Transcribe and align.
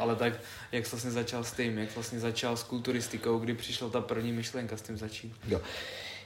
ale 0.00 0.16
tak 0.16 0.32
jak 0.72 0.86
jsi 0.86 0.90
vlastně 0.90 1.10
začal 1.10 1.44
s 1.44 1.52
tím, 1.52 1.78
jak 1.78 1.94
vlastně 1.94 2.20
začal 2.20 2.56
s 2.56 2.62
kulturistikou, 2.62 3.38
kdy 3.38 3.54
přišla 3.54 3.88
ta 3.88 4.00
první 4.00 4.32
myšlenka 4.32 4.76
s 4.76 4.82
tím 4.82 4.96
začít? 4.96 5.32
Jo. 5.48 5.60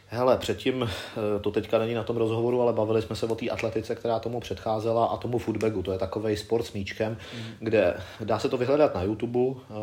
Hele, 0.06 0.38
předtím, 0.38 0.82
eh, 0.82 1.40
to 1.40 1.50
teďka 1.50 1.78
není 1.78 1.94
na 1.94 2.02
tom 2.02 2.16
rozhovoru, 2.16 2.62
ale 2.62 2.72
bavili 2.72 3.02
jsme 3.02 3.16
se 3.16 3.26
o 3.26 3.34
té 3.34 3.48
atletice, 3.48 3.94
která 3.94 4.18
tomu 4.18 4.40
předcházela 4.40 5.06
a 5.06 5.16
tomu 5.16 5.38
footbagu. 5.38 5.82
To 5.82 5.92
je 5.92 5.98
takový 5.98 6.36
sport 6.36 6.66
s 6.66 6.72
míčkem, 6.72 7.16
mm. 7.34 7.44
kde 7.58 7.96
dá 8.20 8.38
se 8.38 8.48
to 8.48 8.56
vyhledat 8.56 8.94
na 8.94 9.02
YouTube, 9.02 9.40
eh, 9.40 9.74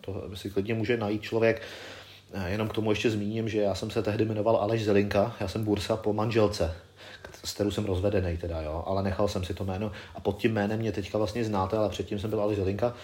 to 0.00 0.30
si 0.34 0.50
klidně 0.50 0.74
může 0.74 0.96
najít 0.96 1.22
člověk. 1.22 1.62
Eh, 2.32 2.50
jenom 2.50 2.68
k 2.68 2.72
tomu 2.72 2.90
ještě 2.90 3.10
zmíním, 3.10 3.48
že 3.48 3.60
já 3.60 3.74
jsem 3.74 3.90
se 3.90 4.02
tehdy 4.02 4.24
jmenoval 4.24 4.56
Aleš 4.56 4.84
Zelinka, 4.84 5.36
já 5.40 5.48
jsem 5.48 5.64
bursa 5.64 5.96
po 5.96 6.12
manželce, 6.12 6.74
s 7.44 7.54
kterou 7.54 7.70
jsem 7.70 7.84
rozvedený 7.84 8.36
teda, 8.36 8.60
jo, 8.60 8.84
ale 8.86 9.02
nechal 9.02 9.28
jsem 9.28 9.44
si 9.44 9.54
to 9.54 9.64
jméno 9.64 9.92
a 10.14 10.20
pod 10.20 10.38
tím 10.38 10.52
jménem 10.52 10.78
mě 10.78 10.92
teďka 10.92 11.18
vlastně 11.18 11.44
znáte, 11.44 11.76
ale 11.76 11.88
předtím 11.88 12.18
jsem 12.18 12.30
byl 12.30 12.40
Aleš 12.40 12.56
Zelinka. 12.56 12.94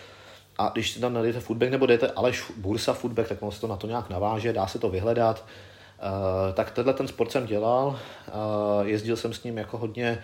A 0.58 0.68
když 0.68 0.90
si 0.90 1.00
tam 1.00 1.14
najdete 1.14 1.40
footback 1.40 1.70
nebo 1.70 1.86
dejte 1.86 2.10
Aleš 2.10 2.44
Bursa 2.56 2.92
footback, 2.92 3.28
tak 3.28 3.38
se 3.50 3.60
to 3.60 3.66
na 3.66 3.76
to 3.76 3.86
nějak 3.86 4.10
naváže, 4.10 4.52
dá 4.52 4.66
se 4.66 4.78
to 4.78 4.90
vyhledat. 4.90 5.44
Uh, 5.44 6.54
tak 6.54 6.70
tenhle 6.70 6.94
ten 6.94 7.08
sport 7.08 7.32
jsem 7.32 7.46
dělal, 7.46 7.86
uh, 7.88 8.86
jezdil 8.86 9.16
jsem 9.16 9.32
s 9.32 9.42
ním 9.42 9.58
jako 9.58 9.78
hodně 9.78 10.22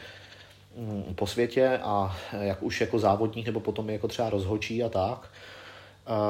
um, 0.75 1.15
po 1.15 1.27
světě 1.27 1.81
a 1.83 2.17
jak 2.41 2.63
už 2.63 2.81
jako 2.81 2.99
závodník 2.99 3.47
nebo 3.47 3.61
potom 3.61 3.91
jako 3.91 4.09
třeba 4.09 4.31
rozhočí 4.31 4.85
a 4.85 4.89
tak 4.89 5.31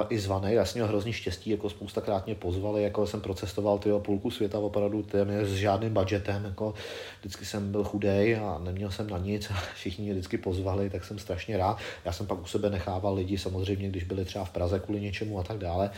i 0.09 0.19
zvaný. 0.19 0.53
Já 0.53 0.65
jsem 0.65 0.79
měl 0.79 0.89
hrozný 0.89 1.13
štěstí, 1.13 1.51
jako 1.51 1.71
spoustakrát 1.71 2.27
mě 2.27 2.35
pozvali, 2.35 2.83
jako 2.83 3.07
jsem 3.07 3.21
procestoval 3.21 3.79
tyho 3.79 4.01
půlku 4.01 4.31
světa 4.31 4.59
opravdu 4.59 5.03
téměř 5.03 5.49
s 5.49 5.55
žádným 5.55 5.95
budgetem, 5.95 6.45
jako 6.45 6.75
vždycky 7.21 7.45
jsem 7.45 7.73
byl 7.73 7.85
chudej 7.85 8.37
a 8.37 8.59
neměl 8.59 8.91
jsem 8.91 9.11
na 9.11 9.19
nic 9.19 9.51
a 9.51 9.55
všichni 9.75 10.05
mě 10.05 10.13
vždycky 10.13 10.39
pozvali, 10.39 10.91
tak 10.91 11.05
jsem 11.05 11.19
strašně 11.19 11.57
rád. 11.57 11.79
Já 12.05 12.13
jsem 12.13 12.27
pak 12.27 12.43
u 12.43 12.47
sebe 12.47 12.71
nechával 12.71 13.15
lidi 13.15 13.39
samozřejmě, 13.39 13.89
když 13.89 14.05
byli 14.05 14.25
třeba 14.25 14.45
v 14.45 14.51
Praze 14.51 14.81
kvůli 14.81 15.01
něčemu 15.01 15.39
a 15.39 15.43
tak 15.43 15.59
dále. 15.59 15.91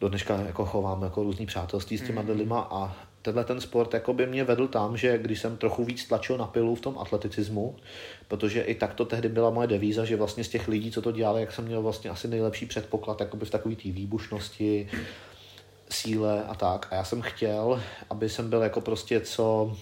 Do 0.00 0.08
dneška 0.08 0.40
jako 0.40 0.64
chovám 0.64 1.02
jako 1.02 1.22
různý 1.22 1.46
přátelství 1.46 1.98
s 1.98 2.06
těma 2.06 2.22
mm. 2.22 2.28
lidma 2.28 2.68
a 2.70 2.96
tenhle 3.24 3.44
ten 3.44 3.60
sport 3.60 3.94
jako 3.94 4.12
by 4.12 4.26
mě 4.26 4.44
vedl 4.44 4.68
tam, 4.68 4.96
že 4.96 5.18
když 5.18 5.40
jsem 5.40 5.56
trochu 5.56 5.84
víc 5.84 6.04
tlačil 6.04 6.38
na 6.38 6.46
pilu 6.46 6.74
v 6.74 6.80
tom 6.80 6.98
atleticismu, 6.98 7.76
protože 8.28 8.60
i 8.60 8.74
tak 8.74 8.94
to 8.94 9.04
tehdy 9.04 9.28
byla 9.28 9.50
moje 9.50 9.68
devíza, 9.68 10.04
že 10.04 10.16
vlastně 10.16 10.44
z 10.44 10.48
těch 10.48 10.68
lidí, 10.68 10.90
co 10.90 11.02
to 11.02 11.12
dělali, 11.12 11.40
jak 11.40 11.52
jsem 11.52 11.64
měl 11.64 11.82
vlastně 11.82 12.10
asi 12.10 12.28
nejlepší 12.28 12.66
předpoklad 12.66 13.20
jakoby 13.20 13.46
v 13.46 13.50
takové 13.50 13.76
té 13.76 13.90
výbušnosti, 13.90 14.88
síle 15.90 16.44
a 16.44 16.54
tak. 16.54 16.88
A 16.90 16.94
já 16.94 17.04
jsem 17.04 17.22
chtěl, 17.22 17.82
aby 18.10 18.28
jsem 18.28 18.50
byl 18.50 18.62
jako 18.62 18.80
prostě 18.80 19.20
co 19.20 19.76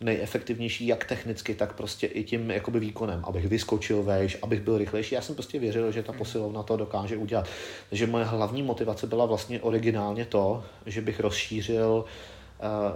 nejefektivnější 0.00 0.86
jak 0.86 1.04
technicky, 1.04 1.54
tak 1.54 1.72
prostě 1.72 2.06
i 2.06 2.24
tím 2.24 2.50
jakoby 2.50 2.80
výkonem, 2.80 3.24
abych 3.24 3.48
vyskočil 3.48 4.02
vejš, 4.02 4.38
abych 4.42 4.60
byl 4.60 4.78
rychlejší. 4.78 5.14
Já 5.14 5.20
jsem 5.20 5.34
prostě 5.34 5.58
věřil, 5.58 5.92
že 5.92 6.02
ta 6.02 6.12
posilovna 6.12 6.62
to 6.62 6.76
dokáže 6.76 7.16
udělat. 7.16 7.48
Takže 7.88 8.06
moje 8.06 8.24
hlavní 8.24 8.62
motivace 8.62 9.06
byla 9.06 9.26
vlastně 9.26 9.60
originálně 9.60 10.24
to, 10.24 10.64
že 10.86 11.00
bych 11.00 11.20
rozšířil 11.20 12.04
uh, 12.04 12.10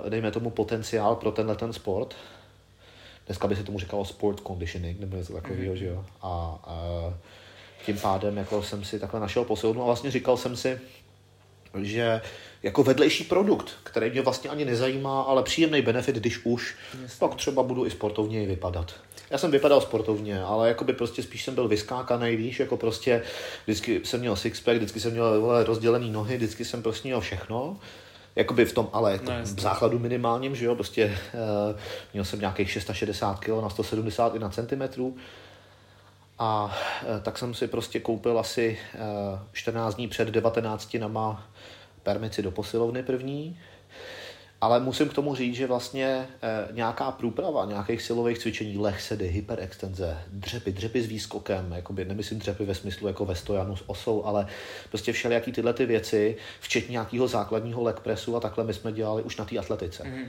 dejme 0.09 0.31
tomu 0.31 0.50
potenciál 0.50 1.17
pro 1.17 1.33
tenhle 1.33 1.56
ten 1.56 1.72
sport. 1.72 2.14
Dneska 3.27 3.48
by 3.48 3.56
se 3.56 3.62
tomu 3.62 3.78
říkalo 3.78 4.05
sport 4.05 4.41
conditioning 4.47 5.00
nebo 5.00 5.17
něco 5.17 5.33
takového, 5.33 5.70
mm. 5.70 5.77
že 5.77 5.86
jo. 5.86 6.05
A 6.22 6.59
uh, 7.06 7.14
tím 7.87 7.98
pádem 7.98 8.37
jako 8.37 8.62
jsem 8.62 8.84
si 8.84 8.98
takhle 8.98 9.20
našel 9.20 9.44
posilovnu 9.44 9.83
a 9.83 9.87
vlastně 9.87 10.11
říkal 10.11 10.37
jsem 10.37 10.56
si, 10.56 10.81
že 11.83 12.20
jako 12.62 12.83
vedlejší 12.83 13.25
produkt, 13.25 13.70
který 13.83 14.11
mě 14.11 14.22
vlastně 14.22 14.50
ani 14.50 14.64
nezajímá, 14.64 15.22
ale 15.22 15.42
příjemný 15.42 15.83
benefit, 15.83 16.17
když 16.17 16.41
už, 16.44 16.77
Jasně. 17.03 17.17
pak 17.19 17.34
třeba 17.34 17.62
budu 17.62 17.87
i 17.87 17.91
sportovně 17.91 18.47
vypadat. 18.47 18.94
Já 19.31 19.39
jsem 19.39 19.50
vypadal 19.50 19.81
sportovně, 19.81 20.42
ale 20.42 20.69
jako 20.69 20.84
by 20.84 20.92
prostě 20.92 21.22
spíš 21.22 21.44
jsem 21.44 21.55
byl 21.55 21.69
vyskákaný, 21.69 22.37
víš, 22.37 22.61
jako 22.61 22.77
prostě 22.77 23.22
vždycky 23.64 24.00
jsem 24.05 24.20
měl 24.20 24.37
sixpack, 24.37 24.77
vždycky 24.77 25.00
jsem 25.00 25.12
měl 25.12 25.41
vole, 25.41 25.64
rozdělený 25.64 26.11
nohy, 26.11 26.37
vždycky 26.37 26.64
jsem 26.64 26.83
prostě 26.83 27.09
měl 27.09 27.20
všechno. 27.20 27.77
Jakoby 28.36 28.64
v 28.64 28.72
tom 28.72 28.88
ale 28.92 29.20
no, 29.22 29.32
v 29.42 29.60
základu 29.60 29.98
minimálním, 29.98 30.56
že 30.56 30.66
jo, 30.66 30.74
prostě 30.74 31.06
uh, 31.06 31.80
měl 32.12 32.24
jsem 32.24 32.41
nějakých 32.41 32.70
660 32.70 33.41
kg 33.41 33.62
na 33.62 33.70
170 33.70 34.34
i 34.34 34.38
na 34.38 34.48
centimetrů. 34.48 35.16
A 36.38 36.64
uh, 36.64 37.22
tak 37.22 37.38
jsem 37.38 37.54
si 37.54 37.69
prostě 37.69 38.00
koupil 38.00 38.38
asi 38.38 38.78
uh, 38.94 39.38
14 39.52 39.94
dní 39.94 40.08
před 40.08 40.28
19 40.28 40.96
nama 41.00 41.46
permici 42.02 42.42
do 42.42 42.50
posilovny 42.50 43.02
první, 43.02 43.58
ale 44.61 44.81
musím 44.81 45.09
k 45.09 45.15
tomu 45.15 45.34
říct, 45.34 45.55
že 45.55 45.67
vlastně 45.67 46.06
e, 46.06 46.28
nějaká 46.72 47.11
průprava 47.11 47.65
nějakých 47.65 48.03
silových 48.03 48.39
cvičení, 48.39 48.78
lehsedy, 48.78 49.28
hyperextenze, 49.28 50.19
dřepy, 50.28 50.72
dřepy 50.72 51.03
s 51.03 51.06
výskokem, 51.06 51.72
jakoby, 51.72 52.05
nemyslím 52.05 52.39
dřepy 52.39 52.65
ve 52.65 52.75
smyslu 52.75 53.09
jako 53.09 53.25
ve 53.25 53.34
stojanu 53.34 53.77
s 53.77 53.84
osou, 53.87 54.25
ale 54.25 54.47
prostě 54.89 55.12
všelijaký 55.12 55.53
tyhle 55.53 55.72
ty 55.72 55.87
věci, 55.87 56.37
včetně 56.61 56.93
nějakého 56.93 57.28
základního 57.28 57.83
leg 57.83 58.00
pressu 58.00 58.37
a 58.37 58.41
takhle 58.41 58.65
my 58.65 58.75
jsme 58.75 58.93
dělali 58.93 59.22
už 59.22 59.37
na 59.37 59.44
té 59.44 59.59
atletice. 59.59 60.03
Mm-hmm. 60.03 60.27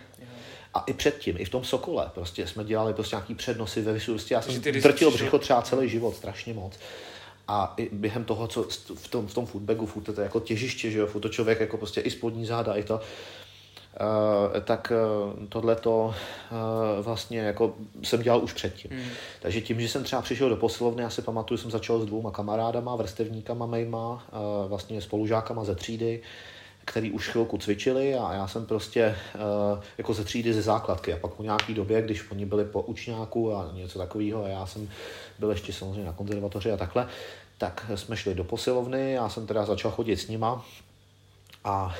A 0.74 0.84
i 0.88 0.94
předtím, 0.94 1.36
i 1.40 1.46
v 1.46 1.50
tom 1.50 1.64
Sokole, 1.64 2.12
prostě 2.14 2.48
jsme 2.48 2.64
dělali 2.64 2.94
prostě 2.94 3.16
nějaký 3.16 3.36
přednosy 3.36 3.82
ve 3.82 3.94
vysu. 3.94 4.12
Prostě 4.12 4.34
já 4.34 4.42
jsem 4.42 4.62
drtil 4.62 5.12
břicho 5.12 5.40
třeba 5.40 5.62
celý 5.62 5.90
život, 5.90 6.16
strašně 6.16 6.54
moc. 6.54 6.74
A 7.48 7.74
i 7.78 7.90
během 7.92 8.26
toho, 8.26 8.48
co 8.48 8.64
v 8.96 9.08
tom, 9.08 9.28
v 9.28 9.34
tom 9.34 9.46
footbagu, 9.46 9.86
furt 9.86 10.04
to 10.04 10.22
je 10.22 10.24
jako 10.24 10.40
těžiště, 10.40 10.92
že 10.92 11.00
jo, 11.00 11.08
furt 11.08 11.22
to 11.22 11.30
člověk 11.30 11.60
jako 11.60 11.78
prostě 11.78 12.02
i 12.02 12.12
spodní 12.12 12.46
záda, 12.46 12.74
i 12.74 12.84
to, 12.84 13.02
tak 14.64 14.92
uh, 14.92 15.46
tohleto 15.50 16.06
uh, 16.06 17.06
vlastně 17.06 17.40
jako 17.40 17.74
jsem 18.04 18.22
dělal 18.22 18.44
už 18.44 18.54
předtím. 18.54 18.92
Hmm. 18.92 19.10
Takže 19.42 19.62
tím, 19.62 19.82
že 19.82 19.88
jsem 19.88 20.04
třeba 20.04 20.22
přišel 20.22 20.50
do 20.50 20.56
posilovny, 20.56 21.04
já 21.04 21.10
si 21.10 21.22
pamatuju, 21.22 21.58
jsem 21.58 21.72
začal 21.72 22.00
s 22.00 22.06
dvouma 22.06 22.32
kamarádama, 22.32 22.96
vrstevníkama 22.96 23.66
mejma, 23.66 24.24
vlastně 24.68 25.02
spolužákama 25.02 25.64
ze 25.64 25.76
třídy, 25.76 26.22
který 26.86 27.12
už 27.12 27.30
chvilku 27.30 27.58
cvičili 27.58 28.16
a 28.16 28.34
já 28.34 28.48
jsem 28.48 28.66
prostě 28.66 29.16
uh, 29.36 29.84
jako 29.98 30.14
ze 30.14 30.24
třídy 30.24 30.54
ze 30.54 30.62
základky 30.62 31.14
a 31.14 31.18
pak 31.18 31.32
po 31.32 31.44
nějaký 31.44 31.74
době, 31.74 32.02
když 32.02 32.32
oni 32.32 32.46
byli 32.46 32.66
po 32.66 32.82
učňáku 32.82 33.56
a 33.56 33.72
něco 33.74 34.00
takového 34.00 34.44
a 34.44 34.48
já 34.48 34.66
jsem 34.66 34.90
byl 35.40 35.50
ještě 35.52 35.74
samozřejmě 35.74 36.06
na 36.06 36.14
konzervatoři 36.14 36.72
a 36.72 36.78
takhle, 36.78 37.08
tak 37.58 37.86
jsme 37.96 38.18
šli 38.18 38.36
do 38.36 38.44
posilovny, 38.44 39.12
já 39.12 39.30
jsem 39.30 39.48
teda 39.48 39.66
začal 39.66 39.92
chodit 39.92 40.18
s 40.18 40.28
nima 40.28 40.66
a 41.68 41.96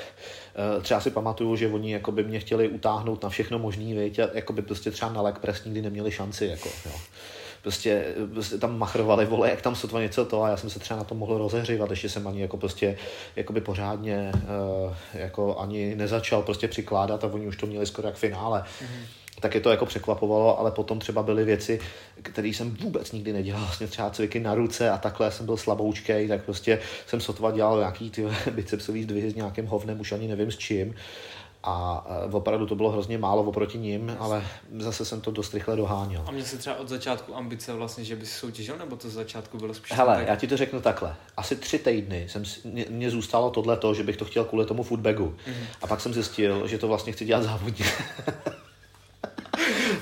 e, 0.78 0.80
třeba 0.82 1.00
si 1.00 1.10
pamatuju, 1.10 1.56
že 1.56 1.68
oni 1.68 1.92
jako 1.92 2.12
by 2.12 2.24
mě 2.24 2.40
chtěli 2.40 2.68
utáhnout 2.68 3.22
na 3.22 3.28
všechno 3.28 3.58
možný, 3.58 3.94
věď, 3.94 4.18
a 4.18 4.28
jako 4.34 4.52
by 4.52 4.62
prostě 4.62 4.90
třeba 4.90 5.12
na 5.12 5.22
leg 5.22 5.38
pres 5.38 5.64
nikdy 5.64 5.82
neměli 5.82 6.10
šanci. 6.10 6.46
Jako, 6.46 6.68
jo. 6.86 6.92
Prostě, 7.62 8.14
prostě, 8.32 8.58
tam 8.58 8.78
machrovali, 8.78 9.24
vole, 9.24 9.50
jak 9.50 9.62
tam 9.62 9.74
sotva 9.74 10.00
něco 10.00 10.24
to 10.24 10.42
a 10.42 10.48
já 10.48 10.56
jsem 10.56 10.70
se 10.70 10.78
třeba 10.78 10.98
na 10.98 11.04
to 11.04 11.14
mohl 11.14 11.38
rozehřívat, 11.38 11.90
ještě 11.90 12.08
jsem 12.08 12.28
ani 12.28 12.42
jako 12.42 12.56
prostě 12.56 12.96
jakoby 13.36 13.60
pořádně 13.60 14.32
uh, 14.34 14.94
jako 15.14 15.58
ani 15.58 15.94
nezačal 15.94 16.42
prostě 16.42 16.68
přikládat 16.68 17.24
a 17.24 17.26
oni 17.26 17.46
už 17.46 17.56
to 17.56 17.66
měli 17.66 17.86
skoro 17.86 18.08
jak 18.08 18.16
finále. 18.16 18.64
Mm-hmm 18.82 19.18
tak 19.40 19.54
je 19.54 19.60
to 19.60 19.70
jako 19.70 19.86
překvapovalo, 19.86 20.58
ale 20.58 20.70
potom 20.70 20.98
třeba 20.98 21.22
byly 21.22 21.44
věci, 21.44 21.80
které 22.22 22.48
jsem 22.48 22.70
vůbec 22.74 23.12
nikdy 23.12 23.32
nedělal, 23.32 23.62
vlastně 23.62 23.86
třeba 23.86 24.10
cviky 24.10 24.40
na 24.40 24.54
ruce 24.54 24.90
a 24.90 24.98
takhle 24.98 25.32
jsem 25.32 25.46
byl 25.46 25.56
slaboučkej, 25.56 26.28
tak 26.28 26.44
prostě 26.44 26.78
jsem 27.06 27.20
sotva 27.20 27.50
dělal 27.50 27.78
nějaký 27.78 28.10
ty 28.10 28.26
bicepsový 28.50 29.02
zdvihy 29.02 29.30
s 29.30 29.34
nějakým 29.34 29.66
hovnem, 29.66 30.00
už 30.00 30.12
ani 30.12 30.28
nevím 30.28 30.50
s 30.50 30.58
čím. 30.58 30.94
A 31.62 32.06
opravdu 32.32 32.66
to 32.66 32.74
bylo 32.74 32.90
hrozně 32.90 33.18
málo 33.18 33.42
oproti 33.42 33.78
ním, 33.78 34.16
ale 34.18 34.44
zase 34.78 35.04
jsem 35.04 35.20
to 35.20 35.30
dost 35.30 35.54
rychle 35.54 35.76
doháněl. 35.76 36.24
A 36.26 36.30
mě 36.30 36.44
se 36.44 36.58
třeba 36.58 36.76
od 36.76 36.88
začátku 36.88 37.36
ambice 37.36 37.72
vlastně, 37.72 38.04
že 38.04 38.16
by 38.16 38.26
si 38.26 38.32
soutěžil, 38.32 38.78
nebo 38.78 38.96
to 38.96 39.10
z 39.10 39.12
začátku 39.12 39.58
bylo 39.58 39.74
spíš... 39.74 39.92
Hele, 39.92 40.16
tak... 40.16 40.26
já 40.26 40.36
ti 40.36 40.46
to 40.46 40.56
řeknu 40.56 40.80
takhle. 40.80 41.16
Asi 41.36 41.56
tři 41.56 41.78
týdny 41.78 42.26
jsem, 42.28 42.42
mě, 42.64 42.84
mě 42.88 43.10
zůstalo 43.10 43.50
tohle 43.50 43.76
to, 43.76 43.94
že 43.94 44.02
bych 44.02 44.16
to 44.16 44.24
chtěl 44.24 44.44
kvůli 44.44 44.66
tomu 44.66 44.82
footbagu. 44.82 45.34
Mm-hmm. 45.46 45.66
A 45.82 45.86
pak 45.86 46.00
jsem 46.00 46.14
zjistil, 46.14 46.68
že 46.68 46.78
to 46.78 46.88
vlastně 46.88 47.12
chci 47.12 47.24
dělat 47.24 47.42
závodně. 47.42 47.84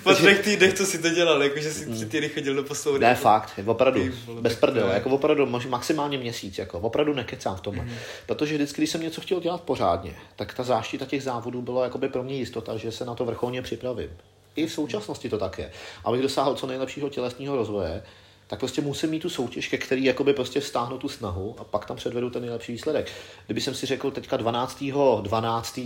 po 0.07 0.15
třech 0.15 0.45
týdnech, 0.45 0.75
co 0.75 0.87
si 0.87 0.99
to 0.99 1.11
dělal, 1.11 1.43
jakože 1.43 1.71
si 1.71 1.87
tři 1.91 2.07
týdny 2.07 2.29
chodil 2.29 2.55
do 2.55 2.65
poslouny. 2.65 2.99
Ne, 2.99 3.15
fakt, 3.15 3.61
opravdu, 3.67 4.01
bez 4.41 4.57
prdele, 4.57 4.95
jako 4.95 5.11
opravdu 5.11 5.47
maximálně 5.47 6.19
měsíc, 6.19 6.59
jako 6.59 6.79
opravdu 6.79 7.15
nekecám 7.15 7.57
v 7.57 7.61
tomhle. 7.61 7.85
Mm. 7.85 7.95
Protože 8.27 8.55
vždycky, 8.55 8.81
když 8.81 8.91
jsem 8.91 9.03
něco 9.03 9.21
chtěl 9.21 9.41
dělat 9.41 9.61
pořádně, 9.61 10.15
tak 10.37 10.55
ta 10.55 10.63
záštita 10.63 11.05
těch 11.05 11.23
závodů 11.23 11.63
bylo 11.63 11.85
jakoby 11.85 12.09
pro 12.09 12.23
mě 12.23 12.35
jistota, 12.35 12.77
že 12.77 12.93
se 12.93 13.05
na 13.05 13.15
to 13.15 13.25
vrcholně 13.25 13.63
připravím. 13.63 14.11
I 14.57 14.67
v 14.67 14.73
současnosti 14.73 15.29
to 15.29 15.39
tak 15.39 15.59
je. 15.59 15.71
Abych 16.05 16.23
dosáhl 16.23 16.55
co 16.55 16.67
nejlepšího 16.67 17.09
tělesního 17.09 17.57
rozvoje, 17.57 18.03
tak 18.47 18.59
prostě 18.59 18.83
musím 18.83 19.11
mít 19.11 19.21
tu 19.21 19.31
soutěž, 19.31 19.69
ke 19.69 19.79
který 19.79 20.05
jakoby 20.05 20.33
prostě 20.33 20.61
stáhnu 20.61 20.99
tu 20.99 21.09
snahu 21.09 21.55
a 21.59 21.65
pak 21.65 21.85
tam 21.85 21.97
předvedu 21.97 22.31
ten 22.31 22.43
nejlepší 22.43 22.73
výsledek. 22.73 23.13
Kdyby 23.47 23.61
jsem 23.61 23.75
si 23.75 23.87
řekl 23.87 24.11
teďka 24.11 24.37
12. 24.37 24.85
12. 25.23 25.81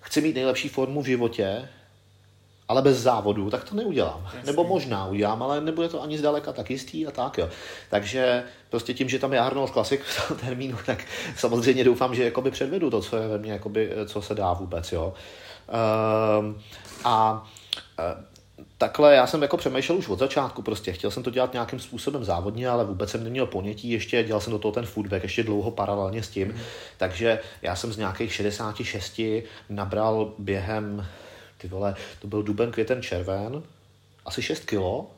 chci 0.00 0.20
mít 0.20 0.34
nejlepší 0.34 0.68
formu 0.68 1.02
v 1.02 1.06
životě, 1.06 1.68
ale 2.72 2.82
bez 2.82 2.98
závodu, 2.98 3.50
tak 3.50 3.64
to 3.64 3.76
neudělám. 3.76 4.22
Jasně. 4.24 4.40
Nebo 4.44 4.64
možná 4.64 5.06
udělám, 5.06 5.42
ale 5.42 5.60
nebude 5.60 5.88
to 5.88 6.02
ani 6.02 6.18
zdaleka 6.18 6.52
tak 6.52 6.70
jistý 6.70 7.06
a 7.06 7.10
tak 7.10 7.38
jo. 7.38 7.48
Takže 7.90 8.44
prostě 8.70 8.94
tím, 8.94 9.08
že 9.08 9.18
tam 9.18 9.32
je 9.32 9.40
Arnold 9.40 9.70
Classic 9.70 10.00
v 10.00 10.28
tom 10.28 10.36
termínu, 10.36 10.78
tak 10.86 11.04
samozřejmě 11.36 11.84
doufám, 11.84 12.14
že 12.14 12.24
jakoby 12.24 12.50
předvedu 12.50 12.90
to, 12.90 13.00
co 13.00 13.16
je 13.16 13.28
ve 13.28 13.38
mně, 13.38 13.52
jakoby, 13.52 13.90
co 14.06 14.22
se 14.22 14.34
dá 14.34 14.52
vůbec, 14.52 14.92
jo. 14.92 15.14
Um, 16.38 16.60
a 17.04 17.46
uh, 17.98 18.24
takhle 18.78 19.14
já 19.14 19.26
jsem 19.26 19.42
jako 19.42 19.56
přemýšlel 19.56 19.98
už 19.98 20.08
od 20.08 20.18
začátku 20.18 20.62
prostě. 20.62 20.92
Chtěl 20.92 21.10
jsem 21.10 21.22
to 21.22 21.30
dělat 21.30 21.52
nějakým 21.52 21.80
způsobem 21.80 22.24
závodně, 22.24 22.68
ale 22.68 22.84
vůbec 22.84 23.10
jsem 23.10 23.24
neměl 23.24 23.46
ponětí 23.46 23.90
ještě, 23.90 24.24
dělal 24.24 24.40
jsem 24.40 24.52
do 24.52 24.58
toho 24.58 24.72
ten 24.72 24.86
foodback 24.86 25.22
ještě 25.22 25.42
dlouho 25.42 25.70
paralelně 25.70 26.22
s 26.22 26.28
tím. 26.28 26.48
Mm. 26.48 26.58
Takže 26.96 27.38
já 27.62 27.76
jsem 27.76 27.92
z 27.92 27.96
nějakých 27.96 28.32
66 28.32 29.20
nabral 29.68 30.32
během, 30.38 31.06
ty 31.62 31.68
vole, 31.68 31.94
to 32.18 32.26
byl 32.26 32.42
duben, 32.42 32.70
květen, 32.70 33.02
červen, 33.02 33.62
asi 34.24 34.42
6 34.42 34.64
kilo 34.64 35.10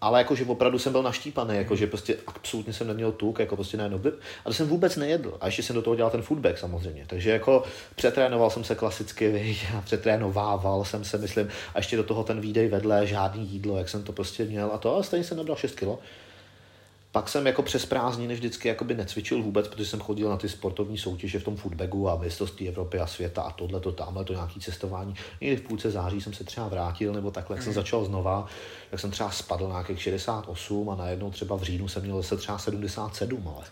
ale 0.00 0.18
jakože 0.18 0.44
opravdu 0.44 0.78
jsem 0.78 0.92
byl 0.92 1.02
naštípaný, 1.02 1.56
jakože 1.56 1.86
prostě 1.86 2.16
absolutně 2.26 2.72
jsem 2.72 2.86
neměl 2.86 3.12
tuk, 3.12 3.38
jako 3.38 3.56
prostě 3.56 3.76
najednou, 3.76 4.00
ale 4.44 4.54
jsem 4.54 4.68
vůbec 4.68 4.96
nejedl. 4.96 5.36
A 5.40 5.46
ještě 5.46 5.62
jsem 5.62 5.76
do 5.76 5.82
toho 5.82 5.96
dělal 5.96 6.10
ten 6.10 6.22
foodback 6.22 6.58
samozřejmě. 6.58 7.04
Takže 7.06 7.30
jako 7.30 7.64
přetrénoval 7.96 8.50
jsem 8.50 8.64
se 8.64 8.74
klasicky, 8.74 9.32
víš, 9.32 9.66
a 9.78 9.80
přetrénovával 9.80 10.84
jsem 10.84 11.04
se, 11.04 11.18
myslím, 11.18 11.48
a 11.74 11.78
ještě 11.78 11.96
do 11.96 12.02
toho 12.02 12.24
ten 12.24 12.40
výdej 12.40 12.68
vedle, 12.68 13.06
žádný 13.06 13.46
jídlo, 13.46 13.78
jak 13.78 13.88
jsem 13.88 14.02
to 14.02 14.12
prostě 14.12 14.44
měl 14.44 14.70
a 14.72 14.78
to, 14.78 14.96
a 14.96 15.02
stejně 15.02 15.24
jsem 15.24 15.36
nabral 15.36 15.56
6 15.56 15.74
kilo. 15.74 15.98
Pak 17.12 17.28
jsem 17.28 17.46
jako 17.46 17.62
přes 17.62 17.86
prázdniny 17.86 18.34
vždycky 18.34 18.68
jakoby 18.68 18.94
necvičil 18.94 19.42
vůbec, 19.42 19.68
protože 19.68 19.86
jsem 19.86 20.00
chodil 20.00 20.28
na 20.28 20.36
ty 20.36 20.48
sportovní 20.48 20.98
soutěže 20.98 21.38
v 21.38 21.44
tom 21.44 21.56
footbagu 21.56 22.08
a 22.08 22.16
mistrovství 22.16 22.68
Evropy 22.68 22.98
a 22.98 23.06
světa 23.06 23.42
a 23.42 23.50
tohle, 23.50 23.80
to 23.80 23.92
tamhle, 23.92 24.24
to 24.24 24.32
nějaký 24.32 24.60
cestování. 24.60 25.14
Někdy 25.40 25.56
v 25.56 25.68
půlce 25.68 25.90
září 25.90 26.20
jsem 26.20 26.32
se 26.32 26.44
třeba 26.44 26.68
vrátil, 26.68 27.12
nebo 27.12 27.30
takhle, 27.30 27.56
jak 27.56 27.62
jsem 27.62 27.70
mhm. 27.70 27.74
začal 27.74 28.04
znova, 28.04 28.46
tak 28.90 29.00
jsem 29.00 29.10
třeba 29.10 29.30
spadl 29.30 29.64
na 29.64 29.70
nějakých 29.70 30.02
68 30.02 30.90
a 30.90 30.94
najednou 30.94 31.30
třeba 31.30 31.56
v 31.56 31.62
říjnu 31.62 31.88
jsem 31.88 32.02
měl 32.02 32.16
zase 32.16 32.36
třeba 32.36 32.58
77, 32.58 33.48
ale 33.56 33.64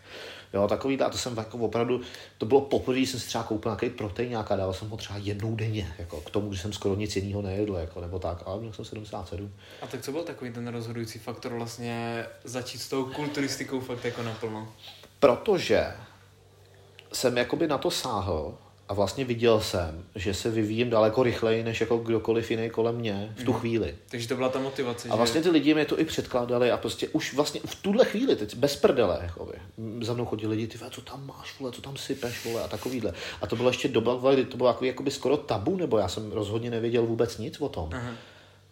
Jo, 0.53 0.69
takový, 0.69 1.01
a 1.01 1.11
to 1.11 1.19
jsem 1.19 1.37
jako 1.37 1.59
opravdu, 1.59 2.01
to 2.39 2.47
bylo 2.47 2.61
poprvé, 2.61 2.99
jsem 2.99 3.21
si 3.21 3.27
třeba 3.27 3.45
koupil 3.45 3.71
nějaký 3.71 3.91
protein 3.91 4.31
nějaká, 4.31 4.57
dával 4.57 4.75
jsem 4.75 4.89
ho 4.89 4.97
třeba 4.97 5.19
jednou 5.19 5.57
denně, 5.57 5.95
jako 5.99 6.21
k 6.21 6.31
tomu, 6.31 6.55
že 6.55 6.63
jsem 6.63 6.73
skoro 6.73 6.95
nic 6.95 7.17
jiného 7.17 7.43
nejedl, 7.43 7.77
jako, 7.77 8.01
nebo 8.01 8.19
tak, 8.19 8.43
ale 8.47 8.61
měl 8.61 8.73
jsem 8.73 8.85
77. 8.85 9.53
A 9.83 9.87
tak 9.87 10.03
co 10.03 10.13
byl 10.13 10.23
takový 10.23 10.53
ten 10.53 10.69
rozhodující 10.69 11.19
faktor 11.19 11.55
vlastně 11.55 12.27
začít 12.45 12.79
s 12.79 12.89
tou 12.89 13.05
kulturistikou 13.05 13.81
fakt 13.81 14.05
jako 14.05 14.23
naplno? 14.23 14.73
Protože 15.19 15.87
jsem 17.13 17.37
jakoby 17.37 17.67
na 17.67 17.79
to 17.79 17.91
sáhl, 17.91 18.59
a 18.89 18.95
vlastně 18.95 19.25
viděl 19.25 19.61
jsem, 19.61 20.05
že 20.15 20.35
se 20.35 20.51
vyvíjím 20.51 20.91
daleko 20.91 21.23
rychleji, 21.23 21.65
než 21.65 21.81
jako 21.81 21.99
kdokoliv 21.99 22.51
jiný 22.51 22.71
kolem 22.71 22.95
mě 22.95 23.35
v 23.37 23.45
tu 23.45 23.53
mm. 23.53 23.59
chvíli. 23.59 23.95
Takže 24.09 24.29
to 24.29 24.37
byla 24.37 24.49
ta 24.49 24.59
motivace. 24.59 25.09
A 25.09 25.17
vlastně 25.17 25.43
ty 25.43 25.51
lidi 25.51 25.75
mi 25.75 25.85
to 25.85 26.01
i 26.01 26.05
předkládali 26.05 26.71
a 26.71 26.77
prostě 26.77 27.09
už 27.09 27.35
vlastně 27.35 27.61
v 27.67 27.75
tuhle 27.75 28.05
chvíli, 28.05 28.37
teď 28.37 28.57
bez 28.57 28.77
prdele, 28.77 29.19
jakoby, 29.23 29.53
za 30.01 30.15
mnou 30.15 30.25
chodili 30.25 30.57
lidi, 30.57 30.67
ty 30.67 30.79
co 30.91 31.01
tam 31.01 31.27
máš, 31.27 31.59
vole, 31.61 31.73
co 31.73 31.83
tam 31.83 31.97
sypeš, 31.97 32.45
vole, 32.45 32.65
a 32.65 32.69
takovýhle. 32.69 33.13
A 33.43 33.47
to 33.47 33.57
bylo 33.57 33.71
ještě 33.71 33.89
doba, 33.89 34.35
kdy 34.35 34.45
to 34.45 34.57
bylo 34.57 34.69
jako, 34.69 34.85
jakoby 34.85 35.11
skoro 35.11 35.37
tabu, 35.37 35.77
nebo 35.77 35.99
já 35.99 36.09
jsem 36.09 36.33
rozhodně 36.33 36.71
nevěděl 36.71 37.07
vůbec 37.07 37.39
nic 37.39 37.61
o 37.61 37.69
tom. 37.69 37.91
Aha 37.93 38.11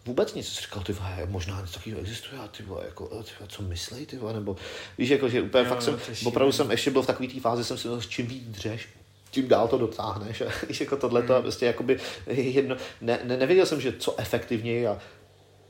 vůbec 0.05 0.33
nic. 0.33 0.47
Jsem 0.47 0.61
říkal, 0.61 0.83
ty 0.83 0.93
vole, 0.93 1.17
možná 1.25 1.61
něco 1.61 1.73
takového 1.73 2.01
existuje, 2.01 2.41
a 2.41 2.47
ty 2.47 2.63
vole, 2.63 2.85
jako, 2.85 3.07
ty 3.07 3.31
vole, 3.39 3.47
co 3.47 3.63
myslej, 3.63 4.05
ty 4.05 4.17
vole, 4.17 4.33
nebo 4.33 4.55
víš, 4.97 5.09
jako, 5.09 5.29
že 5.29 5.41
úplně 5.41 5.63
jo, 5.63 5.69
fakt 5.69 5.81
jsem, 5.81 5.99
opravdu 6.25 6.51
jsem 6.51 6.71
ještě 6.71 6.91
byl 6.91 7.01
v 7.01 7.07
takové 7.07 7.29
té 7.29 7.39
fázi, 7.39 7.63
jsem 7.63 7.77
si 7.77 7.87
s 7.99 8.07
čím 8.07 8.27
víc 8.27 8.43
dřeš, 8.47 8.89
tím 9.37 9.47
dál 9.47 9.67
to 9.67 9.77
dotáhneš. 9.77 10.43
Víš, 10.67 10.81
jako 10.81 10.97
tohle 10.97 11.21
to 11.23 11.33
hmm. 11.33 11.41
prostě 11.41 11.65
jakoby 11.65 11.99
jedno, 12.27 12.75
ne, 13.01 13.19
ne, 13.23 13.37
nevěděl 13.37 13.65
jsem, 13.65 13.81
že 13.81 13.93
co 13.99 14.19
efektivněji 14.19 14.87
a 14.87 14.97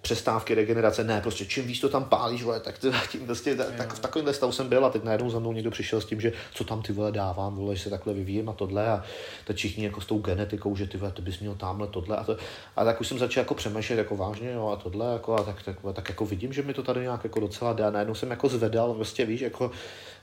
přestávky, 0.01 0.55
regenerace, 0.55 1.03
ne, 1.03 1.21
prostě 1.21 1.45
čím 1.45 1.67
víc 1.67 1.79
to 1.79 1.89
tam 1.89 2.05
pálíš, 2.05 2.43
vole, 2.43 2.59
tak, 2.59 2.77
ty, 2.77 2.91
tím 3.11 3.25
prostě, 3.25 3.55
tak, 3.55 3.75
tak 3.75 3.93
v 3.93 3.99
takovémhle 3.99 4.33
stavu 4.33 4.51
jsem 4.51 4.69
byl 4.69 4.85
a 4.85 4.89
teď 4.89 5.03
najednou 5.03 5.29
za 5.29 5.39
mnou 5.39 5.51
někdo 5.51 5.71
přišel 5.71 6.01
s 6.01 6.05
tím, 6.05 6.21
že 6.21 6.31
co 6.53 6.63
tam 6.63 6.81
ty 6.81 6.93
vole 6.93 7.11
dávám, 7.11 7.55
vole, 7.55 7.75
že 7.75 7.83
se 7.83 7.89
takhle 7.89 8.13
vyvíjím 8.13 8.49
a 8.49 8.53
tohle 8.53 8.87
a 8.87 9.03
teď 9.45 9.57
všichni 9.57 9.83
jako 9.83 10.01
s 10.01 10.05
tou 10.05 10.19
genetikou, 10.19 10.75
že 10.75 10.87
ty 10.87 10.97
vole, 10.97 11.11
ty 11.11 11.21
bys 11.21 11.39
měl 11.39 11.55
tamhle 11.55 11.87
tohle 11.87 12.17
a, 12.17 12.23
to, 12.23 12.37
a 12.75 12.83
tak 12.83 13.01
už 13.01 13.07
jsem 13.07 13.19
začal 13.19 13.41
jako 13.41 13.53
přemýšlet 13.53 13.97
jako 13.97 14.15
vážně, 14.15 14.51
jo, 14.51 14.67
a 14.67 14.75
tohle, 14.75 15.13
jako, 15.13 15.35
a 15.35 15.43
tak, 15.43 15.63
tak, 15.63 15.77
tak, 15.93 16.09
jako 16.09 16.25
vidím, 16.25 16.53
že 16.53 16.63
mi 16.63 16.73
to 16.73 16.83
tady 16.83 17.01
nějak 17.01 17.23
jako 17.23 17.39
docela 17.39 17.73
dá, 17.73 17.91
najednou 17.91 18.15
jsem 18.15 18.31
jako 18.31 18.49
zvedal, 18.49 18.93
prostě 18.93 19.25
víš, 19.25 19.41
jako 19.41 19.71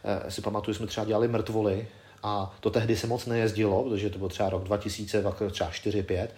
eh, 0.04 0.30
si 0.30 0.40
pamatuju, 0.40 0.74
jsme 0.74 0.86
třeba 0.86 1.06
dělali 1.06 1.28
mrtvoly, 1.28 1.86
a 2.24 2.54
to 2.60 2.70
tehdy 2.70 2.96
se 2.96 3.06
moc 3.06 3.26
nejezdilo, 3.26 3.82
protože 3.82 4.10
to 4.10 4.18
byl 4.18 4.28
třeba 4.28 4.50
rok 4.50 4.64
2000, 4.64 5.24
třeba 5.50 5.70
4-5 5.70 6.28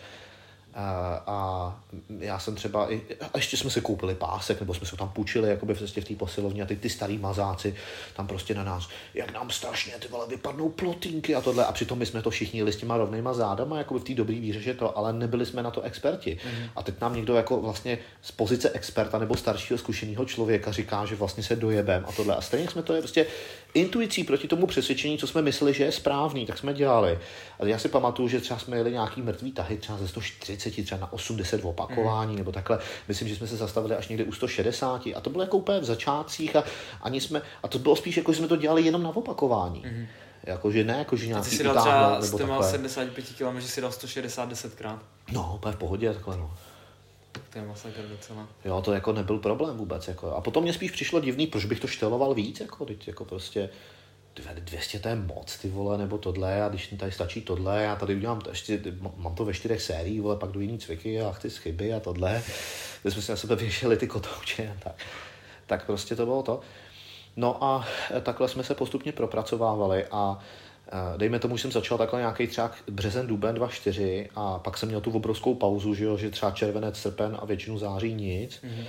a, 0.77 1.23
a 1.27 1.81
já 2.19 2.39
jsem 2.39 2.55
třeba, 2.55 2.93
i, 2.93 3.03
a 3.21 3.39
ještě 3.39 3.57
jsme 3.57 3.71
si 3.71 3.81
koupili 3.81 4.15
pásek, 4.15 4.61
nebo 4.61 4.75
jsme 4.75 4.87
se 4.87 4.97
tam 4.97 5.09
půjčili 5.09 5.49
jakoby 5.49 5.75
v 5.75 5.79
cestě 5.79 6.01
v 6.01 6.05
té 6.05 6.15
posilovně 6.15 6.63
a 6.63 6.67
ty, 6.67 6.77
ty 6.77 6.91
starý 6.91 7.19
mazáci 7.19 7.75
tam 8.17 8.27
prostě 8.27 8.55
na 8.55 8.65
nás, 8.65 8.89
jak 9.15 9.33
nám 9.33 9.51
strašně 9.51 9.93
ty 9.93 10.09
vole 10.09 10.27
vypadnou 10.29 10.69
plotínky 10.69 11.35
a 11.35 11.41
tohle 11.41 11.67
a 11.67 11.73
přitom 11.73 11.99
my 11.99 12.07
jsme 12.07 12.23
to 12.23 12.31
všichni 12.31 12.61
jeli 12.61 12.73
s 12.73 12.77
těma 12.77 12.97
rovnýma 12.97 13.35
zádama, 13.35 13.79
jako 13.79 13.99
v 13.99 14.05
té 14.05 14.15
dobré 14.15 14.41
víře, 14.41 14.61
že 14.61 14.75
to, 14.75 14.99
ale 14.99 15.13
nebyli 15.13 15.47
jsme 15.47 15.63
na 15.63 15.71
to 15.71 15.83
experti. 15.83 16.39
Mm. 16.45 16.69
A 16.77 16.83
teď 16.83 17.01
nám 17.01 17.17
někdo 17.17 17.35
jako 17.35 17.61
vlastně 17.61 17.99
z 18.23 18.33
pozice 18.33 18.71
experta 18.71 19.19
nebo 19.19 19.37
staršího 19.37 19.79
zkušeného 19.79 20.25
člověka 20.25 20.73
říká, 20.73 21.05
že 21.05 21.17
vlastně 21.17 21.43
se 21.43 21.57
dojebem 21.57 22.05
a 22.09 22.13
tohle. 22.13 22.37
A 22.37 22.41
stejně 22.41 22.69
jsme 22.69 22.83
to 22.83 22.95
je 22.95 23.01
prostě 23.01 23.27
intuicí 23.77 24.25
proti 24.25 24.49
tomu 24.49 24.67
přesvědčení, 24.67 25.19
co 25.19 25.27
jsme 25.27 25.43
mysleli, 25.43 25.75
že 25.75 25.85
je 25.85 25.93
správný, 25.93 26.47
tak 26.47 26.59
jsme 26.59 26.75
dělali. 26.75 27.19
A 27.61 27.67
já 27.67 27.79
si 27.79 27.89
pamatuju, 27.89 28.29
že 28.29 28.41
třeba 28.41 28.61
jsme 28.61 28.77
jeli 28.77 28.93
nějaký 28.93 29.23
mrtvý 29.23 29.53
tahy, 29.53 29.77
třeba 29.77 29.99
ze 29.99 30.09
140, 30.09 30.85
třeba 30.85 31.01
na 31.01 31.13
80 31.13 31.61
opakování, 31.65 32.33
mm. 32.33 32.39
nebo 32.39 32.53
takhle. 32.53 32.79
Myslím, 33.09 33.29
že 33.29 33.37
jsme 33.37 33.47
se 33.47 33.57
zastavili 33.57 33.97
až 33.97 34.09
někde 34.09 34.25
u 34.25 34.33
160 34.33 35.07
a 35.17 35.21
to 35.21 35.31
bylo 35.31 35.43
jako 35.43 35.57
úplně 35.57 35.81
v 35.81 35.85
začátcích 35.85 36.57
a 36.57 36.65
ani 37.03 37.21
jsme, 37.21 37.43
a 37.63 37.69
to 37.69 37.79
bylo 37.79 37.97
spíš 37.97 38.17
jako, 38.17 38.33
že 38.33 38.39
jsme 38.39 38.49
to 38.49 38.57
dělali 38.57 38.83
jenom 38.83 39.03
na 39.03 39.17
opakování. 39.17 39.83
Mm. 39.87 40.07
Jakože 40.45 40.85
ne, 40.85 40.99
jakože 40.99 41.27
nějaký 41.27 41.51
Ty 41.51 41.57
jsi 41.57 41.65
dal 41.65 41.81
třeba, 41.81 42.19
nebo 42.21 42.39
takhle. 42.39 42.71
75 42.71 43.25
kg, 43.25 43.61
že 43.61 43.69
si 43.69 43.81
dal 43.81 43.93
160 43.93 44.49
desetkrát. 44.49 45.03
No, 45.33 45.53
úplně 45.55 45.73
v 45.73 45.79
pohodě, 45.79 46.13
takhle 46.13 46.37
no. 46.37 46.55
To 47.51 47.59
je 47.59 47.65
masakr 47.65 48.03
docela. 48.03 48.49
Jo, 48.65 48.83
to 48.83 48.93
jako 48.93 49.13
nebyl 49.13 49.39
problém 49.39 49.77
vůbec. 49.77 50.09
Jako. 50.09 50.31
A 50.31 50.41
potom 50.41 50.63
mě 50.63 50.73
spíš 50.73 50.91
přišlo 50.91 51.21
divný, 51.21 51.47
proč 51.47 51.65
bych 51.65 51.81
to 51.81 51.87
šteloval 51.87 52.35
víc, 52.35 52.61
jako, 52.61 52.85
teď, 52.85 53.09
jako 53.09 53.25
prostě 53.25 53.71
200 54.55 54.99
to 54.99 55.09
je 55.09 55.17
moc, 55.17 55.59
ty 55.59 55.69
vole, 55.69 55.99
nebo 55.99 56.19
tohle, 56.19 56.63
a 56.63 56.69
když 56.69 56.95
tady 56.99 57.13
stačí 57.13 57.41
tohle, 57.41 57.83
já 57.83 57.97
tady 57.97 58.15
udělám, 58.15 58.41
to 58.41 58.51
ještě, 58.51 58.83
mám 59.17 59.35
to 59.35 59.45
ve 59.45 59.55
čtyřech 59.55 59.83
sériích, 59.83 60.23
vole, 60.23 60.37
pak 60.37 60.51
jdu 60.51 60.61
jiný 60.61 60.79
cviky 60.79 61.21
a 61.21 61.33
chci 61.33 61.51
chyby 61.51 61.95
a 61.95 62.01
tohle, 62.01 62.43
kde 63.03 63.11
jsme 63.11 63.23
si 63.23 63.33
na 63.33 63.37
sebe 63.37 63.57
věšeli 63.57 63.97
ty 63.97 64.07
kotouče 64.07 64.75
a 64.77 64.85
tak. 64.85 64.95
Tak 65.67 65.87
prostě 65.87 66.17
to 66.17 66.25
bylo 66.25 66.43
to. 66.43 66.61
No 67.37 67.65
a 67.65 67.87
takhle 68.23 68.49
jsme 68.49 68.65
se 68.65 68.75
postupně 68.75 69.13
propracovávali 69.13 70.07
a 70.11 70.39
dejme 71.17 71.39
tomu, 71.39 71.57
že 71.57 71.63
jsem 71.63 71.73
začal 71.73 71.99
takhle 71.99 72.21
nějaký 72.21 72.47
třeba 72.47 72.71
březen, 72.91 73.27
duben 73.27 73.57
2.4 73.57 74.29
a 74.35 74.59
pak 74.59 74.79
jsem 74.79 74.89
měl 74.89 75.01
tu 75.01 75.11
obrovskou 75.11 75.55
pauzu, 75.55 75.95
že, 75.95 76.05
jo, 76.05 76.17
že 76.17 76.31
třeba 76.31 76.53
červenec, 76.53 76.99
srpen 76.99 77.39
a 77.41 77.47
většinu 77.47 77.79
září 77.79 78.15
nic. 78.15 78.61
Mm-hmm 78.65 78.85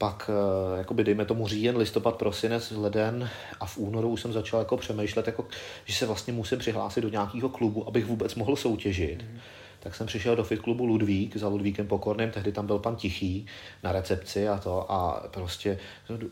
pak, 0.00 0.30
eh, 0.74 0.78
jakoby 0.78 1.04
dejme 1.04 1.24
tomu 1.24 1.48
říjen, 1.48 1.76
listopad, 1.76 2.16
prosinec, 2.16 2.70
leden 2.76 3.30
a 3.60 3.66
v 3.66 3.78
únoru 3.78 4.08
už 4.08 4.20
jsem 4.20 4.32
začal 4.32 4.58
jako 4.60 4.76
přemýšlet, 4.76 5.26
jako, 5.26 5.46
že 5.84 5.94
se 5.94 6.06
vlastně 6.06 6.32
musím 6.32 6.58
přihlásit 6.58 7.00
do 7.00 7.08
nějakého 7.08 7.48
klubu, 7.48 7.88
abych 7.88 8.06
vůbec 8.06 8.34
mohl 8.34 8.56
soutěžit. 8.56 9.22
Mm. 9.22 9.38
Tak 9.80 9.94
jsem 9.94 10.06
přišel 10.06 10.36
do 10.36 10.44
fit 10.44 10.60
klubu 10.60 10.86
Ludvík 10.86 11.36
za 11.36 11.48
Ludvíkem 11.48 11.86
Pokorným, 11.86 12.30
tehdy 12.30 12.52
tam 12.52 12.66
byl 12.66 12.78
pan 12.78 12.96
Tichý 12.96 13.46
na 13.82 13.92
recepci 13.92 14.48
a 14.48 14.58
to 14.58 14.92
a 14.92 15.28
prostě 15.30 15.78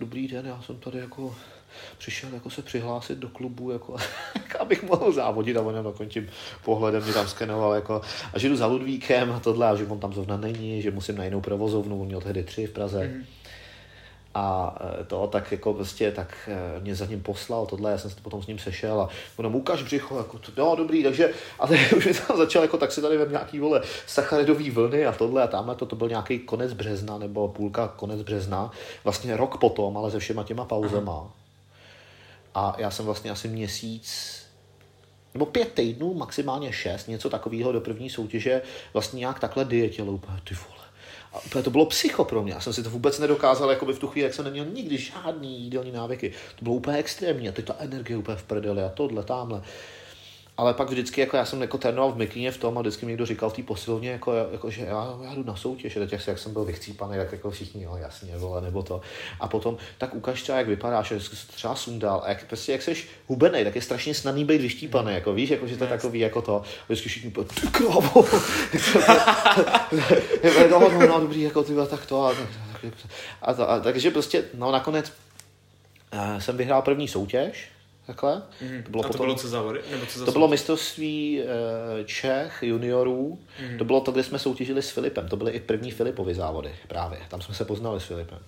dobrý 0.00 0.28
den, 0.28 0.47
já 0.47 0.62
jsem 0.62 0.76
tady 0.76 0.99
jako 0.99 1.35
přišel 1.98 2.28
jako 2.34 2.50
se 2.50 2.62
přihlásit 2.62 3.18
do 3.18 3.28
klubu, 3.28 3.70
jako, 3.70 3.96
abych 4.60 4.82
mohl 4.82 5.12
závodit 5.12 5.56
a 5.56 5.60
on 5.60 5.75
jenom 5.75 5.84
dokončím 5.84 6.28
pohledem 6.64 7.04
mě 7.04 7.12
tam 7.12 7.28
skenoval, 7.28 7.75
jako, 7.75 8.00
a 8.32 8.38
že 8.38 8.48
jdu 8.48 8.56
za 8.56 8.66
Ludvíkem 8.66 9.32
a 9.32 9.40
tohle, 9.40 9.68
a 9.68 9.76
že 9.76 9.87
on 9.87 10.00
tam 10.00 10.12
zrovna 10.12 10.37
není, 10.37 10.82
že 10.82 10.90
musím 10.90 11.16
na 11.16 11.25
jinou 11.25 11.40
provozovnu, 11.40 12.00
on 12.00 12.06
měl 12.06 12.20
tehdy 12.20 12.42
tři 12.42 12.66
v 12.66 12.72
Praze. 12.72 13.08
Mm 13.08 13.25
a 14.38 14.75
e, 15.00 15.04
to, 15.04 15.26
tak 15.26 15.52
jako 15.52 15.75
prostě, 15.75 16.12
tak 16.12 16.48
e, 16.48 16.80
mě 16.80 16.94
za 16.94 17.06
ním 17.06 17.22
poslal 17.22 17.66
tohle, 17.66 17.90
já 17.90 17.98
jsem 17.98 18.10
se 18.10 18.20
potom 18.22 18.42
s 18.42 18.46
ním 18.46 18.58
sešel 18.58 19.00
a 19.00 19.08
ono 19.37 19.48
ukáž 19.48 19.82
břicho, 19.82 20.18
jako 20.18 20.38
to, 20.38 20.52
no 20.56 20.76
dobrý, 20.76 21.02
takže 21.02 21.30
a 21.58 21.66
teď 21.66 21.92
už 21.92 22.06
mi 22.06 22.14
tam 22.14 22.37
začal 22.37 22.62
jako 22.62 22.78
tak 22.78 22.92
si 22.92 23.02
tady 23.02 23.16
ve 23.16 23.26
nějaký 23.26 23.58
vole 23.60 23.82
sacharidový 24.06 24.70
vlny 24.70 25.06
a 25.06 25.12
tohle 25.12 25.42
a 25.42 25.46
tamhle 25.46 25.75
to, 25.75 25.87
to 25.87 25.96
byl 25.96 26.08
nějaký 26.08 26.38
konec 26.38 26.72
března 26.72 27.18
nebo 27.18 27.48
půlka 27.48 27.88
konec 27.88 28.22
března, 28.22 28.70
vlastně 29.04 29.37
rok 29.37 29.56
potom, 29.56 29.96
ale 29.96 30.10
se 30.10 30.18
všema 30.18 30.44
těma 30.44 30.64
pauzema. 30.64 31.32
A 32.58 32.74
já 32.78 32.90
jsem 32.90 33.04
vlastně 33.04 33.30
asi 33.30 33.48
měsíc 33.48 34.38
nebo 35.34 35.46
pět 35.46 35.72
týdnů, 35.72 36.14
maximálně 36.14 36.72
šest, 36.72 37.08
něco 37.08 37.30
takového 37.30 37.72
do 37.72 37.80
první 37.80 38.10
soutěže, 38.10 38.62
vlastně 38.92 39.18
nějak 39.18 39.40
takhle 39.40 39.64
dietěl 39.64 40.10
úplně, 40.10 40.40
ty 40.44 40.54
vole 40.54 40.78
a 41.32 41.44
úplně 41.46 41.64
to 41.64 41.70
bylo 41.70 41.86
psycho 41.86 42.24
pro 42.24 42.42
mě. 42.42 42.52
Já 42.52 42.60
jsem 42.60 42.72
si 42.72 42.82
to 42.82 42.90
vůbec 42.90 43.18
nedokázal, 43.18 43.70
jako 43.70 43.86
by 43.86 43.92
v 43.92 43.98
tu 43.98 44.08
chvíli, 44.08 44.24
jak 44.24 44.34
jsem 44.34 44.44
neměl 44.44 44.64
nikdy 44.64 44.98
žádný 44.98 45.60
jídelní 45.60 45.92
návyky. 45.92 46.32
To 46.58 46.64
bylo 46.64 46.74
úplně 46.74 46.96
extrémní 46.96 47.48
a 47.48 47.52
teď 47.52 47.64
ta 47.64 47.76
energie 47.78 48.16
úplně 48.16 48.36
v 48.36 48.42
prdeli 48.42 48.82
a 48.82 48.88
tohle, 48.88 49.24
tamhle. 49.24 49.62
Ale 50.58 50.74
pak 50.74 50.90
vždycky, 50.90 51.20
jako 51.20 51.36
já 51.36 51.44
jsem 51.44 51.62
jako 51.62 51.78
trénoval 51.78 52.12
v 52.12 52.16
Mikíně 52.16 52.52
v 52.52 52.56
tom 52.56 52.78
a 52.78 52.80
vždycky 52.80 53.06
mi 53.06 53.12
někdo 53.12 53.26
říkal 53.26 53.50
v 53.50 53.52
té 53.52 53.62
posilovně, 53.62 54.10
jako, 54.10 54.34
jako, 54.52 54.70
že 54.70 54.84
já, 54.84 55.18
já 55.24 55.34
jdu 55.34 55.44
na 55.44 55.56
soutěž, 55.56 55.96
a 55.96 56.00
teď 56.00 56.12
jak 56.26 56.38
jsem 56.38 56.52
byl 56.52 56.64
vychcípaný, 56.64 57.16
tak 57.16 57.32
jako 57.32 57.50
všichni, 57.50 57.82
jo, 57.82 57.96
jasně, 57.96 58.36
vole, 58.36 58.60
nebo 58.60 58.82
to. 58.82 59.00
A 59.40 59.48
potom, 59.48 59.76
tak 59.98 60.14
ukaž 60.14 60.42
třeba, 60.42 60.58
jak 60.58 60.68
vypadáš, 60.68 61.10
jak 61.10 61.22
jsi 61.22 61.46
třeba 61.46 61.74
sundal, 61.74 62.22
a 62.24 62.28
jak, 62.28 62.44
prostě, 62.44 62.72
jak 62.72 62.82
jsi 62.82 62.96
hubený, 63.26 63.64
tak 63.64 63.74
je 63.74 63.82
strašně 63.82 64.14
snadný 64.14 64.44
být 64.44 64.60
vyštípaný, 64.60 65.14
jako 65.14 65.32
víš, 65.32 65.50
jako, 65.50 65.66
že 65.66 65.76
to 65.76 65.84
je 65.84 65.90
takový, 65.90 66.18
jako 66.18 66.42
to, 66.42 66.62
vždycky 66.88 67.08
všichni, 67.08 67.30
ty 67.30 67.66
krávo, 67.66 68.26
no, 70.70 70.90
no, 70.90 71.06
no, 71.06 71.20
dobrý, 71.20 71.42
jako 71.42 71.62
ty, 71.62 71.72
tak 71.90 72.06
to, 72.06 72.26
a, 72.26 72.34
a, 73.42 73.80
takže 73.80 74.10
prostě, 74.10 74.44
no 74.54 74.72
nakonec 74.72 75.12
uh, 76.12 76.38
jsem 76.38 76.56
vyhrál 76.56 76.82
první 76.82 77.08
soutěž, 77.08 77.68
takhle. 78.08 78.42
Mm-hmm. 78.62 78.82
To 78.82 78.90
bylo, 78.90 79.04
a 79.04 79.06
to 79.06 79.12
potom, 79.12 79.26
bylo 79.26 79.36
co 79.36 79.48
závody? 79.48 79.80
Nebo 79.90 80.06
co 80.06 80.18
za 80.18 80.24
to 80.24 80.32
bylo 80.32 80.48
mistrovství 80.48 81.42
uh, 81.42 81.48
Čech 82.06 82.58
juniorů. 82.62 83.38
Mm-hmm. 83.60 83.78
To 83.78 83.84
bylo 83.84 84.00
to, 84.00 84.12
kde 84.12 84.24
jsme 84.24 84.38
soutěžili 84.38 84.82
s 84.82 84.90
Filipem. 84.90 85.28
To 85.28 85.36
byly 85.36 85.52
i 85.52 85.60
první 85.60 85.90
Filipovy 85.90 86.34
závody 86.34 86.74
právě. 86.88 87.18
Tam 87.28 87.42
jsme 87.42 87.54
se 87.54 87.64
poznali 87.64 88.00
s 88.00 88.04
Filipem. 88.04 88.38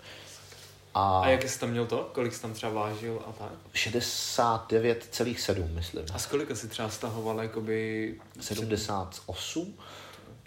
A, 0.95 1.21
a 1.21 1.29
jak 1.29 1.43
jsi 1.43 1.61
tam 1.61 1.71
měl 1.71 1.87
to? 1.87 2.11
Kolik 2.13 2.33
jsi 2.33 2.43
tam 2.43 2.53
třeba 2.53 2.73
vážil 2.73 3.23
a 3.27 3.33
tak? 3.33 3.53
69,7 3.75 5.75
myslím. 5.75 6.05
A 6.15 6.19
z 6.19 6.27
kolika 6.27 6.55
jsi 6.55 6.69
třeba 6.69 6.89
stahoval 6.89 7.43
jakoby... 7.43 8.15
78? 8.41 9.75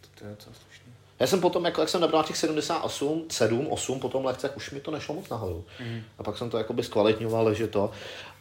To, 0.02 0.08
to, 0.16 0.20
to 0.20 0.50
je. 0.50 0.73
Já 1.20 1.28
jsem 1.28 1.42
potom, 1.42 1.66
jako, 1.66 1.82
jak 1.82 1.90
jsem 1.90 2.02
nabral 2.02 2.24
těch 2.24 2.38
78, 2.38 3.26
7, 3.30 3.68
8 3.68 4.00
po 4.00 4.10
tom 4.10 4.26
lehce, 4.26 4.50
už 4.50 4.72
mi 4.72 4.80
to 4.80 4.92
nešlo 4.92 5.16
moc 5.16 5.30
nahoru. 5.30 5.66
Mm. 5.80 6.02
A 6.18 6.24
pak 6.24 6.38
jsem 6.38 6.50
to 6.50 6.58
jakoby 6.58 6.84
zkvalitňoval, 6.84 7.54
že 7.54 7.68
to, 7.68 7.92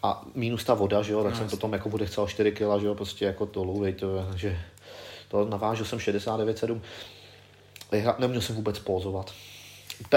a 0.02 0.24
minus 0.34 0.64
ta 0.64 0.74
voda, 0.74 1.02
že 1.02 1.12
jo, 1.12 1.22
tak 1.22 1.32
no, 1.32 1.38
jsem 1.38 1.48
potom 1.48 1.72
jako 1.72 1.88
bude 1.88 2.06
chcel 2.06 2.26
4 2.26 2.52
kg, 2.52 2.80
že 2.80 2.86
jo, 2.86 2.94
prostě 2.94 3.24
jako 3.24 3.44
dolů, 3.44 3.84
to, 3.98 4.26
že 4.36 4.58
to 5.28 5.44
navážil 5.44 5.86
jsem 5.86 5.98
69,7. 5.98 6.80
Neměl 8.18 8.40
jsem 8.40 8.56
vůbec 8.56 8.78
pózovat. 8.78 9.32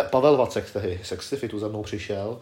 Pavel 0.09 0.37
Vacek 0.37 0.71
tehdy, 0.71 0.99
Sexifitu 1.03 1.59
za 1.59 1.67
mnou 1.67 1.83
přišel 1.83 2.39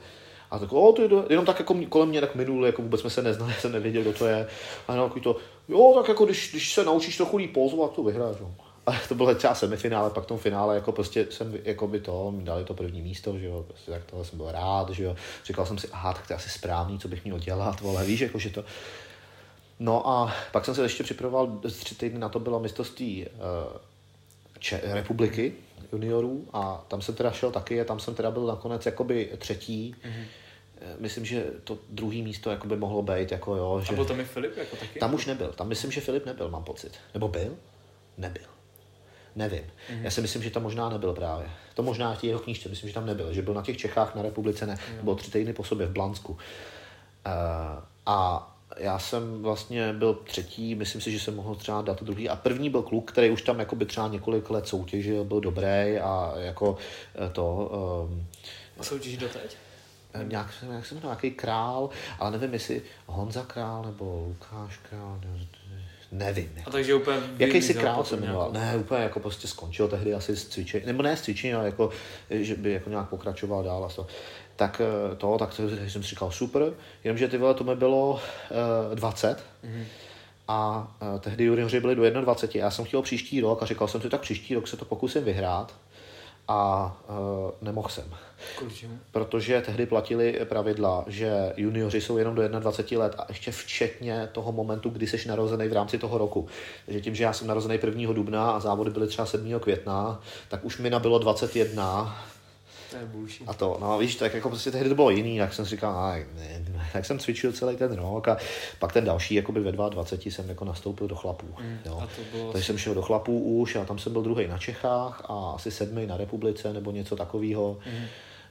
a 0.51 0.59
tak, 0.59 0.73
o, 0.73 0.93
ty, 0.93 1.09
jenom 1.29 1.45
tak 1.45 1.59
jako 1.59 1.75
kolem 1.89 2.09
mě 2.09 2.21
tak 2.21 2.35
minul, 2.35 2.65
jako 2.65 2.81
vůbec 2.81 3.01
jsme 3.01 3.09
se 3.09 3.21
neznali, 3.21 3.53
jsem 3.59 3.71
nevěděl, 3.71 4.01
kdo 4.01 4.13
to 4.13 4.27
je. 4.27 4.47
A 4.87 4.93
jenom 4.93 5.11
to, 5.23 5.35
jo, 5.67 5.93
tak 5.95 6.07
jako 6.07 6.25
když, 6.25 6.51
když 6.51 6.73
se 6.73 6.85
naučíš 6.85 7.17
trochu 7.17 7.37
líp 7.37 7.53
pózovat, 7.53 7.91
to 7.91 8.03
vyhráš. 8.03 8.35
Jo. 8.39 8.51
A 8.85 8.91
to 9.07 9.15
bylo 9.15 9.35
třeba 9.35 9.55
semifinále, 9.55 10.09
pak 10.09 10.23
v 10.23 10.27
tom 10.27 10.37
finále 10.37 10.75
jako 10.75 10.91
prostě 10.91 11.27
jsem 11.29 11.57
jako 11.63 11.87
by 11.87 11.99
to, 11.99 12.31
mi 12.31 12.43
dali 12.43 12.63
to 12.63 12.73
první 12.73 13.01
místo, 13.01 13.39
že 13.39 13.45
jo, 13.45 13.65
prostě 13.67 13.91
tak 13.91 14.03
tohle 14.05 14.25
jsem 14.25 14.37
byl 14.37 14.51
rád, 14.51 14.89
že 14.89 15.03
jo. 15.03 15.15
Říkal 15.45 15.65
jsem 15.65 15.77
si, 15.77 15.87
aha, 15.91 16.13
tak 16.13 16.27
to 16.27 16.33
je 16.33 16.37
asi 16.37 16.49
správný, 16.49 16.99
co 16.99 17.07
bych 17.07 17.23
měl 17.23 17.39
dělat, 17.39 17.81
vole, 17.81 18.05
víš, 18.05 18.19
jako 18.19 18.39
že 18.39 18.49
to. 18.49 18.65
No 19.79 20.09
a 20.09 20.33
pak 20.51 20.65
jsem 20.65 20.75
se 20.75 20.83
ještě 20.83 21.03
připravoval, 21.03 21.59
tři 21.79 21.95
týdny 21.95 22.19
na 22.19 22.29
to 22.29 22.39
bylo 22.39 22.59
mistrovství 22.59 23.25
uh, 23.25 23.77
Če- 24.59 24.81
republiky 24.83 25.53
juniorů 25.91 26.47
a 26.53 26.85
tam 26.87 27.01
jsem 27.01 27.15
teda 27.15 27.31
šel 27.31 27.51
taky 27.51 27.81
a 27.81 27.85
tam 27.85 27.99
jsem 27.99 28.15
teda 28.15 28.31
byl 28.31 28.45
nakonec 28.45 28.85
jakoby 28.85 29.29
třetí. 29.37 29.95
Mm-hmm. 30.03 30.25
Myslím, 30.99 31.25
že 31.25 31.45
to 31.63 31.77
druhý 31.89 32.21
místo 32.21 32.49
jako 32.49 32.67
by 32.67 32.77
mohlo 32.77 33.01
být, 33.01 33.31
jako 33.31 33.55
jo. 33.55 33.81
Že... 33.81 33.93
A 33.93 33.95
byl 33.95 34.05
tam 34.05 34.19
i 34.19 34.25
Filip 34.25 34.57
jako 34.57 34.75
taky? 34.75 34.99
Tam 34.99 35.13
už 35.13 35.25
nebyl, 35.25 35.47
tam 35.47 35.67
myslím, 35.67 35.91
že 35.91 36.01
Filip 36.01 36.25
nebyl, 36.25 36.49
mám 36.49 36.63
pocit. 36.63 36.93
Nebo 37.13 37.27
byl? 37.27 37.55
Nebyl. 38.17 38.52
Nevím. 39.35 39.61
Mm-hmm. 39.61 40.01
Já 40.03 40.11
si 40.11 40.21
myslím, 40.21 40.43
že 40.43 40.49
tam 40.49 40.63
možná 40.63 40.89
nebyl 40.89 41.13
právě. 41.13 41.49
To 41.73 41.83
možná 41.83 42.13
v 42.13 42.21
té 42.21 42.27
jeho 42.27 42.39
knížce, 42.39 42.69
myslím, 42.69 42.89
že 42.89 42.93
tam 42.93 43.05
nebyl. 43.05 43.33
Že 43.33 43.41
byl 43.41 43.53
na 43.53 43.61
těch 43.61 43.77
Čechách 43.77 44.15
na 44.15 44.21
republice, 44.21 44.65
ne. 44.65 44.77
Mm. 44.99 45.05
Byl 45.05 45.15
tři 45.15 45.31
týdny 45.31 45.53
po 45.53 45.63
sobě 45.63 45.87
v 45.87 45.91
Blansku. 45.91 46.31
Uh, 46.33 46.39
a 48.05 48.49
já 48.77 48.99
jsem 48.99 49.41
vlastně 49.41 49.93
byl 49.93 50.13
třetí, 50.13 50.75
myslím 50.75 51.01
si, 51.01 51.11
že 51.11 51.19
jsem 51.19 51.35
mohl 51.35 51.55
třeba 51.55 51.81
dát 51.81 52.03
druhý. 52.03 52.29
A 52.29 52.35
první 52.35 52.69
byl 52.69 52.81
kluk, 52.81 53.11
který 53.11 53.29
už 53.29 53.41
tam 53.41 53.59
jako 53.59 53.75
by 53.75 53.85
třeba 53.85 54.07
několik 54.07 54.49
let 54.49 54.67
soutěžil, 54.67 55.23
byl 55.23 55.39
dobrý 55.39 55.97
a 56.03 56.33
jako 56.37 56.77
eh, 57.15 57.29
to... 57.29 57.71
Um, 58.09 58.27
a 58.79 58.83
soutěží 58.83 59.17
doteď? 59.17 59.57
Eh, 60.13 60.23
nějak, 60.23 60.53
jak 60.73 60.85
se 60.85 60.95
jmenuje, 60.95 61.09
nějaký 61.09 61.31
král, 61.31 61.89
ale 62.19 62.31
nevím, 62.31 62.53
jestli 62.53 62.81
Honza 63.05 63.43
král 63.43 63.83
nebo 63.85 64.25
Lukáš 64.27 64.77
král, 64.89 65.19
nevím. 65.25 65.47
Jako. 66.55 66.69
A 66.69 66.71
takže 66.71 66.93
úplně 66.93 67.17
Jaký 67.39 67.61
si 67.61 67.73
král 67.73 68.03
se 68.03 68.17
jmenoval? 68.17 68.51
Ne, 68.51 68.77
úplně 68.77 69.01
jako 69.03 69.19
prostě 69.19 69.47
skončil 69.47 69.87
tehdy 69.87 70.13
asi 70.13 70.35
s 70.35 70.47
cvičením, 70.47 70.87
nebo 70.87 71.03
ne 71.03 71.17
s 71.17 71.21
cvičením, 71.21 71.57
ale 71.57 71.65
jako, 71.65 71.89
že 72.29 72.55
by 72.55 72.71
jako 72.71 72.89
nějak 72.89 73.09
pokračoval 73.09 73.63
dál 73.63 73.85
a 73.85 73.89
to. 73.89 74.07
Tak 74.55 74.81
eh, 74.81 75.15
to, 75.15 75.37
tak 75.37 75.55
to, 75.55 75.69
jsem 75.69 76.03
si 76.03 76.09
říkal 76.09 76.31
super, 76.31 76.73
jenomže 77.03 77.27
ty 77.27 77.37
vole, 77.37 77.53
to 77.53 77.63
mi 77.63 77.75
bylo 77.75 78.21
uh, 78.89 78.95
20. 78.95 79.37
Mm-hmm. 79.37 79.83
A 80.47 80.87
uh, 81.01 81.19
tehdy 81.19 81.43
junioři 81.43 81.79
byli 81.79 81.95
do 81.95 82.21
21. 82.21 82.65
Já 82.65 82.71
jsem 82.71 82.85
chtěl 82.85 83.01
příští 83.01 83.41
rok 83.41 83.63
a 83.63 83.65
říkal 83.65 83.87
jsem 83.87 84.01
si, 84.01 84.09
tak 84.09 84.21
příští 84.21 84.55
rok 84.55 84.67
se 84.67 84.77
to 84.77 84.85
pokusím 84.85 85.23
vyhrát. 85.23 85.75
A 86.47 86.91
uh, 87.09 87.51
nemohl 87.61 87.89
jsem. 87.89 88.15
Protože 89.11 89.61
tehdy 89.61 89.85
platili 89.85 90.39
pravidla, 90.45 91.05
že 91.07 91.53
junioři 91.57 92.01
jsou 92.01 92.17
jenom 92.17 92.35
do 92.35 92.47
21 92.47 93.05
let 93.05 93.15
a 93.17 93.25
ještě 93.29 93.51
včetně 93.51 94.29
toho 94.31 94.51
momentu, 94.51 94.89
kdy 94.89 95.07
jsi 95.07 95.27
narozený 95.27 95.67
v 95.67 95.73
rámci 95.73 95.97
toho 95.97 96.17
roku. 96.17 96.47
Takže 96.85 97.01
tím, 97.01 97.15
že 97.15 97.23
já 97.23 97.33
jsem 97.33 97.47
narozený 97.47 97.79
1. 97.85 98.13
dubna 98.13 98.51
a 98.51 98.59
závody 98.59 98.91
byly 98.91 99.07
třeba 99.07 99.25
7. 99.25 99.59
května, 99.59 100.21
tak 100.49 100.65
už 100.65 100.77
mi 100.77 100.89
nabylo 100.89 101.19
21 101.19 102.15
to 102.93 102.99
je 102.99 103.05
bullshit. 103.05 103.49
A 103.49 103.53
to, 103.53 103.77
no 103.81 103.97
víš, 103.97 104.15
tak 104.15 104.33
jako 104.33 104.49
prostě 104.49 104.71
tehdy 104.71 104.89
to 104.89 104.95
bylo 104.95 105.09
jiný, 105.09 105.35
jak 105.35 105.53
jsem 105.53 105.65
si 105.65 105.71
říkal, 105.71 105.97
a, 105.97 106.15
ne, 106.15 106.65
ne, 106.69 106.89
tak 106.93 107.05
jsem 107.05 107.19
cvičil 107.19 107.51
celý 107.51 107.75
ten 107.75 107.93
rok 107.93 108.27
a 108.27 108.37
pak 108.79 108.93
ten 108.93 109.05
další, 109.05 109.35
jakoby 109.35 109.59
ve 109.59 109.71
22 109.71 110.31
jsem 110.31 110.49
jako 110.49 110.65
nastoupil 110.65 111.07
do 111.07 111.15
chlapů. 111.15 111.47
Mm, 111.61 111.77
jo. 111.85 111.99
A 112.03 112.07
to 112.07 112.37
bylo... 112.37 112.51
Takže 112.51 112.65
jsem 112.65 112.77
šel 112.77 112.93
do 112.93 113.01
chlapů 113.01 113.39
už 113.39 113.75
a 113.75 113.85
tam 113.85 113.99
jsem 113.99 114.13
byl 114.13 114.21
druhý 114.21 114.47
na 114.47 114.57
Čechách 114.57 115.21
a 115.29 115.53
asi 115.55 115.71
sedmý 115.71 116.05
na 116.07 116.17
republice 116.17 116.73
nebo 116.73 116.91
něco 116.91 117.15
takového. 117.15 117.77
Mm. 117.85 118.05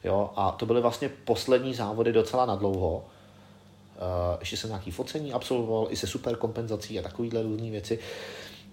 Jo, 0.05 0.31
a 0.37 0.51
to 0.51 0.67
byly 0.67 0.81
vlastně 0.81 1.09
poslední 1.09 1.75
závody 1.75 2.13
docela 2.13 2.47
nadlouho. 2.47 2.97
Uh, 2.97 4.37
ještě 4.41 4.57
jsem 4.57 4.71
nějaký 4.71 4.91
focení 4.91 5.33
absolvoval, 5.33 5.87
i 5.91 5.97
se 5.97 6.07
super 6.07 6.37
kompenzací 6.37 6.99
a 6.99 7.03
takovýhle 7.03 7.43
různé 7.43 7.71
věci. 7.71 7.99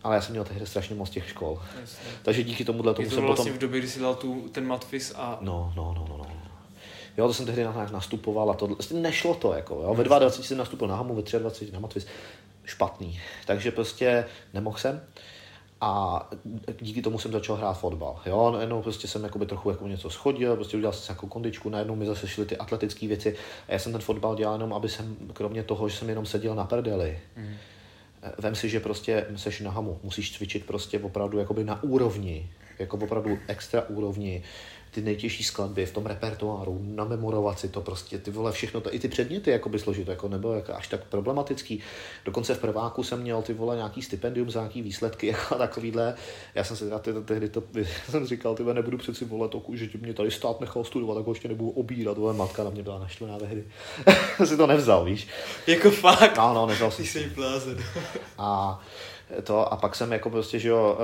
Ale 0.04 0.16
já 0.16 0.22
jsem 0.22 0.32
měl 0.32 0.44
tehdy 0.44 0.66
strašně 0.66 0.96
moc 0.96 1.10
těch 1.10 1.30
škol. 1.30 1.62
Jasně. 1.82 2.00
Takže 2.24 2.44
díky 2.44 2.66
tomu 2.66 2.84
tomu 2.84 2.94
to 2.94 3.16
jsem 3.16 3.24
vlastně 3.24 3.52
potom... 3.52 3.58
v 3.58 3.62
době, 3.62 3.80
kdy 3.80 3.90
jsi 3.90 4.00
dal 4.00 4.16
tu, 4.16 4.50
ten 4.52 4.68
matfis 4.68 5.14
a... 5.16 5.38
No, 5.42 5.74
no, 5.76 5.94
no, 5.98 6.06
no, 6.10 6.18
no. 6.18 6.26
Jo, 7.18 7.28
to 7.28 7.34
jsem 7.34 7.46
tehdy 7.46 7.64
nastupoval 7.92 8.52
a 8.52 8.54
to 8.54 8.68
vlastně 8.68 9.00
nešlo 9.00 9.36
to, 9.36 9.54
jako, 9.54 9.82
jo. 9.84 9.94
Ve 9.96 10.04
22 10.04 10.44
jsem 10.44 10.58
nastoupil 10.58 10.88
na 10.88 10.96
Hamu, 10.96 11.16
ve 11.16 11.40
23 11.40 11.72
na 11.72 11.80
matfis. 11.80 12.08
Špatný. 12.66 13.20
Takže 13.46 13.72
prostě 13.72 14.26
nemohl 14.54 14.78
jsem. 14.78 15.02
A 15.82 16.30
díky 16.82 17.02
tomu 17.02 17.20
jsem 17.20 17.32
začal 17.32 17.56
hrát 17.56 17.74
fotbal. 17.74 18.20
Jo, 18.26 18.52
najednou 18.52 18.82
prostě 18.82 19.08
jsem 19.08 19.24
jakoby 19.24 19.46
trochu 19.46 19.70
jako 19.70 19.88
něco 19.88 20.10
schodil, 20.10 20.56
prostě 20.56 20.78
udělal 20.78 20.94
jsem 20.94 21.14
nějakou 21.14 21.28
kondičku, 21.28 21.70
najednou 21.70 21.96
mi 21.96 22.06
zase 22.06 22.28
šly 22.28 22.46
ty 22.46 22.58
atletické 22.58 23.08
věci. 23.08 23.36
A 23.68 23.74
já 23.74 23.80
jsem 23.80 23.92
ten 23.92 24.02
fotbal 24.02 24.36
dělal 24.36 24.56
jenom, 24.56 24.74
aby 24.74 24.90
jsem, 24.90 25.18
kromě 25.34 25.64
toho, 25.64 25.90
že 25.90 25.98
jsem 25.98 26.10
jenom 26.10 26.26
seděl 26.26 26.56
na 26.56 26.66
prdeli, 26.66 27.20
mm 27.38 27.56
vem 28.38 28.56
si, 28.56 28.70
že 28.70 28.80
prostě 28.80 29.26
seš 29.36 29.60
na 29.60 29.72
hamu, 29.72 30.00
musíš 30.04 30.38
cvičit 30.38 30.66
prostě 30.66 31.00
opravdu 31.00 31.40
jakoby 31.40 31.64
na 31.64 31.84
úrovni, 31.84 32.52
jako 32.80 32.98
opravdu 32.98 33.38
extra 33.48 33.82
úrovni, 33.90 34.44
ty 34.91 35.01
nejtěžší 35.01 35.43
skladby 35.43 35.86
v 35.86 35.91
tom 35.93 36.05
repertoáru, 36.05 36.79
namemorovat 36.84 37.60
si 37.60 37.69
to 37.69 37.81
prostě, 37.81 38.17
ty 38.17 38.31
vole, 38.31 38.51
všechno, 38.51 38.81
to, 38.81 38.93
i 38.93 39.00
ty 39.00 39.08
předměty 39.08 39.51
jako 39.51 39.69
by 39.69 39.79
složit, 39.79 40.08
jako 40.08 40.27
nebylo 40.27 40.53
jako 40.53 40.74
až 40.74 40.88
tak 40.88 41.03
problematický. 41.03 41.79
Dokonce 42.25 42.55
v 42.55 42.60
prváku 42.60 43.03
jsem 43.03 43.22
měl 43.22 43.41
ty 43.41 43.53
vole 43.53 43.75
nějaký 43.75 44.01
stipendium 44.01 44.51
za 44.51 44.60
nějaký 44.60 44.81
výsledky, 44.81 45.27
jako 45.34 45.55
takovýhle. 45.55 46.15
Já 46.55 46.63
jsem 46.63 46.77
si 46.77 46.86
tehdy 47.25 47.50
to, 47.50 47.63
jsem 48.10 48.27
říkal, 48.27 48.55
ty 48.55 48.63
nebudu 48.63 48.98
přeci 48.98 49.25
vole 49.25 49.50
to, 49.50 49.63
že 49.74 49.89
mě 50.01 50.13
tady 50.13 50.31
stát 50.31 50.62
nechal 50.62 50.84
studovat, 50.84 51.15
tak 51.15 51.25
ho 51.25 51.31
ještě 51.31 51.48
nebudu 51.48 51.69
obírat, 51.69 52.17
vole, 52.17 52.34
matka 52.34 52.63
na 52.63 52.69
mě 52.69 52.84
byla 52.84 53.00
naštvaná 53.00 53.39
tehdy. 53.39 53.63
si 54.46 54.58
to 54.58 54.67
nevzal, 54.67 55.05
víš. 55.05 55.27
Jako 55.67 55.91
fakt? 55.91 56.38
No, 56.38 56.53
no, 56.53 56.65
nevzal 56.65 56.91
si. 56.91 57.01
Ty 57.01 57.08
jsi 57.08 57.29
blázen. 57.36 57.77
A 58.38 58.79
to 59.44 59.74
a 59.74 59.78
pak 59.78 59.96
jsem 59.96 60.12
jako 60.12 60.30
prostě, 60.30 60.60
že 60.60 60.70
jo, 60.70 60.98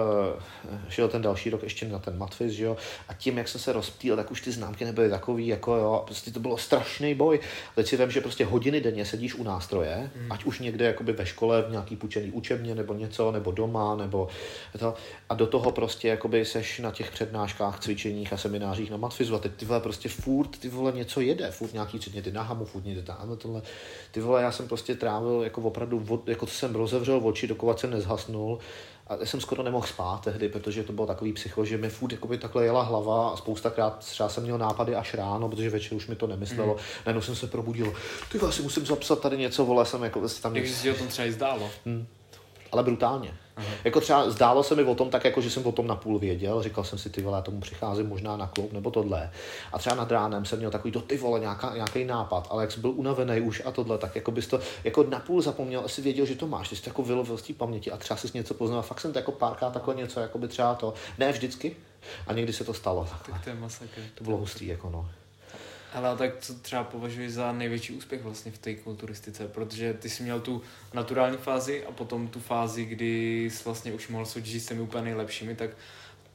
šel 0.89 1.08
ten 1.08 1.22
další 1.22 1.50
rok 1.50 1.63
ještě 1.63 1.86
na 1.86 2.00
ten 2.00 2.17
matfis, 2.17 2.51
že 2.51 2.63
jo, 2.63 2.77
a 3.10 3.13
tím, 3.13 3.38
jak 3.38 3.48
jsem 3.48 3.62
se 3.62 3.74
rozptýl, 3.74 4.15
tak 4.15 4.32
už 4.32 4.41
ty 4.41 4.51
známky 4.51 4.86
nebyly 4.86 5.10
takový, 5.10 5.48
jako 5.48 5.75
jo, 5.75 6.03
prostě 6.05 6.32
to 6.32 6.39
bylo 6.39 6.58
strašný 6.58 7.15
boj. 7.15 7.39
Teď 7.75 7.88
si 7.88 7.98
vím, 7.98 8.12
že 8.12 8.22
prostě 8.22 8.46
hodiny 8.46 8.82
denně 8.82 9.05
sedíš 9.05 9.36
u 9.36 9.44
nástroje, 9.44 10.12
hmm. 10.15 10.32
ať 10.32 10.44
už 10.44 10.60
někde 10.60 10.86
jakoby 10.86 11.13
ve 11.13 11.25
škole, 11.25 11.62
v 11.62 11.72
nějaký 11.72 11.96
půjčený 11.96 12.32
učebně, 12.32 12.75
nebo 12.75 12.94
něco, 12.94 13.32
nebo 13.32 13.51
doma, 13.51 13.96
nebo 13.96 14.27
to, 14.79 14.94
a 15.29 15.34
do 15.34 15.48
toho 15.48 15.72
prostě 15.72 16.08
jakoby 16.08 16.46
seš 16.46 16.79
na 16.79 16.91
těch 16.91 17.12
přednáškách, 17.12 17.79
cvičeních 17.79 18.34
a 18.34 18.38
seminářích 18.38 18.91
na 18.91 18.98
matfizu 18.98 19.36
a 19.36 19.39
teď 19.39 19.51
ty 19.55 19.65
vole 19.65 19.79
prostě 19.79 20.10
furt 20.10 20.58
ty 20.60 20.70
vole 20.70 20.91
něco 20.91 21.22
jede, 21.22 21.51
furt 21.51 21.74
nějaký 21.74 22.00
předměty 22.00 22.32
na 22.32 22.44
hamu, 22.44 22.65
furt 22.65 22.86
někde 22.86 23.01
tam, 23.01 23.38
tohle. 23.38 23.62
Ty 24.12 24.22
vole, 24.22 24.41
já 24.41 24.51
jsem 24.51 24.67
prostě 24.67 24.96
trávil 24.96 25.41
jako 25.44 25.62
opravdu, 25.62 26.24
jako 26.27 26.46
co 26.46 26.53
jsem 26.53 26.75
rozevřel 26.75 27.22
oči, 27.24 27.48
dokovat 27.48 27.79
jsem 27.79 27.91
nezhasnul 28.15 28.60
a 29.07 29.15
já 29.19 29.25
jsem 29.25 29.41
skoro 29.41 29.63
nemohl 29.63 29.88
spát 29.88 30.22
tehdy, 30.24 30.50
protože 30.50 30.84
to 30.84 30.93
bylo 30.93 31.07
takový 31.07 31.34
psycho, 31.34 31.65
že 31.65 31.77
mi 31.77 31.89
furt 31.89 32.12
jakoby 32.12 32.38
takhle 32.38 32.65
jela 32.65 32.84
hlava 32.84 33.29
a 33.29 33.38
spoustakrát 33.38 34.00
třeba 34.00 34.29
jsem 34.29 34.43
měl 34.43 34.57
nápady 34.57 34.95
až 34.95 35.13
ráno, 35.13 35.50
protože 35.50 35.69
večer 35.69 35.98
už 35.98 36.07
mi 36.07 36.15
to 36.15 36.27
nemyslelo. 36.27 36.74
Mm. 36.74 36.79
Najednou 37.05 37.22
jsem 37.22 37.36
se 37.36 37.48
probudil, 37.48 37.93
ty 38.31 38.39
si 38.50 38.62
musím 38.62 38.86
zapsat 38.86 39.22
tady 39.22 39.38
něco, 39.38 39.65
vole, 39.65 39.86
jsem 39.86 40.03
jako 40.03 40.22
tam... 40.41 40.55
Jak 40.55 40.67
jsi 40.67 40.91
o 40.91 40.95
tom 40.95 41.07
třeba 41.07 41.27
i 41.27 41.31
zdálo? 41.31 41.69
Hmm. 41.86 42.07
ale 42.72 42.84
brutálně. 42.84 43.38
Aha. 43.55 43.67
Jako 43.83 44.01
třeba 44.01 44.29
zdálo 44.29 44.63
se 44.63 44.75
mi 44.75 44.83
o 44.83 44.95
tom 44.95 45.09
tak, 45.09 45.25
jako 45.25 45.41
že 45.41 45.50
jsem 45.50 45.67
o 45.67 45.71
tom 45.71 45.88
napůl 45.88 46.19
věděl, 46.19 46.63
říkal 46.63 46.83
jsem 46.83 47.00
si, 47.00 47.09
ty 47.09 47.21
vole, 47.21 47.38
já 47.38 47.41
tomu 47.41 47.59
přicházím 47.59 48.07
možná 48.07 48.38
na 48.38 48.47
klub 48.47 48.74
nebo 48.74 48.91
tohle. 48.91 49.31
A 49.74 49.79
třeba 49.79 49.95
nad 49.95 50.12
ránem 50.12 50.45
jsem 50.45 50.59
měl 50.59 50.71
takový, 50.71 50.91
to 50.91 51.01
ty 51.01 51.17
vole, 51.17 51.39
nějaká, 51.39 51.74
nějaký 51.75 52.05
nápad, 52.05 52.47
ale 52.51 52.63
jak 52.63 52.71
jsi 52.71 52.79
byl 52.79 52.91
unavený 52.91 53.41
už 53.41 53.62
a 53.65 53.71
tohle, 53.71 53.97
tak 53.97 54.15
jako 54.15 54.31
bys 54.31 54.47
to 54.47 54.59
jako 54.83 55.03
napůl 55.03 55.41
zapomněl, 55.41 55.81
asi 55.85 56.01
věděl, 56.01 56.25
že 56.25 56.35
to 56.35 56.47
máš, 56.47 56.69
ty 56.69 56.75
jsi 56.75 56.81
to 56.81 56.89
jako 56.89 57.03
vylovil 57.03 57.38
z 57.38 57.41
té 57.41 57.53
paměti 57.53 57.91
a 57.91 57.97
třeba 57.97 58.17
jsi 58.17 58.27
něco 58.33 58.53
poznal. 58.53 58.81
Fakt 58.81 59.01
jsem 59.01 59.13
to 59.13 59.19
jako 59.19 59.31
párkrát 59.31 59.69
takhle 59.69 59.95
něco, 59.95 60.19
jako 60.19 60.38
by 60.38 60.47
třeba 60.47 60.75
to, 60.75 60.93
ne 61.17 61.31
vždycky, 61.31 61.75
a 62.27 62.33
někdy 62.33 62.53
se 62.53 62.63
to 62.63 62.74
stalo. 62.74 63.07
Tak 63.31 63.43
to 63.43 63.50
je 63.50 63.55
masakr. 63.55 64.01
To 64.15 64.24
bylo 64.24 64.38
hustý, 64.38 64.67
jako 64.67 64.89
no. 64.89 65.09
Ale 65.95 66.17
tak 66.17 66.31
co 66.39 66.53
třeba 66.53 66.83
považuješ 66.83 67.33
za 67.33 67.51
největší 67.51 67.93
úspěch 67.93 68.23
vlastně 68.23 68.51
v 68.51 68.57
té 68.57 68.75
kulturistice? 68.75 69.47
Protože 69.47 69.93
ty 69.93 70.09
jsi 70.09 70.23
měl 70.23 70.39
tu 70.39 70.61
naturální 70.93 71.37
fázi 71.37 71.85
a 71.85 71.91
potom 71.91 72.27
tu 72.27 72.39
fázi, 72.39 72.85
kdy 72.85 73.43
jsi 73.45 73.63
vlastně 73.65 73.93
už 73.93 74.07
mohl 74.07 74.25
soutěžit 74.25 74.63
s 74.63 74.65
těmi 74.65 74.81
úplně 74.81 75.03
nejlepšími, 75.03 75.55
tak 75.55 75.69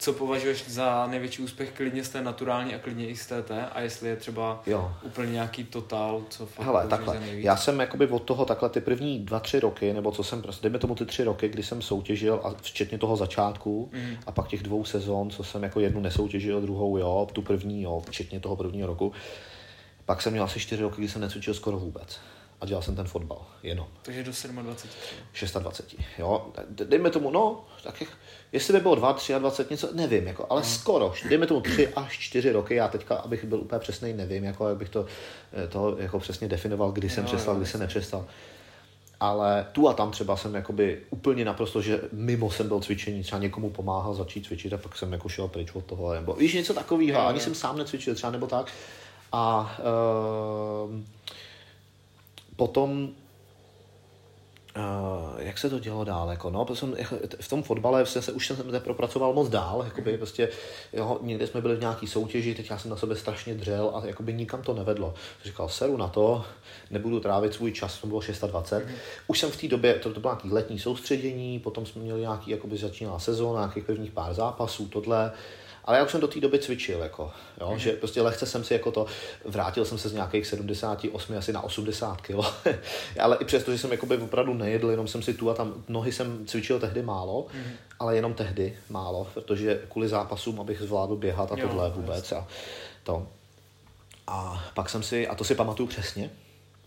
co 0.01 0.13
považuješ 0.13 0.69
za 0.69 1.07
největší 1.07 1.41
úspěch 1.41 1.71
klidně 1.71 2.03
z 2.03 2.09
té 2.09 2.21
naturální 2.21 2.75
a 2.75 2.79
klidně 2.79 3.07
i 3.07 3.15
z 3.15 3.25
TT 3.25 3.51
a 3.71 3.81
jestli 3.81 4.09
je 4.09 4.15
třeba 4.15 4.61
jo. 4.65 4.93
úplně 5.03 5.31
nějaký 5.31 5.63
totál, 5.63 6.23
co 6.29 6.45
fakt 6.45 6.65
Hele, 6.65 6.87
takhle, 6.87 7.19
já 7.23 7.57
jsem 7.57 7.79
jakoby 7.79 8.07
od 8.07 8.23
toho 8.23 8.45
takhle 8.45 8.69
ty 8.69 8.81
první 8.81 9.19
dva, 9.19 9.39
tři 9.39 9.59
roky, 9.59 9.93
nebo 9.93 10.11
co 10.11 10.23
jsem 10.23 10.41
prostě, 10.41 10.63
dejme 10.63 10.79
tomu 10.79 10.95
ty 10.95 11.05
tři 11.05 11.23
roky, 11.23 11.49
kdy 11.49 11.63
jsem 11.63 11.81
soutěžil 11.81 12.41
a 12.43 12.53
včetně 12.61 12.97
toho 12.97 13.17
začátku 13.17 13.89
mm. 13.93 14.17
a 14.27 14.31
pak 14.31 14.47
těch 14.47 14.63
dvou 14.63 14.85
sezon, 14.85 15.29
co 15.29 15.43
jsem 15.43 15.63
jako 15.63 15.79
jednu 15.79 16.01
nesoutěžil, 16.01 16.61
druhou 16.61 16.97
jo, 16.97 17.27
tu 17.33 17.41
první 17.41 17.81
jo, 17.81 18.03
včetně 18.07 18.39
toho 18.39 18.55
prvního 18.55 18.87
roku, 18.87 19.11
pak 20.11 20.21
jsem 20.21 20.31
měl 20.31 20.43
asi 20.43 20.59
4 20.59 20.81
roky, 20.81 20.95
kdy 20.97 21.09
jsem 21.09 21.21
necvičil 21.21 21.53
skoro 21.53 21.79
vůbec. 21.79 22.19
A 22.61 22.65
dělal 22.65 22.81
jsem 22.83 22.95
ten 22.95 23.07
fotbal, 23.07 23.45
jenom. 23.63 23.87
Takže 24.01 24.23
do 24.23 24.31
27. 24.61 25.61
26, 25.61 25.95
jo. 26.17 26.47
Dejme 26.69 27.09
tomu, 27.09 27.31
no, 27.31 27.65
tak 27.83 28.01
jak, 28.01 28.09
jestli 28.51 28.73
by 28.73 28.79
bylo 28.79 28.95
2, 28.95 29.17
23, 29.37 29.73
něco, 29.73 29.89
nevím, 29.93 30.27
jako, 30.27 30.45
ale 30.49 30.61
no. 30.61 30.67
skoro. 30.67 31.13
Dejme 31.29 31.47
tomu 31.47 31.61
3 31.61 31.87
až 31.87 32.19
4 32.19 32.51
roky, 32.51 32.75
já 32.75 32.87
teďka, 32.87 33.15
abych 33.15 33.45
byl 33.45 33.59
úplně 33.59 33.79
přesný, 33.79 34.13
nevím, 34.13 34.43
jako, 34.43 34.69
jak 34.69 34.77
bych 34.77 34.89
to, 34.89 35.05
eh, 35.53 35.67
to 35.67 35.97
jako 35.99 36.19
přesně 36.19 36.47
definoval, 36.47 36.91
kdy 36.91 37.07
jo, 37.07 37.13
jsem 37.13 37.25
přestal, 37.25 37.53
jo, 37.53 37.59
kdy 37.59 37.69
jsem 37.69 37.79
nepřestal. 37.79 38.25
Ale 39.19 39.67
tu 39.71 39.89
a 39.89 39.93
tam 39.93 40.11
třeba 40.11 40.37
jsem 40.37 40.55
jakoby 40.55 41.01
úplně 41.09 41.45
naprosto, 41.45 41.81
že 41.81 42.01
mimo 42.11 42.51
jsem 42.51 42.67
byl 42.67 42.79
cvičení, 42.79 43.23
třeba 43.23 43.41
někomu 43.41 43.69
pomáhal 43.69 44.13
začít 44.13 44.45
cvičit 44.45 44.73
a 44.73 44.77
pak 44.77 44.97
jsem 44.97 45.13
jako 45.13 45.29
šel 45.29 45.47
pryč 45.47 45.75
od 45.75 45.85
toho, 45.85 46.13
nebo 46.13 46.33
víš 46.33 46.53
něco 46.53 46.73
takového, 46.73 47.27
ani 47.27 47.39
jsem 47.39 47.55
sám 47.55 47.77
necvičil 47.77 48.15
třeba 48.15 48.31
nebo 48.31 48.47
tak. 48.47 48.71
A 49.31 49.75
uh, 49.79 50.99
potom 52.55 53.09
Uh, 54.77 55.41
jak 55.41 55.57
se 55.57 55.69
to 55.69 55.79
dělo 55.79 56.03
dál, 56.03 56.29
jako, 56.29 56.49
no, 56.49 56.75
jsem, 56.75 56.95
jako, 56.97 57.15
v 57.41 57.47
tom 57.47 57.63
fotbale 57.63 58.05
jsem 58.05 58.21
se, 58.21 58.31
už 58.31 58.47
jsem 58.47 58.71
nepropracoval 58.71 59.33
moc 59.33 59.49
dál, 59.49 59.81
jakoby, 59.85 60.17
prostě, 60.17 60.49
jo, 60.93 61.19
někde 61.21 61.47
jsme 61.47 61.61
byli 61.61 61.75
v 61.75 61.79
nějaký 61.79 62.07
soutěži, 62.07 62.55
teď 62.55 62.69
já 62.69 62.77
jsem 62.77 62.91
na 62.91 62.97
sebe 62.97 63.15
strašně 63.15 63.53
dřel 63.53 63.91
a 63.95 64.05
jakoby 64.05 64.33
nikam 64.33 64.61
to 64.61 64.73
nevedlo. 64.73 65.13
Říkal, 65.43 65.69
seru 65.69 65.97
na 65.97 66.07
to, 66.07 66.45
nebudu 66.91 67.19
trávit 67.19 67.53
svůj 67.53 67.71
čas, 67.71 67.97
to 67.97 68.07
bylo 68.07 68.21
620. 68.21 68.85
Mm. 68.85 68.93
Už 69.27 69.39
jsem 69.39 69.51
v 69.51 69.57
té 69.61 69.67
době, 69.67 69.93
to, 69.93 70.13
to 70.13 70.19
bylo 70.19 70.33
nějaký 70.33 70.49
letní 70.51 70.79
soustředění, 70.79 71.59
potom 71.59 71.85
jsme 71.85 72.01
měli 72.01 72.21
nějaký, 72.21 72.51
jakoby 72.51 72.77
začínala 72.77 73.19
sezóna, 73.19 73.59
nějakých 73.59 73.83
prvních 73.83 74.11
pár 74.11 74.33
zápasů, 74.33 74.87
tohle, 74.87 75.31
ale 75.85 75.97
já 75.97 76.03
už 76.03 76.11
jsem 76.11 76.21
do 76.21 76.27
té 76.27 76.39
doby 76.39 76.59
cvičil, 76.59 76.99
jako, 76.99 77.31
jo, 77.61 77.71
mm. 77.71 77.79
že 77.79 77.91
prostě 77.91 78.21
lehce 78.21 78.45
jsem 78.45 78.63
si 78.63 78.73
jako 78.73 78.91
to, 78.91 79.05
vrátil 79.45 79.85
jsem 79.85 79.97
se 79.97 80.09
z 80.09 80.13
nějakých 80.13 80.47
78 80.47 81.37
asi 81.37 81.53
na 81.53 81.61
80 81.61 82.21
kg, 82.21 82.35
ale 83.19 83.37
i 83.39 83.45
přesto, 83.45 83.71
že 83.71 83.77
jsem 83.77 83.91
jakoby 83.91 84.17
opravdu 84.17 84.53
nejedl, 84.53 84.91
jenom 84.91 85.07
jsem 85.07 85.21
si 85.21 85.33
tu 85.33 85.49
a 85.49 85.53
tam, 85.53 85.73
nohy 85.87 86.11
jsem 86.11 86.45
cvičil 86.45 86.79
tehdy 86.79 87.01
málo, 87.01 87.47
mm. 87.53 87.71
ale 87.99 88.15
jenom 88.15 88.33
tehdy 88.33 88.77
málo, 88.89 89.27
protože 89.33 89.81
kvůli 89.89 90.07
zápasům, 90.07 90.59
abych 90.59 90.81
zvládl 90.81 91.15
běhat 91.15 91.51
a 91.51 91.59
jo, 91.59 91.67
tohle 91.67 91.89
vůbec 91.89 92.31
a 92.31 92.47
to. 93.03 93.27
A 94.27 94.65
pak 94.73 94.89
jsem 94.89 95.03
si, 95.03 95.27
a 95.27 95.35
to 95.35 95.43
si 95.43 95.55
pamatuju 95.55 95.89
přesně, 95.89 96.29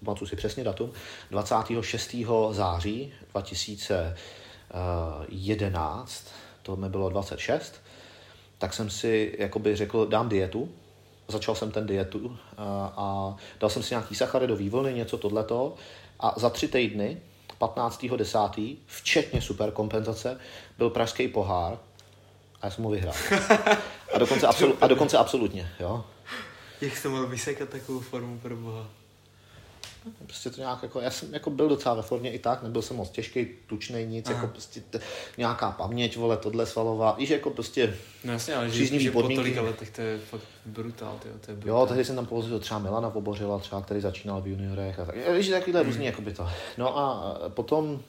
pamatuju 0.04 0.28
si 0.28 0.36
přesně 0.36 0.64
datum, 0.64 0.92
26. 1.30 2.16
září 2.50 3.12
2011, 3.32 6.24
to 6.62 6.76
mi 6.76 6.88
bylo 6.88 7.08
26, 7.08 7.83
tak 8.64 8.74
jsem 8.74 8.90
si 8.90 9.34
jakoby 9.38 9.76
řekl, 9.76 10.06
dám 10.06 10.28
dietu, 10.28 10.68
začal 11.28 11.54
jsem 11.54 11.70
ten 11.70 11.86
dietu 11.86 12.38
a, 12.56 12.92
a 12.96 13.36
dal 13.60 13.70
jsem 13.70 13.82
si 13.82 13.94
nějaký 13.94 14.14
sacharidový 14.14 14.68
vlny, 14.68 14.94
něco 14.94 15.18
tohleto 15.18 15.74
a 16.20 16.34
za 16.36 16.50
tři 16.50 16.68
týdny, 16.68 17.20
15.10., 17.60 18.76
včetně 18.86 19.42
superkompenzace, 19.42 20.40
byl 20.78 20.90
pražský 20.90 21.28
pohár 21.28 21.78
a 22.60 22.66
já 22.66 22.70
jsem 22.70 22.84
ho 22.84 22.90
vyhrál. 22.90 23.14
A 24.14 24.18
dokonce, 24.18 24.46
absolu, 24.52 24.76
a 24.80 24.86
dokonce 24.86 25.18
absolutně, 25.18 25.70
jo. 25.80 26.04
Jak 26.80 26.96
jsi 26.96 27.08
mohl 27.08 27.26
vysekat 27.26 27.68
takovou 27.68 28.00
formu 28.00 28.38
pro 28.38 28.56
boha? 28.56 28.86
Prostě 30.26 30.50
to 30.50 30.60
nějak 30.60 30.82
jako, 30.82 31.00
já 31.00 31.10
jsem 31.10 31.34
jako 31.34 31.50
byl 31.50 31.68
docela 31.68 31.94
ve 31.94 32.02
formě 32.02 32.32
i 32.32 32.38
tak, 32.38 32.62
nebyl 32.62 32.82
jsem 32.82 32.96
moc 32.96 33.10
těžký, 33.10 33.46
tučný, 33.66 34.06
nic, 34.06 34.26
Aha. 34.26 34.34
jako 34.34 34.46
prostě 34.46 34.80
t- 34.80 35.00
nějaká 35.38 35.70
paměť, 35.70 36.16
vole, 36.16 36.36
tohle 36.36 36.66
svalová, 36.66 37.12
víš, 37.12 37.30
jako 37.30 37.50
prostě 37.50 37.96
No 38.24 38.32
jasně, 38.32 38.54
ale 38.54 38.70
že, 38.70 38.86
že 38.86 39.10
podmínky. 39.10 39.36
po 39.36 39.42
tolika 39.42 39.62
letech 39.62 39.90
to 39.90 40.00
je 40.00 40.18
fakt 40.18 40.42
brutál, 40.66 41.18
tyjo, 41.22 41.34
to 41.40 41.50
je 41.50 41.56
brutál. 41.56 41.80
Jo, 41.80 41.86
tehdy 41.86 42.04
jsem 42.04 42.16
tam 42.16 42.26
použil 42.26 42.58
třeba 42.58 42.80
Milana 42.80 43.08
Vobořila, 43.08 43.58
třeba, 43.58 43.82
který 43.82 44.00
začínal 44.00 44.40
v 44.42 44.46
juniorech 44.46 44.98
a 44.98 45.04
tak, 45.04 45.16
víš, 45.36 45.48
takovýhle 45.48 45.80
hmm. 45.80 45.90
různý, 45.90 46.06
jako 46.06 46.22
by 46.22 46.32
to. 46.32 46.48
No 46.78 46.98
a 46.98 47.34
potom 47.48 48.02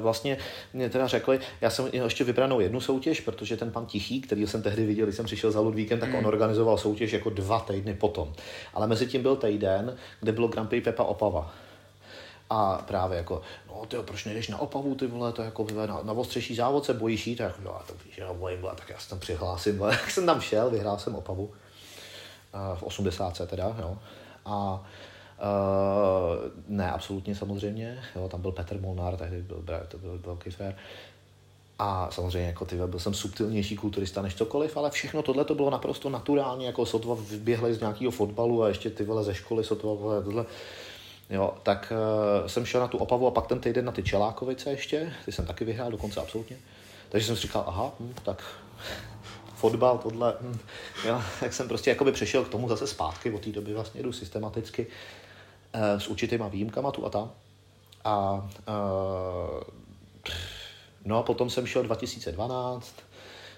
vlastně 0.00 0.38
mě 0.72 0.90
teda 0.90 1.06
řekli, 1.06 1.40
já 1.60 1.70
jsem 1.70 1.88
ještě 1.92 2.24
vybranou 2.24 2.60
jednu 2.60 2.80
soutěž, 2.80 3.20
protože 3.20 3.56
ten 3.56 3.70
pan 3.70 3.86
Tichý, 3.86 4.20
který 4.20 4.46
jsem 4.46 4.62
tehdy 4.62 4.86
viděl, 4.86 5.06
když 5.06 5.16
jsem 5.16 5.26
přišel 5.26 5.50
za 5.50 5.60
Ludvíkem, 5.60 6.00
tak 6.00 6.14
on 6.14 6.20
mm. 6.20 6.26
organizoval 6.26 6.78
soutěž 6.78 7.12
jako 7.12 7.30
dva 7.30 7.60
týdny 7.60 7.94
potom. 7.94 8.32
Ale 8.74 8.86
mezi 8.86 9.06
tím 9.06 9.22
byl 9.22 9.36
týden, 9.36 9.96
kde 10.20 10.32
bylo 10.32 10.48
Grand 10.48 10.68
Prix 10.68 10.84
Pepa 10.84 11.02
Opava. 11.04 11.54
A 12.50 12.84
právě 12.86 13.18
jako, 13.18 13.42
no 13.68 13.86
ty 13.86 13.96
proč 13.96 14.24
nejdeš 14.24 14.48
na 14.48 14.58
Opavu, 14.58 14.94
ty 14.94 15.06
vole, 15.06 15.32
to 15.32 15.42
jako 15.42 15.66
na, 15.86 16.00
na 16.02 16.12
ostřejší 16.12 16.54
závod 16.54 16.84
se 16.84 16.94
bojíš 16.94 17.26
jít, 17.26 17.36
tak 17.36 17.54
no, 17.64 17.78
to 17.86 17.94
víš, 18.04 18.18
já 18.18 18.32
bojím, 18.32 18.66
tak 18.76 18.90
já 18.90 18.98
se 18.98 19.10
tam 19.10 19.18
přihlásím, 19.18 19.78
vole. 19.78 19.96
tak 20.02 20.10
jsem 20.10 20.26
tam 20.26 20.40
šel, 20.40 20.70
vyhrál 20.70 20.98
jsem 20.98 21.14
Opavu. 21.14 21.50
v 22.74 22.82
80 22.82 23.40
teda, 23.46 23.76
jo. 23.80 23.98
A 24.44 24.86
Uh, 25.38 26.50
ne, 26.68 26.90
absolutně 26.90 27.34
samozřejmě. 27.34 27.98
Jo, 28.16 28.28
tam 28.28 28.42
byl 28.42 28.52
Petr 28.52 28.80
Molnár, 28.80 29.16
tehdy 29.16 29.42
byl, 29.42 29.64
to 29.88 29.98
byl 29.98 30.20
velký 30.24 30.50
fér. 30.50 30.76
A 31.78 32.08
samozřejmě 32.10 32.48
jako 32.48 32.64
ty 32.64 32.76
byl 32.76 32.98
jsem 33.00 33.14
subtilnější 33.14 33.76
kulturista 33.76 34.22
než 34.22 34.34
cokoliv, 34.34 34.76
ale 34.76 34.90
všechno 34.90 35.22
tohle 35.22 35.44
to 35.44 35.54
bylo 35.54 35.70
naprosto 35.70 36.10
naturálně, 36.10 36.66
jako 36.66 36.86
sotva 36.86 37.16
vyběhli 37.30 37.74
z 37.74 37.80
nějakého 37.80 38.10
fotbalu 38.10 38.62
a 38.62 38.68
ještě 38.68 38.90
ty 38.90 39.04
vole 39.04 39.24
ze 39.24 39.34
školy 39.34 39.64
sotva 39.64 39.94
vole, 39.94 40.22
tohle. 40.22 40.44
Jo, 41.30 41.54
tak 41.62 41.92
uh, 42.40 42.46
jsem 42.46 42.66
šel 42.66 42.80
na 42.80 42.88
tu 42.88 42.98
Opavu 42.98 43.26
a 43.26 43.30
pak 43.30 43.46
ten 43.46 43.60
týden 43.60 43.84
na 43.84 43.92
ty 43.92 44.02
Čelákovice 44.02 44.70
ještě, 44.70 45.12
ty 45.24 45.32
jsem 45.32 45.46
taky 45.46 45.64
vyhrál 45.64 45.90
dokonce 45.90 46.20
absolutně. 46.20 46.56
Takže 47.08 47.26
jsem 47.26 47.36
si 47.36 47.42
říkal, 47.42 47.64
aha, 47.66 47.92
hm, 48.00 48.14
tak 48.22 48.42
fotbal, 49.54 49.98
tohle, 49.98 50.34
hm, 50.40 50.58
jo, 51.06 51.22
tak 51.40 51.52
jsem 51.52 51.68
prostě 51.68 51.90
jakoby 51.90 52.12
přešel 52.12 52.44
k 52.44 52.48
tomu 52.48 52.68
zase 52.68 52.86
zpátky, 52.86 53.30
od 53.30 53.42
té 53.42 53.52
doby 53.52 53.74
vlastně 53.74 54.02
jdu 54.02 54.12
systematicky 54.12 54.86
s 55.72 56.08
určitýma 56.08 56.48
výjimkama 56.48 56.90
tu 56.90 57.06
a 57.06 57.10
tam. 57.10 57.30
A 58.04 58.48
uh, 58.68 59.60
no 61.04 61.18
a 61.18 61.22
potom 61.22 61.50
jsem 61.50 61.66
šel 61.66 61.82
2012, 61.82 62.94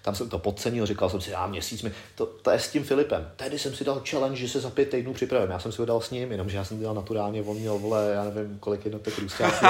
tam 0.02 0.14
jsem 0.14 0.28
to 0.28 0.38
podcenil, 0.38 0.86
říkal 0.86 1.10
jsem 1.10 1.20
si, 1.20 1.30
já 1.30 1.46
měsíc 1.46 1.82
mi, 1.82 1.92
to, 2.14 2.26
to 2.26 2.50
je 2.50 2.58
s 2.58 2.70
tím 2.70 2.84
Filipem. 2.84 3.30
Tehdy 3.36 3.58
jsem 3.58 3.74
si 3.74 3.84
dal 3.84 4.02
challenge, 4.10 4.36
že 4.36 4.48
se 4.48 4.60
za 4.60 4.70
pět 4.70 4.90
týdnů 4.90 5.12
připravím. 5.12 5.50
Já 5.50 5.58
jsem 5.58 5.72
si 5.72 5.82
ho 5.82 5.86
dal 5.86 6.00
s 6.00 6.10
ním, 6.10 6.32
jenomže 6.32 6.56
já 6.56 6.64
jsem 6.64 6.78
dělal 6.78 6.94
naturálně, 6.94 7.42
on 7.42 7.56
měl, 7.56 7.78
vole, 7.78 8.10
já 8.14 8.24
nevím, 8.24 8.58
kolik 8.58 8.84
jednotek 8.84 9.18
růstáků. 9.18 9.66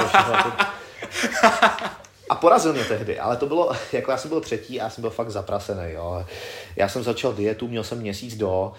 A 2.29 2.35
porazil 2.35 2.73
mě 2.73 2.85
tehdy, 2.85 3.19
ale 3.19 3.37
to 3.37 3.45
bylo, 3.45 3.71
jako 3.91 4.11
já 4.11 4.17
jsem 4.17 4.29
byl 4.29 4.41
třetí 4.41 4.81
a 4.81 4.83
já 4.83 4.89
jsem 4.89 5.01
byl 5.01 5.09
fakt 5.09 5.29
zaprasený, 5.31 5.91
jo. 5.93 6.25
Já 6.75 6.89
jsem 6.89 7.03
začal 7.03 7.33
dietu, 7.33 7.67
měl 7.67 7.83
jsem 7.83 7.97
měsíc 7.97 8.37
do, 8.37 8.73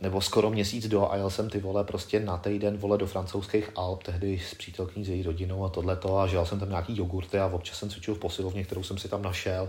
nebo 0.00 0.20
skoro 0.20 0.50
měsíc 0.50 0.88
do 0.88 1.12
a 1.12 1.16
jel 1.16 1.30
jsem 1.30 1.50
ty 1.50 1.60
vole 1.60 1.84
prostě 1.84 2.20
na 2.20 2.36
týden 2.36 2.76
vole 2.76 2.98
do 2.98 3.06
francouzských 3.06 3.70
Alp, 3.76 4.02
tehdy 4.02 4.42
s 4.50 4.54
přítelkyní 4.54 5.04
s 5.04 5.08
její 5.08 5.22
rodinou 5.22 5.64
a 5.64 5.68
tohleto 5.68 6.18
a 6.18 6.26
žil 6.26 6.46
jsem 6.46 6.60
tam 6.60 6.68
nějaký 6.68 6.96
jogurty 6.96 7.38
a 7.38 7.46
občas 7.46 7.78
jsem 7.78 7.90
cvičil 7.90 8.14
v 8.14 8.18
posilovně, 8.18 8.64
kterou 8.64 8.82
jsem 8.82 8.98
si 8.98 9.08
tam 9.08 9.22
našel. 9.22 9.68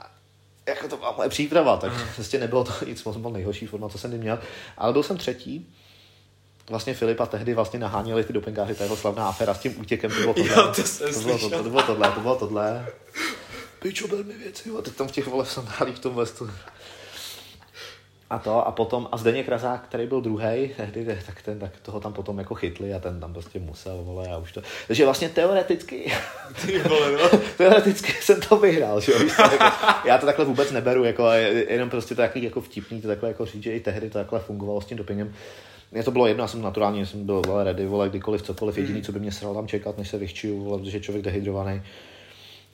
A 0.00 0.10
jako 0.68 0.88
to 0.88 0.96
byla 0.96 1.12
moje 1.16 1.28
příprava, 1.28 1.76
tak 1.76 1.92
mm. 1.92 2.00
prostě 2.14 2.38
nebylo 2.38 2.64
to 2.64 2.72
nic, 2.86 3.04
moc 3.04 3.16
byl 3.16 3.30
nejhorší 3.30 3.66
forma, 3.66 3.88
co 3.88 3.98
jsem 3.98 4.10
kdy 4.10 4.18
měl, 4.18 4.38
ale 4.78 4.92
byl 4.92 5.02
jsem 5.02 5.16
třetí, 5.16 5.66
vlastně 6.70 6.94
Filipa 6.94 7.26
tehdy 7.26 7.54
vlastně 7.54 7.78
naháněli 7.78 8.24
ty 8.24 8.32
dopingáři, 8.32 8.74
ta 8.74 8.84
jeho 8.84 8.96
slavná 8.96 9.28
aféra 9.28 9.54
s 9.54 9.58
tím 9.58 9.80
útěkem, 9.80 10.10
to 10.10 10.20
bylo 10.20 10.34
tohle. 10.34 10.52
Jo, 10.52 10.72
to, 10.76 10.82
to, 11.12 11.20
bylo 11.20 11.38
to, 11.38 11.50
to, 11.50 11.70
bylo 11.70 11.82
tohle, 11.82 12.12
to 12.12 12.20
bylo 12.20 12.36
tohle. 12.36 12.86
Pičo, 13.78 14.08
byl 14.08 14.24
mi 14.24 14.34
věci, 14.34 14.70
a 14.78 14.82
teď 14.82 14.94
tam 14.94 15.08
v 15.08 15.12
těch 15.12 15.26
vole 15.26 15.44
v 15.44 15.50
sandálích 15.50 15.96
v 15.96 16.00
tom 16.00 16.14
vestu 16.14 16.50
A 18.30 18.38
to, 18.38 18.66
a 18.66 18.72
potom, 18.72 19.08
a 19.12 19.16
Zdeněk 19.16 19.48
Razák, 19.48 19.84
který 19.84 20.06
byl 20.06 20.20
druhý, 20.20 20.70
tehdy, 20.76 21.18
tak, 21.26 21.42
ten, 21.42 21.58
tak 21.58 21.70
toho 21.82 22.00
tam 22.00 22.12
potom 22.12 22.38
jako 22.38 22.54
chytli 22.54 22.94
a 22.94 22.98
ten 22.98 23.20
tam 23.20 23.32
prostě 23.32 23.58
musel, 23.58 24.02
vole, 24.02 24.28
a 24.28 24.38
už 24.38 24.52
to. 24.52 24.62
Takže 24.86 25.04
vlastně 25.04 25.28
teoreticky, 25.28 26.12
Ty 26.66 26.78
vole, 26.78 27.12
no. 27.12 27.38
teoreticky 27.56 28.12
jsem 28.12 28.40
to 28.40 28.56
vyhrál, 28.56 29.00
že 29.00 29.12
jo? 29.12 29.18
jako, 29.18 29.64
Já 30.04 30.18
to 30.18 30.26
takhle 30.26 30.44
vůbec 30.44 30.72
neberu, 30.72 31.04
jako, 31.04 31.30
jenom 31.68 31.90
prostě 31.90 32.14
to 32.14 32.22
takový 32.22 32.44
jako 32.44 32.60
vtipný, 32.60 33.02
to 33.02 33.08
takhle 33.08 33.28
jako 33.28 33.46
říct, 33.46 33.62
že 33.62 33.72
i 33.72 33.80
tehdy 33.80 34.10
to 34.10 34.18
takhle 34.18 34.40
fungovalo 34.40 34.80
s 34.80 34.86
tím 34.86 34.96
dopingem. 34.96 35.34
Mně 35.92 36.02
to 36.02 36.10
bylo 36.10 36.26
jedno, 36.26 36.44
já 36.44 36.48
jsem 36.48 36.62
naturálně 36.62 37.06
jsem 37.06 37.26
byl 37.26 37.42
vole, 37.46 37.64
ready, 37.64 37.86
vole, 37.86 38.08
kdykoliv, 38.08 38.42
cokoliv, 38.42 38.78
jediný, 38.78 39.02
co 39.02 39.12
by 39.12 39.20
mě 39.20 39.32
sral 39.32 39.54
tam 39.54 39.68
čekat, 39.68 39.98
než 39.98 40.08
se 40.08 40.18
vychčiju, 40.18 40.64
vole, 40.64 40.78
protože 40.78 40.96
je 40.96 41.00
člověk 41.00 41.24
dehydrovaný. 41.24 41.82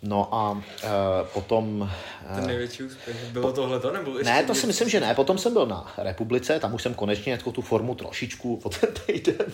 No 0.07 0.35
a 0.35 0.62
e, 0.83 0.88
potom... 1.33 1.90
Ten 2.35 2.47
největší 2.47 2.83
úspěch. 2.83 3.25
Bylo 3.25 3.53
tohle 3.53 3.81
to, 3.81 3.93
nebo 3.93 4.19
ještě 4.19 4.33
Ne, 4.33 4.43
to 4.43 4.55
si 4.55 4.67
myslím, 4.67 4.88
že 4.88 5.01
ne. 5.01 5.14
Potom 5.14 5.38
jsem 5.38 5.53
byl 5.53 5.67
na 5.67 5.93
Republice, 5.99 6.61
tam 6.61 6.75
už 6.75 6.83
jsem 6.83 6.95
konečně 6.95 7.33
jako 7.33 7.53
tu 7.53 7.62
formu 7.62 7.95
trošičku 7.95 8.61
o 8.62 8.69
ten 8.69 8.90
týden, 9.07 9.47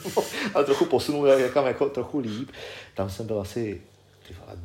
ale 0.54 0.64
trochu 0.64 0.84
posunul 0.84 1.38
někam 1.38 1.66
jako 1.66 1.88
trochu 1.88 2.18
líp. 2.18 2.50
Tam 2.94 3.10
jsem 3.10 3.26
byl 3.26 3.40
asi, 3.40 3.82
ty 4.28 4.34
vole, 4.40 4.58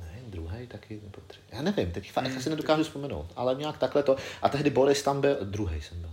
ne, 0.00 0.18
druhý 0.26 0.66
taky, 0.66 1.00
nebo 1.02 1.18
tři. 1.26 1.40
Já 1.52 1.62
nevím, 1.62 1.92
teď 1.92 2.12
fakt 2.12 2.36
asi 2.36 2.50
nedokážu 2.50 2.82
vzpomenout, 2.82 3.26
ale 3.36 3.54
nějak 3.54 3.78
takhle 3.78 4.02
to. 4.02 4.16
A 4.42 4.48
tehdy 4.48 4.70
Boris 4.70 5.02
tam 5.02 5.20
byl, 5.20 5.36
druhý 5.42 5.82
jsem 5.82 6.00
byl. 6.00 6.10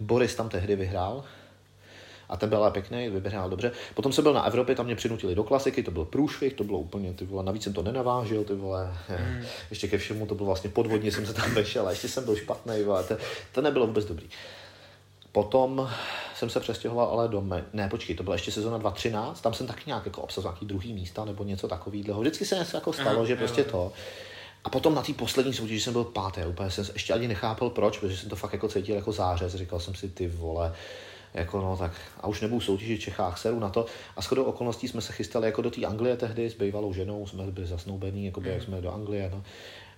Boris 0.00 0.34
tam 0.34 0.48
tehdy 0.48 0.76
vyhrál. 0.76 1.24
A 2.32 2.36
ten 2.36 2.48
byl 2.48 2.58
ale 2.58 2.70
pěkný, 2.70 3.08
vyhrál 3.08 3.50
dobře. 3.50 3.72
Potom 3.94 4.12
jsem 4.12 4.24
byl 4.24 4.32
na 4.32 4.44
Evropě, 4.44 4.74
tam 4.74 4.86
mě 4.86 4.96
přinutili 4.96 5.34
do 5.34 5.44
klasiky, 5.44 5.82
to 5.82 5.90
byl 5.90 6.04
průšvih, 6.04 6.54
to 6.54 6.64
bylo 6.64 6.78
úplně, 6.78 7.12
ty 7.12 7.24
vole, 7.24 7.44
navíc 7.44 7.62
jsem 7.62 7.72
to 7.72 7.82
nenavážil, 7.82 8.44
ty 8.44 8.54
vole, 8.54 8.96
mm. 9.08 9.44
ještě 9.70 9.88
ke 9.88 9.98
všemu 9.98 10.26
to 10.26 10.34
bylo 10.34 10.46
vlastně 10.46 10.70
podvodně, 10.70 11.12
jsem 11.12 11.26
se 11.26 11.34
tam 11.34 11.50
vešel, 11.54 11.88
a 11.88 11.90
ještě 11.90 12.08
jsem 12.08 12.24
byl 12.24 12.36
špatný, 12.36 12.82
vole, 12.82 13.04
to, 13.04 13.16
to 13.52 13.62
nebylo 13.62 13.86
vůbec 13.86 14.04
dobrý. 14.04 14.28
Potom 15.32 15.90
jsem 16.34 16.50
se 16.50 16.60
přestěhoval 16.60 17.06
ale 17.06 17.28
do, 17.28 17.40
me... 17.40 17.64
ne 17.72 17.88
počkej, 17.88 18.16
to 18.16 18.22
byla 18.22 18.34
ještě 18.34 18.52
sezona 18.52 18.78
2013, 18.78 19.40
tam 19.40 19.54
jsem 19.54 19.66
taky 19.66 19.82
nějak 19.86 20.06
jako 20.06 20.22
obsazoval 20.22 20.52
nějaký 20.52 20.66
druhý 20.66 20.92
místa 20.92 21.24
nebo 21.24 21.44
něco 21.44 21.68
takového. 21.68 22.20
Vždycky 22.20 22.44
se 22.44 22.58
něco 22.58 22.76
jako 22.76 22.92
stalo, 22.92 23.16
Aha, 23.16 23.24
že 23.24 23.32
jo, 23.32 23.38
prostě 23.38 23.64
to. 23.64 23.92
A 24.64 24.70
potom 24.70 24.94
na 24.94 25.02
té 25.02 25.12
poslední 25.12 25.52
soutěži 25.52 25.80
jsem 25.80 25.92
byl 25.92 26.04
pátý, 26.04 26.40
úplně 26.48 26.70
jsem 26.70 26.84
ještě 26.92 27.12
ani 27.12 27.28
nechápal 27.28 27.70
proč, 27.70 27.98
protože 27.98 28.16
jsem 28.16 28.30
to 28.30 28.36
fakt 28.36 28.52
jako 28.52 28.68
cítil 28.68 28.96
jako 28.96 29.12
zářez, 29.12 29.54
říkal 29.54 29.80
jsem 29.80 29.94
si 29.94 30.08
ty 30.08 30.28
vole, 30.28 30.74
jako 31.34 31.60
no 31.60 31.76
tak 31.76 31.92
a 32.20 32.26
už 32.26 32.40
nebudu 32.40 32.60
soutěžit 32.60 33.00
v 33.00 33.02
Čechách, 33.02 33.38
seru 33.38 33.60
na 33.60 33.68
to. 33.68 33.86
A 34.16 34.20
shodou 34.20 34.44
okolností 34.44 34.88
jsme 34.88 35.00
se 35.00 35.12
chystali 35.12 35.46
jako 35.46 35.62
do 35.62 35.70
té 35.70 35.86
Anglie 35.86 36.16
tehdy 36.16 36.50
s 36.50 36.54
bývalou 36.54 36.92
ženou, 36.92 37.26
jsme 37.26 37.46
byli 37.46 37.66
zasnoubení, 37.66 38.26
jako 38.26 38.40
by, 38.40 38.48
jak 38.48 38.62
jsme 38.62 38.80
do 38.80 38.92
Anglie. 38.92 39.30
No. 39.32 39.42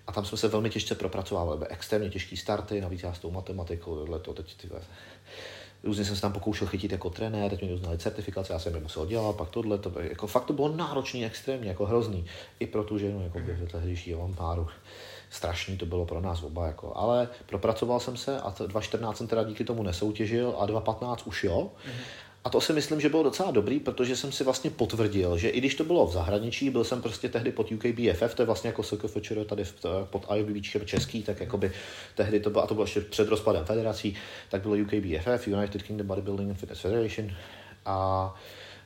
A 0.07 0.13
tam 0.13 0.25
jsme 0.25 0.39
se 0.39 0.49
velmi 0.49 0.71
těžce 0.71 0.95
propracovali, 0.95 1.59
byly 1.59 1.71
extrémně 1.71 2.11
těžké 2.11 2.37
starty, 2.37 2.81
navíc 2.81 3.03
já 3.03 3.13
s 3.13 3.19
tou 3.19 3.31
matematikou, 3.31 3.97
tohle 3.97 4.19
to 4.19 4.35
teď 4.35 4.57
ty 4.57 4.69
Různě 5.85 6.05
jsem 6.05 6.17
se 6.17 6.23
tam 6.23 6.33
pokoušel 6.33 6.69
chytit 6.69 6.93
jako 6.93 7.11
trenér, 7.11 7.51
teď 7.51 7.63
mi 7.63 7.75
uznali 7.75 7.99
certifikace, 7.99 8.53
já 8.53 8.59
jsem 8.59 8.75
je 8.75 8.81
musel 8.81 9.07
dělat, 9.07 9.37
pak 9.37 9.49
tohle, 9.49 9.79
to, 9.79 9.93
jako 10.01 10.27
fakt 10.27 10.45
to 10.45 10.53
bylo 10.53 10.77
náročný, 10.77 11.25
extrémně, 11.25 11.69
jako 11.69 11.87
hrozný. 11.87 12.27
I 12.61 12.67
pro 12.67 12.85
tu 12.85 12.99
ženu, 12.99 13.23
jako 13.23 13.39
by 13.39 13.59
tehdejší 13.73 14.15
on 14.15 14.35
páru. 14.35 14.69
Strašný 15.35 15.77
to 15.77 15.87
bylo 15.87 16.07
pro 16.07 16.21
nás 16.21 16.43
oba, 16.43 16.67
jako. 16.67 16.93
ale 16.97 17.29
propracoval 17.47 18.01
jsem 18.01 18.17
se 18.17 18.41
a 18.41 18.51
to 18.51 18.67
2014 18.67 19.17
jsem 19.19 19.27
teda 19.27 19.45
díky 19.45 19.65
tomu 19.65 19.83
nesoutěžil 19.83 20.55
a 20.59 20.67
2015 20.67 21.27
už 21.27 21.45
jo. 21.45 21.71
A 22.45 22.51
to 22.51 22.61
si 22.61 22.73
myslím, 22.73 23.01
že 23.01 23.09
bylo 23.09 23.23
docela 23.23 23.51
dobrý, 23.51 23.81
protože 23.81 24.17
jsem 24.17 24.33
si 24.33 24.45
vlastně 24.45 24.71
potvrdil, 24.71 25.39
že 25.39 25.49
i 25.49 25.59
když 25.59 25.75
to 25.75 25.85
bylo 25.85 26.07
v 26.07 26.13
zahraničí, 26.13 26.71
byl 26.71 26.85
jsem 26.85 27.03
prostě 27.03 27.29
tehdy 27.29 27.53
pod 27.53 27.73
UKBFF, 27.73 28.35
to 28.35 28.43
je 28.43 28.47
vlastně 28.47 28.69
jako 28.69 28.83
SKFČR 28.83 29.45
tady 29.45 29.65
v, 29.65 29.75
pod 30.11 30.27
IOBBčkem 30.35 30.87
český, 30.87 31.23
tak 31.23 31.41
jakoby 31.41 31.73
tehdy 32.15 32.41
to 32.41 32.51
bylo, 32.51 32.65
a 32.65 32.67
to 32.67 32.75
bylo 32.75 32.85
ještě 32.85 33.01
před 33.01 33.29
rozpadem 33.29 33.65
federací, 33.65 34.17
tak 34.49 34.63
bylo 34.63 34.75
UKBFF, 34.75 35.49
United 35.49 35.83
Kingdom 35.83 36.07
Bodybuilding 36.07 36.51
and 36.51 36.57
Fitness 36.57 36.81
Federation. 36.81 37.31
A 37.87 38.35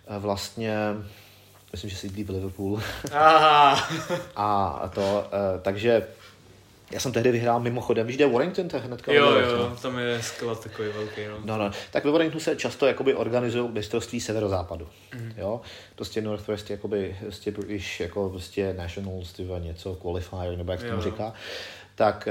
a 0.08 0.18
vlastně, 0.18 0.78
myslím, 1.72 1.90
že 1.90 1.96
sídlí 1.96 2.24
v 2.24 2.30
Liverpoolu. 2.30 2.82
Aha. 3.12 3.88
A 4.37 4.90
to, 4.94 5.26
eh, 5.32 5.61
takže 5.61 6.06
já 6.92 7.01
jsem 7.01 7.12
tehdy 7.12 7.33
vyhrál 7.33 7.61
mimochodem, 7.61 8.07
víš, 8.07 8.16
kde 8.16 8.24
je 8.24 8.33
Warrington, 8.33 8.68
to 8.68 8.77
je 8.77 8.83
hnedka 8.83 9.12
Jo, 9.12 9.33
vedle, 9.33 9.53
no. 9.53 9.59
jo, 9.59 9.77
tam 9.83 9.98
je 9.98 10.22
sklad 10.22 10.62
takový 10.62 10.88
velký, 10.88 11.20
no. 11.29 11.38
No, 11.44 11.64
no. 11.64 11.70
Tak 11.90 12.05
ve 12.05 12.11
Warringtonu 12.11 12.40
se 12.40 12.57
často 12.57 12.87
jakoby 12.87 13.14
organizují 13.14 13.70
mistrovství 13.72 14.20
severozápadu. 14.20 14.88
Mm. 15.14 15.33
Jo? 15.37 15.61
Prostě 15.94 16.22
Northwest 16.22 16.70
jakoby 16.70 17.16
prostě 17.20 17.51
British 17.51 18.01
jako 18.01 18.29
prostě 18.29 18.72
Nationals, 18.72 19.33
ty 19.33 19.46
něco, 19.59 19.94
qualifier, 19.94 20.57
nebo 20.57 20.72
jak 20.72 20.81
se 20.81 20.87
tomu 20.87 20.98
Jo. 20.98 21.05
říká. 21.11 21.33
Tak 21.94 22.29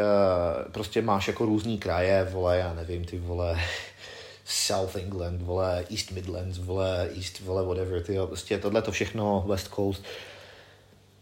uh, 0.65 0.71
prostě 0.71 1.01
máš 1.01 1.27
jako 1.27 1.45
různý 1.45 1.77
kraje, 1.77 2.27
vole, 2.31 2.57
já 2.57 2.73
nevím, 2.73 3.05
ty 3.05 3.19
vole, 3.19 3.59
South 4.45 4.95
England, 4.95 5.41
vole, 5.41 5.85
East 5.91 6.11
Midlands, 6.11 6.57
vole, 6.57 7.09
East, 7.15 7.39
vole, 7.39 7.65
whatever, 7.65 8.03
ty 8.03 8.13
jo, 8.15 8.27
prostě 8.27 8.57
tohle 8.57 8.81
to 8.81 8.91
všechno, 8.91 9.45
West 9.47 9.67
Coast. 9.75 10.03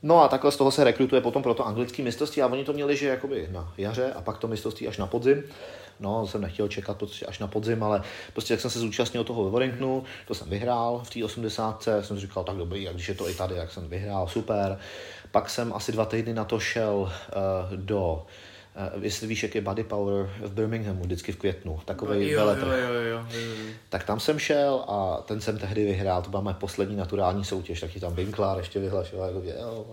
No 0.03 0.23
a 0.23 0.27
takhle 0.27 0.51
z 0.51 0.57
toho 0.57 0.71
se 0.71 0.83
rekrutuje 0.83 1.21
potom 1.21 1.43
pro 1.43 1.53
to 1.53 1.67
anglické 1.67 2.03
mistrovství 2.03 2.41
a 2.41 2.47
oni 2.47 2.65
to 2.65 2.73
měli, 2.73 2.97
že 2.97 3.07
jakoby 3.07 3.47
na 3.51 3.73
jaře 3.77 4.13
a 4.13 4.21
pak 4.21 4.37
to 4.37 4.47
mistrovství 4.47 4.87
až 4.87 4.97
na 4.97 5.07
podzim. 5.07 5.43
No, 5.99 6.27
jsem 6.27 6.41
nechtěl 6.41 6.67
čekat 6.67 6.97
prostě 6.97 7.25
až 7.25 7.39
na 7.39 7.47
podzim, 7.47 7.83
ale 7.83 8.01
prostě 8.33 8.53
jak 8.53 8.61
jsem 8.61 8.71
se 8.71 8.79
zúčastnil 8.79 9.23
toho 9.23 9.43
ve 9.45 9.51
Warringtonu, 9.51 10.03
to 10.27 10.35
jsem 10.35 10.49
vyhrál 10.49 11.01
v 11.03 11.09
té 11.09 11.25
80. 11.25 11.87
jsem 12.01 12.19
říkal, 12.19 12.43
tak 12.43 12.55
dobrý, 12.55 12.87
a 12.87 12.91
když 12.91 13.09
je 13.09 13.15
to 13.15 13.29
i 13.29 13.33
tady, 13.33 13.55
tak 13.55 13.71
jsem 13.71 13.87
vyhrál, 13.87 14.27
super. 14.27 14.79
Pak 15.31 15.49
jsem 15.49 15.73
asi 15.73 15.91
dva 15.91 16.05
týdny 16.05 16.33
na 16.33 16.45
to 16.45 16.59
šel 16.59 16.95
uh, 16.95 17.09
do 17.75 18.25
jestli 19.01 19.27
víš, 19.27 19.43
jak 19.43 19.55
je 19.55 19.61
Body 19.61 19.83
Power 19.83 20.29
v 20.39 20.51
Birminghamu, 20.51 21.03
vždycky 21.03 21.31
v 21.31 21.37
květnu, 21.37 21.79
takový 21.85 22.29
jo, 22.29 22.39
veletrh. 22.39 22.67
jo, 22.67 22.77
jo, 22.77 22.93
jo, 22.93 23.01
jo, 23.01 23.09
jo. 23.09 23.25
Tak 23.89 24.03
tam 24.03 24.19
jsem 24.19 24.39
šel 24.39 24.85
a 24.87 25.23
ten 25.25 25.41
jsem 25.41 25.57
tehdy 25.57 25.85
vyhrál, 25.85 26.21
to 26.21 26.29
byla 26.29 26.41
moje 26.41 26.55
poslední 26.59 26.95
naturální 26.95 27.45
soutěž, 27.45 27.79
taky 27.81 27.99
tam 27.99 28.15
Winkler 28.15 28.57
ještě 28.57 28.79
vyhlašoval, 28.79 29.27
jako 29.27 29.41
jo. 29.59 29.85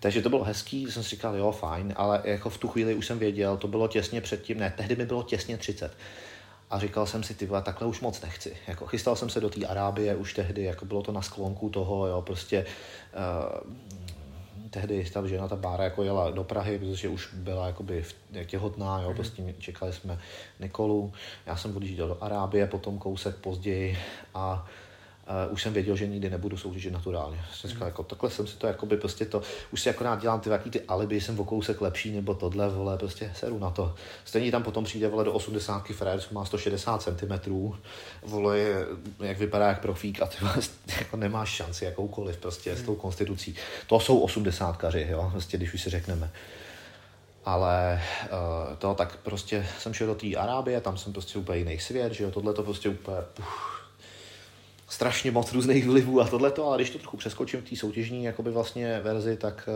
Takže 0.00 0.22
to 0.22 0.28
bylo 0.28 0.44
hezký, 0.44 0.86
jsem 0.90 1.02
si 1.02 1.10
říkal, 1.10 1.36
jo, 1.36 1.52
fajn, 1.52 1.94
ale 1.96 2.20
jako 2.24 2.50
v 2.50 2.58
tu 2.58 2.68
chvíli 2.68 2.94
už 2.94 3.06
jsem 3.06 3.18
věděl, 3.18 3.56
to 3.56 3.68
bylo 3.68 3.88
těsně 3.88 4.20
předtím, 4.20 4.58
ne, 4.58 4.72
tehdy 4.76 4.96
mi 4.96 5.06
bylo 5.06 5.22
těsně 5.22 5.56
30. 5.56 5.92
A 6.70 6.78
říkal 6.78 7.06
jsem 7.06 7.22
si, 7.22 7.34
ty 7.34 7.46
vole, 7.46 7.62
takhle 7.62 7.88
už 7.88 8.00
moc 8.00 8.20
nechci. 8.20 8.56
Jako 8.66 8.86
chystal 8.86 9.16
jsem 9.16 9.30
se 9.30 9.40
do 9.40 9.50
té 9.50 9.66
Arábie 9.66 10.16
už 10.16 10.34
tehdy, 10.34 10.62
jako 10.62 10.84
bylo 10.84 11.02
to 11.02 11.12
na 11.12 11.22
sklonku 11.22 11.70
toho, 11.70 12.06
jo, 12.06 12.22
prostě 12.22 12.66
uh, 13.64 13.72
tehdy 14.70 15.04
ta 15.12 15.26
žena, 15.26 15.48
ta 15.48 15.56
Bára, 15.56 15.84
jako 15.84 16.02
jela 16.02 16.30
do 16.30 16.44
Prahy, 16.44 16.78
protože 16.78 17.08
už 17.08 17.34
byla 17.34 17.66
jakoby 17.66 18.04
těhotná, 18.46 19.00
jo, 19.02 19.14
prostě 19.14 19.42
mě- 19.42 19.54
čekali 19.58 19.92
jsme 19.92 20.18
Nikolu, 20.60 21.12
já 21.46 21.56
jsem 21.56 21.76
odjížděl 21.76 22.08
do 22.08 22.24
Arábie, 22.24 22.66
potom 22.66 22.98
kousek 22.98 23.36
později 23.36 23.98
a 24.34 24.66
Uh, 25.46 25.52
už 25.52 25.62
jsem 25.62 25.72
věděl, 25.72 25.96
že 25.96 26.06
nikdy 26.06 26.30
nebudu 26.30 26.56
soutěžit 26.56 26.92
naturálně. 26.92 27.40
Jsem 27.54 27.70
říkal, 27.70 27.86
jako, 27.88 28.02
takhle 28.02 28.30
jsem 28.30 28.46
si 28.46 28.56
to, 28.56 28.66
jakoby, 28.66 28.96
prostě 28.96 29.24
to, 29.24 29.42
už 29.72 29.80
si 29.80 29.90
akorát 29.90 30.20
dělám 30.20 30.40
ty, 30.40 30.50
jaký 30.50 30.70
ty 30.70 30.80
alibi, 30.80 31.20
jsem 31.20 31.40
o 31.40 31.44
kousek 31.44 31.80
lepší, 31.80 32.12
nebo 32.12 32.34
tohle, 32.34 32.68
vole, 32.68 32.98
prostě 32.98 33.32
seru 33.34 33.58
na 33.58 33.70
to. 33.70 33.94
Stejně 34.24 34.50
tam 34.50 34.62
potom 34.62 34.84
přijde, 34.84 35.08
vole, 35.08 35.24
do 35.24 35.32
80 35.32 35.88
frajer, 35.88 36.20
má 36.32 36.44
160 36.44 37.02
cm, 37.02 37.52
vole, 38.22 38.58
je- 38.58 38.86
jak 39.20 39.38
vypadá 39.38 39.68
jak 39.68 39.80
profík 39.80 40.22
a 40.22 40.26
ty 40.26 40.36
jako 40.98 41.16
nemáš 41.16 41.48
šanci 41.48 41.84
jakoukoliv, 41.84 42.36
prostě 42.36 42.76
s 42.76 42.82
tou 42.82 42.94
konstitucí. 42.94 43.54
To 43.86 44.00
jsou 44.00 44.18
80 44.18 44.76
kaři, 44.76 45.06
jo, 45.10 45.28
prostě, 45.32 45.56
když 45.56 45.74
už 45.74 45.82
si 45.82 45.90
řekneme. 45.90 46.30
Ale 47.44 48.02
uh, 48.24 48.76
to 48.76 48.94
tak 48.94 49.16
prostě 49.16 49.66
jsem 49.78 49.94
šel 49.94 50.06
do 50.06 50.14
té 50.14 50.36
Arábie, 50.36 50.80
tam 50.80 50.96
jsem 50.98 51.12
prostě 51.12 51.38
úplně 51.38 51.58
jiný 51.58 51.78
svět, 51.78 52.12
že 52.12 52.24
jo, 52.24 52.30
tohle 52.30 52.52
to 52.54 52.62
prostě 52.62 52.88
úplně, 52.88 53.16
uf, 53.38 53.79
strašně 54.90 55.30
moc 55.30 55.52
různých 55.52 55.86
vlivů 55.86 56.20
a 56.20 56.28
tohleto, 56.28 56.66
ale 56.66 56.78
když 56.78 56.90
to 56.90 56.98
trochu 56.98 57.16
přeskočím 57.16 57.60
v 57.60 57.70
té 57.70 57.76
soutěžní 57.76 58.24
jakoby 58.24 58.50
vlastně 58.50 59.00
verzi, 59.00 59.36
tak 59.36 59.68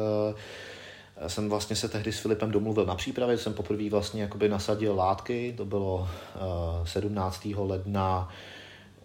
uh, 1.22 1.28
jsem 1.28 1.48
vlastně 1.48 1.76
se 1.76 1.88
tehdy 1.88 2.12
s 2.12 2.18
Filipem 2.18 2.50
domluvil 2.50 2.86
na 2.86 2.94
přípravě, 2.94 3.38
jsem 3.38 3.54
poprvé 3.54 3.90
vlastně 3.90 4.22
jakoby 4.22 4.48
nasadil 4.48 4.96
látky, 4.96 5.54
to 5.56 5.64
bylo 5.64 5.94
uh, 5.96 6.86
17. 6.86 7.48
ledna 7.56 8.28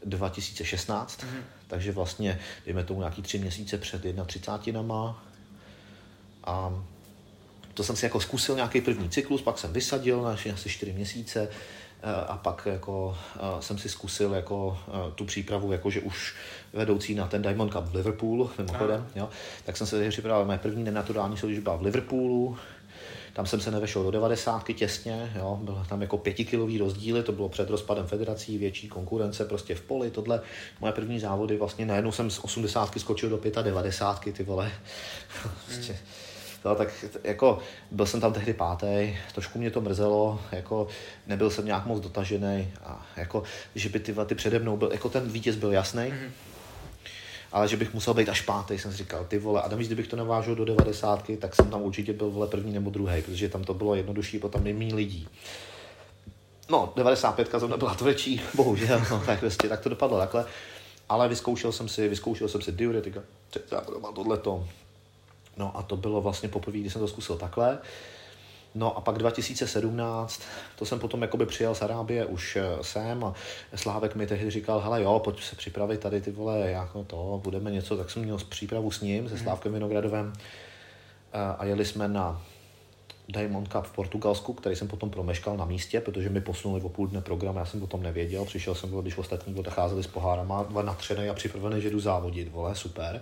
2016, 0.06 1.20
mm-hmm. 1.20 1.42
takže 1.68 1.92
vlastně, 1.92 2.40
dejme 2.66 2.84
tomu 2.84 3.00
nějaký 3.00 3.22
tři 3.22 3.40
měsíce 3.40 3.78
před 3.78 4.02
31. 4.26 5.24
A 6.44 6.84
to 7.74 7.84
jsem 7.84 7.96
si 7.96 8.06
jako 8.06 8.20
zkusil 8.20 8.56
nějaký 8.56 8.82
první 8.82 9.10
cyklus, 9.10 9.42
pak 9.42 9.58
jsem 9.58 9.74
vysadil 9.74 10.22
na 10.22 10.32
asi 10.54 10.70
čtyři 10.70 10.94
měsíce 10.94 11.50
eh, 11.52 11.79
a 12.28 12.38
pak 12.38 12.68
jako 12.72 13.18
eh, 13.36 13.62
jsem 13.62 13.78
si 13.78 13.90
zkusil 13.90 14.34
jako 14.34 14.78
eh, 14.88 15.12
tu 15.16 15.26
přípravu, 15.26 15.72
jako 15.72 15.90
že 15.90 16.02
už 16.02 16.36
vedoucí 16.74 17.16
na 17.16 17.28
ten 17.28 17.42
Diamond 17.42 17.74
Cup 17.74 17.84
v 17.86 17.96
Liverpoolu, 17.96 18.52
mimochodem, 18.58 19.08
jo, 19.16 19.30
tak 19.66 19.78
jsem 19.78 19.88
se 19.88 19.96
tehdy 19.96 20.10
připravil, 20.10 20.46
moje 20.46 20.58
první 20.58 20.84
nenaturální 20.84 21.38
soutěž 21.38 21.60
byla 21.60 21.76
v 21.76 21.82
Liverpoolu, 21.82 22.58
tam 23.34 23.46
jsem 23.46 23.60
se 23.60 23.72
nevešel 23.72 24.04
do 24.04 24.12
90 24.12 24.74
těsně, 24.74 25.34
jo, 25.36 25.60
byl 25.62 25.86
tam 25.90 26.02
jako 26.02 26.18
pětikilový 26.18 26.78
rozdíly, 26.78 27.24
to 27.24 27.32
bylo 27.32 27.50
před 27.50 27.70
rozpadem 27.70 28.08
federací, 28.08 28.58
větší 28.58 28.88
konkurence 28.88 29.46
prostě 29.46 29.76
v 29.76 29.82
poli, 29.82 30.12
tohle. 30.12 30.42
Moje 30.80 30.94
první 30.94 31.20
závody 31.20 31.58
vlastně 31.58 31.86
najednou 31.86 32.12
jsem 32.12 32.30
z 32.32 32.40
80 32.40 33.00
skočil 33.00 33.30
do 33.30 33.64
95, 33.64 34.36
ty 34.36 34.44
vole. 34.44 34.72
prostě, 35.66 36.00
No, 36.66 36.76
tak 36.76 37.06
jako 37.24 37.60
byl 37.92 38.06
jsem 38.06 38.22
tam 38.22 38.34
tehdy 38.34 38.54
pátý, 38.54 39.18
trošku 39.34 39.60
mě 39.60 39.72
to 39.72 39.82
mrzelo, 39.82 40.42
jako 40.52 40.88
nebyl 41.28 41.50
jsem 41.50 41.66
nějak 41.66 41.86
moc 41.86 42.00
dotažený 42.00 42.74
a 42.84 43.08
jako, 43.18 43.44
že 43.76 43.90
by 43.90 44.00
ty, 44.00 44.16
ty 44.26 44.36
přede 44.36 44.60
mnou 44.60 44.78
byl, 44.78 44.90
jako 44.92 45.10
ten 45.10 45.30
vítěz 45.30 45.56
byl 45.56 45.72
jasný, 45.72 46.04
mm-hmm. 46.04 46.30
ale 47.52 47.68
že 47.68 47.78
bych 47.78 47.94
musel 47.94 48.14
být 48.14 48.30
až 48.30 48.42
pátý, 48.42 48.78
jsem 48.78 48.92
si 48.92 48.98
říkal, 48.98 49.26
ty 49.26 49.38
vole, 49.38 49.62
a 49.62 49.68
navíc, 49.68 49.88
kdybych 49.88 50.08
to 50.08 50.16
navážil 50.16 50.56
do 50.56 50.66
devadesátky, 50.66 51.38
tak 51.38 51.56
jsem 51.56 51.70
tam 51.70 51.82
určitě 51.82 52.14
byl 52.14 52.30
vole 52.30 52.48
první 52.48 52.74
nebo 52.74 52.90
druhý, 52.90 53.22
protože 53.22 53.50
tam 53.50 53.64
to 53.64 53.74
bylo 53.74 53.96
jednodušší, 53.96 54.40
potom 54.40 54.64
méně 54.64 54.96
lidí. 54.96 55.28
No, 56.70 56.94
95 56.96 57.50
zrovna 57.58 57.78
byla 57.78 57.96
tvrdší, 57.96 58.42
bohužel, 58.56 59.02
no, 59.12 59.24
tak, 59.26 59.42
vlastně, 59.42 59.70
tak 59.70 59.80
to 59.80 59.90
dopadlo 59.90 60.18
takhle. 60.18 60.46
Ale 61.10 61.28
vyzkoušel 61.28 61.72
jsem 61.72 61.90
si, 61.90 62.08
vyzkoušel 62.08 62.48
jsem 62.48 62.62
si 62.62 62.72
diuretika, 62.72 63.22
tohleto. 64.16 64.68
No 65.60 65.78
a 65.78 65.84
to 65.84 65.98
bylo 65.98 66.22
vlastně 66.22 66.50
poprvé, 66.50 66.80
kdy 66.80 66.90
jsem 66.90 67.02
to 67.02 67.08
zkusil 67.08 67.38
takhle. 67.38 67.78
No 68.76 68.98
a 68.98 69.02
pak 69.02 69.18
2017, 69.18 70.42
to 70.76 70.86
jsem 70.86 71.00
potom 71.00 71.22
jakoby 71.22 71.46
přijel 71.46 71.76
z 71.76 71.82
Arábie 71.82 72.26
už 72.26 72.56
eh, 72.56 72.64
sem 72.82 73.24
a 73.24 73.34
Slávek 73.76 74.16
mi 74.16 74.28
tehdy 74.28 74.52
říkal, 74.52 74.80
hele 74.80 75.02
jo, 75.02 75.20
pojď 75.24 75.44
se 75.44 75.56
připravit 75.56 76.00
tady 76.00 76.22
ty 76.22 76.32
vole, 76.32 76.60
jako 76.60 77.04
to, 77.04 77.42
budeme 77.44 77.72
něco, 77.72 77.98
tak 77.98 78.12
jsem 78.12 78.24
měl 78.24 78.38
přípravu 78.50 78.92
s 78.92 79.02
ním, 79.02 79.30
se 79.30 79.36
mhm. 79.36 79.44
Slávkem 79.44 79.74
Vinogradovem 79.74 80.34
eh, 81.34 81.40
a 81.58 81.66
jeli 81.66 81.86
jsme 81.86 82.08
na 82.08 82.42
Diamond 83.30 83.68
Cup 83.68 83.86
v 83.86 83.92
Portugalsku, 83.92 84.54
který 84.54 84.76
jsem 84.76 84.88
potom 84.88 85.10
promeškal 85.10 85.58
na 85.58 85.66
místě, 85.66 86.02
protože 86.02 86.30
mi 86.30 86.42
posunuli 86.42 86.82
o 86.82 86.90
půl 86.90 87.08
dne 87.08 87.22
program, 87.22 87.56
já 87.56 87.66
jsem 87.66 87.84
o 87.84 87.88
tom 87.88 88.04
nevěděl, 88.04 88.46
přišel 88.46 88.76
jsem, 88.76 88.90
když 88.90 89.18
ostatní 89.18 89.56
odcházeli 89.56 90.04
s 90.04 90.08
pohárama, 90.08 90.64
dva 90.64 90.82
natřený 90.82 91.30
a 91.30 91.34
připravený, 91.34 91.82
že 91.82 91.90
jdu 91.90 92.00
závodit, 92.00 92.52
vole, 92.52 92.76
super. 92.76 93.22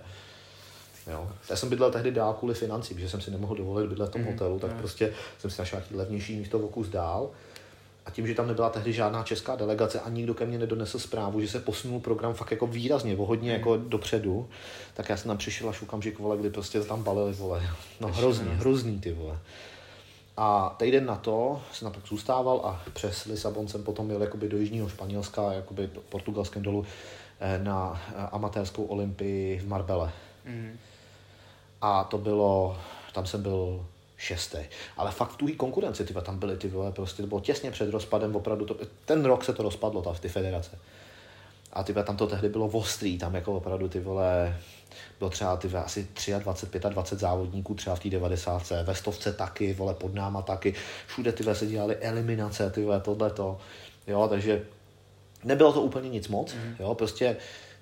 Jo. 1.08 1.28
Já 1.50 1.56
jsem 1.56 1.68
bydlel 1.68 1.90
tehdy 1.90 2.10
dál 2.10 2.34
kvůli 2.34 2.54
financím, 2.54 2.96
protože 2.96 3.08
jsem 3.08 3.20
si 3.20 3.30
nemohl 3.30 3.54
dovolit 3.54 3.88
bydlet 3.88 4.08
v 4.08 4.12
tom 4.12 4.22
mm, 4.22 4.26
hotelu, 4.26 4.58
tak 4.58 4.72
mm. 4.72 4.78
prostě 4.78 5.12
jsem 5.38 5.50
si 5.50 5.60
našel 5.60 5.78
nějaký 5.78 5.94
levnější 5.94 6.36
místo 6.36 6.58
v 6.58 6.70
kus 6.70 6.88
dál. 6.88 7.30
A 8.06 8.10
tím, 8.10 8.26
že 8.26 8.34
tam 8.34 8.48
nebyla 8.48 8.70
tehdy 8.70 8.92
žádná 8.92 9.22
česká 9.22 9.56
delegace 9.56 10.00
a 10.00 10.08
nikdo 10.08 10.34
ke 10.34 10.46
mně 10.46 10.58
nedonesl 10.58 10.98
zprávu, 10.98 11.40
že 11.40 11.48
se 11.48 11.60
posunul 11.60 12.00
program 12.00 12.34
fakt 12.34 12.50
jako 12.50 12.66
výrazně, 12.66 13.16
o 13.16 13.26
hodně 13.26 13.50
mm. 13.50 13.56
jako 13.56 13.76
dopředu, 13.76 14.48
tak 14.94 15.08
já 15.08 15.16
jsem 15.16 15.28
tam 15.28 15.38
přišel 15.38 15.68
až 15.68 15.82
okamžik, 15.82 16.18
vole, 16.18 16.36
kdy 16.36 16.50
prostě 16.50 16.80
tam 16.80 17.02
balili, 17.02 17.32
vole. 17.32 17.62
No 18.00 18.08
hrozný, 18.08 18.48
hrozný 18.50 19.00
ty 19.00 19.12
vole. 19.12 19.38
A 20.40 20.74
týden 20.78 21.06
na 21.06 21.16
to 21.16 21.62
jsem 21.72 21.86
na 21.86 21.94
to 21.94 22.00
zůstával 22.06 22.60
a 22.64 22.82
přes 22.92 23.24
Lisabon 23.24 23.68
jsem 23.68 23.82
potom 23.82 24.10
jel 24.10 24.22
jakoby 24.22 24.48
do 24.48 24.58
Jižního 24.58 24.88
Španělska, 24.88 25.52
jakoby 25.52 25.86
do 25.94 26.00
portugalském 26.00 26.62
dolu 26.62 26.86
eh, 27.40 27.60
na 27.62 28.02
eh, 28.08 28.14
amatérskou 28.32 28.84
olympii 28.84 29.58
v 29.58 29.68
Marbele. 29.68 30.12
Mm. 30.44 30.78
A 31.80 32.04
to 32.04 32.18
bylo, 32.18 32.78
tam 33.12 33.26
jsem 33.26 33.42
byl 33.42 33.86
šestý. 34.16 34.58
Ale 34.96 35.10
fakt 35.10 35.30
v 35.30 35.36
tuhý 35.36 35.56
konkurenci, 35.56 36.04
tyva, 36.04 36.20
tam 36.20 36.38
byly 36.38 36.56
ty 36.56 36.68
vole, 36.68 36.92
prostě 36.92 37.22
to 37.22 37.28
bylo 37.28 37.40
těsně 37.40 37.70
před 37.70 37.90
rozpadem, 37.90 38.36
opravdu 38.36 38.64
to, 38.64 38.76
ten 39.04 39.24
rok 39.24 39.44
se 39.44 39.52
to 39.52 39.62
rozpadlo, 39.62 40.02
ta, 40.02 40.14
ty 40.14 40.28
federace. 40.28 40.78
A 41.72 41.82
tyva, 41.82 42.02
tam 42.02 42.16
to 42.16 42.26
tehdy 42.26 42.48
bylo 42.48 42.66
ostrý, 42.66 43.18
tam 43.18 43.34
jako 43.34 43.56
opravdu 43.56 43.88
ty 43.88 44.00
vole, 44.00 44.56
bylo 45.18 45.30
třeba 45.30 45.56
ty 45.56 45.68
asi 45.68 46.08
23, 46.38 46.80
25 46.88 47.20
závodníků 47.20 47.74
třeba 47.74 47.96
v 47.96 48.00
té 48.00 48.10
90. 48.10 48.72
Ve 48.84 48.94
stovce 48.94 49.32
taky, 49.32 49.74
vole 49.74 49.94
pod 49.94 50.14
náma 50.14 50.42
taky. 50.42 50.74
Všude 51.06 51.32
ty 51.32 51.54
se 51.54 51.66
dělali 51.66 51.96
eliminace, 51.96 52.70
ty 52.70 52.86
tohle 53.02 53.30
to. 53.30 53.58
Jo, 54.06 54.28
takže 54.28 54.64
nebylo 55.44 55.72
to 55.72 55.82
úplně 55.82 56.08
nic 56.08 56.28
moc, 56.28 56.54
mm. 56.54 56.76
jo, 56.80 56.94
prostě 56.94 57.36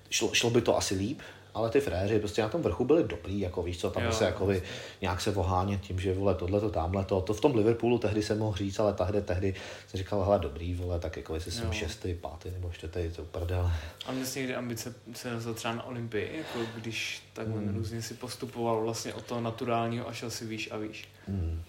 šlo, 0.09 0.29
šlo 0.33 0.49
by 0.49 0.61
to 0.61 0.77
asi 0.77 0.95
líp, 0.95 1.19
ale 1.53 1.69
ty 1.69 1.79
fréři 1.79 2.19
prostě 2.19 2.41
na 2.41 2.49
tom 2.49 2.61
vrchu 2.61 2.85
byli 2.85 3.03
dobrý, 3.03 3.39
jako 3.39 3.63
víš 3.63 3.79
co, 3.79 3.89
tam 3.89 4.03
jo, 4.03 4.11
se 4.11 4.25
jako 4.25 4.45
by, 4.45 4.61
nějak 5.01 5.21
se 5.21 5.31
vohánět 5.31 5.81
tím, 5.81 5.99
že 5.99 6.13
vole 6.13 6.35
tohle 6.35 6.59
to 6.59 6.69
tamhle 6.69 7.05
to, 7.05 7.21
to 7.21 7.33
v 7.33 7.41
tom 7.41 7.55
Liverpoolu 7.55 7.97
tehdy 7.97 8.23
se 8.23 8.35
mohl 8.35 8.57
říct, 8.57 8.79
ale 8.79 8.93
tehdy, 8.93 9.21
tehdy 9.21 9.55
se 9.87 9.97
říkal, 9.97 10.23
hele 10.23 10.39
dobrý, 10.39 10.75
vole, 10.75 10.99
tak 10.99 11.17
jako 11.17 11.33
jestli 11.33 11.51
jsem 11.51 11.73
šestý, 11.73 12.13
pátý 12.13 12.51
nebo 12.51 12.71
čtvrtý, 12.71 12.99
to 13.15 13.23
prdel. 13.23 13.71
A 14.05 14.11
měl 14.11 14.25
jsi 14.25 14.39
někdy 14.39 14.55
ambice 14.55 14.93
se 15.13 15.29
dostat 15.29 15.55
třeba 15.55 15.75
na 15.75 15.83
Olympii, 15.83 16.37
jako 16.37 16.69
když 16.75 17.23
tak 17.33 17.47
hmm. 17.47 17.75
různě 17.75 18.01
si 18.01 18.13
postupoval 18.13 18.81
vlastně 18.81 19.13
od 19.13 19.25
toho 19.25 19.41
naturálního 19.41 20.09
a 20.09 20.13
šel 20.13 20.29
si 20.29 20.45
výš 20.45 20.71
a 20.71 20.77
výš? 20.77 21.07
Hmm. 21.27 21.63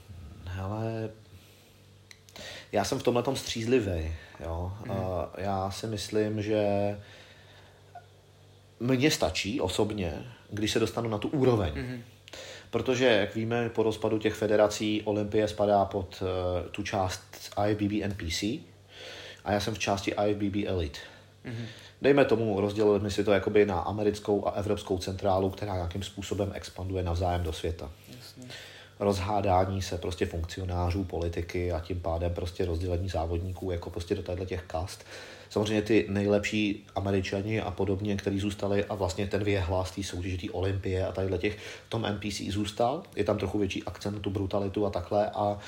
Hele, 0.45 1.11
já 2.73 2.85
jsem 2.85 2.99
v 2.99 3.03
tomhle 3.03 3.23
tom 3.23 3.37
střízlivý, 3.37 4.15
jo. 4.41 4.73
Hmm. 4.79 4.91
A 4.91 5.31
já 5.39 5.71
si 5.71 5.87
myslím, 5.87 6.43
že 6.43 6.63
mně 8.81 9.11
stačí 9.11 9.61
osobně, 9.61 10.27
když 10.51 10.73
se 10.73 10.79
dostanu 10.79 11.09
na 11.09 11.19
tu 11.19 11.29
úroveň. 11.29 11.73
Mm-hmm. 11.75 12.01
Protože, 12.71 13.05
jak 13.05 13.35
víme, 13.35 13.69
po 13.69 13.83
rozpadu 13.83 14.19
těch 14.19 14.35
federací 14.35 15.03
Olympie 15.03 15.49
spadá 15.49 15.85
pod 15.85 16.23
uh, 16.23 16.69
tu 16.71 16.83
část 16.83 17.23
IFBB 17.69 17.93
NPC 17.93 18.43
a 19.45 19.53
já 19.53 19.61
jsem 19.61 19.75
v 19.75 19.79
části 19.79 20.15
IFBB 20.27 20.57
Elite. 20.67 20.99
Mm-hmm. 21.47 21.67
Dejme 22.03 22.25
tomu, 22.25 22.61
rozdělili 22.61 23.11
si 23.11 23.25
to 23.25 23.33
jakoby 23.33 23.67
na 23.67 23.81
americkou 23.81 24.47
a 24.47 24.51
evropskou 24.51 24.99
centrálu, 24.99 25.51
která 25.51 25.75
nějakým 25.75 26.03
způsobem 26.03 26.51
expanduje 26.55 27.03
navzájem 27.03 27.43
do 27.43 27.53
světa. 27.53 27.91
Jasně. 28.17 28.55
Rozhádání 29.01 29.83
se 29.83 29.99
prostě 29.99 30.27
funkcionářů, 30.27 31.05
politiky 31.05 31.73
a 31.73 31.81
tím 31.81 32.01
pádem 32.01 32.35
prostě 32.35 32.65
rozdělení 32.65 33.09
závodníků 33.09 33.71
jako 33.71 33.91
prostě 33.91 34.15
do 34.15 34.23
těchto 34.23 34.45
těch 34.45 34.63
kast 34.63 35.05
samozřejmě 35.51 35.83
ty 35.83 36.07
nejlepší 36.09 36.87
američani 36.95 37.61
a 37.61 37.71
podobně, 37.71 38.17
kteří 38.17 38.41
zůstali 38.41 38.85
a 38.85 38.95
vlastně 38.95 39.27
ten 39.27 39.45
věhlas 39.45 39.91
té 39.91 40.03
soutěže, 40.03 40.51
olympie 40.53 41.07
a 41.07 41.13
tadyhle 41.13 41.39
těch, 41.39 41.59
v 41.87 41.91
tom 41.91 42.07
NPC 42.11 42.41
zůstal, 42.41 43.03
je 43.17 43.25
tam 43.25 43.39
trochu 43.39 43.59
větší 43.59 43.85
akcent 43.85 44.17
na 44.17 44.23
tu 44.23 44.31
brutalitu 44.31 44.87
a 44.87 44.91
takhle 44.91 45.31
a 45.31 45.59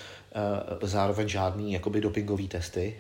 e, 0.83 0.87
zároveň 0.87 1.29
žádný 1.29 1.73
jakoby 1.73 2.01
dopingový 2.01 2.49
testy. 2.49 2.97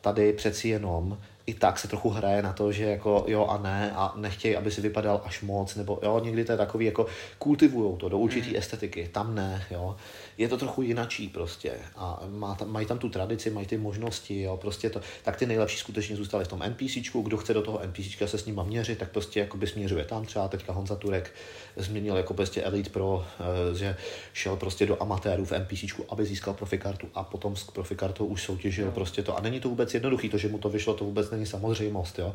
Tady 0.00 0.32
přeci 0.32 0.68
jenom 0.68 1.18
i 1.46 1.54
tak 1.54 1.78
se 1.78 1.88
trochu 1.88 2.08
hraje 2.10 2.42
na 2.42 2.52
to, 2.52 2.72
že 2.72 2.84
jako 2.84 3.24
jo 3.28 3.46
a 3.46 3.58
ne 3.58 3.92
a 3.94 4.12
nechtějí, 4.16 4.56
aby 4.56 4.70
si 4.70 4.80
vypadal 4.80 5.20
až 5.24 5.42
moc, 5.42 5.74
nebo 5.74 5.98
jo, 6.02 6.20
někdy 6.24 6.44
to 6.44 6.52
je 6.52 6.58
takový 6.58 6.86
jako 6.86 7.06
kultivujou 7.38 7.96
to 7.96 8.08
do 8.08 8.18
určitý 8.18 8.50
mm. 8.50 8.56
estetiky, 8.56 9.08
tam 9.12 9.34
ne, 9.34 9.64
jo 9.70 9.96
je 10.38 10.48
to 10.48 10.56
trochu 10.56 10.82
jinačí 10.82 11.28
prostě 11.28 11.72
a 11.96 12.22
má 12.28 12.54
tam, 12.54 12.72
mají 12.72 12.86
tam 12.86 12.98
tu 12.98 13.08
tradici, 13.08 13.50
mají 13.50 13.66
ty 13.66 13.78
možnosti, 13.78 14.42
jo, 14.42 14.56
prostě 14.56 14.90
to, 14.90 15.00
tak 15.22 15.36
ty 15.36 15.46
nejlepší 15.46 15.78
skutečně 15.78 16.16
zůstaly 16.16 16.44
v 16.44 16.48
tom 16.48 16.62
NPCčku, 16.68 17.22
kdo 17.22 17.36
chce 17.36 17.54
do 17.54 17.62
toho 17.62 17.80
NPCčka 17.86 18.26
se 18.26 18.38
s 18.38 18.46
ním 18.46 18.60
měřit, 18.64 18.98
tak 18.98 19.10
prostě 19.10 19.40
jakoby 19.40 19.66
směřuje 19.66 20.04
tam 20.04 20.26
třeba 20.26 20.48
teďka 20.48 20.72
Honza 20.72 20.96
Turek 20.96 21.32
změnil 21.76 22.16
jako 22.16 22.34
prostě 22.34 22.62
Elite 22.62 22.90
Pro, 22.90 23.26
eh, 23.40 23.78
že 23.78 23.96
šel 24.32 24.56
prostě 24.56 24.86
do 24.86 25.02
amatérů 25.02 25.44
v 25.44 25.52
NPCčku, 25.52 26.04
aby 26.08 26.24
získal 26.24 26.54
profikartu 26.54 27.08
a 27.14 27.24
potom 27.24 27.56
s 27.56 27.64
profikartou 27.64 28.26
už 28.26 28.42
soutěžil 28.42 28.86
no. 28.86 28.92
prostě 28.92 29.22
to 29.22 29.36
a 29.36 29.40
není 29.40 29.60
to 29.60 29.68
vůbec 29.68 29.94
jednoduchý, 29.94 30.28
to, 30.28 30.38
že 30.38 30.48
mu 30.48 30.58
to 30.58 30.68
vyšlo, 30.68 30.94
to 30.94 31.04
vůbec 31.04 31.30
není 31.30 31.46
samozřejmost, 31.46 32.18
jo. 32.18 32.34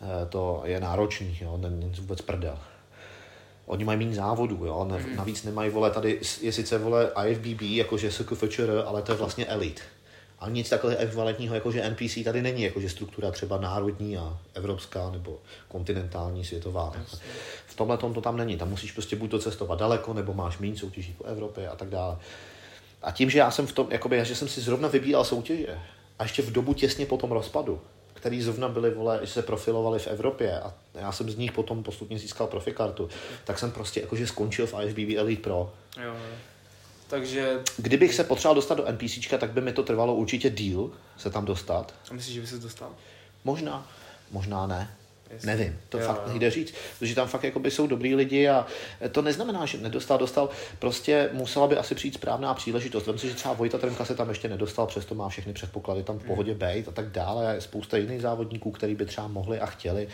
Eh, 0.00 0.26
to 0.26 0.62
je 0.64 0.80
náročný, 0.80 1.38
jo, 1.40 1.56
není 1.56 1.92
vůbec 1.98 2.20
prdel. 2.20 2.58
Oni 3.66 3.84
mají 3.84 3.98
méně 3.98 4.14
závodů, 4.14 4.64
jo? 4.64 4.84
Mm. 4.84 5.16
Navíc 5.16 5.42
nemají, 5.42 5.70
vole, 5.70 5.90
tady 5.90 6.20
je 6.40 6.52
sice, 6.52 6.78
vole, 6.78 7.10
IFBB, 7.26 7.62
jakože 7.62 8.10
SKFČR, 8.10 8.84
ale 8.86 9.02
to 9.02 9.12
je 9.12 9.18
vlastně 9.18 9.46
elit. 9.46 9.80
A 10.38 10.48
nic 10.48 10.68
takhle 10.68 10.96
ekvivalentního, 10.96 11.54
jakože 11.54 11.90
NPC 11.90 12.24
tady 12.24 12.42
není, 12.42 12.62
jakože 12.62 12.88
struktura 12.88 13.30
třeba 13.30 13.60
národní 13.60 14.16
a 14.16 14.38
evropská 14.54 15.10
nebo 15.10 15.38
kontinentální, 15.68 16.44
světová. 16.44 16.92
Jasně. 16.98 17.18
V 17.66 17.76
tomhle 17.76 17.98
tom 17.98 18.14
to 18.14 18.20
tam 18.20 18.36
není. 18.36 18.56
Tam 18.56 18.70
musíš 18.70 18.92
prostě 18.92 19.16
buď 19.16 19.30
to 19.30 19.38
cestovat 19.38 19.78
daleko, 19.78 20.14
nebo 20.14 20.34
máš 20.34 20.58
méně 20.58 20.76
soutěží 20.76 21.12
po 21.18 21.24
Evropě 21.24 21.68
a 21.68 21.76
tak 21.76 21.88
dále. 21.88 22.16
A 23.02 23.10
tím, 23.10 23.30
že 23.30 23.38
já 23.38 23.50
jsem 23.50 23.66
v 23.66 23.72
tom, 23.72 23.86
jakoby, 23.90 24.24
že 24.24 24.34
jsem 24.34 24.48
si 24.48 24.60
zrovna 24.60 24.88
vybíral 24.88 25.24
soutěže, 25.24 25.78
a 26.18 26.22
ještě 26.22 26.42
v 26.42 26.52
dobu 26.52 26.74
těsně 26.74 27.06
po 27.06 27.16
tom 27.16 27.32
rozpadu, 27.32 27.80
který 28.26 28.42
zrovna 28.42 28.68
byli, 28.68 28.90
vole, 28.90 29.20
se 29.24 29.42
profilovali 29.42 29.98
v 29.98 30.06
Evropě 30.06 30.60
a 30.60 30.74
já 30.94 31.12
jsem 31.12 31.30
z 31.30 31.36
nich 31.36 31.52
potom 31.52 31.82
postupně 31.82 32.18
získal 32.18 32.46
profikartu, 32.46 33.08
tak 33.44 33.58
jsem 33.58 33.70
prostě 33.70 34.00
jakože 34.00 34.26
skončil 34.26 34.66
v 34.66 34.74
IFBB 34.82 35.18
Elite 35.18 35.42
Pro. 35.42 35.72
Jo, 36.04 36.16
takže... 37.06 37.60
Kdybych 37.76 38.14
se 38.14 38.24
potřeboval 38.24 38.54
dostat 38.54 38.74
do 38.74 38.92
NPCčka, 38.92 39.38
tak 39.38 39.50
by 39.50 39.60
mi 39.60 39.72
to 39.72 39.82
trvalo 39.82 40.14
určitě 40.14 40.50
díl 40.50 40.90
se 41.16 41.30
tam 41.30 41.44
dostat. 41.44 41.94
A 42.10 42.14
myslíš, 42.14 42.34
že 42.34 42.40
by 42.40 42.46
se 42.46 42.58
dostal? 42.58 42.90
Možná, 43.44 43.90
možná 44.30 44.66
ne. 44.66 44.96
Jestli. 45.30 45.46
Nevím, 45.46 45.78
to 45.88 45.98
jo, 45.98 46.06
fakt 46.06 46.22
jo. 46.24 46.30
nejde 46.30 46.50
říct, 46.50 46.74
protože 46.98 47.14
tam 47.14 47.28
fakt 47.28 47.44
jakoby 47.44 47.70
jsou 47.70 47.86
dobrý 47.86 48.14
lidi 48.14 48.48
a 48.48 48.66
to 49.12 49.22
neznamená, 49.22 49.66
že 49.66 49.78
nedostal, 49.78 50.18
dostal, 50.18 50.48
prostě 50.78 51.30
musela 51.32 51.66
by 51.66 51.76
asi 51.76 51.94
přijít 51.94 52.14
správná 52.14 52.54
příležitost. 52.54 53.06
Vem 53.06 53.18
si, 53.18 53.28
že 53.28 53.34
třeba 53.34 53.54
Vojta 53.54 53.78
Trnka 53.78 54.04
se 54.04 54.14
tam 54.14 54.28
ještě 54.28 54.48
nedostal, 54.48 54.86
přesto 54.86 55.14
má 55.14 55.28
všechny 55.28 55.52
předpoklady 55.52 56.02
tam 56.02 56.16
v 56.16 56.18
hmm. 56.18 56.28
pohodě 56.28 56.54
být 56.54 56.88
a 56.88 56.90
tak 56.90 57.10
dále. 57.10 57.54
Je 57.54 57.60
spousta 57.60 57.96
jiných 57.96 58.22
závodníků, 58.22 58.70
který 58.70 58.94
by 58.94 59.06
třeba 59.06 59.28
mohli 59.28 59.60
a 59.60 59.66
chtěli, 59.66 60.08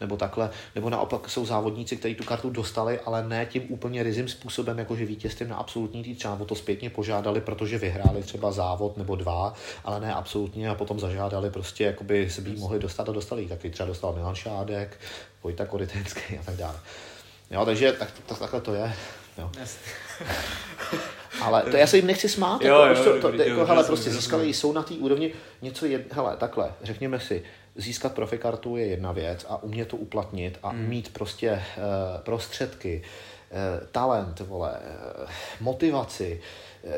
nebo 0.00 0.16
takhle, 0.16 0.50
nebo 0.74 0.90
naopak 0.90 1.30
jsou 1.30 1.46
závodníci, 1.46 1.96
kteří 1.96 2.14
tu 2.14 2.24
kartu 2.24 2.50
dostali, 2.50 3.00
ale 3.00 3.28
ne 3.28 3.46
tím 3.46 3.62
úplně 3.68 4.02
rizím 4.02 4.28
způsobem, 4.28 4.78
jakože 4.78 5.04
vítězstvím 5.04 5.48
na 5.48 5.56
absolutní 5.56 6.04
tý 6.04 6.14
třeba 6.14 6.38
o 6.40 6.44
to 6.44 6.54
zpětně 6.54 6.90
požádali, 6.90 7.40
protože 7.40 7.78
vyhráli 7.78 8.22
třeba 8.22 8.52
závod 8.52 8.96
nebo 8.96 9.16
dva, 9.16 9.54
ale 9.84 10.00
ne 10.00 10.14
absolutně 10.14 10.68
a 10.68 10.74
potom 10.74 11.00
zažádali 11.00 11.50
prostě, 11.50 11.84
jakoby 11.84 12.30
se 12.30 12.40
by 12.40 12.50
mohli 12.50 12.78
dostat 12.78 13.08
a 13.08 13.12
dostali. 13.12 13.46
Taky 13.46 13.70
třeba 13.70 13.86
dostal 13.86 14.12
Milan 14.12 14.34
Šádek, 14.56 15.00
Vojta 15.42 15.66
Korytenský 15.66 16.38
a 16.38 16.42
tak 16.42 16.56
dále. 16.56 16.76
Jo, 17.50 17.64
takže 17.64 17.92
tak, 17.92 18.10
tak, 18.26 18.38
takhle 18.38 18.60
to 18.60 18.74
je. 18.74 18.92
Jo. 19.38 19.50
Ale 21.40 21.62
to 21.62 21.76
já 21.76 21.86
se 21.86 21.96
jim 21.96 22.06
nechci 22.06 22.28
smát, 22.28 22.62
jo, 22.62 22.82
jako, 22.82 23.10
jo, 23.10 23.20
to, 23.20 23.32
to, 23.32 23.42
jako, 23.42 23.64
hele, 23.64 23.84
prostě 23.84 24.10
získali, 24.10 24.54
jsou 24.54 24.72
na 24.72 24.82
té 24.82 24.94
úrovni 24.94 25.32
něco, 25.62 25.86
je, 25.86 26.04
hele, 26.10 26.36
takhle, 26.36 26.72
řekněme 26.82 27.20
si, 27.20 27.42
získat 27.74 28.14
profikartu 28.14 28.76
je 28.76 28.86
jedna 28.86 29.12
věc 29.12 29.46
a 29.48 29.62
umět 29.62 29.88
to 29.88 29.96
uplatnit 29.96 30.58
a 30.62 30.68
hmm. 30.68 30.88
mít 30.88 31.12
prostě 31.12 31.52
uh, 31.52 31.62
prostředky, 32.20 33.02
uh, 33.50 33.86
talent, 33.86 34.40
vole, 34.40 34.70
uh, 34.70 35.28
motivaci, 35.60 36.40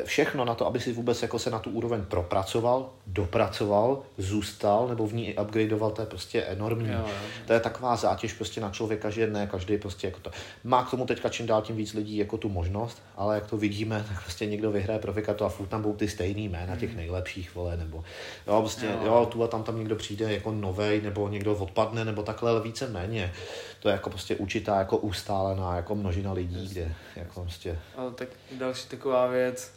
všechno 0.03 0.45
na 0.45 0.55
to, 0.55 0.67
aby 0.67 0.79
si 0.79 0.93
vůbec 0.93 1.21
jako 1.21 1.39
se 1.39 1.49
na 1.49 1.59
tu 1.59 1.69
úroveň 1.69 2.05
propracoval, 2.05 2.89
dopracoval, 3.07 4.01
zůstal 4.17 4.87
nebo 4.87 5.07
v 5.07 5.13
ní 5.13 5.35
upgradeoval, 5.35 5.91
to 5.91 6.01
je 6.01 6.05
prostě 6.05 6.41
enormní. 6.41 6.89
Jo, 6.89 6.99
jo. 6.99 7.13
To 7.47 7.53
je 7.53 7.59
taková 7.59 7.95
zátěž 7.95 8.33
prostě 8.33 8.61
na 8.61 8.69
člověka, 8.69 9.09
že 9.09 9.27
ne 9.27 9.47
každý 9.47 9.77
prostě 9.77 10.07
jako 10.07 10.19
to. 10.19 10.31
Má 10.63 10.83
k 10.83 10.91
tomu 10.91 11.05
teďka 11.05 11.29
čím 11.29 11.47
dál 11.47 11.61
tím 11.61 11.75
víc 11.75 11.93
lidí 11.93 12.17
jako 12.17 12.37
tu 12.37 12.49
možnost, 12.49 13.01
ale 13.15 13.35
jak 13.35 13.47
to 13.47 13.57
vidíme, 13.57 14.05
tak 14.13 14.23
prostě 14.23 14.45
někdo 14.45 14.71
vyhraje 14.71 14.99
profikatu 14.99 15.45
a 15.45 15.49
furt 15.49 15.67
tam 15.67 15.81
budou 15.81 15.95
ty 15.95 16.07
stejný 16.07 16.49
jména 16.49 16.75
těch 16.75 16.89
hmm. 16.89 16.97
nejlepších, 16.97 17.55
vole, 17.55 17.77
nebo 17.77 18.03
jo, 18.47 18.59
prostě, 18.59 18.85
jo. 18.85 18.99
jo, 19.05 19.27
tu 19.31 19.43
a 19.43 19.47
tam 19.47 19.63
tam 19.63 19.77
někdo 19.77 19.95
přijde 19.95 20.33
jako 20.33 20.51
novej, 20.51 21.01
nebo 21.01 21.29
někdo 21.29 21.55
odpadne, 21.55 22.05
nebo 22.05 22.23
takhle, 22.23 22.51
ale 22.51 22.61
více 22.61 22.87
méně. 22.87 23.33
To 23.79 23.89
je 23.89 23.93
jako 23.93 24.09
prostě 24.09 24.35
určitá 24.35 24.77
jako 24.77 24.97
ustálená 24.97 25.75
jako 25.75 25.95
množina 25.95 26.33
lidí, 26.33 26.67
kde 26.67 26.95
jako 27.15 27.41
prostě... 27.41 27.79
Ale 27.97 28.11
tak 28.11 28.29
další 28.51 28.87
taková 28.87 29.27
věc, 29.27 29.73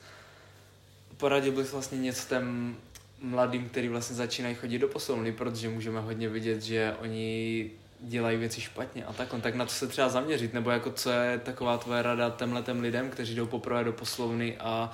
poradil 1.22 1.52
bych 1.52 1.72
vlastně 1.72 1.98
něco 1.98 2.28
těm 2.28 2.76
mladým, 3.22 3.68
který 3.68 3.88
vlastně 3.88 4.16
začínají 4.16 4.54
chodit 4.54 4.78
do 4.78 4.88
posilovny, 4.88 5.32
protože 5.32 5.68
můžeme 5.68 6.00
hodně 6.00 6.28
vidět, 6.28 6.62
že 6.62 6.94
oni 7.00 7.70
dělají 8.00 8.38
věci 8.38 8.61
špatně 8.61 9.04
a 9.04 9.12
tak, 9.12 9.35
tak 9.42 9.54
na 9.54 9.64
to 9.64 9.70
se 9.70 9.87
třeba 9.87 10.08
zaměřit, 10.08 10.54
nebo 10.54 10.70
jako 10.70 10.90
co 10.92 11.11
je 11.11 11.38
taková 11.38 11.78
tvoje 11.78 12.02
rada 12.02 12.30
těmhletem 12.30 12.80
lidem, 12.80 13.11
kteří 13.11 13.35
jdou 13.35 13.46
poprvé 13.46 13.85
do 13.85 13.92
poslovny 13.92 14.56
a 14.58 14.90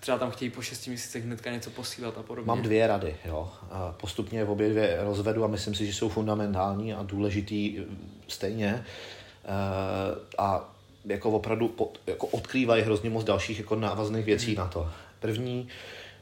třeba 0.00 0.18
tam 0.18 0.30
chtějí 0.30 0.50
po 0.50 0.62
šesti 0.62 0.90
měsících 0.90 1.24
hnedka 1.24 1.50
něco 1.50 1.70
posílat 1.70 2.18
a 2.18 2.22
podobně. 2.22 2.48
Mám 2.48 2.62
dvě 2.62 2.86
rady, 2.86 3.16
jo. 3.24 3.52
Postupně 3.96 4.44
v 4.44 4.50
obě 4.50 4.68
dvě 4.68 4.98
rozvedu 5.00 5.44
a 5.44 5.46
myslím 5.46 5.74
si, 5.74 5.86
že 5.86 5.92
jsou 5.92 6.08
fundamentální 6.08 6.94
a 6.94 7.02
důležitý 7.02 7.78
eh, 7.78 7.84
stejně. 8.28 8.68
E, 8.68 8.84
a 10.38 10.74
jako 11.04 11.30
opravdu 11.30 11.74
jako 12.06 12.26
odkrývají 12.26 12.82
hrozně 12.82 13.10
moc 13.10 13.24
dalších 13.24 13.58
jako 13.58 13.76
návazných 13.76 14.24
věcí 14.24 14.46
hmm. 14.46 14.56
na 14.56 14.66
to. 14.68 14.90
První, 15.20 15.68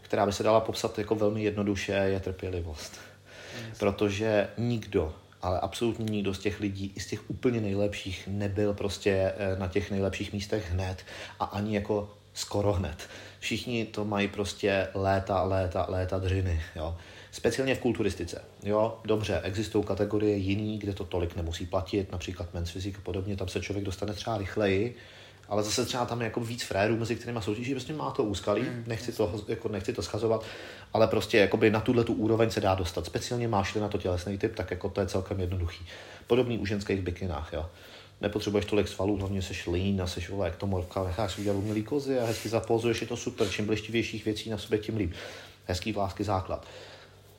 která 0.03 0.27
by 0.27 0.33
se 0.33 0.43
dala 0.43 0.61
popsat 0.61 0.99
jako 0.99 1.15
velmi 1.15 1.43
jednoduše, 1.43 1.93
je 1.93 2.21
trpělivost. 2.21 3.01
Yes. 3.69 3.79
Protože 3.79 4.49
nikdo, 4.59 5.15
ale 5.43 5.61
absolutně 5.61 6.05
nikdo 6.05 6.35
z 6.35 6.39
těch 6.39 6.61
lidí, 6.61 6.93
i 6.97 7.01
z 7.01 7.07
těch 7.07 7.31
úplně 7.31 7.61
nejlepších, 7.61 8.29
nebyl 8.29 8.75
prostě 8.75 9.33
eh, 9.37 9.59
na 9.59 9.69
těch 9.69 9.91
nejlepších 9.91 10.33
místech 10.33 10.73
hned 10.73 11.05
a 11.41 11.45
ani 11.45 11.75
jako 11.75 12.15
skoro 12.35 12.73
hned. 12.73 13.09
Všichni 13.41 13.85
to 13.85 14.05
mají 14.05 14.29
prostě 14.29 14.89
léta, 14.95 15.43
léta, 15.43 15.87
léta 15.89 16.19
dřiny. 16.19 16.63
Jo. 16.77 16.97
Speciálně 17.31 17.75
v 17.75 17.79
kulturistice. 17.79 18.43
Jo, 18.63 18.99
dobře, 19.05 19.41
existují 19.45 19.85
kategorie 19.85 20.37
jiný, 20.37 20.79
kde 20.79 20.93
to 20.93 21.05
tolik 21.05 21.37
nemusí 21.37 21.67
platit, 21.67 22.13
například 22.13 22.55
men's 22.55 22.71
physique 22.71 22.99
a 22.99 23.03
podobně, 23.03 23.37
tam 23.37 23.49
se 23.49 23.61
člověk 23.61 23.85
dostane 23.85 24.13
třeba 24.13 24.39
rychleji, 24.39 24.97
ale 25.49 25.63
zase 25.63 25.85
třeba 25.85 26.07
tam 26.07 26.21
je 26.21 26.25
jako 26.25 26.41
víc 26.41 26.63
frérů, 26.63 26.97
mezi 26.97 27.17
kterými 27.17 27.43
soutěží, 27.43 27.75
prostě 27.75 27.93
má 27.93 28.11
to 28.11 28.25
úskalí, 28.25 28.63
mm, 28.63 28.85
nechci, 28.87 29.13
to, 29.13 29.45
jako 29.49 29.69
nechci 29.69 29.93
to 29.93 30.03
schazovat, 30.03 30.45
ale 30.93 31.07
prostě 31.07 31.39
jakoby 31.39 31.71
na 31.71 31.81
tuhle 31.81 32.05
tu 32.05 32.13
úroveň 32.13 32.51
se 32.51 32.61
dá 32.61 32.75
dostat. 32.75 33.07
Speciálně 33.07 33.49
máš 33.49 33.75
na 33.75 33.89
to 33.89 33.99
tělesný 33.99 34.39
typ, 34.39 34.55
tak 34.55 34.71
jako 34.71 34.89
to 34.89 35.01
je 35.01 35.07
celkem 35.07 35.41
jednoduchý. 35.41 35.87
Podobný 36.27 36.59
u 36.59 36.67
ženských 36.67 37.01
bikinách, 37.01 37.53
jo. 37.53 37.67
Nepotřebuješ 38.21 38.65
tolik 38.65 38.89
svalů, 38.89 39.17
hlavně 39.17 39.43
seš 39.43 39.67
lean 39.67 40.03
a 40.03 40.07
seš 40.07 40.31
vole 40.31 40.49
ektomorfka, 40.49 41.05
necháš 41.05 41.39
udělat 41.39 41.57
umělý 41.57 41.83
kozy 41.83 42.19
a 42.19 42.27
hezky 42.27 42.49
zapozuješ, 42.49 43.01
je 43.01 43.07
to 43.07 43.17
super. 43.17 43.49
Čím 43.49 43.67
blištivějších 43.67 44.25
věcí 44.25 44.51
na 44.51 44.59
sobě, 44.59 44.79
tím 44.79 44.97
líp. 44.97 45.13
Hezký 45.65 45.93
vlásky 45.93 46.25
základ. 46.25 46.67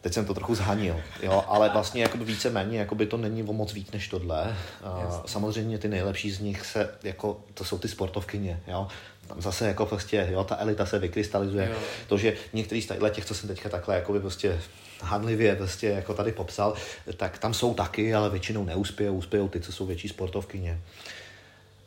Teď 0.01 0.13
jsem 0.13 0.25
to 0.25 0.33
trochu 0.33 0.55
zhanil, 0.55 0.95
jo, 1.23 1.43
ale 1.47 1.69
vlastně 1.69 2.01
jakoby 2.01 2.25
více 2.25 2.49
méně, 2.49 2.79
jakoby 2.79 3.05
to 3.05 3.17
není 3.17 3.43
o 3.43 3.53
moc 3.53 3.73
víc 3.73 3.91
než 3.91 4.07
tohle. 4.07 4.57
A 4.83 5.23
samozřejmě 5.25 5.77
ty 5.77 5.87
nejlepší 5.87 6.31
z 6.31 6.39
nich 6.39 6.65
se, 6.65 6.89
jako, 7.03 7.37
to 7.53 7.65
jsou 7.65 7.77
ty 7.77 7.87
sportovkyně, 7.87 8.59
jo. 8.67 8.87
Tam 9.27 9.41
zase 9.41 9.67
jako 9.67 9.85
prostě, 9.85 10.27
jo, 10.31 10.43
ta 10.43 10.57
elita 10.57 10.85
se 10.85 10.99
vykrystalizuje. 10.99 11.69
Jo. 11.71 11.77
To, 12.07 12.17
že 12.17 12.33
některý 12.53 12.81
z 12.81 12.91
těch, 13.11 13.25
co 13.25 13.35
jsem 13.35 13.49
teďka 13.49 13.69
takhle 13.69 13.95
jakoby 13.95 14.19
prostě 14.19 14.61
handlivě 15.01 15.55
prostě 15.55 15.87
jako 15.87 16.13
tady 16.13 16.31
popsal, 16.31 16.73
tak 17.17 17.37
tam 17.37 17.53
jsou 17.53 17.73
taky, 17.73 18.15
ale 18.15 18.29
většinou 18.29 18.65
neuspějou, 18.65 19.15
uspějou 19.15 19.49
ty, 19.49 19.59
co 19.59 19.71
jsou 19.71 19.85
větší 19.85 20.09
sportovkyně. 20.09 20.81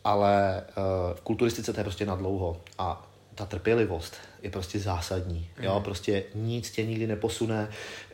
Ale 0.04 0.64
uh, 0.76 1.16
v 1.16 1.20
kulturistice 1.20 1.72
to 1.72 1.80
je 1.80 1.84
prostě 1.84 2.06
na 2.06 2.14
dlouho. 2.14 2.60
A 2.78 3.06
ta 3.42 3.46
trpělivost 3.46 4.16
je 4.42 4.50
prostě 4.50 4.78
zásadní. 4.78 5.48
Mm. 5.58 5.64
Jo? 5.64 5.80
Prostě 5.84 6.24
nic 6.34 6.70
tě 6.70 6.86
nikdy 6.86 7.06
neposune. 7.06 7.68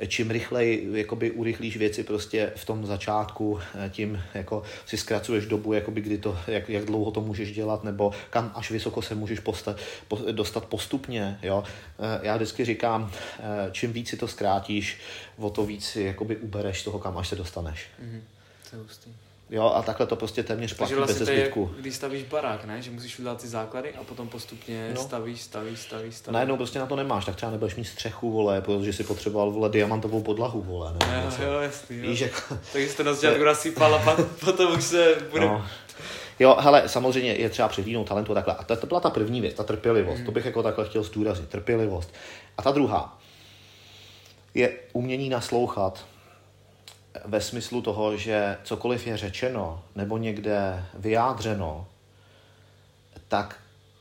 Čím 0.06 0.30
rychleji 0.30 0.88
jakoby 0.92 1.30
urychlíš 1.30 1.76
věci 1.76 2.04
prostě 2.04 2.52
v 2.56 2.64
tom 2.64 2.86
začátku, 2.86 3.60
tím 3.90 4.22
jako 4.34 4.62
si 4.86 4.96
zkracuješ 4.96 5.46
dobu, 5.46 5.72
jakoby 5.72 6.00
kdy 6.00 6.18
to, 6.18 6.38
jak, 6.46 6.68
jak 6.68 6.84
dlouho 6.84 7.10
to 7.10 7.20
můžeš 7.20 7.52
dělat, 7.52 7.84
nebo 7.84 8.12
kam 8.30 8.52
až 8.54 8.70
vysoko 8.70 9.02
se 9.02 9.14
můžeš 9.14 9.40
posta, 9.40 9.76
po, 10.08 10.16
dostat 10.32 10.64
postupně. 10.64 11.38
Jo? 11.42 11.64
Eh, 11.98 12.20
já 12.22 12.36
vždycky 12.36 12.64
říkám, 12.64 13.12
eh, 13.12 13.42
čím 13.72 13.92
víc 13.92 14.08
si 14.08 14.16
to 14.16 14.28
zkrátíš, 14.28 14.98
o 15.36 15.50
to 15.50 15.66
víc 15.66 15.84
si 15.84 16.02
jakoby 16.02 16.36
ubereš 16.36 16.82
toho, 16.82 16.98
kam 16.98 17.18
až 17.18 17.28
se 17.28 17.36
dostaneš. 17.36 17.86
Mm. 18.02 18.22
To 18.70 18.76
je 18.76 18.82
hustý. 18.82 19.27
Jo, 19.50 19.72
a 19.74 19.82
takhle 19.82 20.06
to 20.06 20.16
prostě 20.16 20.42
téměř 20.42 20.74
platí 20.74 20.94
vlastně 20.94 21.18
bez 21.18 21.28
zbytku. 21.28 21.70
když 21.80 21.94
stavíš 21.94 22.22
barák, 22.22 22.64
ne? 22.64 22.82
Že 22.82 22.90
musíš 22.90 23.18
udělat 23.18 23.40
ty 23.40 23.48
základy 23.48 23.94
a 23.94 24.04
potom 24.04 24.28
postupně 24.28 24.90
no. 24.94 25.02
stavíš, 25.02 25.42
stavíš, 25.42 25.80
stavíš, 25.80 26.14
stavíš. 26.14 26.34
Najednou 26.34 26.56
prostě 26.56 26.78
na 26.78 26.86
to 26.86 26.96
nemáš, 26.96 27.24
tak 27.24 27.36
třeba 27.36 27.52
nebudeš 27.52 27.76
mít 27.76 27.84
střechu, 27.84 28.30
vole, 28.30 28.60
protože 28.60 28.92
si 28.92 29.04
potřeboval, 29.04 29.50
vole, 29.50 29.68
diamantovou 29.68 30.22
podlahu, 30.22 30.62
vole, 30.62 30.92
ne? 30.92 31.24
Jo, 31.24 31.44
jo, 31.46 31.60
jasný, 31.60 31.96
jo. 31.96 32.10
Víš, 32.10 32.20
jako... 32.20 32.58
Takže 32.72 32.88
jste 32.88 33.04
na 33.04 33.14
začátku 33.14 33.44
nasypal 33.44 33.94
a 33.94 33.98
pak 33.98 34.26
potom 34.44 34.78
už 34.78 34.84
se 34.84 35.16
bude... 35.30 35.46
No. 35.46 35.66
Jo, 36.38 36.56
hele, 36.60 36.88
samozřejmě 36.88 37.32
je 37.32 37.50
třeba 37.50 37.68
přehlídnout 37.68 38.08
talentu 38.08 38.32
a 38.32 38.34
takhle. 38.34 38.54
A 38.54 38.64
to, 38.64 38.76
to 38.76 38.86
byla 38.86 39.00
ta 39.00 39.10
první 39.10 39.40
věc, 39.40 39.54
ta 39.54 39.64
trpělivost. 39.64 40.18
Mm. 40.18 40.26
To 40.26 40.32
bych 40.32 40.44
jako 40.44 40.62
takhle 40.62 40.84
chtěl 40.84 41.02
zdůraznit, 41.02 41.48
trpělivost. 41.48 42.14
A 42.58 42.62
ta 42.62 42.70
druhá 42.70 43.18
je 44.54 44.72
umění 44.92 45.28
naslouchat 45.28 46.04
ve 47.24 47.40
smyslu 47.40 47.82
toho, 47.82 48.16
že 48.16 48.56
cokoliv 48.64 49.06
je 49.06 49.16
řečeno 49.16 49.82
nebo 49.96 50.18
někde 50.18 50.84
vyjádřeno, 50.94 51.86
tak 53.28 53.56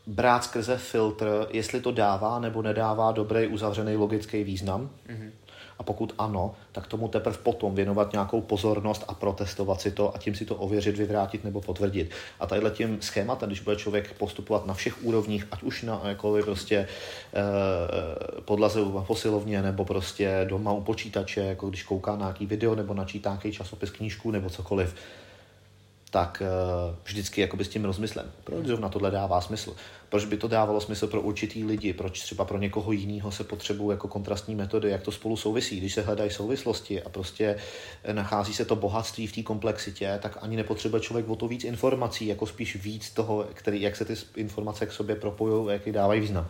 brát 0.07 0.43
skrze 0.43 0.77
filtr, 0.77 1.47
jestli 1.51 1.81
to 1.81 1.91
dává 1.91 2.39
nebo 2.39 2.61
nedává 2.61 3.11
dobrý 3.11 3.47
uzavřený 3.47 3.95
logický 3.95 4.43
význam. 4.43 4.89
Mm-hmm. 5.07 5.31
A 5.79 5.83
pokud 5.83 6.15
ano, 6.17 6.55
tak 6.71 6.87
tomu 6.87 7.07
teprve 7.07 7.37
potom 7.37 7.75
věnovat 7.75 8.11
nějakou 8.11 8.41
pozornost 8.41 9.03
a 9.07 9.13
protestovat 9.13 9.81
si 9.81 9.91
to 9.91 10.15
a 10.15 10.17
tím 10.17 10.35
si 10.35 10.45
to 10.45 10.55
ověřit, 10.55 10.97
vyvrátit 10.97 11.43
nebo 11.43 11.61
potvrdit. 11.61 12.11
A 12.39 12.47
tadyhle 12.47 12.71
tím 12.71 13.01
schématem, 13.01 13.49
když 13.49 13.59
bude 13.59 13.75
člověk 13.75 14.13
postupovat 14.13 14.65
na 14.65 14.73
všech 14.73 15.03
úrovních, 15.03 15.47
ať 15.51 15.63
už 15.63 15.83
na 15.83 16.01
jakoby 16.05 16.43
prostě 16.43 16.77
e, 16.77 16.87
podlaze 18.41 18.81
u 18.81 19.01
posilovně 19.01 19.61
nebo 19.61 19.85
prostě 19.85 20.45
doma 20.49 20.71
u 20.71 20.81
počítače, 20.81 21.41
jako 21.41 21.69
když 21.69 21.83
kouká 21.83 22.11
na 22.11 22.17
nějaký 22.17 22.45
video 22.45 22.75
nebo 22.75 22.93
načítá 22.93 23.29
nějaký 23.29 23.51
časopis, 23.51 23.91
knížku 23.91 24.31
nebo 24.31 24.49
cokoliv, 24.49 24.95
tak 26.11 26.41
uh, 26.41 26.95
vždycky 27.03 27.41
jakoby 27.41 27.65
s 27.65 27.69
tím 27.69 27.85
rozmyslem. 27.85 28.31
Proč 28.43 28.65
zrovna 28.65 28.89
tohle 28.89 29.11
dává 29.11 29.41
smysl? 29.41 29.75
Proč 30.09 30.25
by 30.25 30.37
to 30.37 30.47
dávalo 30.47 30.81
smysl 30.81 31.07
pro 31.07 31.21
určitý 31.21 31.63
lidi? 31.63 31.93
Proč 31.93 32.21
třeba 32.21 32.45
pro 32.45 32.57
někoho 32.57 32.91
jiného 32.91 33.31
se 33.31 33.43
potřebují 33.43 33.93
jako 33.93 34.07
kontrastní 34.07 34.55
metody? 34.55 34.89
Jak 34.89 35.01
to 35.01 35.11
spolu 35.11 35.37
souvisí? 35.37 35.79
Když 35.79 35.93
se 35.93 36.01
hledají 36.01 36.29
souvislosti 36.29 37.03
a 37.03 37.09
prostě 37.09 37.55
eh, 38.03 38.13
nachází 38.13 38.53
se 38.53 38.65
to 38.65 38.75
bohatství 38.75 39.27
v 39.27 39.35
té 39.35 39.43
komplexitě, 39.43 40.19
tak 40.21 40.37
ani 40.41 40.55
nepotřebuje 40.55 41.01
člověk 41.01 41.29
o 41.29 41.35
to 41.35 41.47
víc 41.47 41.63
informací, 41.63 42.27
jako 42.27 42.45
spíš 42.45 42.75
víc 42.75 43.09
toho, 43.09 43.45
který, 43.53 43.81
jak 43.81 43.95
se 43.95 44.05
ty 44.05 44.13
informace 44.35 44.85
k 44.85 44.91
sobě 44.91 45.15
propojují, 45.15 45.73
jaký 45.73 45.91
dávají 45.91 46.21
význam. 46.21 46.47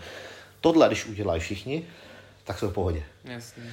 Tohle, 0.62 0.88
když 0.88 1.06
udělají 1.06 1.42
všichni, 1.42 1.86
tak 2.44 2.60
jsou 2.60 2.70
v 2.70 2.74
pohodě. 2.74 3.04
Jasně. 3.24 3.64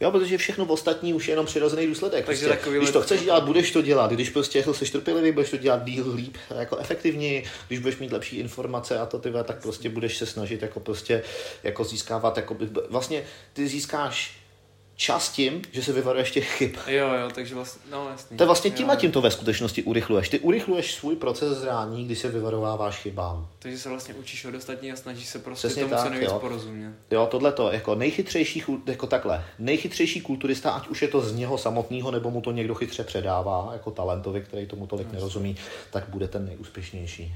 Jo, 0.00 0.10
protože 0.10 0.38
všechno 0.38 0.64
ostatní 0.64 1.14
už 1.14 1.28
je 1.28 1.32
jenom 1.32 1.46
přirozený 1.46 1.86
důsledek. 1.86 2.26
Takže 2.26 2.46
prostě, 2.48 2.70
když 2.78 2.90
to 2.90 3.02
chceš 3.02 3.22
dělat, 3.22 3.44
budeš 3.44 3.70
to 3.70 3.82
dělat. 3.82 4.12
Když 4.12 4.30
prostě 4.30 4.64
jsi 4.72 4.92
trpělivý, 4.92 5.32
budeš 5.32 5.50
to 5.50 5.56
dělat 5.56 5.84
díl 5.84 6.12
líp, 6.14 6.36
jako 6.58 6.76
efektivněji. 6.76 7.44
Když 7.68 7.78
budeš 7.78 7.98
mít 7.98 8.12
lepší 8.12 8.36
informace 8.36 8.98
a 8.98 9.06
to 9.06 9.18
ty, 9.18 9.32
tak 9.44 9.62
prostě 9.62 9.88
budeš 9.88 10.16
se 10.16 10.26
snažit 10.26 10.62
jako 10.62 10.80
prostě 10.80 11.22
jako 11.62 11.84
získávat, 11.84 12.36
jako 12.36 12.56
vlastně 12.90 13.24
ty 13.52 13.68
získáš 13.68 14.45
čas 14.96 15.32
tím, 15.32 15.62
že 15.72 15.82
se 15.82 15.92
vyvaruješ 15.92 16.30
těch 16.30 16.48
chyb. 16.48 16.76
Jo, 16.86 17.14
jo, 17.14 17.30
takže 17.34 17.54
vlastně, 17.54 17.82
no 17.90 18.08
jasný. 18.10 18.36
To 18.36 18.42
je 18.42 18.46
vlastně 18.46 18.70
tím 18.70 18.86
jo, 18.86 18.92
a 18.92 18.96
tím 18.96 19.12
to 19.12 19.20
ve 19.20 19.30
skutečnosti 19.30 19.82
urychluješ. 19.82 20.28
Ty 20.28 20.40
urychluješ 20.40 20.94
svůj 20.94 21.16
proces 21.16 21.58
zrání, 21.58 22.04
když 22.04 22.18
se 22.18 22.28
vyvarováváš 22.28 22.96
chybám. 22.96 23.48
Takže 23.58 23.78
se 23.78 23.88
vlastně 23.88 24.14
učíš 24.14 24.44
od 24.44 24.54
ostatní 24.54 24.92
a 24.92 24.96
snažíš 24.96 25.28
se 25.28 25.38
prostě 25.38 25.68
Přesně 25.68 25.82
tomu 25.82 25.94
tak, 25.94 26.04
co 26.04 26.10
nejvíc 26.10 26.30
jo. 26.30 26.38
porozumět. 26.38 26.92
Jo, 27.10 27.28
tohle 27.30 27.52
to, 27.52 27.72
jako 27.72 27.94
nejchytřejší, 27.94 28.62
jako 28.86 29.06
takhle, 29.06 29.44
nejchytřejší 29.58 30.20
kulturista, 30.20 30.70
ať 30.70 30.88
už 30.88 31.02
je 31.02 31.08
to 31.08 31.20
z 31.20 31.34
něho 31.34 31.58
samotného, 31.58 32.10
nebo 32.10 32.30
mu 32.30 32.40
to 32.40 32.52
někdo 32.52 32.74
chytře 32.74 33.04
předává, 33.04 33.70
jako 33.72 33.90
talentovi, 33.90 34.40
který 34.40 34.66
tomu 34.66 34.86
tolik 34.86 35.12
nerozumí, 35.12 35.56
tak 35.90 36.08
bude 36.08 36.28
ten 36.28 36.46
nejúspěšnější. 36.46 37.34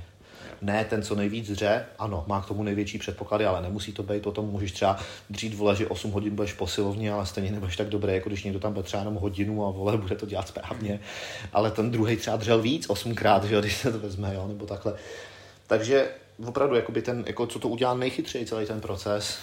Ne 0.62 0.84
ten, 0.84 1.02
co 1.02 1.14
nejvíc 1.14 1.50
dře, 1.50 1.86
ano, 1.98 2.24
má 2.26 2.42
k 2.42 2.46
tomu 2.46 2.62
největší 2.62 2.98
předpoklady, 2.98 3.46
ale 3.46 3.62
nemusí 3.62 3.92
to 3.92 4.02
být 4.02 4.26
o 4.26 4.32
tom, 4.32 4.46
můžeš 4.46 4.72
třeba 4.72 4.98
dřít 5.30 5.54
vole, 5.54 5.76
že 5.76 5.86
8 5.86 6.10
hodin 6.10 6.34
budeš 6.34 6.52
posilovně, 6.52 7.12
ale 7.12 7.26
stejně 7.26 7.50
nebudeš 7.50 7.76
tak 7.76 7.88
dobrý, 7.88 8.14
jako 8.14 8.28
když 8.28 8.44
někdo 8.44 8.60
tam 8.60 8.72
bude 8.72 8.82
třeba 8.82 9.00
jenom 9.00 9.14
hodinu 9.14 9.66
a 9.66 9.70
vole, 9.70 9.96
bude 9.96 10.16
to 10.16 10.26
dělat 10.26 10.48
správně. 10.48 11.00
Ale 11.52 11.70
ten 11.70 11.90
druhý 11.90 12.16
třeba 12.16 12.36
dřel 12.36 12.62
víc, 12.62 12.90
osmkrát, 12.90 13.44
že 13.44 13.54
jo, 13.54 13.60
když 13.60 13.76
se 13.76 13.92
to 13.92 13.98
vezme, 13.98 14.34
jo, 14.34 14.48
nebo 14.48 14.66
takhle. 14.66 14.94
Takže 15.66 16.08
opravdu, 16.46 16.74
jakoby 16.74 17.02
ten, 17.02 17.24
jako 17.26 17.46
co 17.46 17.58
to 17.58 17.68
udělá 17.68 17.94
nejchytřeji 17.94 18.46
celý 18.46 18.66
ten 18.66 18.80
proces, 18.80 19.38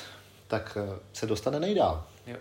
tak 0.48 0.78
eh, 0.82 1.00
se 1.14 1.26
dostane 1.26 1.60
nejdál. 1.60 2.04
Jo. 2.28 2.36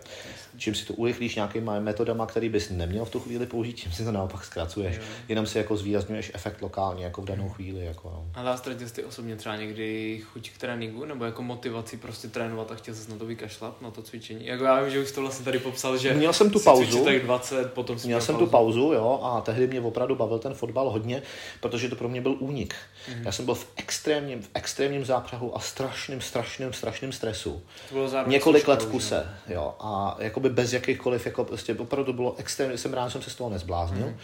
Čím 0.57 0.75
si 0.75 0.85
to 0.85 0.93
urychlíš 0.93 1.35
nějakýma 1.35 1.79
metodama, 1.79 2.25
který 2.25 2.49
bys 2.49 2.69
neměl 2.69 3.05
v 3.05 3.09
tu 3.09 3.19
chvíli 3.19 3.45
použít, 3.45 3.73
tím 3.73 3.91
si 3.91 4.05
to 4.05 4.11
naopak 4.11 4.45
zkracuješ. 4.45 4.95
Jo. 4.95 5.01
Jenom 5.27 5.45
si 5.45 5.57
jako 5.57 5.77
zvýrazňuješ 5.77 6.31
efekt 6.33 6.61
lokálně, 6.61 7.03
jako 7.03 7.21
v 7.21 7.25
danou 7.25 7.49
chvíli. 7.49 7.85
Jako, 7.85 8.09
no. 8.09 8.25
Ale 8.35 8.51
a 8.51 8.57
ztratil 8.57 8.87
jsi 8.87 8.93
ty 8.93 9.03
osobně 9.03 9.35
třeba 9.35 9.55
někdy 9.55 10.19
chuť 10.23 10.49
k 10.49 10.57
tréninku, 10.57 11.05
nebo 11.05 11.25
jako 11.25 11.41
motivaci 11.41 11.97
prostě 11.97 12.27
trénovat 12.27 12.71
a 12.71 12.75
chtěl 12.75 12.95
jsi 12.95 13.11
na 13.11 13.17
to 13.17 13.25
vykašlat, 13.25 13.81
na 13.81 13.91
to 13.91 14.01
cvičení? 14.01 14.45
Jako 14.45 14.63
já 14.63 14.81
vím, 14.81 14.91
že 14.91 14.99
už 14.99 15.11
to 15.11 15.21
vlastně 15.21 15.45
tady 15.45 15.59
popsal, 15.59 15.97
že 15.97 16.13
Měl 16.13 16.33
jsem 16.33 16.49
tu 16.49 16.59
pauzu. 16.59 17.05
tak 17.05 17.23
20, 17.23 17.73
potom 17.73 17.99
jsi 17.99 18.07
Měl 18.07 18.21
jsem 18.21 18.35
tu 18.35 18.47
pauzu, 18.47 18.91
jo, 18.93 19.19
a 19.23 19.41
tehdy 19.41 19.67
mě 19.67 19.81
opravdu 19.81 20.15
bavil 20.15 20.39
ten 20.39 20.53
fotbal 20.53 20.89
hodně, 20.89 21.21
protože 21.61 21.89
to 21.89 21.95
pro 21.95 22.09
mě 22.09 22.21
byl 22.21 22.35
únik. 22.39 22.75
Mhm. 23.09 23.25
Já 23.25 23.31
jsem 23.31 23.45
byl 23.45 23.55
v 23.55 23.67
extrémním, 23.75 24.41
v 24.41 24.49
extrémním 24.53 25.05
zápřahu 25.05 25.57
a 25.57 25.59
strašným, 25.59 26.21
strašným, 26.21 26.73
strašným 26.73 27.11
stresu. 27.11 27.61
To 27.89 27.95
bylo 27.95 28.09
Několik 28.27 28.67
let 28.67 28.81
v 28.83 28.91
kuse, 28.91 29.29
jo, 29.47 29.75
a 29.79 30.17
jakoby 30.19 30.49
bez 30.49 30.73
jakýchkoliv, 30.73 31.25
jako 31.25 31.45
prostě 31.45 31.73
opravdu 31.73 32.11
to 32.11 32.13
bylo 32.13 32.35
extrémně, 32.37 32.77
jsem 32.77 32.93
rád, 32.93 33.07
že 33.07 33.11
jsem 33.11 33.21
se 33.21 33.29
z 33.29 33.35
toho 33.35 33.49
nezbláznil. 33.49 34.05
Mhm. 34.05 34.17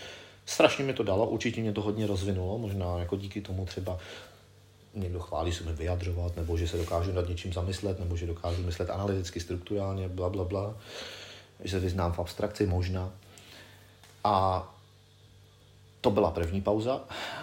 Strašně 0.45 0.83
mi 0.83 0.93
to 0.93 1.03
dalo, 1.03 1.29
určitě 1.29 1.61
mě 1.61 1.73
to 1.73 1.81
hodně 1.81 2.07
rozvinulo, 2.07 2.57
možná 2.57 2.99
jako 2.99 3.15
díky 3.15 3.41
tomu 3.41 3.65
třeba 3.65 3.97
někdo 4.93 5.19
chválí, 5.19 5.51
že 5.51 5.57
se 5.57 5.63
mi 5.63 5.73
vyjadřovat, 5.73 6.35
nebo 6.35 6.57
že 6.57 6.67
se 6.67 6.77
dokážu 6.77 7.11
nad 7.11 7.29
něčím 7.29 7.53
zamyslet, 7.53 7.99
nebo 7.99 8.17
že 8.17 8.27
dokážu 8.27 8.63
myslet 8.63 8.89
analyticky, 8.89 9.39
strukturálně, 9.39 10.07
bla, 10.07 10.29
bla, 10.29 10.43
bla. 10.43 10.77
Že 11.63 11.71
se 11.71 11.79
vyznám 11.79 12.11
v 12.11 12.19
abstrakci, 12.19 12.65
možná. 12.65 13.11
A 14.23 14.67
to 16.03 16.11
byla 16.11 16.31
první 16.31 16.61
pauza. 16.61 17.01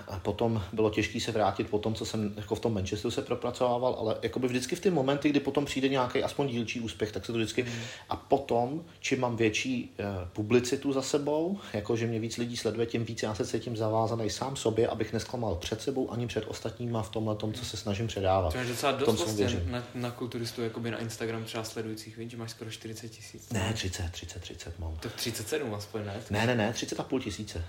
A 0.08 0.18
potom 0.18 0.62
bylo 0.72 0.90
těžké 0.90 1.20
se 1.20 1.32
vrátit 1.32 1.70
po 1.70 1.78
tom, 1.78 1.94
co 1.94 2.04
jsem 2.06 2.34
jako 2.36 2.54
v 2.54 2.60
tom 2.60 2.74
Manchesteru 2.74 3.10
se 3.10 3.22
propracovával, 3.22 3.96
ale 3.98 4.16
jakoby 4.22 4.48
vždycky 4.48 4.76
v 4.76 4.80
ty 4.80 4.90
momenty, 4.90 5.28
kdy 5.28 5.40
potom 5.40 5.64
přijde 5.64 5.88
nějaký 5.88 6.22
aspoň 6.22 6.48
dílčí 6.48 6.80
úspěch, 6.80 7.12
tak 7.12 7.26
se 7.26 7.32
to 7.32 7.38
vždycky... 7.38 7.66
A 8.08 8.16
potom, 8.16 8.84
čím 9.00 9.20
mám 9.20 9.36
větší 9.36 9.94
eh, 9.98 10.04
publicitu 10.32 10.92
za 10.92 11.02
sebou, 11.02 11.58
jako 11.72 11.96
že 11.96 12.06
mě 12.06 12.20
víc 12.20 12.36
lidí 12.36 12.56
sleduje, 12.56 12.86
tím 12.86 13.04
víc 13.04 13.22
já 13.22 13.34
se 13.34 13.46
cítím 13.46 13.76
zavázaný 13.76 14.30
sám 14.30 14.56
sobě, 14.56 14.88
abych 14.88 15.12
nesklamal 15.12 15.54
před 15.54 15.80
sebou 15.80 16.10
ani 16.10 16.26
před 16.26 16.44
ostatníma 16.48 17.02
v 17.02 17.10
tomhle 17.10 17.36
tom, 17.36 17.52
co 17.52 17.64
se 17.64 17.76
snažím 17.76 18.06
předávat. 18.06 18.52
To 18.52 18.58
je 18.58 18.64
docela 18.64 18.92
dost 18.92 19.24
vlastně 19.24 19.62
na, 19.66 19.84
na 19.94 20.10
kulturistu, 20.10 20.62
jakoby 20.62 20.90
na 20.90 20.98
Instagram 20.98 21.44
třeba 21.44 21.64
sledujících, 21.64 22.16
víš, 22.16 22.30
že 22.30 22.36
máš 22.36 22.50
skoro 22.50 22.70
40 22.70 23.08
tisíc. 23.08 23.52
Ne, 23.52 23.72
30, 23.74 24.10
30, 24.12 24.40
30 24.40 24.78
mám. 24.78 24.96
Tak 24.96 25.12
37 25.12 25.74
aspoň, 25.74 26.04
ne? 26.04 26.22
Ne, 26.30 26.46
ne, 26.46 26.54
ne, 26.54 26.72
30 26.72 27.00
a 27.00 27.02
půl 27.02 27.20
tisíce. 27.20 27.64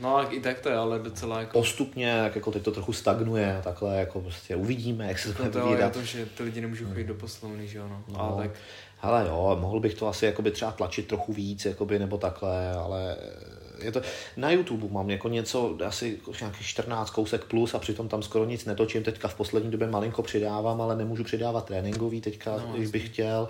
No 0.00 0.16
ale 0.16 0.26
i 0.34 0.40
tak 0.40 0.60
to 0.60 0.68
je, 0.68 0.76
ale 0.76 0.98
docela 0.98 1.40
jako... 1.40 1.58
Postupně, 1.58 2.20
tak 2.22 2.34
jako 2.36 2.50
teď 2.52 2.62
to 2.62 2.70
trochu 2.70 2.92
stagnuje, 2.92 3.58
a 3.58 3.62
takhle 3.62 3.96
jako 3.96 4.20
prostě 4.20 4.56
uvidíme, 4.56 5.06
jak 5.08 5.18
se 5.18 5.32
to 5.34 5.42
No 5.42 5.50
bude 5.50 5.52
to 5.52 5.58
je 5.68 5.74
vyvíjet. 5.74 5.92
to, 5.92 6.02
že 6.02 6.26
ty 6.26 6.42
lidi 6.42 6.60
nemůžou 6.60 6.86
chodit 6.86 7.04
do 7.04 7.14
poslovny, 7.14 7.68
že 7.68 7.78
jo, 7.78 7.88
no. 7.88 8.02
No. 8.08 8.20
Ale 8.20 8.42
tak 8.42 8.56
Hele 9.00 9.26
jo, 9.28 9.56
mohl 9.60 9.80
bych 9.80 9.94
to 9.94 10.08
asi 10.08 10.26
jakoby 10.26 10.50
třeba 10.50 10.70
tlačit 10.72 11.06
trochu 11.08 11.32
víc, 11.32 11.64
jakoby, 11.64 11.98
nebo 11.98 12.18
takhle, 12.18 12.72
ale 12.72 13.16
je 13.80 13.92
to, 13.92 14.00
na 14.36 14.50
YouTube 14.50 14.88
mám 14.90 15.10
jako 15.10 15.28
něco, 15.28 15.76
asi 15.86 16.18
nějakých 16.40 16.66
14 16.66 17.10
kousek 17.10 17.44
plus 17.44 17.74
a 17.74 17.78
přitom 17.78 18.08
tam 18.08 18.22
skoro 18.22 18.44
nic 18.44 18.64
netočím, 18.64 19.02
teďka 19.02 19.28
v 19.28 19.34
poslední 19.34 19.70
době 19.70 19.86
malinko 19.86 20.22
přidávám, 20.22 20.80
ale 20.80 20.96
nemůžu 20.96 21.24
přidávat 21.24 21.64
tréninkový 21.64 22.20
teďka, 22.20 22.56
No, 22.56 22.72
když 22.76 22.90
bych 22.90 23.06
chtěl. 23.06 23.48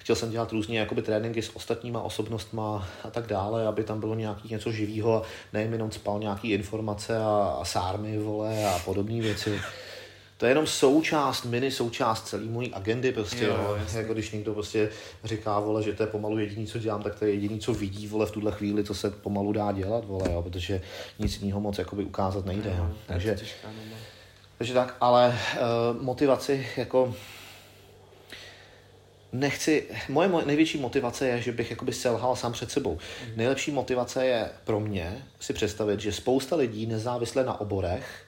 Chtěl 0.00 0.16
jsem 0.16 0.30
dělat 0.30 0.52
různě 0.52 0.78
jakoby 0.78 1.02
tréninky 1.02 1.42
s 1.42 1.56
ostatníma 1.56 2.02
osobnostma 2.02 2.88
a 3.04 3.10
tak 3.10 3.26
dále, 3.26 3.66
aby 3.66 3.84
tam 3.84 4.00
bylo 4.00 4.14
nějaký 4.14 4.48
něco 4.48 4.72
živého, 4.72 5.22
nejen 5.52 5.72
jenom 5.72 5.90
spal 5.90 6.18
nějaký 6.18 6.50
informace 6.50 7.18
a, 7.18 7.56
a 7.60 7.64
sármy, 7.64 8.18
vole, 8.18 8.64
a 8.74 8.78
podobné 8.78 9.20
věci. 9.20 9.60
To 10.40 10.46
je 10.46 10.50
jenom 10.50 10.66
součást, 10.66 11.44
mini 11.44 11.70
součást 11.70 12.26
celé 12.28 12.42
mojí 12.42 12.74
agendy 12.74 13.12
prostě, 13.12 13.44
Jo, 13.44 13.56
jo, 13.62 13.76
jasně. 13.80 13.98
jako 13.98 14.12
když 14.12 14.30
někdo 14.30 14.54
prostě 14.54 14.88
říká, 15.24 15.60
vole, 15.60 15.82
že 15.82 15.92
to 15.92 16.02
je 16.02 16.06
pomalu 16.06 16.38
jediný, 16.38 16.66
co 16.66 16.78
dělám, 16.78 17.02
tak 17.02 17.18
to 17.18 17.24
je 17.24 17.30
jediný, 17.34 17.60
co 17.60 17.74
vidí, 17.74 18.06
vole, 18.06 18.26
v 18.26 18.30
tuhle 18.30 18.52
chvíli, 18.52 18.84
co 18.84 18.94
se 18.94 19.10
pomalu 19.10 19.52
dá 19.52 19.72
dělat, 19.72 20.04
vole, 20.04 20.32
jo, 20.32 20.42
protože 20.42 20.82
nic 21.18 21.38
jiného 21.40 21.60
moc 21.60 21.78
jakoby 21.78 22.04
ukázat 22.04 22.46
nejde, 22.46 22.70
jo. 22.70 22.76
no, 22.84 22.94
Takže, 23.06 23.34
těžká 23.34 23.68
takže 24.58 24.74
tak, 24.74 24.96
ale 25.00 25.38
uh, 25.96 26.02
motivaci 26.02 26.66
jako 26.76 27.14
nechci, 29.32 29.86
moje 30.08 30.28
mo- 30.28 30.46
největší 30.46 30.78
motivace 30.78 31.28
je, 31.28 31.42
že 31.42 31.52
bych 31.52 31.70
jakoby 31.70 31.92
selhal 31.92 32.36
sám 32.36 32.52
před 32.52 32.70
sebou. 32.70 32.98
Mhm. 33.26 33.32
Nejlepší 33.36 33.70
motivace 33.70 34.26
je 34.26 34.50
pro 34.64 34.80
mě 34.80 35.26
si 35.40 35.52
představit, 35.52 36.00
že 36.00 36.12
spousta 36.12 36.56
lidí 36.56 36.86
nezávisle 36.86 37.44
na 37.44 37.60
oborech 37.60 38.24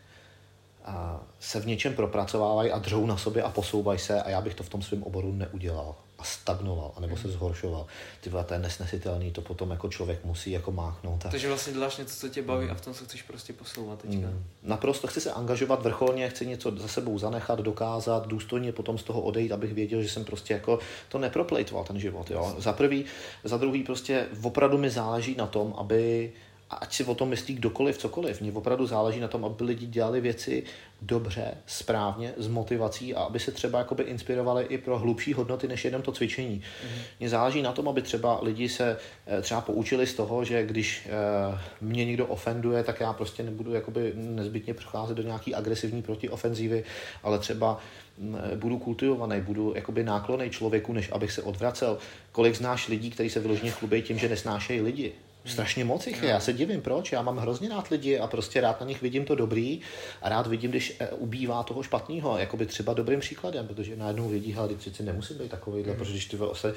se 1.41 1.61
v 1.61 1.67
něčem 1.67 1.95
propracovávají 1.95 2.71
a 2.73 2.79
dřou 2.79 3.07
na 3.07 3.17
sobě 3.17 3.43
a 3.43 3.51
posouvají 3.51 3.99
se 3.99 4.23
a 4.23 4.31
já 4.31 4.41
bych 4.41 4.55
to 4.55 4.63
v 4.63 4.69
tom 4.69 4.83
svém 4.83 5.03
oboru 5.03 5.33
neudělal 5.33 5.95
a 6.19 6.25
stagnoval, 6.25 6.93
anebo 6.97 7.15
Mhm. 7.15 7.23
se 7.23 7.29
zhoršoval. 7.29 7.87
Ty 8.21 8.31
vole, 8.31 8.45
to 8.45 8.55
je 8.55 8.61
nesnesitelný, 8.61 9.31
to 9.31 9.41
potom 9.41 9.71
jako 9.71 9.89
člověk 9.89 10.25
musí 10.25 10.51
jako 10.51 10.73
máchnout. 10.73 11.27
A... 11.27 11.29
Takže 11.29 11.49
vlastně 11.49 11.73
děláš 11.73 11.97
něco, 11.97 12.17
co 12.21 12.29
tě 12.29 12.43
baví 12.43 12.69
a 12.69 12.75
v 12.75 12.81
tom 12.81 12.95
se 12.95 13.05
chceš 13.05 13.23
prostě 13.23 13.53
posouvat 13.53 13.99
teďka. 14.03 14.27
Mm. 14.27 14.45
Naprosto 14.63 15.07
chci 15.07 15.21
se 15.21 15.33
angažovat 15.33 15.83
vrcholně, 15.83 16.29
chci 16.29 16.47
něco 16.47 16.73
za 16.77 16.89
sebou 16.89 17.19
zanechat, 17.19 17.59
dokázat, 17.59 18.27
důstojně 18.27 18.73
potom 18.73 18.99
z 18.99 19.03
toho 19.03 19.21
odejít, 19.21 19.53
abych 19.53 19.75
věděl, 19.75 20.03
že 20.03 20.09
jsem 20.09 20.25
prostě 20.25 20.55
jako 20.55 20.79
to 21.09 21.19
neproplejtval 21.19 21.85
ten 21.85 22.01
život. 22.01 22.31
Jo. 22.31 22.55
Za 22.59 22.73
prvý, 22.73 23.05
za 23.45 23.57
druhý 23.57 23.83
prostě 23.83 24.27
opravdu 24.43 24.79
mi 24.79 24.91
záleží 24.91 25.35
na 25.39 25.47
tom, 25.47 25.75
aby 25.79 26.33
a 26.73 26.77
ať 26.77 26.95
si 26.95 27.05
o 27.05 27.15
tom 27.15 27.29
myslí 27.29 27.55
kdokoliv, 27.55 27.99
cokoliv. 27.99 28.41
Mně 28.41 28.53
opravdu 28.53 28.87
záleží 28.87 29.21
na 29.21 29.29
tom, 29.29 29.45
aby 29.45 29.65
lidi 29.65 29.87
dělali 29.87 30.21
věci 30.21 30.63
dobře, 31.03 31.55
správně, 31.67 32.33
s 32.37 32.49
motivací 32.49 33.15
a 33.15 33.23
aby 33.23 33.39
se 33.39 33.53
třeba 33.53 33.79
jakoby 33.79 34.03
inspirovali 34.03 34.65
i 34.65 34.79
pro 34.79 34.99
hlubší 34.99 35.33
hodnoty, 35.33 35.69
než 35.69 35.85
jenom 35.85 36.03
to 36.03 36.13
cvičení. 36.13 36.63
Mm. 36.85 37.03
Mně 37.21 37.29
záleží 37.29 37.63
na 37.63 37.73
tom, 37.73 37.89
aby 37.89 38.03
třeba 38.03 38.41
lidi 38.43 38.69
se 38.69 38.97
eh, 39.27 39.43
třeba 39.43 39.61
poučili 39.61 40.07
z 40.07 40.15
toho, 40.15 40.45
že 40.45 40.67
když 40.67 41.07
eh, 41.07 41.59
mě 41.81 42.05
někdo 42.05 42.27
ofenduje, 42.27 42.85
tak 42.85 43.01
já 43.01 43.13
prostě 43.13 43.43
nebudu 43.43 43.75
jakoby 43.75 44.13
nezbytně 44.15 44.75
přecházet 44.75 45.17
do 45.17 45.23
nějaký 45.23 45.55
agresivní 45.55 46.03
protiofenzívy, 46.03 46.85
ale 47.23 47.39
třeba 47.39 47.81
mm, 48.19 48.39
budu 48.55 48.79
kultivovaný, 48.79 49.41
budu 49.41 49.73
jakoby 49.77 50.05
náklonej 50.05 50.51
člověku, 50.51 50.93
než 50.93 51.13
abych 51.13 51.33
se 51.33 51.43
odvracel. 51.43 51.99
Kolik 52.33 52.55
znáš 52.55 52.89
lidí, 52.89 53.11
kteří 53.11 53.31
se 53.31 53.41
vyloženě 53.41 53.71
chlubí 53.71 54.03
tím, 54.03 54.19
že 54.19 54.29
nesnášejí 54.29 54.81
lidi? 54.81 55.13
Strašně 55.45 55.85
moc 55.85 56.07
jich 56.07 56.23
je, 56.23 56.29
já 56.29 56.41
se 56.41 56.53
divím, 56.53 56.81
proč. 56.81 57.13
Já 57.13 57.23
mám 57.23 57.37
hrozně 57.37 57.69
rád 57.69 57.89
lidi 57.89 58.19
a 58.19 58.27
prostě 58.27 58.61
rád 58.61 58.81
na 58.81 58.87
nich 58.87 59.03
vidím 59.03 59.25
to 59.25 59.35
dobrý 59.35 59.81
a 60.23 60.29
rád 60.29 60.47
vidím, 60.47 60.71
když 60.71 60.97
eh, 60.99 61.09
ubývá 61.09 61.63
toho 61.63 61.83
špatného, 61.83 62.39
jakoby 62.39 62.67
třeba 62.67 62.95
dobrým 62.95 63.21
příkladem, 63.21 63.67
protože 63.67 63.97
najednou 63.97 64.29
vidí, 64.29 64.57
ty 64.69 64.75
přeci 64.75 65.03
nemusím 65.03 65.39
být 65.39 65.51
takovýhle, 65.51 65.95
protože 65.95 66.13
když 66.13 66.27
ty 66.27 66.39
se... 66.53 66.75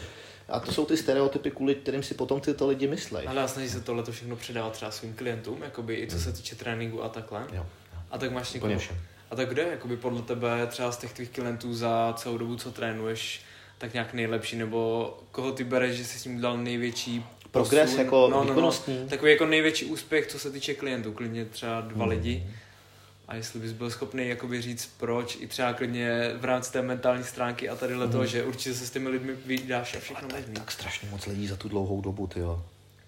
A 0.49 0.59
to 0.59 0.72
jsou 0.72 0.86
ty 0.86 0.97
stereotypy, 0.97 1.51
kvůli 1.51 1.76
kterým 1.76 2.03
si 2.03 2.13
potom 2.13 2.41
tyto 2.41 2.68
lidi 2.68 2.88
myslejí. 2.88 3.28
Ale 3.28 3.41
já 3.41 3.47
snaží 3.47 3.70
se 3.70 3.82
tohle 3.82 4.03
všechno 4.11 4.36
předávat 4.36 4.74
třeba 4.74 4.91
svým 4.91 5.13
klientům, 5.13 5.63
jakoby 5.63 5.95
i 5.95 6.07
co 6.07 6.20
se 6.20 6.34
týče 6.34 6.55
tréninku 6.55 7.03
a 7.03 7.09
takhle. 7.09 7.39
Jo, 7.39 7.47
jo. 7.55 7.66
A 8.11 8.18
tak 8.18 8.32
máš 8.32 8.53
někoho. 8.53 8.74
A 9.32 9.36
tak 9.36 9.49
kde, 9.49 9.61
jakoby 9.61 9.97
podle 9.97 10.22
tebe 10.22 10.68
třeba 10.68 10.91
z 10.91 10.97
těch 10.97 11.13
tvých 11.13 11.30
klientů 11.30 11.74
za 11.74 12.13
celou 12.18 12.38
dobu, 12.38 12.55
co 12.55 12.72
trénuješ, 12.72 13.41
tak 13.78 13.93
nějak 13.93 14.13
nejlepší, 14.13 14.55
nebo 14.55 15.13
koho 15.32 15.51
ty 15.51 15.63
bereš, 15.63 15.97
že 15.97 16.05
jsi 16.05 16.20
s 16.20 16.26
ním 16.26 16.41
dal 16.41 16.57
největší 16.57 17.26
Progres 17.60 17.89
posun? 17.89 17.99
jako 18.06 18.41
výkonnostní? 18.47 19.08
Takový 19.10 19.32
jako 19.32 19.45
největší 19.45 19.86
úspěch, 19.86 20.28
co 20.28 20.39
se 20.39 20.51
týče 20.51 20.74
klientů, 20.74 21.12
klidně 21.12 21.45
třeba 21.45 21.82
dva 21.82 22.03
Hmm. 22.06 22.10
lidi. 22.14 22.43
A 23.28 23.36
jestli 23.36 23.60
bys 23.60 23.72
byl 23.72 23.91
schopný 23.91 24.28
jakoby 24.30 24.62
říct 24.62 24.89
proč, 24.97 25.38
i 25.41 25.47
třeba 25.47 25.74
klidně 25.74 26.32
v 26.39 26.45
rámci 26.45 26.72
té 26.72 26.82
mentální 26.82 27.24
stránky 27.24 27.70
a 27.70 27.76
tadyhle 27.76 28.06
Hmm. 28.06 28.12
toho, 28.12 28.26
že 28.26 28.43
určitě 28.43 28.74
se 28.76 28.88
s 28.88 28.91
těmi 28.91 29.10
lidmi 29.10 29.34
vydáš 29.45 29.95
a 29.95 29.99
všechno 29.99 30.28
možný. 30.36 30.53
tak 30.53 30.72
strašně 30.72 31.10
moc 31.12 31.26
lidí 31.26 31.47
za 31.47 31.56
tu 31.56 31.70
dlouhou 31.70 32.01
dobu, 32.01 32.28
ty 32.28 32.39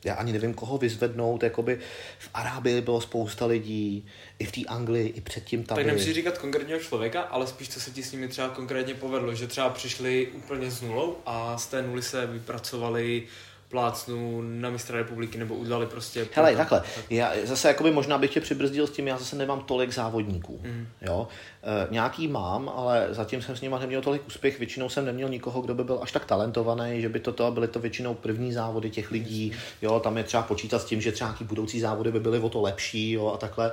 Já 0.03 0.13
ani 0.13 0.33
nevím, 0.33 0.53
koho 0.53 0.77
vyzvednout, 0.77 1.43
jakoby 1.43 1.79
v 2.19 2.29
Arábii 2.33 2.81
bylo 2.81 3.01
spousta 3.01 3.45
lidí, 3.45 4.05
i 4.39 4.45
v 4.45 4.51
té 4.51 4.61
Anglii, 4.67 5.07
i 5.09 5.21
předtím 5.21 5.63
tam 5.63 5.75
Tak 5.75 5.85
nemusíš 5.85 6.15
říkat 6.15 6.37
konkrétního 6.37 6.79
člověka, 6.79 7.21
ale 7.21 7.47
spíš 7.47 7.69
co 7.69 7.79
se 7.81 7.91
ti 7.91 8.03
s 8.03 8.11
nimi 8.11 8.27
třeba 8.27 8.49
konkrétně 8.49 8.93
povedlo, 8.93 9.35
že 9.35 9.47
třeba 9.47 9.69
přišli 9.69 10.27
úplně 10.27 10.71
s 10.71 10.81
nulou 10.81 11.17
a 11.25 11.57
z 11.57 11.67
té 11.67 11.81
nuly 11.81 12.01
se 12.01 12.25
vypracovali 12.27 13.23
plácnu 13.69 14.41
na 14.41 14.69
mistra 14.69 14.97
republiky 14.97 15.37
nebo 15.37 15.55
udělali 15.55 15.85
prostě... 15.85 16.27
Hele, 16.33 16.55
takhle, 16.55 16.83
já 17.09 17.33
zase 17.43 17.67
jakoby 17.67 17.91
možná 17.91 18.17
bych 18.17 18.33
tě 18.33 18.41
přibrzdil 18.41 18.87
s 18.87 18.91
tím, 18.91 19.07
já 19.07 19.17
zase 19.17 19.35
nemám 19.35 19.61
tolik 19.61 19.93
závodníků, 19.93 20.59
mm. 20.63 20.87
jo. 21.01 21.27
E, 21.63 21.87
nějaký 21.91 22.27
mám, 22.27 22.71
ale 22.75 23.07
zatím 23.11 23.41
jsem 23.41 23.55
s 23.55 23.61
nimi 23.61 23.75
neměl 23.79 24.01
tolik 24.01 24.27
úspěch, 24.27 24.59
většinou 24.59 24.89
jsem 24.89 25.05
neměl 25.05 25.29
nikoho, 25.29 25.61
kdo 25.61 25.73
by 25.73 25.83
byl 25.83 25.99
až 26.01 26.11
tak 26.11 26.25
talentovaný, 26.25 27.01
že 27.01 27.09
by 27.09 27.19
to, 27.19 27.31
to 27.31 27.51
byly 27.51 27.67
to 27.67 27.79
většinou 27.79 28.13
první 28.13 28.53
závody 28.53 28.89
těch 28.89 29.11
lidí, 29.11 29.51
jo, 29.81 29.99
tam 29.99 30.17
je 30.17 30.23
třeba 30.23 30.43
počítat 30.43 30.79
s 30.79 30.85
tím, 30.85 31.01
že 31.01 31.11
třeba 31.11 31.29
nějaký 31.29 31.43
budoucí 31.43 31.79
závody 31.79 32.11
by 32.11 32.19
byly 32.19 32.39
o 32.39 32.49
to 32.49 32.61
lepší, 32.61 33.11
jo, 33.11 33.31
a 33.33 33.37
takhle. 33.37 33.71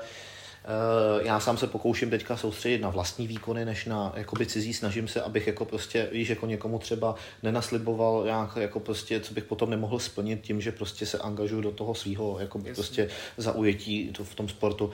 Eh, 0.65 1.27
já 1.27 1.41
sám 1.41 1.57
se 1.57 1.67
pokouším 1.67 2.11
teďka 2.11 2.37
soustředit 2.37 2.79
na 2.79 2.91
vlastní 2.91 3.27
výkony, 3.27 3.65
než 3.65 3.85
na 3.85 4.12
jakoby 4.17 4.47
cizí. 4.47 4.75
Snažím 4.75 5.09
se, 5.09 5.23
abych 5.23 5.47
jako 5.47 5.65
prostě, 5.65 6.09
víš, 6.12 6.29
jako 6.29 6.47
někomu 6.47 6.79
třeba 6.79 7.15
nenasliboval 7.43 8.25
nějak, 8.25 8.57
jako 8.57 8.81
prostě, 8.81 9.21
co 9.21 9.35
bych 9.35 9.45
potom 9.45 9.71
nemohl 9.71 9.99
splnit 9.99 10.41
tím, 10.43 10.61
že 10.61 10.73
prostě 10.73 11.07
se 11.07 11.19
angažuju 11.19 11.61
do 11.61 11.71
toho 11.71 11.95
svého 11.95 12.41
jako 12.41 12.59
prostě 12.59 13.09
zaujetí 13.37 14.12
v 14.23 14.35
tom 14.35 14.49
sportu. 14.49 14.91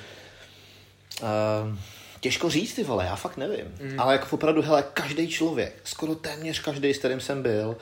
Uh, 1.23 1.79
těžko 2.21 2.51
říct, 2.51 2.75
ty 2.75 2.85
vole, 2.85 3.05
já 3.05 3.17
fakt 3.17 3.37
nevím. 3.37 3.65
Mm. 3.83 4.01
Ale 4.01 4.13
jako 4.13 4.27
opravdu, 4.37 4.63
hele, 4.63 4.85
každý 4.95 5.29
člověk, 5.29 5.81
skoro 5.85 6.15
téměř 6.15 6.61
každý, 6.61 6.95
s 6.95 6.99
kterým 6.99 7.21
jsem 7.21 7.43
byl, 7.43 7.77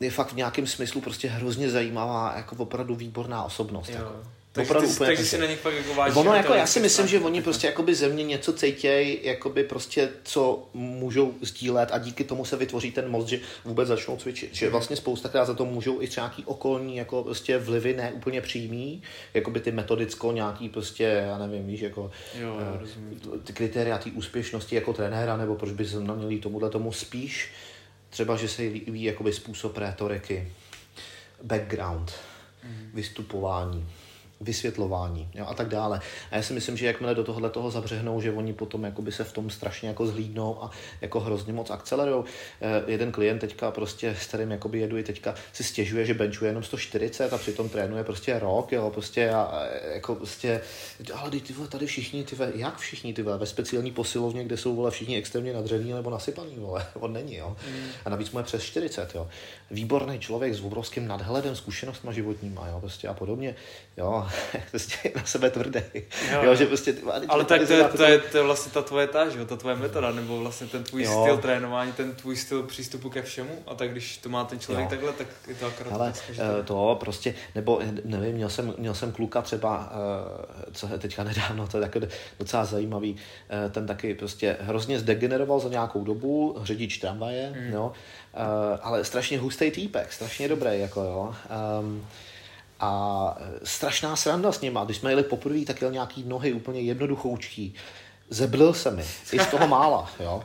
je 0.00 0.10
fakt 0.10 0.32
v 0.32 0.36
nějakém 0.36 0.66
smyslu 0.66 1.00
prostě 1.00 1.28
hrozně 1.28 1.70
zajímavá, 1.70 2.34
jako 2.36 2.56
opravdu 2.56 2.94
výborná 2.94 3.44
osobnost. 3.44 3.88
Jo. 3.88 3.96
Jako. 3.96 4.35
Takže, 4.56 4.74
ty, 4.74 4.86
úplně 4.86 5.08
takže 5.08 5.24
si 5.24 5.38
na 5.38 5.46
nich 5.46 5.58
pak 5.58 5.74
jako 5.74 5.94
váží. 5.94 6.16
Ono 6.16 6.34
jako, 6.34 6.54
já 6.54 6.66
si 6.66 6.80
myslím, 6.80 7.06
že 7.06 7.20
oni 7.20 7.42
prostě 7.42 7.66
jakoby 7.66 7.94
ze 7.94 8.08
mě 8.08 8.24
něco 8.24 8.52
cítějí, 8.52 9.18
jakoby 9.22 9.64
prostě 9.64 10.08
co 10.24 10.68
můžou 10.74 11.34
sdílet 11.40 11.88
a 11.92 11.98
díky 11.98 12.24
tomu 12.24 12.44
se 12.44 12.56
vytvoří 12.56 12.92
ten 12.92 13.10
most, 13.10 13.28
že 13.28 13.40
vůbec 13.64 13.88
začnou 13.88 14.16
cvičit. 14.16 14.54
Že 14.54 14.70
vlastně 14.70 14.96
spousta 14.96 15.28
krát 15.28 15.44
za 15.44 15.54
to 15.54 15.64
můžou 15.64 16.02
i 16.02 16.08
třeba 16.08 16.26
nějaký 16.26 16.44
okolní 16.44 16.96
jako 16.96 17.22
prostě 17.22 17.58
vlivy 17.58 17.94
ne 17.94 18.12
úplně 18.12 18.40
přímý, 18.40 19.02
jakoby 19.34 19.60
ty 19.60 19.72
metodicko 19.72 20.32
nějaký 20.32 20.68
prostě, 20.68 21.24
já 21.26 21.38
nevím, 21.38 21.66
víš, 21.66 21.80
jako 21.80 22.10
jo, 22.40 22.58
uh, 23.26 23.38
ty 23.38 23.52
kritéria 23.52 23.98
té 23.98 24.10
úspěšnosti 24.10 24.74
jako 24.74 24.92
trenéra, 24.92 25.36
nebo 25.36 25.54
proč 25.54 25.72
by 25.72 25.84
se 25.84 26.00
měli 26.00 26.38
tomuhle 26.38 26.70
tomu 26.70 26.92
spíš 26.92 27.52
třeba, 28.10 28.36
že 28.36 28.48
se 28.48 28.62
líbí 28.62 29.02
jakoby 29.02 29.32
způsob 29.32 29.78
rétoriky, 29.78 30.52
background, 31.42 32.12
mm. 32.64 32.90
vystupování 32.94 33.88
vysvětlování 34.40 35.28
jo, 35.34 35.46
a 35.48 35.54
tak 35.54 35.68
dále. 35.68 36.00
A 36.30 36.36
já 36.36 36.42
si 36.42 36.52
myslím, 36.52 36.76
že 36.76 36.86
jakmile 36.86 37.14
do 37.14 37.24
tohohle 37.24 37.50
toho 37.50 37.70
zabřehnou, 37.70 38.20
že 38.20 38.32
oni 38.32 38.52
potom 38.52 38.84
jakoby 38.84 39.12
se 39.12 39.24
v 39.24 39.32
tom 39.32 39.50
strašně 39.50 39.88
jako 39.88 40.06
zhlídnou 40.06 40.64
a 40.64 40.70
jako 41.00 41.20
hrozně 41.20 41.52
moc 41.52 41.70
akcelerujou. 41.70 42.24
Eh, 42.60 42.82
jeden 42.86 43.12
klient 43.12 43.38
teďka 43.38 43.70
prostě, 43.70 44.16
s 44.20 44.26
kterým 44.26 44.50
jakoby 44.50 44.78
jedu 44.78 44.98
i 44.98 45.02
teďka, 45.02 45.34
si 45.52 45.64
stěžuje, 45.64 46.06
že 46.06 46.14
benchuje 46.14 46.50
jenom 46.50 46.62
140 46.62 47.32
a 47.32 47.38
přitom 47.38 47.68
trénuje 47.68 48.04
prostě 48.04 48.38
rok, 48.38 48.72
jo, 48.72 48.90
prostě 48.90 49.30
a 49.30 49.66
jako 49.94 50.14
prostě, 50.14 50.60
ale 51.14 51.30
ty 51.30 51.52
vole, 51.52 51.68
tady 51.68 51.86
všichni, 51.86 52.24
ty 52.24 52.36
vole, 52.36 52.52
jak 52.54 52.78
všichni, 52.78 53.14
ty 53.14 53.22
vole, 53.22 53.38
ve 53.38 53.46
speciální 53.46 53.92
posilovně, 53.92 54.44
kde 54.44 54.56
jsou 54.56 54.76
vole 54.76 54.90
všichni 54.90 55.16
extrémně 55.16 55.52
nadřený 55.52 55.92
nebo 55.92 56.10
nasypaný, 56.10 56.54
vole, 56.56 56.86
on 56.94 57.12
není, 57.12 57.36
jo. 57.36 57.56
Mm. 57.70 57.86
A 58.04 58.10
navíc 58.10 58.30
mu 58.30 58.38
je 58.38 58.44
přes 58.44 58.62
40, 58.62 59.14
jo. 59.14 59.28
Výborný 59.70 60.18
člověk 60.18 60.54
s 60.54 60.60
obrovským 60.60 61.06
nadhledem, 61.08 61.56
zkušenostma 61.56 62.12
životníma, 62.12 62.68
jo, 62.68 62.80
prostě 62.80 63.08
a 63.08 63.14
podobně, 63.14 63.54
jo 63.96 64.26
prostě 64.70 65.12
na 65.16 65.24
sebe 65.24 65.50
tvrdý. 65.50 65.80
Jo, 66.32 66.42
jo 66.42 66.54
že 66.54 66.66
prostě, 66.66 66.92
ty, 66.92 67.02
Ale 67.28 67.44
tak 67.44 67.66
to 67.66 67.72
je, 67.72 67.84
to, 67.84 68.04
je, 68.04 68.18
to 68.18 68.36
je 68.36 68.42
vlastně 68.42 68.72
ta 68.72 68.82
tvoje 68.82 69.06
ta, 69.06 69.28
že? 69.28 69.44
ta 69.44 69.56
tvoje 69.56 69.76
metoda, 69.76 70.12
nebo 70.12 70.38
vlastně 70.38 70.66
ten 70.66 70.84
tvůj 70.84 71.02
jo. 71.02 71.22
styl 71.22 71.38
trénování, 71.38 71.92
ten 71.92 72.14
tvůj 72.14 72.36
styl 72.36 72.62
přístupu 72.62 73.10
ke 73.10 73.22
všemu 73.22 73.62
a 73.66 73.74
tak 73.74 73.90
když 73.90 74.18
to 74.18 74.28
má 74.28 74.44
ten 74.44 74.58
člověk 74.58 74.84
jo. 74.84 74.90
takhle, 74.90 75.12
tak 75.12 75.26
je 75.48 75.54
to 75.54 75.66
akorát 75.66 75.92
Ale 75.92 76.12
to, 76.36 76.62
to 76.64 76.96
prostě, 77.00 77.34
nebo 77.54 77.80
nevím, 78.04 78.34
měl 78.34 78.48
jsem, 78.48 78.74
měl 78.78 78.94
jsem 78.94 79.12
kluka 79.12 79.42
třeba, 79.42 79.92
eh, 79.92 80.72
co 80.72 80.88
je 80.92 80.98
teďka 80.98 81.24
nedávno, 81.24 81.66
to 81.66 81.76
je 81.76 81.80
taky 81.80 82.08
docela 82.38 82.64
zajímavý, 82.64 83.16
eh, 83.50 83.70
ten 83.70 83.86
taky 83.86 84.14
prostě 84.14 84.56
hrozně 84.60 84.98
zdegeneroval 84.98 85.60
za 85.60 85.68
nějakou 85.68 86.04
dobu, 86.04 86.56
řidič 86.62 86.98
tramvaje, 86.98 87.52
hmm. 87.56 87.72
jo, 87.72 87.92
eh, 88.34 88.78
ale 88.82 89.04
strašně 89.04 89.38
hustý 89.38 89.70
týpek, 89.70 90.12
strašně 90.12 90.48
dobrý, 90.48 90.80
jako 90.80 91.02
jo. 91.02 91.34
Um, 91.80 92.06
a 92.80 93.38
strašná 93.64 94.16
sranda 94.16 94.52
s 94.52 94.60
nima. 94.60 94.84
Když 94.84 94.96
jsme 94.96 95.10
jeli 95.10 95.22
poprvé, 95.22 95.64
tak 95.64 95.80
jel 95.80 95.90
nějaký 95.90 96.24
nohy 96.26 96.52
úplně 96.52 96.80
jednoduchoučký. 96.80 97.74
Zeblil 98.30 98.74
se 98.74 98.90
mi, 98.90 99.04
i 99.32 99.38
z 99.38 99.46
toho 99.46 99.68
mála, 99.68 100.10
jo. 100.20 100.42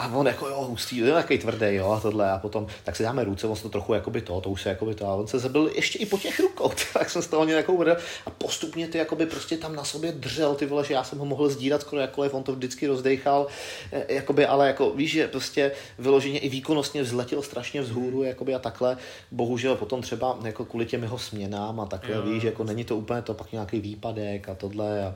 A 0.00 0.06
on 0.14 0.26
jako 0.26 0.48
jo, 0.48 0.64
hustý, 0.64 0.96
je 0.96 1.12
takový 1.12 1.38
tvrdý, 1.38 1.66
jo, 1.74 1.90
a 1.90 2.00
tohle. 2.00 2.30
A 2.30 2.38
potom, 2.38 2.66
tak 2.84 2.96
si 2.96 3.02
dáme 3.02 3.24
ruce, 3.24 3.46
on 3.46 3.56
se 3.56 3.62
to 3.62 3.68
trochu 3.68 3.94
jakoby 3.94 4.20
to, 4.20 4.40
to 4.40 4.50
už 4.50 4.62
se 4.62 4.68
jakoby 4.68 4.94
to, 4.94 5.06
a 5.06 5.14
on 5.14 5.26
se 5.26 5.38
zabil 5.38 5.70
ještě 5.74 5.98
i 5.98 6.06
po 6.06 6.18
těch 6.18 6.40
rukou, 6.40 6.72
tak 6.92 7.10
jsem 7.10 7.22
z 7.22 7.26
toho 7.26 7.44
nějakou 7.44 7.78
vrl 7.78 7.96
a 8.26 8.30
postupně 8.30 8.88
ty 8.88 8.98
jakoby 8.98 9.26
prostě 9.26 9.56
tam 9.56 9.76
na 9.76 9.84
sobě 9.84 10.12
držel, 10.12 10.54
ty 10.54 10.66
vole, 10.66 10.84
že 10.84 10.94
já 10.94 11.04
jsem 11.04 11.18
ho 11.18 11.24
mohl 11.24 11.48
sdírat 11.48 11.80
skoro 11.80 12.02
jakkoliv, 12.02 12.34
on 12.34 12.42
to 12.42 12.52
vždycky 12.52 12.86
rozdechal, 12.86 13.46
e, 13.92 14.14
jakoby, 14.14 14.46
ale 14.46 14.66
jako 14.66 14.90
víš, 14.90 15.10
že 15.10 15.28
prostě 15.28 15.72
vyloženě 15.98 16.38
i 16.38 16.48
výkonnostně 16.48 17.02
vzletěl 17.02 17.42
strašně 17.42 17.80
vzhůru, 17.80 18.22
jakoby 18.22 18.54
a 18.54 18.58
takhle, 18.58 18.96
bohužel 19.30 19.76
potom 19.76 20.02
třeba 20.02 20.38
jako 20.44 20.64
kvůli 20.64 20.86
těm 20.86 21.02
jeho 21.02 21.18
směnám 21.18 21.80
a 21.80 21.86
takhle, 21.86 22.16
jo. 22.16 22.22
víš, 22.22 22.42
jako 22.42 22.64
není 22.64 22.84
to 22.84 22.96
úplně 22.96 23.22
to 23.22 23.34
pak 23.34 23.52
nějaký 23.52 23.80
výpadek 23.80 24.48
a 24.48 24.54
tohle 24.54 25.04
a 25.04 25.14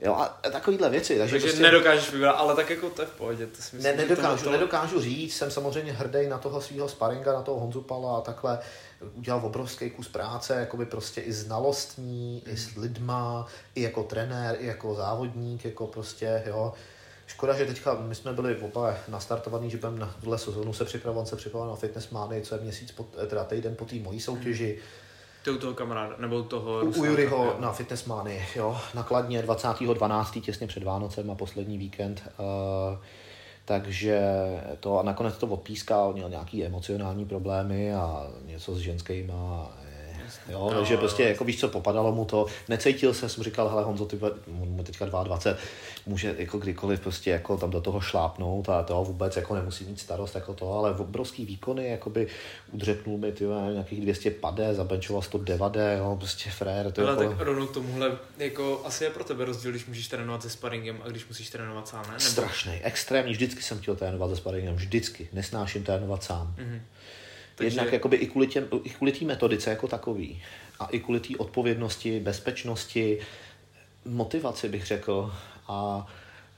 Jo, 0.00 0.14
a 0.14 0.40
takovýhle 0.52 0.90
věci. 0.90 1.18
Takže, 1.18 1.34
takže 1.34 1.46
prostě, 1.46 1.62
nedokážeš 1.62 2.12
vybrat, 2.12 2.32
ale 2.32 2.56
tak 2.56 2.70
jako 2.70 2.90
to 2.90 3.02
je 3.02 3.06
v 3.06 3.10
pohodě. 3.10 3.46
To 3.46 3.62
si 3.62 3.76
myslím, 3.76 3.96
ne, 3.96 4.02
nedokážu, 4.02 4.44
to... 4.44 4.50
nedokážu 4.50 5.00
říct, 5.00 5.36
jsem 5.36 5.50
samozřejmě 5.50 5.92
hrdý 5.92 6.28
na 6.28 6.38
toho 6.38 6.60
svého 6.60 6.88
sparinga, 6.88 7.32
na 7.32 7.42
toho 7.42 7.60
Honzu 7.60 7.80
Pala 7.80 8.18
a 8.18 8.20
takhle 8.20 8.58
udělal 9.14 9.46
obrovský 9.46 9.90
kus 9.90 10.08
práce, 10.08 10.54
jakoby 10.54 10.86
prostě 10.86 11.20
i 11.20 11.32
znalostní, 11.32 12.42
mm. 12.46 12.52
i 12.52 12.56
s 12.56 12.76
lidma, 12.76 13.46
i 13.74 13.82
jako 13.82 14.02
trenér, 14.02 14.56
i 14.60 14.66
jako 14.66 14.94
závodník, 14.94 15.64
jako 15.64 15.86
prostě, 15.86 16.42
jo. 16.46 16.72
Škoda, 17.26 17.54
že 17.56 17.66
teďka 17.66 17.94
my 17.94 18.14
jsme 18.14 18.32
byli 18.32 18.56
oba 18.56 18.94
nastartovaný, 19.08 19.70
že 19.70 19.76
budeme 19.76 19.98
na 19.98 20.14
tuhle 20.20 20.38
sezónu 20.38 20.72
se 20.72 20.84
připravovat, 20.84 21.28
se 21.28 21.36
připravovat 21.36 21.70
na 21.70 21.76
Fitness 21.76 22.10
Mány, 22.10 22.42
co 22.42 22.54
je 22.54 22.60
měsíc, 22.60 22.92
po, 22.92 23.02
teda 23.02 23.44
týden 23.44 23.76
po 23.76 23.84
té 23.84 23.96
mojí 23.96 24.20
soutěži. 24.20 24.78
Mm 24.80 25.09
ty 25.44 25.50
u 25.50 25.58
toho 25.58 25.74
kamaráda, 25.74 26.14
nebo 26.18 26.42
toho... 26.42 26.80
U, 26.80 27.00
u 27.00 27.04
Juryho 27.04 27.56
na 27.60 27.72
Fitnessmány, 27.72 28.46
jo, 28.56 28.78
nakladně 28.94 29.42
20.12. 29.42 30.40
těsně 30.40 30.66
před 30.66 30.82
Vánocem 30.82 31.30
a 31.30 31.34
poslední 31.34 31.78
víkend. 31.78 32.22
Uh, 32.38 32.98
takže 33.64 34.20
to 34.80 34.98
a 34.98 35.02
nakonec 35.02 35.36
to 35.36 35.46
odpískal, 35.46 36.12
měl 36.12 36.30
nějaký 36.30 36.64
emocionální 36.64 37.24
problémy 37.24 37.94
a 37.94 38.26
něco 38.46 38.74
s 38.74 38.78
ženskýma 38.78 39.70
Jo, 40.48 40.70
no, 40.72 40.78
takže 40.78 40.96
prostě, 40.96 41.22
jako 41.22 41.44
víš 41.44 41.60
co, 41.60 41.68
popadalo 41.68 42.12
mu 42.12 42.24
to, 42.24 42.46
necítil 42.68 43.14
se, 43.14 43.28
jsem 43.28 43.44
říkal, 43.44 43.68
hele 43.68 43.82
Honzo, 43.82 44.06
ty 44.06 44.18
mu 44.46 44.84
teďka 44.84 45.04
22, 45.04 45.58
může 46.06 46.34
jako 46.38 46.58
kdykoliv 46.58 47.00
prostě 47.00 47.30
jako 47.30 47.56
tam 47.56 47.70
do 47.70 47.80
toho 47.80 48.00
šlápnout 48.00 48.68
a 48.68 48.82
toho 48.82 49.04
vůbec 49.04 49.36
jako 49.36 49.54
nemusí 49.54 49.84
mít 49.84 50.00
starost 50.00 50.34
jako 50.34 50.54
to, 50.54 50.72
ale 50.72 50.92
v 50.92 51.00
obrovský 51.00 51.44
výkony, 51.44 51.88
jakoby 51.88 52.26
udřepnul 52.72 53.18
mi 53.18 53.32
ty 53.32 53.44
nějakých 53.72 54.00
200 54.00 54.30
padé, 54.30 54.74
zabenčoval 54.74 55.22
109, 55.22 55.76
jo, 55.98 56.16
prostě 56.18 56.50
frér. 56.50 56.92
To 56.92 57.08
ale 57.08 57.24
jako... 57.24 57.34
tak 57.34 57.46
rovnou 57.46 57.66
k 57.66 57.74
tomuhle, 57.74 58.18
jako 58.38 58.82
asi 58.84 59.04
je 59.04 59.10
pro 59.10 59.24
tebe 59.24 59.44
rozdíl, 59.44 59.70
když 59.70 59.86
můžeš 59.86 60.08
trénovat 60.08 60.42
se 60.42 60.50
sparingem 60.50 61.00
a 61.04 61.08
když 61.08 61.28
musíš 61.28 61.50
trénovat 61.50 61.88
sám, 61.88 62.02
ne? 62.02 62.08
Nebo... 62.08 62.20
Strašný, 62.20 62.72
extrémní, 62.72 63.32
vždycky 63.32 63.62
jsem 63.62 63.78
chtěl 63.78 63.96
trénovat 63.96 64.30
se 64.30 64.36
sparingem, 64.36 64.74
vždycky, 64.74 65.28
nesnáším 65.32 65.84
trénovat 65.84 66.24
sám. 66.24 66.54
Mm-hmm. 66.58 66.80
Takže... 67.60 67.76
Jednak 67.76 67.92
jakoby 67.92 68.16
i 68.16 68.26
kvůli, 68.26 68.46
těm, 68.46 68.68
i 68.84 68.90
kvůli 68.90 69.12
té 69.12 69.24
metodice 69.24 69.70
jako 69.70 69.88
takový 69.88 70.42
a 70.80 70.86
i 70.86 71.00
kvůli 71.00 71.20
té 71.20 71.36
odpovědnosti, 71.38 72.20
bezpečnosti, 72.20 73.18
motivaci 74.04 74.68
bych 74.68 74.86
řekl 74.86 75.32
a 75.68 76.06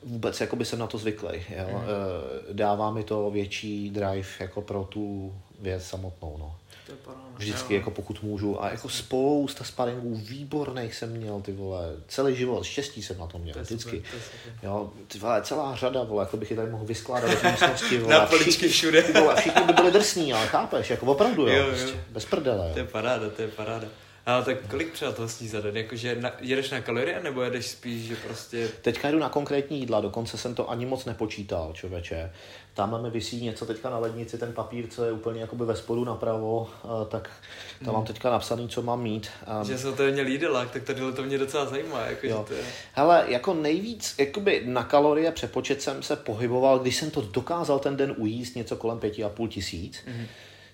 vůbec 0.02 0.40
jakoby 0.40 0.64
jsem 0.64 0.78
na 0.78 0.86
to 0.86 0.98
zvyklý. 0.98 1.28
Jo? 1.28 1.68
Mm. 1.68 2.56
Dává 2.56 2.90
mi 2.90 3.04
to 3.04 3.30
větší 3.30 3.90
drive 3.90 4.28
jako 4.40 4.62
pro 4.62 4.84
tu 4.84 5.34
věc 5.60 5.84
samotnou. 5.84 6.36
No. 6.38 6.56
To 6.86 6.92
je 6.92 6.98
paráda. 6.98 7.21
Vždycky, 7.38 7.74
jo. 7.74 7.80
jako 7.80 7.90
pokud 7.90 8.22
můžu. 8.22 8.62
A 8.62 8.70
jako 8.70 8.88
spousta 8.88 9.64
sparingů 9.64 10.14
výborných 10.14 10.94
jsem 10.94 11.10
měl, 11.10 11.40
ty 11.40 11.52
vole. 11.52 11.92
Celý 12.08 12.36
život, 12.36 12.64
štěstí 12.64 13.02
jsem 13.02 13.18
na 13.18 13.26
tom 13.26 13.40
měl, 13.40 13.54
to 13.54 13.60
vždycky. 13.60 13.96
Super, 13.96 14.20
to 14.60 14.66
jo, 14.66 14.92
ty 15.08 15.18
vole, 15.18 15.42
celá 15.42 15.76
řada, 15.76 16.02
vole, 16.02 16.22
jako 16.22 16.36
bych 16.36 16.50
je 16.50 16.56
tady 16.56 16.70
mohl 16.70 16.84
vyskládat 16.84 17.42
do 17.42 17.50
místnosti, 17.50 17.98
vole. 17.98 18.14
Na 18.14 18.26
poličky 18.26 18.68
všude. 18.68 19.02
Ty 19.02 19.12
vole, 19.12 19.36
všichni 19.36 19.62
by 19.64 19.72
byli 19.72 19.90
drsní, 19.90 20.32
ale 20.32 20.46
chápeš, 20.46 20.90
jako 20.90 21.06
opravdu, 21.06 21.48
jo, 21.48 21.54
jo, 21.54 21.62
jo. 21.62 21.68
Prostě, 21.68 22.04
bez 22.10 22.24
prdele. 22.24 22.66
Jo. 22.68 22.72
To 22.72 22.78
je 22.78 22.86
paráda, 22.86 23.30
to 23.30 23.42
je 23.42 23.48
paráda. 23.48 23.88
Ale 24.26 24.44
tak 24.44 24.56
kolik 24.70 24.92
přátelství 24.92 25.48
za 25.48 25.60
den? 25.60 25.76
Jakože 25.76 26.16
na, 26.20 26.32
jedeš 26.40 26.70
na 26.70 26.80
kalorie 26.80 27.20
nebo 27.22 27.42
jedeš 27.42 27.66
spíš, 27.66 28.02
že 28.02 28.16
prostě... 28.16 28.68
Teďka 28.82 29.10
jdu 29.10 29.18
na 29.18 29.28
konkrétní 29.28 29.78
jídla, 29.80 30.00
dokonce 30.00 30.38
jsem 30.38 30.54
to 30.54 30.70
ani 30.70 30.86
moc 30.86 31.04
nepočítal, 31.04 31.72
člověče. 31.72 32.32
Tam 32.74 33.02
mi 33.02 33.10
vysí 33.10 33.44
něco 33.44 33.66
teďka 33.66 33.90
na 33.90 33.98
lednici, 33.98 34.38
ten 34.38 34.52
papír, 34.52 34.88
co 34.88 35.04
je 35.04 35.12
úplně 35.12 35.40
jakoby 35.40 35.64
ve 35.64 35.76
spodu 35.76 36.04
napravo, 36.04 36.70
tak 37.08 37.30
tam 37.78 37.86
hmm. 37.86 37.94
mám 37.94 38.04
teďka 38.04 38.30
napsaný, 38.30 38.68
co 38.68 38.82
mám 38.82 39.02
mít. 39.02 39.30
Že 39.66 39.78
jsem 39.78 39.94
to 39.94 40.02
měl 40.02 40.26
jídelák, 40.26 40.70
tak 40.70 40.82
tady 40.82 41.00
to 41.12 41.22
mě 41.22 41.38
docela 41.38 41.66
zajímá. 41.66 42.00
Jako, 42.00 42.26
jo. 42.26 42.44
To 42.48 42.54
je... 42.54 42.62
Hele, 42.92 43.24
jako 43.28 43.54
nejvíc 43.54 44.14
jakoby 44.18 44.62
na 44.66 44.84
kalorie 44.84 45.32
přepočet 45.32 45.82
jsem 45.82 46.02
se 46.02 46.16
pohyboval, 46.16 46.78
když 46.78 46.96
jsem 46.96 47.10
to 47.10 47.20
dokázal 47.20 47.78
ten 47.78 47.96
den 47.96 48.14
ujíst 48.16 48.56
něco 48.56 48.76
kolem 48.76 48.98
pěti 48.98 49.24
a 49.24 49.28
půl 49.28 49.48
tisíc, 49.48 49.98
hmm. 50.06 50.26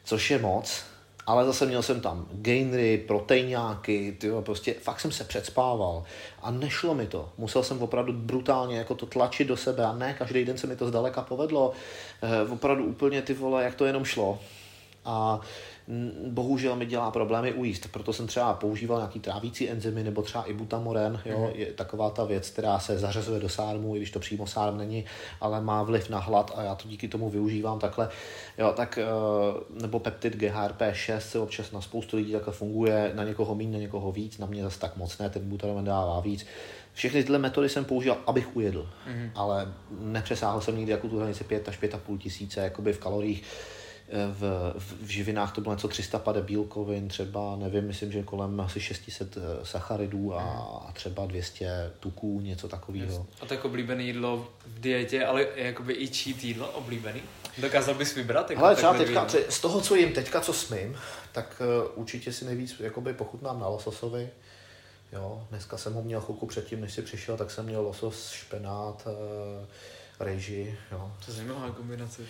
což 0.05 0.31
je 0.31 0.39
moc 0.39 0.85
ale 1.29 1.45
zase 1.45 1.66
měl 1.66 1.83
jsem 1.83 2.01
tam 2.01 2.26
gainery, 2.33 2.99
proteinňáky, 2.99 4.16
tyjo, 4.20 4.43
prostě 4.43 4.74
fakt 4.74 5.01
jsem 5.01 5.12
se 5.12 5.24
předspával 5.24 6.05
a 6.43 6.51
nešlo 6.51 6.95
mi 6.95 7.07
to. 7.07 7.29
Musel 7.39 7.62
jsem 7.62 7.83
opravdu 7.83 8.12
brutálně 8.12 8.79
jako 8.79 8.95
to 8.95 9.07
tlačit 9.07 9.49
do 9.49 9.57
sebe 9.57 9.85
a 9.85 9.93
ne 9.93 10.14
každý 10.18 10.45
den 10.45 10.59
se 10.59 10.66
mi 10.66 10.76
to 10.76 10.89
zdaleka 10.89 11.22
povedlo. 11.22 11.72
Eh, 12.22 12.51
opravdu 12.51 12.85
úplně 12.85 13.22
ty 13.22 13.35
vole, 13.35 13.64
jak 13.64 13.74
to 13.74 13.85
jenom 13.85 14.05
šlo. 14.05 14.39
A 15.05 15.41
bohužel 16.28 16.76
mi 16.76 16.86
dělá 16.86 17.11
problémy 17.11 17.53
ujíst, 17.53 17.89
proto 17.93 18.12
jsem 18.12 18.26
třeba 18.26 18.55
používal 18.55 18.99
nějaký 18.99 19.20
trávící 19.20 19.70
enzymy 19.70 20.03
nebo 20.05 20.22
třeba 20.22 20.45
i 20.45 20.53
butamoren, 20.53 21.20
jo, 21.24 21.39
mm. 21.39 21.61
je 21.61 21.66
taková 21.66 22.11
ta 22.11 22.24
věc, 22.24 22.51
která 22.51 22.78
se 22.78 22.99
zařazuje 22.99 23.41
do 23.41 23.49
sármu, 23.49 23.97
i 23.97 23.99
když 23.99 24.11
to 24.11 24.18
přímo 24.18 24.47
sárm 24.47 24.78
není, 24.78 25.05
ale 25.41 25.61
má 25.61 25.82
vliv 25.82 26.11
na 26.11 26.18
hlad 26.18 26.53
a 26.57 26.62
já 26.62 26.74
to 26.74 26.89
díky 26.89 27.09
tomu 27.09 27.30
využívám 27.30 27.78
takhle, 27.78 28.09
jo, 28.59 28.72
tak, 28.76 28.99
eh, 28.99 29.05
nebo 29.82 29.99
peptid 29.99 30.36
GHRP6 30.36 31.18
se 31.18 31.39
občas 31.39 31.72
na 31.72 31.80
spoustu 31.80 32.16
lidí 32.16 32.32
takhle 32.32 32.53
funguje, 32.53 33.12
na 33.14 33.24
někoho 33.24 33.55
méně, 33.55 33.72
na 33.72 33.78
někoho 33.78 34.12
víc, 34.12 34.39
na 34.39 34.47
mě 34.47 34.62
zase 34.62 34.78
tak 34.78 34.97
moc 34.97 35.18
ne, 35.18 35.30
ten 35.30 35.49
butamoren 35.49 35.84
dává 35.84 36.20
víc. 36.20 36.47
Všechny 36.93 37.22
tyhle 37.22 37.39
metody 37.39 37.68
jsem 37.68 37.84
použil, 37.84 38.16
abych 38.26 38.57
ujedl, 38.57 38.89
mm. 39.07 39.30
ale 39.34 39.72
nepřesáhl 40.01 40.61
jsem 40.61 40.76
nikdy 40.76 40.93
jako 40.93 41.09
tu 41.09 41.18
hranici 41.18 41.45
5 41.45 41.68
až 41.68 41.82
5,5 41.82 42.18
tisíce 42.18 42.61
jakoby 42.61 42.93
v 42.93 42.99
kaloriích 42.99 43.43
v, 44.13 44.75
v 45.03 45.09
živinách 45.09 45.53
to 45.53 45.61
bylo 45.61 45.75
něco 45.75 45.89
350 45.89 46.45
bílkovin, 46.45 47.09
třeba, 47.09 47.57
nevím, 47.57 47.85
myslím, 47.85 48.13
že 48.13 48.23
kolem 48.23 48.61
asi 48.61 48.81
600 48.81 49.37
eh, 49.37 49.41
sacharidů 49.67 50.35
a, 50.35 50.43
a 50.89 50.93
třeba 50.93 51.27
200 51.27 51.93
tuků, 52.01 52.41
něco 52.41 52.69
takového. 52.69 53.27
A 53.41 53.47
tak 53.47 53.65
oblíbené 53.65 54.03
jídlo 54.03 54.49
v 54.67 54.81
dietě, 54.81 55.27
ale 55.27 55.47
jakoby 55.55 55.93
i 55.93 56.07
cheat 56.07 56.45
jídlo 56.45 56.69
oblíbený? 56.69 57.21
Dokázal 57.59 57.95
bys 57.95 58.15
vybrat? 58.15 58.51
Jako 58.51 58.65
Ale 58.65 58.77
třeba 58.77 58.95
teďka, 58.95 59.27
z 59.49 59.61
toho, 59.61 59.81
co 59.81 59.95
jim 59.95 60.13
teďka, 60.13 60.41
co 60.41 60.53
smím, 60.53 60.97
tak 61.33 61.63
uh, 61.85 62.01
určitě 62.01 62.33
si 62.33 62.45
nejvíc 62.45 62.81
jakoby 62.81 63.15
pochutnám 63.15 63.61
na 63.61 63.69
lososovi. 63.69 64.31
Jo, 65.13 65.47
dneska 65.51 65.77
jsem 65.77 65.95
ho 65.95 66.03
měl 66.03 66.21
chvilku 66.21 66.47
předtím, 66.47 66.81
než 66.81 66.93
si 66.93 67.03
přišel, 67.03 67.37
tak 67.37 67.51
jsem 67.51 67.65
měl 67.65 67.83
losos, 67.83 68.31
špenát, 68.31 69.07
uh, 69.07 69.67
rejži. 70.21 70.79
Jo. 70.93 71.13
To 71.25 71.31
je 71.31 71.37
zajímavá 71.37 71.71
kombinace. 71.71 72.23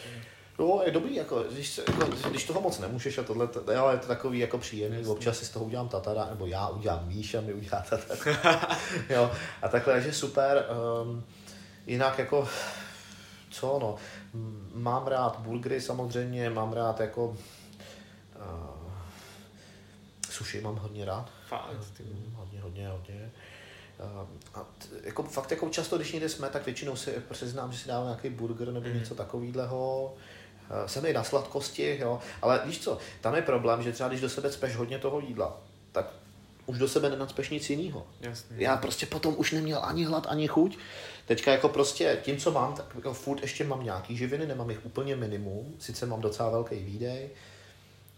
Jo, 0.59 0.83
je 0.85 0.93
dobrý, 0.93 1.15
jako, 1.15 1.45
když, 1.53 1.79
jako, 1.79 2.29
když 2.31 2.45
toho 2.45 2.61
moc 2.61 2.79
nemůžeš 2.79 3.19
a 3.19 3.23
tohle, 3.23 3.47
to, 3.47 3.73
jo, 3.73 3.89
je 3.89 3.99
to 3.99 4.07
takový 4.07 4.39
jako 4.39 4.59
příjemný, 4.59 4.99
Jasně. 4.99 5.13
občas 5.13 5.39
si 5.39 5.45
z 5.45 5.51
toho 5.51 5.65
udělám 5.65 5.89
tatara, 5.89 6.27
nebo 6.31 6.47
já 6.47 6.69
udělám 6.69 7.09
Míša, 7.09 7.41
mi 7.41 7.55
udělá 7.55 7.85
tatara. 7.91 8.77
jo, 9.11 9.31
a 9.63 9.69
takhle, 9.69 9.95
takže 9.95 10.13
super. 10.13 10.67
Um, 11.03 11.25
jinak 11.87 12.19
jako, 12.19 12.49
co 13.51 13.79
no, 13.83 13.97
mám 14.75 15.07
rád 15.07 15.39
burgery 15.39 15.81
samozřejmě, 15.81 16.51
mám 16.51 16.73
rád 16.73 17.01
jako 17.01 17.27
uh, 17.27 17.37
sushi 20.31 20.61
mám 20.61 20.77
hodně 20.77 21.05
rád. 21.05 21.31
Fakt? 21.49 21.77
Hodně, 22.35 22.61
hodně, 22.61 22.89
hodně. 22.89 23.33
Uh, 23.99 24.29
a 24.55 24.61
t, 24.79 24.89
jako 25.03 25.23
fakt 25.23 25.51
jako 25.51 25.69
často, 25.69 25.97
když 25.97 26.13
někde 26.13 26.29
jsme, 26.29 26.49
tak 26.49 26.67
většinou 26.67 26.97
si 26.97 27.11
přiznám, 27.31 27.73
že 27.73 27.79
si 27.79 27.89
dávám 27.89 28.07
nějaký 28.07 28.31
burger 28.31 28.73
nebo 28.73 28.89
mm. 28.89 28.95
něco 28.95 29.15
takového. 29.15 30.15
Eh, 30.71 30.89
jsem 30.89 31.07
i 31.07 31.13
na 31.13 31.25
sladkosti, 31.25 31.99
jo, 32.01 32.21
ale 32.43 32.61
víš 32.65 32.79
co, 32.79 32.99
tam 33.21 33.35
je 33.35 33.43
problém, 33.43 33.83
že 33.83 33.93
třeba 33.93 34.09
když 34.09 34.21
do 34.21 34.29
sebe 34.29 34.53
speš 34.53 34.77
hodně 34.77 34.99
toho 34.99 35.21
jídla, 35.21 35.61
tak 35.93 36.07
už 36.67 36.79
do 36.79 36.89
sebe 36.89 37.11
nenacpeš 37.11 37.51
nic 37.51 37.71
jiného. 37.71 38.07
Já 38.57 38.77
prostě 38.77 39.07
potom 39.07 39.35
už 39.39 39.53
neměl 39.53 39.81
ani 39.85 40.05
hlad, 40.05 40.27
ani 40.29 40.49
chuť. 40.49 40.79
Teďka 41.27 41.53
jako 41.53 41.69
prostě 41.69 42.19
tím, 42.23 42.37
co 42.37 42.53
mám, 42.53 42.75
tak 42.75 42.87
jako 42.95 43.15
furt 43.15 43.43
ještě 43.43 43.65
mám 43.65 43.85
nějaký 43.85 44.17
živiny, 44.17 44.47
nemám 44.47 44.71
jich 44.71 44.87
úplně 44.87 45.17
minimum, 45.17 45.75
sice 45.79 46.07
mám 46.07 46.21
docela 46.21 46.51
velký 46.51 46.77
výdej, 46.77 47.29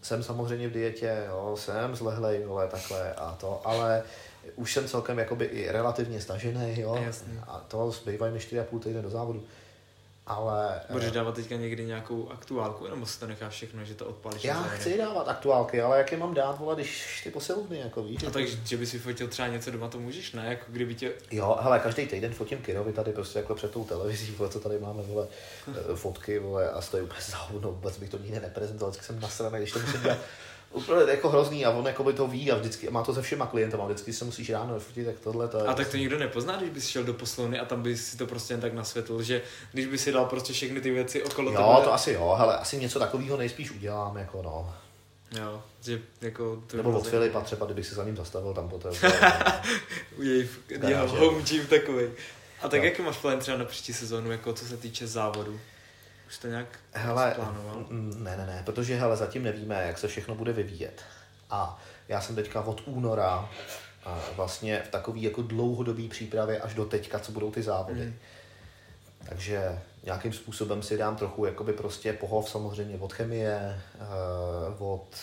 jsem 0.03 0.23
samozřejmě 0.23 0.69
v 0.69 0.73
dietě, 0.73 1.25
jo, 1.29 1.57
jsem 1.59 1.97
zlehlej, 1.97 2.45
vole, 2.45 2.69
takhle 2.69 3.13
a 3.13 3.37
to, 3.41 3.61
ale 3.65 4.03
už 4.57 4.73
jsem 4.73 4.89
celkem 4.89 5.19
jakoby 5.19 5.45
i 5.45 5.73
relativně 5.73 6.21
stažený, 6.21 6.81
jo, 6.81 6.99
Jasně. 7.05 7.41
a 7.47 7.65
to 7.69 7.91
zbývají 7.91 8.33
mi 8.33 8.39
4,5 8.39 8.81
týdny 8.81 9.03
do 9.03 9.11
závodu. 9.11 9.43
Ale... 10.31 10.81
Budeš 10.91 11.09
eh, 11.09 11.15
dávat 11.15 11.35
teďka 11.35 11.57
někdy 11.57 11.85
nějakou 11.85 12.31
aktuálku, 12.31 12.87
nebo 12.87 13.07
si 13.07 13.21
to 13.21 13.27
necháš 13.27 13.55
všechno, 13.55 13.85
že 13.85 13.95
to 13.95 14.07
odpalíš? 14.07 14.45
Já 14.45 14.63
chci 14.63 14.99
dávat 14.99 15.29
aktuálky, 15.29 15.81
ale 15.83 15.99
jak 15.99 16.13
je 16.13 16.19
mám 16.19 16.35
dát, 16.35 16.59
vole, 16.59 16.75
když 16.75 17.21
ty 17.25 17.31
posilovny, 17.31 17.79
jako 17.79 18.03
víš. 18.03 18.25
A 18.25 18.31
takže, 18.31 18.57
že 18.65 18.77
by 18.77 18.87
si 18.87 18.99
fotil 18.99 19.29
třeba 19.29 19.49
něco 19.49 19.71
doma, 19.71 19.89
to 19.89 19.99
můžeš, 19.99 20.33
ne? 20.33 20.47
Jako 20.47 20.65
kdyby 20.69 20.95
tě... 20.95 21.13
Jo, 21.31 21.59
hele, 21.61 21.79
každý 21.79 22.07
týden 22.07 22.33
fotím 22.33 22.59
Kirovi 22.59 22.93
tady 22.93 23.13
prostě 23.13 23.39
jako 23.39 23.55
před 23.55 23.71
tou 23.71 23.85
televizí, 23.85 24.33
vole, 24.33 24.51
co 24.51 24.61
tady 24.61 24.79
máme, 24.79 25.03
vole, 25.03 25.29
eh, 25.69 25.97
fotky, 25.97 26.39
vole, 26.39 26.71
a 26.71 26.81
stojí 26.81 27.03
úplně 27.03 27.21
záhodno, 27.31 27.73
vůbec 27.73 27.99
bych 27.99 28.11
to 28.11 28.19
nikdy 28.19 28.41
neprezentoval, 28.41 28.91
vždycky 28.91 29.07
jsem 29.07 29.21
nasraný, 29.21 29.59
když 29.59 29.73
to 29.73 29.79
musím 29.79 30.03
dělat 30.03 30.19
úplně 30.73 31.13
jako 31.13 31.29
hrozný 31.29 31.65
a 31.65 31.71
on 31.71 31.87
jako 31.87 32.05
by 32.05 32.13
to 32.13 32.27
ví 32.27 32.53
a 32.53 32.57
vždycky 32.57 32.91
má 32.91 33.03
to 33.03 33.15
se 33.15 33.23
všema 33.23 33.47
klientama, 33.47 33.85
vždycky 33.85 34.13
se 34.13 34.25
musíš 34.25 34.51
ráno 34.51 34.75
vyfotit, 34.75 35.07
tak 35.07 35.19
tohle 35.19 35.49
to 35.49 35.59
je... 35.59 35.65
A 35.65 35.75
tak 35.75 35.89
to 35.89 35.97
nikdo 35.97 36.19
nepozná, 36.19 36.57
když 36.57 36.71
bys 36.71 36.87
šel 36.87 37.05
do 37.05 37.15
poslovny 37.15 37.59
a 37.59 37.65
tam 37.65 37.83
bys 37.83 38.07
si 38.07 38.17
to 38.17 38.27
prostě 38.27 38.53
jen 38.53 38.61
tak 38.61 38.75
nasvětl, 38.75 39.23
že 39.23 39.43
když 39.73 39.87
by 39.87 39.99
si 39.99 40.13
dal 40.13 40.25
prostě 40.25 40.53
všechny 40.53 40.81
ty 40.81 40.91
věci 40.91 41.23
okolo 41.23 41.53
Jo, 41.53 41.57
tebe... 41.57 41.85
to 41.85 41.95
asi 41.95 42.13
jo, 42.13 42.35
hele, 42.39 42.57
asi 42.57 42.77
něco 42.77 42.99
takového 42.99 43.37
nejspíš 43.37 43.71
udělám, 43.71 44.17
jako 44.17 44.43
no. 44.43 44.75
Jo, 45.39 45.63
že 45.81 46.01
jako... 46.21 46.63
To 46.67 46.77
Nebo 46.77 46.91
od 46.91 47.09
Filipa 47.09 47.41
třeba, 47.41 47.67
kdybych 47.67 47.87
se 47.87 47.95
za 47.95 48.05
ním 48.05 48.17
zastavil 48.17 48.55
tam 48.55 48.69
poté. 48.69 48.89
U 50.19 50.23
jej, 50.23 50.49
jeho 50.87 51.09
home 51.09 51.43
gym 51.43 51.67
takový. 51.67 52.07
A 52.63 52.69
tak 52.69 52.81
no. 52.81 52.87
jaký 52.87 53.03
máš 53.03 53.17
plán 53.17 53.39
třeba 53.39 53.57
na 53.57 53.65
příští 53.65 53.93
sezónu, 53.93 54.31
jako 54.31 54.53
co 54.53 54.65
se 54.65 54.77
týče 54.77 55.07
závodu? 55.07 55.61
Už 56.31 56.39
to 56.39 56.49
nějak 56.49 56.79
hele, 56.93 57.33
plánoval? 57.35 57.87
Ne, 57.91 58.37
ne, 58.37 58.47
ne, 58.47 58.63
protože 58.65 58.97
hele, 58.97 59.17
zatím 59.17 59.43
nevíme, 59.43 59.87
jak 59.87 59.99
se 59.99 60.09
všechno 60.09 60.35
bude 60.35 60.53
vyvíjet. 60.53 61.03
A 61.51 61.83
já 62.09 62.21
jsem 62.21 62.35
teďka 62.35 62.61
od 62.61 62.83
února 62.87 63.49
a 64.05 64.19
vlastně 64.37 64.83
v 64.83 64.89
takové 64.89 65.19
jako 65.19 65.43
dlouhodobé 65.43 66.09
přípravě 66.09 66.61
až 66.61 66.75
do 66.75 66.85
teďka, 66.85 67.19
co 67.19 67.33
budou 67.33 67.51
ty 67.51 67.63
závody. 67.63 68.03
Hmm. 68.03 68.15
Takže 69.29 69.79
nějakým 70.05 70.33
způsobem 70.33 70.83
si 70.83 70.97
dám 70.97 71.17
trochu 71.17 71.45
jakoby 71.45 71.73
prostě 71.73 72.13
pohov 72.13 72.51
samozřejmě 72.51 72.99
od 72.99 73.13
chemie, 73.13 73.83
eh, 73.95 74.75
od 74.79 75.17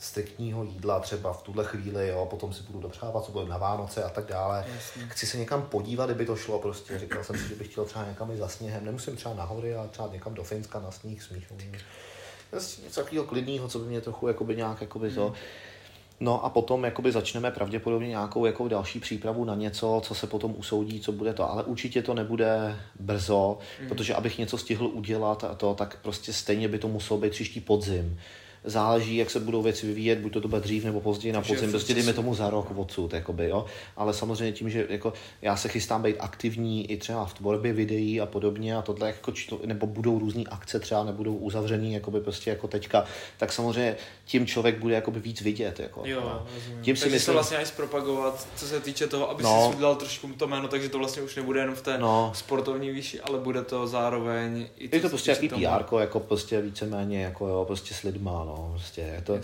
striktního 0.00 0.64
jídla 0.64 1.00
třeba 1.00 1.32
v 1.32 1.42
tuhle 1.42 1.64
chvíli, 1.64 2.08
jo, 2.08 2.26
potom 2.30 2.52
si 2.52 2.62
budu 2.62 2.80
dopřávat, 2.80 3.24
co 3.24 3.32
bude 3.32 3.44
na 3.44 3.58
Vánoce 3.58 4.04
a 4.04 4.08
tak 4.08 4.26
dále. 4.26 4.64
Jasně. 4.74 5.06
Chci 5.08 5.26
se 5.26 5.38
někam 5.38 5.62
podívat, 5.62 6.06
kdyby 6.06 6.26
to 6.26 6.36
šlo, 6.36 6.58
prostě 6.58 6.98
říkal 6.98 7.24
jsem 7.24 7.38
si, 7.38 7.48
že 7.48 7.54
bych 7.54 7.72
chtěl 7.72 7.84
třeba 7.84 8.08
někam 8.08 8.30
i 8.30 8.36
za 8.36 8.48
sněhem, 8.48 8.84
nemusím 8.84 9.16
třeba 9.16 9.34
na 9.34 9.44
hory, 9.44 9.74
ale 9.74 9.88
třeba 9.88 10.08
někam 10.12 10.34
do 10.34 10.44
Finska 10.44 10.80
na 10.80 10.90
sníh 10.90 11.22
smíšový. 11.22 11.72
Něco 12.84 13.00
takového 13.00 13.24
klidného, 13.24 13.68
co 13.68 13.78
by 13.78 13.86
mě 13.86 14.00
trochu 14.00 14.28
jakoby 14.28 14.56
nějak 14.56 14.80
jakoby 14.80 15.10
to, 15.10 15.26
hmm. 15.26 15.36
No 16.22 16.44
a 16.44 16.50
potom 16.50 16.84
jakoby 16.84 17.12
začneme 17.12 17.50
pravděpodobně 17.50 18.08
nějakou 18.08 18.46
jako 18.46 18.68
další 18.68 19.00
přípravu 19.00 19.44
na 19.44 19.54
něco, 19.54 20.00
co 20.04 20.14
se 20.14 20.26
potom 20.26 20.54
usoudí, 20.56 21.00
co 21.00 21.12
bude 21.12 21.32
to. 21.32 21.50
Ale 21.50 21.64
určitě 21.64 22.02
to 22.02 22.14
nebude 22.14 22.80
brzo, 23.00 23.58
mm. 23.82 23.88
protože 23.88 24.14
abych 24.14 24.38
něco 24.38 24.58
stihl 24.58 24.86
udělat 24.86 25.44
a 25.44 25.54
to, 25.54 25.74
tak 25.74 25.98
prostě 26.02 26.32
stejně 26.32 26.68
by 26.68 26.78
to 26.78 26.88
muselo 26.88 27.20
být 27.20 27.30
příští 27.30 27.60
podzim 27.60 28.20
záleží, 28.64 29.16
jak 29.16 29.30
se 29.30 29.40
budou 29.40 29.62
věci 29.62 29.86
vyvíjet, 29.86 30.18
buď 30.18 30.32
to, 30.32 30.40
to 30.40 30.48
bude 30.48 30.60
dřív 30.60 30.84
nebo 30.84 31.00
později 31.00 31.32
na 31.32 31.42
podzim, 31.42 31.70
prostě 31.70 31.94
dejme 31.94 32.12
tomu 32.12 32.34
za 32.34 32.50
rok 32.50 32.72
odsud, 32.76 33.12
jakoby, 33.12 33.48
jo. 33.48 33.64
Ale 33.96 34.14
samozřejmě 34.14 34.52
tím, 34.52 34.70
že 34.70 34.86
jako 34.88 35.12
já 35.42 35.56
se 35.56 35.68
chystám 35.68 36.02
být 36.02 36.16
aktivní 36.18 36.90
i 36.90 36.96
třeba 36.96 37.26
v 37.26 37.34
tvorbě 37.34 37.72
videí 37.72 38.20
a 38.20 38.26
podobně 38.26 38.76
a 38.76 38.82
tohle, 38.82 39.06
jako, 39.06 39.32
nebo 39.64 39.86
budou 39.86 40.18
různé 40.18 40.44
akce 40.50 40.80
třeba, 40.80 41.04
nebudou 41.04 41.34
uzavřený, 41.34 41.94
jakoby 41.94 42.20
prostě 42.20 42.50
jako 42.50 42.68
teďka, 42.68 43.04
tak 43.38 43.52
samozřejmě 43.52 43.96
tím 44.24 44.46
člověk 44.46 44.78
bude 44.78 44.94
jakoby 44.94 45.20
víc 45.20 45.40
vidět, 45.40 45.80
jako. 45.80 46.02
Jo, 46.04 46.20
no. 46.20 46.46
Tím 46.82 46.96
si 46.96 47.08
myslím, 47.08 47.26
to 47.26 47.32
vlastně 47.32 47.56
aj 47.56 47.66
zpropagovat, 47.66 48.48
co 48.56 48.66
se 48.66 48.80
týče 48.80 49.06
toho, 49.06 49.30
aby 49.30 49.42
no. 49.42 49.68
si 49.70 49.76
udělal 49.76 49.96
trošku 49.96 50.28
to 50.28 50.46
jméno, 50.46 50.68
takže 50.68 50.88
to 50.88 50.98
vlastně 50.98 51.22
už 51.22 51.36
nebude 51.36 51.60
jenom 51.60 51.74
v 51.74 51.82
té 51.82 51.98
no. 51.98 52.32
sportovní 52.34 52.90
výši, 52.90 53.20
ale 53.20 53.38
bude 53.38 53.62
to 53.62 53.86
zároveň 53.86 54.66
i 54.76 54.88
to, 54.88 54.96
je 54.96 55.02
to 55.02 55.08
prostě 55.08 55.30
jaký 55.30 55.48
PR, 55.48 55.94
jako 55.98 56.20
prostě 56.20 56.60
víceméně 56.60 57.22
jako 57.22 57.48
jo, 57.48 57.64
prostě 57.64 57.94
s 57.94 58.02
lidma, 58.02 58.44
no 58.44 58.49
no, 58.50 58.70
prostě 58.72 59.00
je 59.00 59.22
to, 59.22 59.32
uh, 59.32 59.40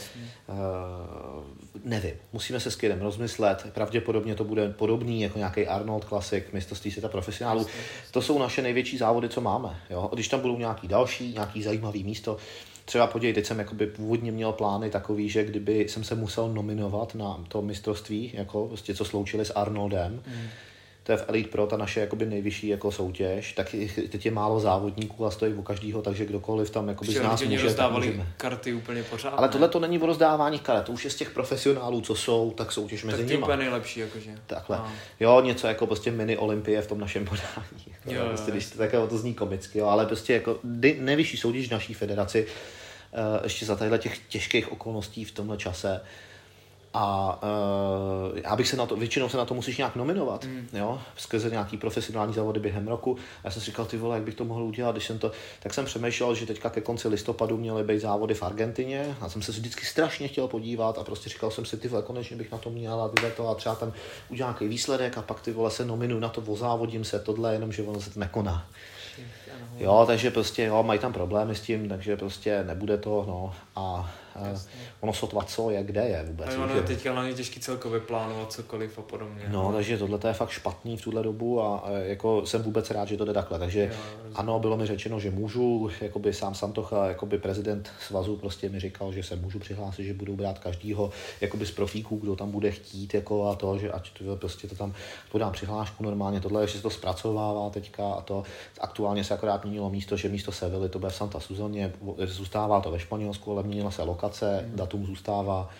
nevím, 1.84 2.14
musíme 2.32 2.60
se 2.60 2.70
s 2.70 2.76
Kidem 2.76 3.00
rozmyslet, 3.00 3.66
pravděpodobně 3.74 4.34
to 4.34 4.44
bude 4.44 4.68
podobný 4.68 5.22
jako 5.22 5.38
nějaký 5.38 5.66
Arnold 5.66 6.04
Classic, 6.04 6.44
mistrovství 6.52 6.90
světa 6.90 7.08
profesionálů, 7.08 7.66
to 8.10 8.22
jsou 8.22 8.38
naše 8.38 8.62
největší 8.62 8.98
závody, 8.98 9.28
co 9.28 9.40
máme, 9.40 9.80
jo, 9.90 10.10
když 10.12 10.28
tam 10.28 10.40
budou 10.40 10.58
nějaký 10.58 10.88
další, 10.88 11.32
nějaký 11.32 11.62
zajímavý 11.62 12.04
místo, 12.04 12.36
třeba 12.84 13.06
podívej, 13.06 13.34
teď 13.34 13.46
jsem 13.46 13.58
jakoby 13.58 13.86
původně 13.86 14.32
měl 14.32 14.52
plány 14.52 14.90
takový, 14.90 15.28
že 15.28 15.44
kdyby 15.44 15.88
jsem 15.88 16.04
se 16.04 16.14
musel 16.14 16.48
nominovat 16.48 17.14
na 17.14 17.44
to 17.48 17.62
mistrovství, 17.62 18.30
jako 18.34 18.66
prostě 18.66 18.94
co 18.94 19.04
sloučili 19.04 19.44
s 19.44 19.50
Arnoldem, 19.50 20.22
mm 20.26 20.48
to 21.06 21.12
je 21.12 21.18
v 21.18 21.24
Elite 21.28 21.48
Pro 21.48 21.66
ta 21.66 21.76
naše 21.76 22.00
jakoby 22.00 22.26
nejvyšší 22.26 22.68
jako 22.68 22.92
soutěž, 22.92 23.52
tak 23.52 23.74
teď 24.10 24.26
je 24.26 24.30
málo 24.32 24.60
závodníků 24.60 25.26
a 25.26 25.30
stojí 25.30 25.54
u 25.54 25.62
každého, 25.62 26.02
takže 26.02 26.24
kdokoliv 26.24 26.70
tam 26.70 26.88
jakoby 26.88 27.12
z 27.12 27.20
nás 27.20 27.42
může, 27.42 27.62
rozdávali 27.62 28.24
karty 28.36 28.74
úplně 28.74 29.02
pořád. 29.02 29.30
Ale 29.30 29.48
tohle 29.48 29.68
to 29.68 29.80
není 29.80 29.98
o 29.98 30.06
rozdávání 30.06 30.58
karet, 30.58 30.84
to 30.84 30.92
už 30.92 31.04
je 31.04 31.10
z 31.10 31.14
těch 31.14 31.30
profesionálů, 31.30 32.00
co 32.00 32.14
jsou, 32.14 32.50
tak 32.50 32.72
soutěž 32.72 33.04
mezi 33.04 33.18
tak 33.18 33.26
nimi. 33.26 33.42
úplně 33.42 33.56
nejlepší, 33.56 34.00
jakože. 34.00 34.30
Takhle. 34.46 34.76
A. 34.76 34.92
Jo, 35.20 35.40
něco 35.40 35.66
jako 35.66 35.86
prostě 35.86 36.10
mini 36.10 36.36
olympie 36.36 36.82
v 36.82 36.86
tom 36.86 37.00
našem 37.00 37.24
podání. 37.24 37.86
Jako, 37.86 38.14
jo, 38.14 38.28
prostě, 38.28 38.50
když 38.50 38.66
to, 38.66 38.78
takové 38.78 39.08
to 39.08 39.18
zní 39.18 39.34
komicky, 39.34 39.78
jo, 39.78 39.86
ale 39.86 40.06
prostě 40.06 40.32
jako 40.32 40.58
nejvyšší 40.98 41.36
soutěž 41.36 41.68
v 41.68 41.72
naší 41.72 41.94
federaci 41.94 42.46
uh, 42.46 43.44
ještě 43.44 43.66
za 43.66 43.98
těch 43.98 44.18
těžkých 44.18 44.72
okolností 44.72 45.24
v 45.24 45.32
tomhle 45.32 45.56
čase. 45.56 46.00
A 46.98 47.38
uh, 48.32 48.38
já 48.44 48.56
bych 48.56 48.68
se 48.68 48.76
na 48.76 48.86
to, 48.86 48.96
většinou 48.96 49.28
se 49.28 49.36
na 49.36 49.44
to 49.44 49.54
musíš 49.54 49.78
nějak 49.78 49.96
nominovat, 49.96 50.44
mm. 50.44 50.68
jo, 50.72 51.00
skrze 51.16 51.50
nějaký 51.50 51.76
profesionální 51.76 52.34
závody 52.34 52.60
během 52.60 52.88
roku. 52.88 53.16
Já 53.44 53.50
jsem 53.50 53.62
si 53.62 53.66
říkal, 53.66 53.84
ty 53.84 53.96
vole, 53.96 54.16
jak 54.16 54.24
bych 54.24 54.34
to 54.34 54.44
mohl 54.44 54.62
udělat, 54.62 54.92
když 54.92 55.06
jsem 55.06 55.18
to, 55.18 55.32
tak 55.62 55.74
jsem 55.74 55.84
přemýšlel, 55.84 56.34
že 56.34 56.46
teďka 56.46 56.70
ke 56.70 56.80
konci 56.80 57.08
listopadu 57.08 57.56
měly 57.56 57.84
být 57.84 58.00
závody 58.00 58.34
v 58.34 58.42
Argentině 58.42 59.16
a 59.20 59.28
jsem 59.28 59.42
se 59.42 59.52
vždycky 59.52 59.86
strašně 59.86 60.28
chtěl 60.28 60.48
podívat 60.48 60.98
a 60.98 61.04
prostě 61.04 61.28
říkal 61.28 61.50
jsem 61.50 61.64
si, 61.64 61.76
ty 61.76 61.88
vole, 61.88 62.02
konečně 62.02 62.36
bych 62.36 62.52
na 62.52 62.58
to 62.58 62.70
měl 62.70 63.00
a 63.00 63.10
to 63.36 63.48
a 63.48 63.54
třeba 63.54 63.74
tam 63.74 63.92
udělám 64.28 64.52
nějaký 64.52 64.68
výsledek 64.68 65.18
a 65.18 65.22
pak 65.22 65.40
ty 65.40 65.52
vole 65.52 65.70
se 65.70 65.84
nominuju 65.84 66.20
na 66.20 66.28
to, 66.28 66.40
vozávodím 66.40 67.04
se, 67.04 67.18
tohle, 67.18 67.52
jenom 67.52 67.72
že 67.72 67.82
ono 67.82 68.00
se 68.00 68.10
to 68.10 68.20
nekoná. 68.20 68.66
Jo, 69.78 70.04
takže 70.06 70.30
prostě 70.30 70.64
jo, 70.64 70.82
mají 70.82 71.00
tam 71.00 71.12
problémy 71.12 71.54
s 71.54 71.60
tím, 71.60 71.88
takže 71.88 72.16
prostě 72.16 72.64
nebude 72.64 72.98
to, 72.98 73.24
no 73.28 73.54
a 73.76 74.10
Jasně. 74.50 74.70
ono 75.00 75.12
sotva 75.12 75.44
co 75.44 75.70
je, 75.70 75.84
kde 75.84 76.00
je 76.00 76.24
vůbec. 76.26 76.56
No, 76.56 76.64
ono 76.64 76.74
je 76.74 76.82
teďka 76.82 77.12
hlavně 77.12 77.34
těžký 77.34 77.60
celkově 77.60 78.00
plánovat 78.00 78.52
cokoliv 78.52 78.98
a 78.98 79.02
podobně. 79.02 79.42
No, 79.48 79.72
takže 79.72 79.98
tohle 79.98 80.18
je 80.26 80.32
fakt 80.32 80.50
špatný 80.50 80.96
v 80.96 81.02
tuhle 81.02 81.22
dobu 81.22 81.60
a, 81.62 81.78
a 81.78 81.90
jako 81.90 82.46
jsem 82.46 82.62
vůbec 82.62 82.90
rád, 82.90 83.08
že 83.08 83.16
to 83.16 83.24
jde 83.24 83.32
takhle. 83.32 83.58
Takže 83.58 83.80
jo, 83.80 84.30
ano, 84.34 84.58
bylo 84.58 84.76
mi 84.76 84.86
řečeno, 84.86 85.20
že 85.20 85.30
můžu, 85.30 85.90
jakoby 86.00 86.32
sám 86.32 86.54
Santocha, 86.54 87.06
jakoby 87.06 87.38
prezident 87.38 87.90
svazu 88.06 88.36
prostě 88.36 88.68
mi 88.68 88.80
říkal, 88.80 89.12
že 89.12 89.22
se 89.22 89.36
můžu 89.36 89.58
přihlásit, 89.58 90.04
že 90.04 90.14
budou 90.14 90.36
brát 90.36 90.58
každýho 90.58 91.10
jakoby 91.40 91.66
z 91.66 91.70
profíků, 91.70 92.16
kdo 92.16 92.36
tam 92.36 92.50
bude 92.50 92.70
chtít 92.70 93.14
jako 93.14 93.48
a 93.48 93.54
to, 93.54 93.78
že 93.78 93.92
ať 93.92 94.10
to 94.18 94.36
prostě 94.36 94.68
to 94.68 94.74
tam 94.74 94.94
podám 95.32 95.52
přihlášku 95.52 96.04
normálně, 96.04 96.40
tohle 96.40 96.62
ještě 96.62 96.78
se 96.78 96.82
to 96.82 96.90
zpracovává 96.90 97.70
teďka 97.70 98.12
a 98.12 98.20
to 98.20 98.42
aktuálně 98.80 99.24
se 99.24 99.34
akorát 99.34 99.64
měnilo 99.64 99.90
místo, 99.90 100.16
že 100.16 100.28
místo 100.28 100.52
Sevily 100.52 100.88
to 100.88 100.98
bude 100.98 101.10
v 101.10 101.14
Santa 101.14 101.40
Suzoně, 101.40 101.92
zůstává 102.24 102.80
to 102.80 102.90
ve 102.90 102.98
Španělsku, 102.98 103.52
ale 103.52 103.62
měnila 103.66 103.90
se 103.90 104.02
lokace 104.02 104.56
hmm. 104.56 104.76
datum 104.76 105.06
zůstává. 105.06 105.70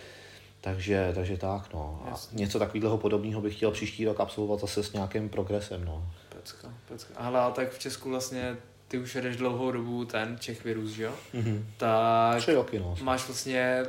Takže, 0.61 1.12
takže 1.14 1.37
tak, 1.37 1.74
no. 1.74 2.03
A 2.12 2.14
něco 2.32 2.59
takového 2.59 2.99
podobného 2.99 3.41
bych 3.41 3.57
chtěl 3.57 3.70
příští 3.70 4.05
rok 4.05 4.20
absolvovat 4.20 4.61
zase 4.61 4.82
s 4.82 4.93
nějakým 4.93 5.28
progresem, 5.28 5.84
no. 5.84 6.09
Pecka, 6.28 6.68
pecka. 6.89 7.14
Ale 7.16 7.41
a 7.41 7.51
tak 7.51 7.72
v 7.72 7.78
Česku 7.78 8.11
vlastně 8.11 8.57
ty 8.89 8.99
už 8.99 9.14
jedeš 9.14 9.37
dlouhou 9.37 9.70
dobu 9.70 10.05
ten 10.05 10.37
Čech 10.41 10.64
virus, 10.64 10.91
že 10.91 11.03
jo? 11.03 11.12
Mm-hmm. 11.34 11.62
Tak 11.76 12.39
Tři 12.39 12.55
roky, 12.55 12.78
no. 12.78 12.97
máš 13.03 13.26
vlastně 13.26 13.84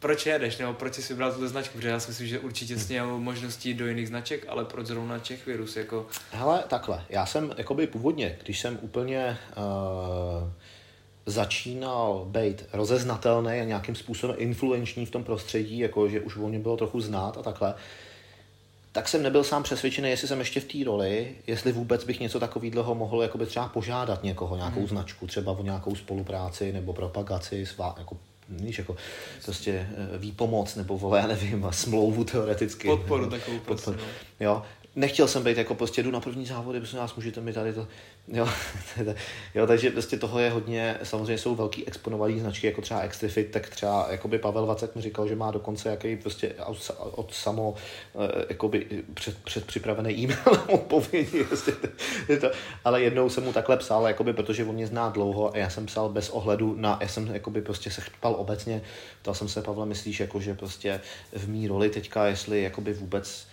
proč 0.00 0.26
jedeš, 0.26 0.58
nebo 0.58 0.72
proč 0.72 0.94
jsi 0.94 1.12
vybral 1.12 1.32
tuto 1.32 1.48
značku, 1.48 1.78
protože 1.78 1.88
já 1.88 2.00
si 2.00 2.08
myslím, 2.10 2.26
že 2.26 2.38
určitě 2.38 2.78
jsi 2.78 2.92
měl 2.92 3.18
možností 3.18 3.74
do 3.74 3.86
jiných 3.86 4.08
značek, 4.08 4.46
ale 4.48 4.64
proč 4.64 4.86
zrovna 4.86 5.18
Čech 5.18 5.46
virus, 5.46 5.76
jako... 5.76 6.06
Hele, 6.30 6.64
takhle, 6.68 7.04
já 7.08 7.26
jsem, 7.26 7.54
jakoby 7.58 7.86
původně, 7.86 8.38
když 8.44 8.60
jsem 8.60 8.78
úplně 8.82 9.38
uh, 9.56 10.52
začínal 11.26 12.24
být 12.28 12.64
rozeznatelný 12.72 13.60
a 13.60 13.64
nějakým 13.64 13.94
způsobem 13.94 14.36
influenční 14.38 15.06
v 15.06 15.10
tom 15.10 15.24
prostředí, 15.24 15.78
jako 15.78 16.08
že 16.08 16.20
už 16.20 16.36
o 16.36 16.48
mě 16.48 16.58
bylo 16.58 16.76
trochu 16.76 17.00
znát 17.00 17.36
a 17.38 17.42
takhle, 17.42 17.74
tak 18.92 19.08
jsem 19.08 19.22
nebyl 19.22 19.44
sám 19.44 19.62
přesvědčený, 19.62 20.10
jestli 20.10 20.28
jsem 20.28 20.38
ještě 20.38 20.60
v 20.60 20.64
té 20.64 20.84
roli, 20.84 21.32
jestli 21.46 21.72
vůbec 21.72 22.04
bych 22.04 22.20
něco 22.20 22.40
takového 22.40 22.94
mohl 22.94 23.22
jakoby 23.22 23.46
třeba 23.46 23.68
požádat 23.68 24.24
někoho, 24.24 24.56
nějakou 24.56 24.80
hmm. 24.80 24.88
značku, 24.88 25.26
třeba 25.26 25.52
o 25.52 25.62
nějakou 25.62 25.94
spolupráci 25.94 26.72
nebo 26.72 26.92
propagaci, 26.92 27.66
svá, 27.66 27.94
jako 27.98 28.16
víš, 28.48 28.78
jako 28.78 28.96
prostě 29.44 29.88
eh, 30.14 30.18
výpomoc 30.18 30.76
nebo 30.76 30.98
vole, 30.98 31.20
já 31.20 31.26
nevím, 31.26 31.66
smlouvu 31.70 32.24
teoreticky. 32.24 32.88
Podporu 32.88 33.30
takovou 33.30 33.58
prostě, 33.58 33.90
no. 33.90 33.96
Jo, 34.40 34.62
nechtěl 35.00 35.28
jsem 35.28 35.44
být 35.44 35.56
jako 35.56 35.74
prostě 35.74 36.02
jdu 36.02 36.10
na 36.10 36.20
první 36.20 36.46
závody, 36.46 36.78
prosím 36.78 36.98
vás, 36.98 37.14
můžete 37.14 37.40
mi 37.40 37.52
tady 37.52 37.72
to, 37.72 37.88
jo, 38.28 38.48
jo, 39.54 39.66
takže 39.66 39.90
prostě 39.90 40.16
toho 40.16 40.38
je 40.38 40.50
hodně, 40.50 40.98
samozřejmě 41.02 41.38
jsou 41.38 41.54
velký 41.54 41.86
exponovaný 41.86 42.40
značky, 42.40 42.66
jako 42.66 42.80
třeba 42.80 43.00
Extrifit, 43.00 43.50
tak 43.50 43.68
třeba 43.68 44.06
jakoby 44.10 44.38
Pavel 44.38 44.66
Vacek 44.66 44.96
mi 44.96 45.02
říkal, 45.02 45.28
že 45.28 45.36
má 45.36 45.50
dokonce 45.50 45.88
jaký 45.88 46.16
prostě 46.16 46.54
od 46.96 47.34
samo 47.34 47.74
eh, 48.14 48.44
jakoby 48.48 48.86
před, 49.14 49.42
před 49.44 49.66
připravený 49.66 50.14
e-mail 50.14 50.78
povědí, 50.88 51.44
prostě, 51.44 51.72
to, 52.40 52.50
ale 52.84 53.02
jednou 53.02 53.28
jsem 53.28 53.44
mu 53.44 53.52
takhle 53.52 53.76
psal, 53.76 54.06
jakoby, 54.06 54.32
protože 54.32 54.64
on 54.64 54.74
mě 54.74 54.86
zná 54.86 55.08
dlouho 55.08 55.54
a 55.54 55.58
já 55.58 55.70
jsem 55.70 55.86
psal 55.86 56.08
bez 56.08 56.30
ohledu 56.30 56.74
na, 56.78 56.98
já 57.00 57.08
jsem 57.08 57.26
jakoby 57.26 57.62
prostě 57.62 57.90
se 57.90 58.00
chpal 58.00 58.34
obecně, 58.38 58.82
ptal 59.22 59.34
jsem 59.34 59.48
se, 59.48 59.62
Pavle, 59.62 59.86
myslíš, 59.86 60.20
jako, 60.20 60.40
že 60.40 60.54
prostě 60.54 61.00
v 61.32 61.48
mý 61.48 61.68
roli 61.68 61.90
teďka, 61.90 62.26
jestli 62.26 62.62
jakoby 62.62 62.92
vůbec 62.92 63.49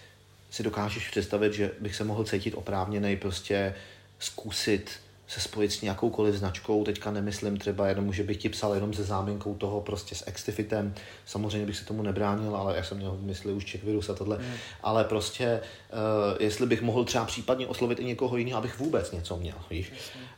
si 0.49 0.63
dokážeš 0.63 1.09
představit, 1.09 1.53
že 1.53 1.71
bych 1.79 1.95
se 1.95 2.03
mohl 2.03 2.23
cítit 2.23 2.53
oprávněný 2.53 3.17
prostě 3.17 3.75
zkusit 4.19 4.91
se 5.27 5.39
spojit 5.39 5.71
s 5.71 5.81
nějakoukoliv 5.81 6.35
značkou, 6.35 6.83
teďka 6.83 7.11
nemyslím 7.11 7.57
třeba 7.57 7.87
jenom, 7.87 8.13
že 8.13 8.23
bych 8.23 8.37
ti 8.37 8.49
psal 8.49 8.73
jenom 8.73 8.93
se 8.93 9.03
záminkou 9.03 9.55
toho 9.55 9.81
prostě 9.81 10.15
s 10.15 10.27
Extifitem, 10.27 10.93
samozřejmě 11.25 11.65
bych 11.65 11.77
se 11.77 11.85
tomu 11.85 12.01
nebránil, 12.01 12.55
ale 12.55 12.77
já 12.77 12.83
jsem 12.83 12.97
měl 12.97 13.11
v 13.11 13.23
mysli 13.23 13.53
už 13.53 13.65
Czech 13.65 13.83
virus 13.83 14.09
a 14.09 14.13
tohle, 14.13 14.37
mm. 14.37 14.53
ale 14.83 15.03
prostě 15.03 15.61
uh, 15.93 16.37
jestli 16.39 16.65
bych 16.65 16.81
mohl 16.81 17.03
třeba 17.03 17.25
případně 17.25 17.67
oslovit 17.67 17.99
i 17.99 18.05
někoho 18.05 18.37
jiného, 18.37 18.57
abych 18.57 18.79
vůbec 18.79 19.11
něco 19.11 19.37
měl, 19.37 19.55
víš. 19.69 19.93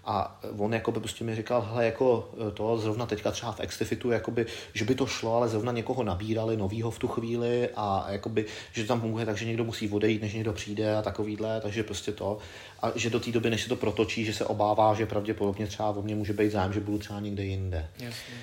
A 0.06 0.40
on 0.58 0.74
jako 0.74 0.92
by 0.92 1.00
prostě 1.00 1.24
mi 1.24 1.36
říkal, 1.36 1.62
hele, 1.62 1.86
jako 1.86 2.30
eh, 2.48 2.52
to 2.52 2.78
zrovna 2.78 3.06
teďka 3.06 3.32
třeba 3.32 3.52
v 3.52 3.60
Extifitu, 3.60 4.12
jakoby, 4.12 4.46
že 4.74 4.86
by 4.86 4.96
to 4.96 5.06
šlo, 5.06 5.36
ale 5.36 5.50
zrovna 5.50 5.72
někoho 5.72 6.04
nabírali 6.04 6.58
novýho 6.58 6.92
v 6.92 7.00
tu 7.00 7.08
chvíli 7.08 7.70
a 7.76 8.06
jakoby, 8.10 8.46
že 8.72 8.82
to 8.82 8.88
tam 8.88 9.02
funguje 9.02 9.26
tak, 9.26 9.38
že 9.38 9.46
někdo 9.46 9.64
musí 9.64 9.90
odejít, 9.90 10.22
než 10.22 10.34
někdo 10.34 10.54
přijde 10.54 10.96
a 10.96 11.02
takovýhle, 11.02 11.62
takže 11.62 11.84
prostě 11.84 12.12
to. 12.12 12.38
A 12.82 12.92
že 12.96 13.10
do 13.10 13.20
té 13.20 13.32
doby, 13.32 13.50
než 13.50 13.64
se 13.64 13.70
to 13.70 13.76
protočí, 13.76 14.26
že 14.26 14.34
se 14.34 14.46
obává, 14.46 14.94
že 14.94 15.06
pravděpodobně 15.06 15.68
třeba 15.68 15.90
o 15.90 16.02
mě 16.02 16.16
může 16.16 16.34
být 16.34 16.52
zájem, 16.52 16.74
že 16.74 16.80
budu 16.80 16.98
třeba 16.98 17.20
někde 17.20 17.44
jinde. 17.44 17.88
Jasně. 18.00 18.34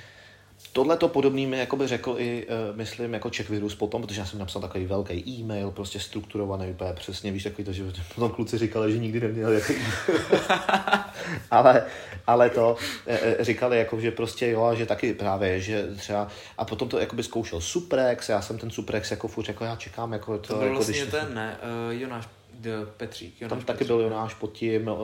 Tohle 0.73 0.97
to 0.97 1.09
podobný 1.09 1.47
mi 1.47 1.59
jakoby 1.59 1.87
řekl 1.87 2.15
i, 2.19 2.47
uh, 2.47 2.77
myslím, 2.77 3.15
jako 3.15 3.31
Czech 3.31 3.51
Virus 3.51 3.75
potom, 3.75 4.03
protože 4.03 4.21
já 4.21 4.27
jsem 4.27 4.39
napsal 4.39 4.63
takový 4.63 4.87
velký 4.87 5.41
e-mail, 5.41 5.71
prostě 5.71 6.01
strukturovaný 6.01 6.71
úplně 6.71 6.93
přesně, 6.93 7.33
víš, 7.33 7.43
takový 7.43 7.65
to, 7.65 7.73
že 7.73 7.85
potom 8.15 8.31
kluci 8.31 8.59
říkali, 8.59 8.93
že 8.93 8.99
nikdy 8.99 9.21
neměl 9.21 9.53
jaký 9.53 9.75
ale, 11.51 11.85
ale 12.27 12.51
to 12.51 12.77
e, 13.07 13.45
říkali, 13.45 13.79
jako, 13.79 14.01
že 14.01 14.11
prostě 14.11 14.51
jo, 14.51 14.75
že 14.75 14.87
taky 14.87 15.15
právě, 15.15 15.61
že 15.61 15.87
třeba, 15.97 16.29
a 16.59 16.65
potom 16.65 16.89
to 16.89 16.99
jakoby 16.99 17.23
zkoušel 17.23 17.61
Suprex, 17.61 18.29
já 18.29 18.43
jsem 18.43 18.59
ten 18.59 18.71
Suprex 18.71 19.11
jako 19.11 19.29
furt 19.29 19.45
řekl, 19.45 19.65
já 19.65 19.77
čekám, 19.77 20.13
jako 20.13 20.39
to, 20.39 20.49
to 20.49 20.55
byl 20.55 20.63
jako, 20.63 20.75
vlastně 20.75 21.01
když... 21.01 21.11
ten, 21.11 21.35
ne, 21.35 21.57
uh, 21.89 22.01
Jonáš 22.01 22.27
Petřík. 22.97 23.41
Jonáš 23.41 23.51
tam 23.51 23.59
Petřík. 23.59 23.67
taky 23.67 23.85
byl 23.85 24.01
Jonáš 24.01 24.35
pod 24.35 24.53
tím, 24.53 24.89
uh, 24.89 24.99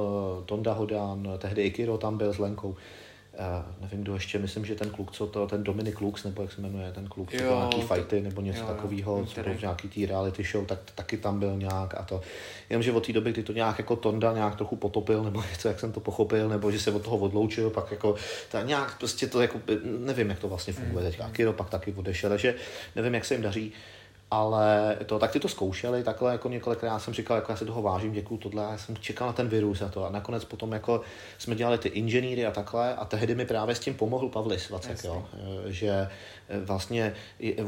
Tonda 0.47 0.73
Hodan, 0.73 1.29
tehdy 1.39 1.63
Ikiro 1.63 1.99
tam 1.99 2.19
byl 2.19 2.33
s 2.33 2.39
Lenkou. 2.39 2.69
Uh, 2.69 3.83
nevím, 3.83 4.03
kdo 4.03 4.15
ještě, 4.15 4.39
myslím, 4.39 4.65
že 4.65 4.75
ten 4.75 4.91
kluk, 4.91 5.13
co 5.13 5.27
to, 5.27 5.47
ten 5.47 5.65
Dominik 5.65 6.01
Lux, 6.01 6.25
nebo 6.25 6.43
jak 6.43 6.53
se 6.53 6.61
jmenuje, 6.61 6.93
ten 6.93 7.09
kluk, 7.09 7.31
co 7.31 7.45
jo, 7.45 7.57
nějaký 7.57 7.81
to, 7.81 7.95
fighty, 7.95 8.21
nebo 8.21 8.41
něco 8.41 8.65
takového, 8.65 9.27
co 9.27 9.43
byl 9.43 9.55
v 9.55 9.61
nějaký 9.61 9.89
tý 9.89 10.07
reality 10.07 10.45
show, 10.45 10.67
tak 10.67 10.79
taky 10.95 11.17
tam 11.17 11.39
byl 11.39 11.57
nějak 11.57 11.95
a 11.95 12.03
to. 12.03 12.21
Jenomže 12.71 12.93
od 12.93 13.07
té 13.07 13.13
doby, 13.13 13.33
kdy 13.33 13.43
to 13.43 13.53
nějak 13.53 13.79
jako 13.79 13.97
Tonda 13.97 14.33
nějak 14.33 14.57
trochu 14.57 14.77
potopil, 14.77 15.25
nebo 15.25 15.43
něco, 15.51 15.69
jak 15.69 15.81
jsem 15.81 15.93
to 15.93 16.01
pochopil, 16.01 16.49
nebo 16.49 16.71
že 16.71 16.81
se 16.81 16.91
od 16.91 17.03
toho 17.03 17.17
odloučil, 17.17 17.71
pak 17.71 17.91
jako, 17.91 18.15
tak 18.51 18.67
nějak 18.67 18.99
prostě 18.99 19.27
to 19.27 19.41
jako, 19.41 19.61
nevím, 19.99 20.31
jak 20.31 20.39
to 20.39 20.49
vlastně 20.49 20.73
funguje 20.73 21.05
mm. 21.05 21.11
teďka. 21.11 21.31
Kiro 21.31 21.53
pak 21.53 21.71
taky 21.71 21.93
odešel, 21.93 22.31
takže 22.31 22.55
nevím, 22.97 23.15
jak 23.15 23.25
se 23.25 23.35
jim 23.35 23.43
daří 23.43 23.73
ale 24.33 24.97
to, 25.07 25.19
tak 25.19 25.31
ty 25.31 25.41
to 25.41 25.49
zkoušeli, 25.49 26.03
takhle 26.03 26.33
jako 26.33 26.49
několikrát. 26.49 26.99
Jsem 26.99 27.15
říkal, 27.15 27.37
jako 27.37 27.53
já 27.53 27.57
se 27.57 27.65
toho 27.65 27.83
vážím, 27.83 28.13
děkuju 28.13 28.41
tohle, 28.41 28.63
já 28.63 28.79
jsem 28.79 28.97
čekal 28.97 29.27
na 29.27 29.33
ten 29.33 29.49
virus 29.49 29.83
a 29.83 29.89
to. 29.89 30.05
A 30.05 30.11
nakonec 30.11 30.45
potom 30.45 30.73
jako 30.73 31.01
jsme 31.39 31.55
dělali 31.55 31.79
ty 31.79 31.89
inženýry 31.89 32.47
a 32.47 32.51
takhle 32.51 32.95
a 32.95 33.05
tehdy 33.05 33.35
mi 33.35 33.47
právě 33.47 33.75
s 33.75 33.81
tím 33.81 33.95
pomohl 33.95 34.29
Pavlis 34.29 34.71
Vacek, 34.71 35.05
jo, 35.05 35.25
že 35.67 35.89
e, 36.49 36.61
vlastně 36.61 37.15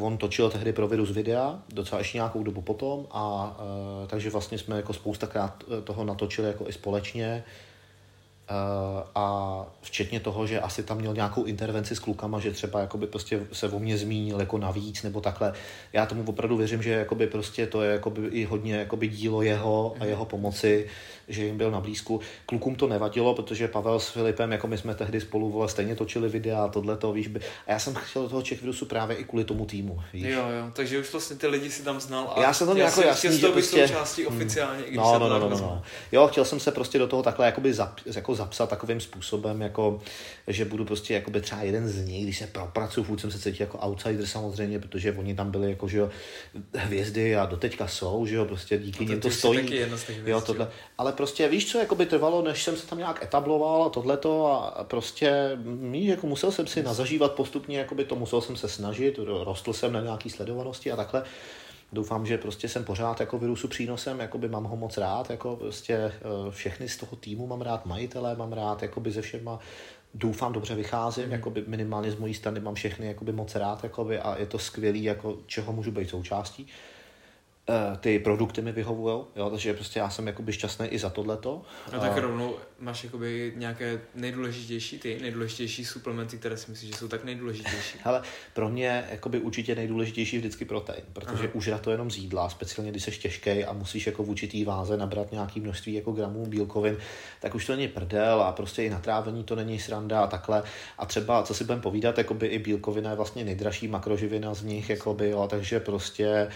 on 0.01 0.17
točil 0.19 0.51
tehdy 0.51 0.73
pro 0.73 0.89
virus 0.89 1.11
videa, 1.11 1.59
docela 1.75 1.99
ještě 1.99 2.19
nějakou 2.19 2.43
dobu 2.43 2.61
potom 2.61 3.07
a 3.11 3.57
e, 4.05 4.07
takže 4.07 4.31
vlastně 4.31 4.59
jsme 4.59 4.77
jako 4.77 4.93
spoustakrát 4.93 5.65
toho 5.85 6.05
natočili 6.05 6.49
jako 6.49 6.69
i 6.69 6.73
společně, 6.73 7.45
Eh, 7.45 7.74
a 9.15 9.67
včetně 9.81 10.21
toho, 10.21 10.47
že 10.47 10.61
asi 10.61 10.83
tam 10.83 10.99
měl 10.99 11.15
nějakou 11.15 11.45
intervenci 11.45 11.97
s 11.97 11.99
klukama, 11.99 12.41
že 12.41 12.51
třeba 12.51 12.81
jakoby 12.81 13.07
prostě 13.07 13.41
se 13.53 13.69
o 13.69 13.79
mě 13.79 13.99
zmínil 13.99 14.41
jako 14.41 14.59
navíc 14.59 15.03
nebo 15.03 15.21
takhle. 15.21 15.53
Já 15.93 16.07
tomu 16.07 16.25
opravdu 16.27 16.57
věřím, 16.57 16.83
že 16.83 16.91
jakoby 16.91 17.27
prostě 17.27 17.67
to 17.67 17.83
je 17.83 17.93
jakoby 17.93 18.27
i 18.27 18.45
hodně 18.45 18.75
jakoby 18.75 19.09
dílo 19.09 19.43
jeho 19.43 19.95
a 19.97 19.99
mhm. 19.99 20.09
jeho 20.09 20.25
pomoci, 20.25 20.87
že 21.29 21.45
jim 21.45 21.59
byl 21.59 21.71
na 21.71 21.81
blízku. 21.81 22.21
Klukům 22.47 22.75
to 22.75 22.87
nevadilo, 22.87 23.35
protože 23.35 23.69
Pavel 23.69 24.01
s 24.01 24.09
Filipem, 24.09 24.53
jako 24.53 24.67
my 24.67 24.79
jsme 24.79 24.95
tehdy 24.95 25.21
spolu 25.21 25.51
vole, 25.51 25.69
stejně 25.69 25.97
točili 25.97 26.29
videa 26.29 26.65
a 26.65 26.69
tohle 26.69 26.97
to, 26.97 27.13
víš, 27.13 27.29
by... 27.29 27.41
a 27.67 27.73
já 27.73 27.79
jsem 27.79 27.95
chtěl 27.95 28.23
do 28.23 28.29
toho 28.29 28.43
Czech 28.43 28.61
Virusu 28.61 28.87
právě 28.87 29.17
i 29.17 29.25
kvůli 29.25 29.45
tomu 29.45 29.67
týmu, 29.67 30.01
víš. 30.13 30.25
Jo, 30.25 30.41
jo, 30.41 30.71
takže 30.73 30.99
už 30.99 31.13
vlastně 31.13 31.37
ty 31.37 31.47
lidi 31.47 31.71
si 31.71 31.83
tam 31.83 32.01
znal 32.01 32.33
a 32.37 32.41
já 32.43 32.53
jsem 32.53 32.67
to 32.67 32.75
nějak 32.75 32.97
jasný, 32.97 33.39
že 33.39 33.49
prostě... 33.49 33.89
součástí 33.89 34.27
oficiálně, 34.27 34.83
hmm. 34.83 34.97
no, 34.97 35.19
no, 35.19 35.29
no, 35.29 35.39
no, 35.39 35.49
no, 35.49 35.57
no, 35.57 35.83
Jo, 36.13 36.29
chtěl 36.29 36.45
jsem 36.45 36.61
se 36.61 36.71
prostě 36.71 36.99
do 36.99 37.07
toho 37.07 37.23
takhle 37.23 37.47
jakoby 37.47 37.75
zap, 37.75 38.01
jako 38.07 38.25
jako 38.25 38.35
zapsat 38.35 38.71
takovým 38.71 39.01
způsobem, 39.01 39.63
jako, 39.63 40.01
že 40.47 40.65
budu 40.65 40.85
prostě 40.85 41.15
jako 41.15 41.31
by 41.31 41.41
třeba 41.41 41.63
jeden 41.63 41.89
z 41.89 42.07
nich, 42.07 42.23
když 42.23 42.39
se 42.39 42.47
propracuju, 42.47 43.07
furt 43.07 43.19
jsem 43.19 43.31
se 43.31 43.39
cítil 43.39 43.67
jako 43.67 43.79
outsider 43.79 44.27
samozřejmě, 44.27 44.79
protože 44.79 45.13
oni 45.13 45.35
tam 45.35 45.51
byli 45.51 45.71
jako, 45.71 45.89
že 45.89 45.99
jo, 45.99 46.11
hvězdy 46.75 47.37
a 47.37 47.47
doteďka 47.47 47.89
jsou, 47.89 48.27
že 48.27 48.35
jo, 48.35 48.45
prostě 48.45 48.79
díky 48.79 49.07
nim 49.07 49.21
to 49.21 49.31
stojí. 49.31 49.61
Taky 49.61 49.77
jedna 49.77 49.97
z 49.97 50.05
těch 50.05 50.27
jo, 50.27 50.41
tohle. 50.41 50.71
Ale 50.99 51.13
prostě 51.13 51.49
víš, 51.49 51.73
co 51.73 51.79
jako 51.79 51.95
by 51.95 52.07
trvalo, 52.07 52.43
než 52.43 52.63
jsem 52.63 52.77
se 52.77 52.87
tam 52.87 52.99
nějak 52.99 53.23
etabloval 53.23 53.83
a 53.83 53.89
tohleto 53.89 54.47
a 54.47 54.85
prostě 54.85 55.51
mý, 55.65 56.07
jako 56.07 56.27
musel 56.27 56.53
jsem 56.53 56.67
si 56.67 56.83
nazažívat 56.83 57.33
postupně, 57.33 57.79
jako 57.79 57.95
by 57.95 58.05
to 58.05 58.17
musel 58.17 58.41
jsem 58.41 58.57
se 58.57 58.69
snažit, 58.69 59.19
rostl 59.45 59.73
jsem 59.73 59.93
na 59.93 60.01
nějaký 60.01 60.31
sledovanosti 60.31 60.93
a 60.93 60.97
takhle 60.97 61.25
doufám, 61.95 62.27
že 62.27 62.39
prostě 62.39 62.69
jsem 62.69 62.85
pořád 62.85 63.21
jako 63.21 63.39
virusu 63.39 63.69
přínosem, 63.69 64.21
jako 64.21 64.39
by 64.39 64.49
mám 64.49 64.65
ho 64.65 64.77
moc 64.77 64.97
rád, 64.97 65.31
jako 65.31 65.57
prostě 65.57 65.95
eh, 65.95 66.13
všechny 66.51 66.89
z 66.89 66.97
toho 66.97 67.17
týmu 67.17 67.47
mám 67.47 67.61
rád, 67.61 67.87
majitele 67.87 68.37
mám 68.37 68.53
rád, 68.53 68.83
jako 68.83 69.01
by 69.01 69.11
ze 69.11 69.23
všema 69.23 69.59
doufám 70.15 70.53
dobře 70.53 70.75
vycházím, 70.75 71.27
mm. 71.27 71.33
jakoby 71.33 71.65
minimálně 71.67 72.11
z 72.11 72.19
mojí 72.19 72.35
strany 72.35 72.61
mám 72.61 72.75
všechny 72.75 73.07
jakoby 73.07 73.33
moc 73.33 73.55
rád 73.55 73.85
jakoby, 73.85 74.19
a 74.19 74.39
je 74.39 74.47
to 74.47 74.59
skvělý, 74.59 75.05
jako 75.05 75.37
čeho 75.47 75.73
můžu 75.73 75.91
být 75.91 76.11
součástí. 76.11 76.67
Eh, 77.69 77.97
ty 77.97 78.19
produkty 78.19 78.63
mi 78.63 78.73
vyhovují, 78.73 79.25
jo, 79.37 79.51
takže 79.51 79.75
prostě 79.75 79.99
já 79.99 80.11
jsem 80.11 80.27
jakoby 80.27 80.53
šťastný 80.53 80.87
i 80.87 80.99
za 80.99 81.11
tohleto. 81.11 81.63
A 81.93 81.99
tak 81.99 82.17
rovnou 82.17 82.55
máš 82.79 83.05
jakoby 83.05 83.53
nějaké 83.57 84.01
nejdůležitější 84.15 84.99
ty, 84.99 85.19
nejdůležitější 85.23 85.85
suplementy, 85.85 86.39
které 86.39 86.57
si 86.57 86.71
myslíš, 86.71 86.91
že 86.91 86.97
jsou 86.97 87.09
tak 87.09 87.25
nejdůležitější? 87.25 87.99
Ale 88.05 88.23
pro 88.55 88.69
mě 88.69 89.05
jakoby 89.11 89.39
určitě 89.39 89.75
nejdůležitější 89.75 90.39
vždycky 90.39 90.65
protein, 90.65 91.05
protože 91.13 91.45
Aha. 91.45 91.55
užrat 91.55 91.81
to 91.81 91.91
jenom 91.91 92.11
z 92.11 92.17
jídla, 92.17 92.49
speciálně 92.49 92.91
když 92.91 93.03
jsi 93.03 93.11
těžký 93.11 93.65
a 93.65 93.73
musíš 93.73 94.07
jako 94.07 94.23
v 94.23 94.31
určitý 94.31 94.65
váze 94.65 94.97
nabrat 94.97 95.33
nějaký 95.33 95.61
množství 95.61 95.95
jako 95.95 96.13
gramů 96.13 96.47
bílkovin, 96.47 96.97
tak 97.41 97.55
už 97.55 97.67
to 97.67 97.77
není 97.77 97.89
prdel 97.89 98.43
a 98.43 98.53
prostě 98.53 98.85
i 98.85 98.91
na 98.91 98.99
trávení 98.99 99.45
to 99.45 99.57
není 99.57 99.79
sranda 99.79 100.21
a 100.21 100.27
takhle. 100.27 100.63
A 100.99 101.07
třeba, 101.07 101.43
co 101.43 101.55
si 101.55 101.65
budeme 101.65 101.83
povídat, 101.83 102.19
jakoby 102.19 102.47
i 102.47 102.59
bílkovina 102.59 103.11
je 103.11 103.17
vlastně 103.17 103.45
nejdražší 103.45 103.89
makroživina 103.89 104.55
z 104.55 104.63
nich, 104.63 104.91
jakoby, 104.91 105.31
jo, 105.31 105.47
takže 105.51 105.81
prostě 105.81 106.49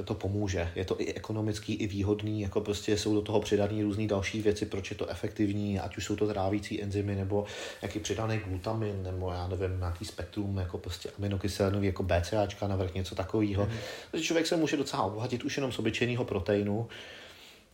eh, 0.00 0.02
to 0.02 0.14
pomůže. 0.14 0.72
Je 0.74 0.84
to 0.84 1.00
i 1.00 1.14
ekonomický, 1.14 1.74
i 1.74 1.86
výhodný, 1.86 2.40
jako 2.40 2.60
prostě 2.60 2.98
jsou 2.98 3.14
do 3.14 3.22
toho 3.22 3.40
přidané 3.40 3.82
různé 3.82 4.06
další 4.06 4.42
věci, 4.42 4.66
proč 4.66 4.90
je 4.90 4.96
to 4.96 5.10
efektivní, 5.10 5.49
ať 5.80 5.96
už 5.96 6.04
jsou 6.04 6.16
to 6.16 6.28
trávící 6.28 6.82
enzymy, 6.82 7.14
nebo 7.14 7.44
jaký 7.82 7.98
přidaný 7.98 8.38
glutamin, 8.38 9.02
nebo 9.02 9.32
já 9.32 9.48
nevím, 9.48 9.78
nějaký 9.78 10.04
spektrum, 10.04 10.58
jako 10.58 10.78
prostě 10.78 11.10
aminokyselinový, 11.18 11.86
jako 11.86 12.02
BCAčka 12.02 12.68
navrch, 12.68 12.94
něco 12.94 13.14
takového. 13.14 13.66
Mm. 13.66 13.72
Takže 14.10 14.26
člověk 14.26 14.46
se 14.46 14.56
může 14.56 14.76
docela 14.76 15.02
obohatit 15.02 15.44
už 15.44 15.56
jenom 15.56 15.72
z 15.72 15.78
obyčejného 15.78 16.24
proteinu. 16.24 16.88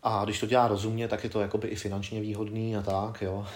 A 0.03 0.25
když 0.25 0.41
to 0.41 0.47
dělá 0.47 0.69
rozumně, 0.69 1.09
tak 1.09 1.25
je 1.25 1.31
to 1.31 1.41
jakoby 1.41 1.69
i 1.69 1.77
finančně 1.77 2.21
výhodný 2.21 2.77
a 2.77 2.83
tak, 2.83 3.23
jo. 3.23 3.47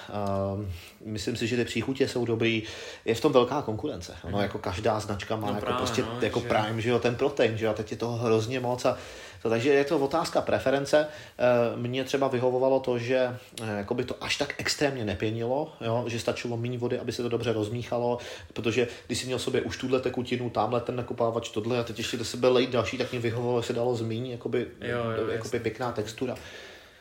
Um, 0.55 0.73
myslím 1.05 1.37
si, 1.37 1.47
že 1.47 1.57
ty 1.57 1.65
příchutě 1.65 2.09
jsou 2.09 2.25
dobrý. 2.25 2.63
Je 3.05 3.15
v 3.15 3.21
tom 3.21 3.33
velká 3.33 3.63
konkurence. 3.63 4.17
Mm. 4.25 4.35
jako 4.35 4.59
každá 4.59 5.01
značka 5.01 5.37
má 5.37 5.47
no 5.47 5.55
jako 5.55 5.61
právě, 5.61 5.79
prostě 5.79 6.03
no, 6.03 6.19
jako 6.21 6.41
že... 6.41 6.49
Prime, 6.49 6.81
že 6.81 6.91
jo, 6.91 6.99
ten 6.99 7.15
protein, 7.15 7.57
že 7.57 7.65
jo, 7.65 7.71
a 7.71 7.75
teď 7.75 7.91
je 7.91 7.97
toho 7.97 8.17
hrozně 8.17 8.61
moc 8.61 8.85
a 8.85 8.99
to, 9.43 9.51
takže 9.51 9.73
je 9.73 9.85
to 9.85 9.99
otázka 9.99 10.41
preference. 10.41 11.07
Eh, 11.39 11.77
mně 11.77 12.05
třeba 12.05 12.29
vyhovovalo 12.29 12.81
to, 12.81 12.99
že 12.99 13.37
eh, 13.63 13.95
by 13.95 14.05
to 14.05 14.25
až 14.25 14.37
tak 14.37 14.55
extrémně 14.59 15.05
nepěnilo, 15.05 15.73
jo? 15.81 16.05
že 16.07 16.21
stačilo 16.21 16.57
méně 16.57 16.79
vody, 16.79 16.99
aby 16.99 17.13
se 17.13 17.23
to 17.23 17.29
dobře 17.29 17.53
rozmíchalo, 17.53 18.19
protože 18.53 18.89
když 19.07 19.19
si 19.19 19.27
měl 19.27 19.39
sobě 19.39 19.61
už 19.61 19.77
tuhle 19.77 20.01
tekutinu, 20.01 20.51
tamhle 20.51 20.81
ten 20.81 20.97
nakopávač, 20.97 21.51
tohle 21.51 21.79
a 21.79 21.83
teď 21.83 21.99
ještě 21.99 22.17
do 22.17 22.25
sebe 22.25 22.49
lejt 22.49 22.71
další, 22.71 22.99
tak 22.99 23.11
mě 23.11 23.21
vyhovovalo, 23.21 23.61
že 23.61 23.67
se 23.67 23.73
dalo 23.73 23.95
zmínit, 23.95 24.33
jakoby, 24.33 24.67
jo, 24.81 24.99
jo, 25.19 25.29
jakoby 25.29 25.61
pěkná 25.61 25.93
textura. 25.93 26.35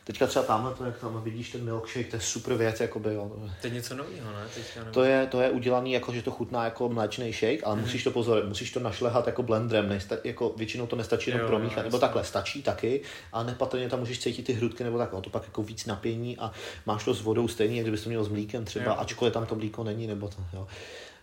Teďka 0.09 0.27
třeba 0.27 0.45
tamhle 0.45 0.73
to, 0.73 0.85
jak 0.85 0.97
tam 0.97 1.21
vidíš 1.23 1.51
ten 1.51 1.63
milkshake, 1.63 2.09
to 2.09 2.15
je 2.15 2.19
super 2.19 2.53
věc, 2.53 2.79
jakoby, 2.79 3.13
jo. 3.13 3.31
To 3.61 3.67
je 3.67 3.73
něco 3.73 3.95
nového, 3.95 4.31
ne? 4.31 4.47
Teďka 4.55 4.91
to, 4.91 5.03
je, 5.03 5.27
to 5.27 5.41
je 5.41 5.49
udělaný 5.49 5.93
jako, 5.93 6.13
že 6.13 6.21
to 6.21 6.31
chutná 6.31 6.65
jako 6.65 6.89
mléčný 6.89 7.33
shake, 7.33 7.63
ale 7.63 7.75
mm-hmm. 7.75 7.79
musíš 7.79 8.03
to 8.03 8.11
pozor, 8.11 8.45
musíš 8.47 8.71
to 8.71 8.79
našlehat 8.79 9.27
jako 9.27 9.43
blendrem, 9.43 9.89
nejsta, 9.89 10.15
jako 10.23 10.53
většinou 10.57 10.87
to 10.87 10.95
nestačí 10.95 11.31
jenom 11.31 11.47
promíchat, 11.47 11.77
jo, 11.77 11.83
nebo 11.83 11.99
takhle, 11.99 12.23
stačí 12.23 12.63
taky, 12.63 13.01
ale 13.33 13.45
nepatrně 13.45 13.89
tam 13.89 13.99
můžeš 13.99 14.19
cítit 14.19 14.43
ty 14.43 14.53
hrudky 14.53 14.83
nebo 14.83 14.97
tak, 14.97 15.13
no, 15.13 15.21
to 15.21 15.29
pak 15.29 15.43
jako 15.43 15.63
víc 15.63 15.85
napění 15.85 16.37
a 16.37 16.51
máš 16.85 17.05
to 17.05 17.13
s 17.13 17.21
vodou 17.21 17.47
stejně, 17.47 17.75
jak 17.75 17.83
kdybys 17.83 18.03
to 18.03 18.09
měl 18.09 18.23
s 18.23 18.29
mlíkem 18.29 18.65
třeba, 18.65 18.85
jo, 18.85 18.95
ačkoliv 18.99 19.33
tam 19.33 19.45
to 19.45 19.55
mlíko 19.55 19.83
není, 19.83 20.07
nebo 20.07 20.27
to, 20.27 20.37
jo. 20.53 20.67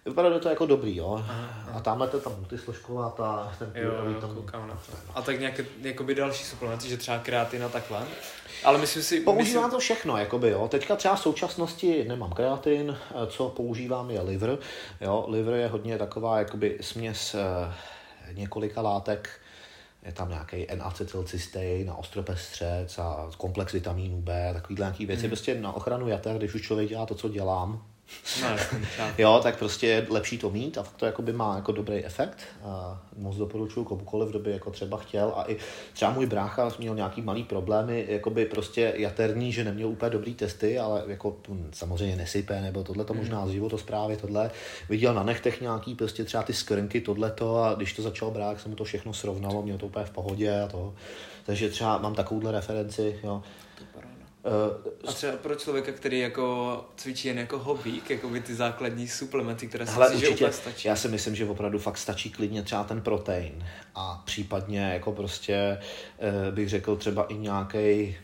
Vypadá 0.05 0.39
to 0.39 0.49
jako 0.49 0.67
dobrý, 0.67 0.97
jo. 0.97 1.25
Aha, 1.29 1.71
A 1.75 1.81
tamhle 1.81 2.09
to 2.09 2.21
tam 2.21 2.33
multisložková, 2.37 3.11
ta, 3.11 3.55
ten 3.59 3.73
jo, 3.75 3.91
jo, 4.05 4.21
tam... 4.21 4.35
koukám 4.35 4.69
na 4.69 4.75
to. 4.75 4.93
A 5.15 5.23
tak 5.23 5.41
nějaké 5.41 5.65
jakoby 5.81 6.15
další 6.15 6.45
suplementy, 6.45 6.89
že 6.89 6.97
třeba 6.97 7.19
kreatina 7.19 7.69
takhle? 7.69 8.03
Ale 8.65 8.79
myslím 8.79 9.03
si... 9.03 9.21
Používám 9.21 9.65
myslím... 9.65 9.71
to 9.71 9.79
všechno, 9.79 10.17
jakoby, 10.17 10.51
jo. 10.51 10.69
Teďka 10.69 10.97
třeba 10.97 11.15
v 11.15 11.21
současnosti 11.21 12.05
nemám 12.09 12.33
kreatin, 12.33 12.97
co 13.27 13.49
používám 13.49 14.11
je 14.11 14.21
liver, 14.21 14.59
jo. 15.01 15.25
Liver 15.29 15.55
je 15.55 15.69
hodně 15.69 15.99
taková, 15.99 16.39
jakoby 16.39 16.79
směs 16.81 17.35
eh, 17.35 17.75
několika 18.33 18.81
látek, 18.81 19.31
je 20.03 20.13
tam 20.13 20.29
nějaký 20.29 20.71
N-acetylcystein, 20.71 21.87
na 21.87 21.95
ostropestřec 21.95 22.99
a 22.99 23.31
komplex 23.37 23.73
vitamínů 23.73 24.21
B, 24.21 24.51
takovýhle 24.53 24.85
nějaký 24.85 25.07
věci, 25.07 25.23
mm. 25.23 25.31
prostě 25.31 25.55
na 25.55 25.73
ochranu 25.73 26.09
jater, 26.09 26.39
když 26.39 26.55
už 26.55 26.63
člověk 26.63 26.89
dělá 26.89 27.07
to, 27.07 27.15
co 27.15 27.29
dělám, 27.29 27.83
No, 28.43 28.49
jo, 29.19 29.41
tak 29.43 29.59
prostě 29.59 29.87
je 29.87 30.07
lepší 30.11 30.39
to 30.39 30.51
mít 30.51 30.79
a 30.79 30.83
to 30.97 31.07
jakoby 31.07 31.33
má 31.33 31.57
jako 31.57 31.73
dobrý 31.73 32.05
efekt. 32.05 32.39
A 32.65 33.03
moc 33.19 33.37
doporučuji 33.37 33.85
komukoliv, 33.85 34.29
kdo 34.29 34.39
by 34.39 34.51
jako 34.51 34.71
třeba 34.71 34.97
chtěl. 34.97 35.33
A 35.37 35.51
i 35.51 35.57
třeba 35.93 36.11
můj 36.11 36.27
brácha 36.27 36.71
měl 36.79 36.95
nějaký 36.95 37.23
malý 37.23 37.45
problémy, 37.45 38.07
jakoby 38.09 38.45
prostě 38.45 38.93
jaterní, 38.97 39.53
že 39.53 39.65
neměl 39.65 39.89
úplně 39.89 40.11
dobrý 40.11 40.35
testy, 40.35 40.79
ale 40.79 41.03
jako 41.07 41.37
samozřejmě 41.73 42.17
nesype, 42.17 42.61
nebo 42.61 42.85
tohle 42.85 43.05
to 43.05 43.15
možná 43.15 43.47
z 43.47 43.51
životosprávy, 43.51 44.17
tohle. 44.17 44.51
Viděl 44.89 45.15
na 45.15 45.23
nechtech 45.23 45.61
nějaký 45.61 45.95
prostě 45.95 46.25
třeba 46.25 46.43
ty 46.43 46.53
skrnky, 46.53 47.01
tohleto 47.01 47.63
a 47.63 47.75
když 47.75 47.93
to 47.93 48.03
začal 48.03 48.31
brát, 48.31 48.61
se 48.61 48.69
mu 48.69 48.75
to 48.75 48.85
všechno 48.85 49.13
srovnalo, 49.13 49.63
měl 49.63 49.79
to 49.79 49.87
úplně 49.87 50.05
v 50.05 50.11
pohodě 50.11 50.61
a 50.61 50.67
to. 50.67 50.95
Takže 51.47 51.69
třeba 51.71 51.99
mám 51.99 52.15
takovouhle 52.15 52.53
referenci, 52.53 53.21
jo. 53.25 53.43
Uh, 54.47 54.93
a 55.09 55.13
třeba 55.13 55.37
pro 55.37 55.55
člověka, 55.55 55.93
který 55.93 56.19
jako 56.19 56.85
cvičí 56.97 57.29
jen 57.29 57.39
jako 57.39 57.59
hobby, 57.59 58.01
jako 58.09 58.29
by 58.29 58.41
ty 58.41 58.55
základní 58.55 59.09
suplementy, 59.09 59.67
které 59.67 59.87
si 59.87 59.99
myslí, 59.99 60.21
že 60.21 60.29
úplně 60.29 60.53
stačí. 60.53 60.89
Já 60.89 60.97
si 60.97 61.09
myslím, 61.09 61.35
že 61.35 61.45
opravdu 61.45 61.79
fakt 61.79 61.99
stačí 61.99 62.31
klidně 62.31 62.63
třeba 62.63 62.85
ten 62.85 63.01
protein 63.01 63.67
a 63.95 64.23
případně 64.25 64.81
jako 64.81 65.13
prostě 65.13 65.79
uh, 66.19 66.55
bych 66.55 66.69
řekl 66.69 66.97
třeba 66.97 67.25
i 67.25 67.35
nějaký 67.35 68.17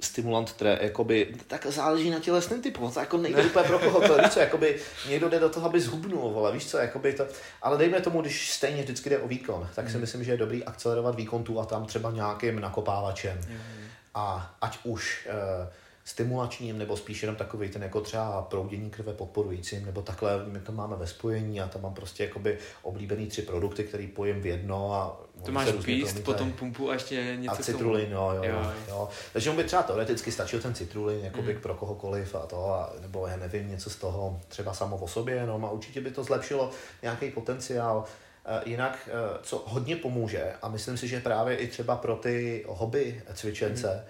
stimulant, 0.00 0.50
které 0.50 0.78
jakoby, 0.82 1.34
tak 1.46 1.66
záleží 1.66 2.10
na 2.10 2.18
tělesném 2.18 2.62
typu, 2.62 2.90
to 2.90 3.00
jako 3.00 3.16
nejde 3.16 3.44
úplně 3.44 3.64
pro 3.64 3.78
koho, 3.78 4.08
to 4.08 4.18
víš 4.18 4.32
co, 4.32 4.40
jakoby 4.40 4.80
někdo 5.08 5.28
jde 5.28 5.38
do 5.38 5.48
toho, 5.48 5.66
aby 5.66 5.80
zhubnul, 5.80 6.30
vole, 6.30 6.52
víš 6.52 6.66
co, 6.66 6.78
jakoby 6.78 7.12
to, 7.12 7.26
ale 7.62 7.78
dejme 7.78 8.00
tomu, 8.00 8.20
když 8.20 8.50
stejně 8.50 8.82
vždycky 8.82 9.10
jde 9.10 9.18
o 9.18 9.28
výkon, 9.28 9.68
tak 9.74 9.90
si 9.90 9.94
mm. 9.94 10.00
myslím, 10.00 10.24
že 10.24 10.32
je 10.32 10.36
dobrý 10.36 10.64
akcelerovat 10.64 11.14
výkon 11.14 11.44
tu 11.44 11.60
a 11.60 11.66
tam 11.66 11.86
třeba 11.86 12.10
nějakým 12.10 12.60
nakopávačem. 12.60 13.38
Mm 13.48 13.88
a 14.18 14.54
ať 14.60 14.78
už 14.84 15.28
e, 15.30 15.68
stimulačním, 16.04 16.78
nebo 16.78 16.96
spíš 16.96 17.22
jenom 17.22 17.36
takový 17.36 17.68
ten 17.68 17.82
jako 17.82 18.00
třeba 18.00 18.42
proudění 18.42 18.90
krve 18.90 19.12
podporujícím, 19.12 19.86
nebo 19.86 20.02
takhle, 20.02 20.44
my 20.46 20.60
to 20.60 20.72
máme 20.72 20.96
ve 20.96 21.06
spojení 21.06 21.60
a 21.60 21.68
tam 21.68 21.82
mám 21.82 21.94
prostě 21.94 22.24
jakoby 22.24 22.58
oblíbený 22.82 23.26
tři 23.26 23.42
produkty, 23.42 23.84
který 23.84 24.06
pojím 24.06 24.40
v 24.40 24.46
jedno 24.46 24.94
a 24.94 25.20
to 25.44 25.52
máš 25.52 25.68
píst, 25.84 26.24
potom 26.24 26.52
pumpu 26.52 26.90
a 26.90 26.92
ještě 26.92 27.36
něco 27.36 27.52
A 27.52 27.56
citrulin, 27.56 28.12
jo, 28.12 28.32
jo, 28.34 28.42
jo, 28.44 28.72
jo. 28.88 29.08
Takže 29.32 29.50
on 29.50 29.56
by 29.56 29.64
třeba 29.64 29.82
teoreticky 29.82 30.32
stačil 30.32 30.60
ten 30.60 30.74
citrulin, 30.74 31.24
jako 31.24 31.42
mm. 31.42 31.60
pro 31.62 31.74
kohokoliv 31.74 32.34
a 32.34 32.46
to, 32.46 32.74
a, 32.74 32.92
nebo 33.00 33.26
já 33.26 33.36
nevím, 33.36 33.70
něco 33.70 33.90
z 33.90 33.96
toho 33.96 34.40
třeba 34.48 34.74
samo 34.74 34.96
o 34.96 35.08
sobě 35.08 35.34
jenom 35.34 35.64
a 35.64 35.70
určitě 35.70 36.00
by 36.00 36.10
to 36.10 36.24
zlepšilo 36.24 36.70
nějaký 37.02 37.30
potenciál. 37.30 38.04
Eh, 38.50 38.62
jinak, 38.64 39.08
eh, 39.08 39.38
co 39.42 39.64
hodně 39.66 39.96
pomůže, 39.96 40.52
a 40.62 40.68
myslím 40.68 40.96
si, 40.96 41.08
že 41.08 41.20
právě 41.20 41.56
i 41.56 41.68
třeba 41.68 41.96
pro 41.96 42.16
ty 42.16 42.64
hobby 42.68 43.22
cvičence, 43.34 43.94
mm. 43.94 44.02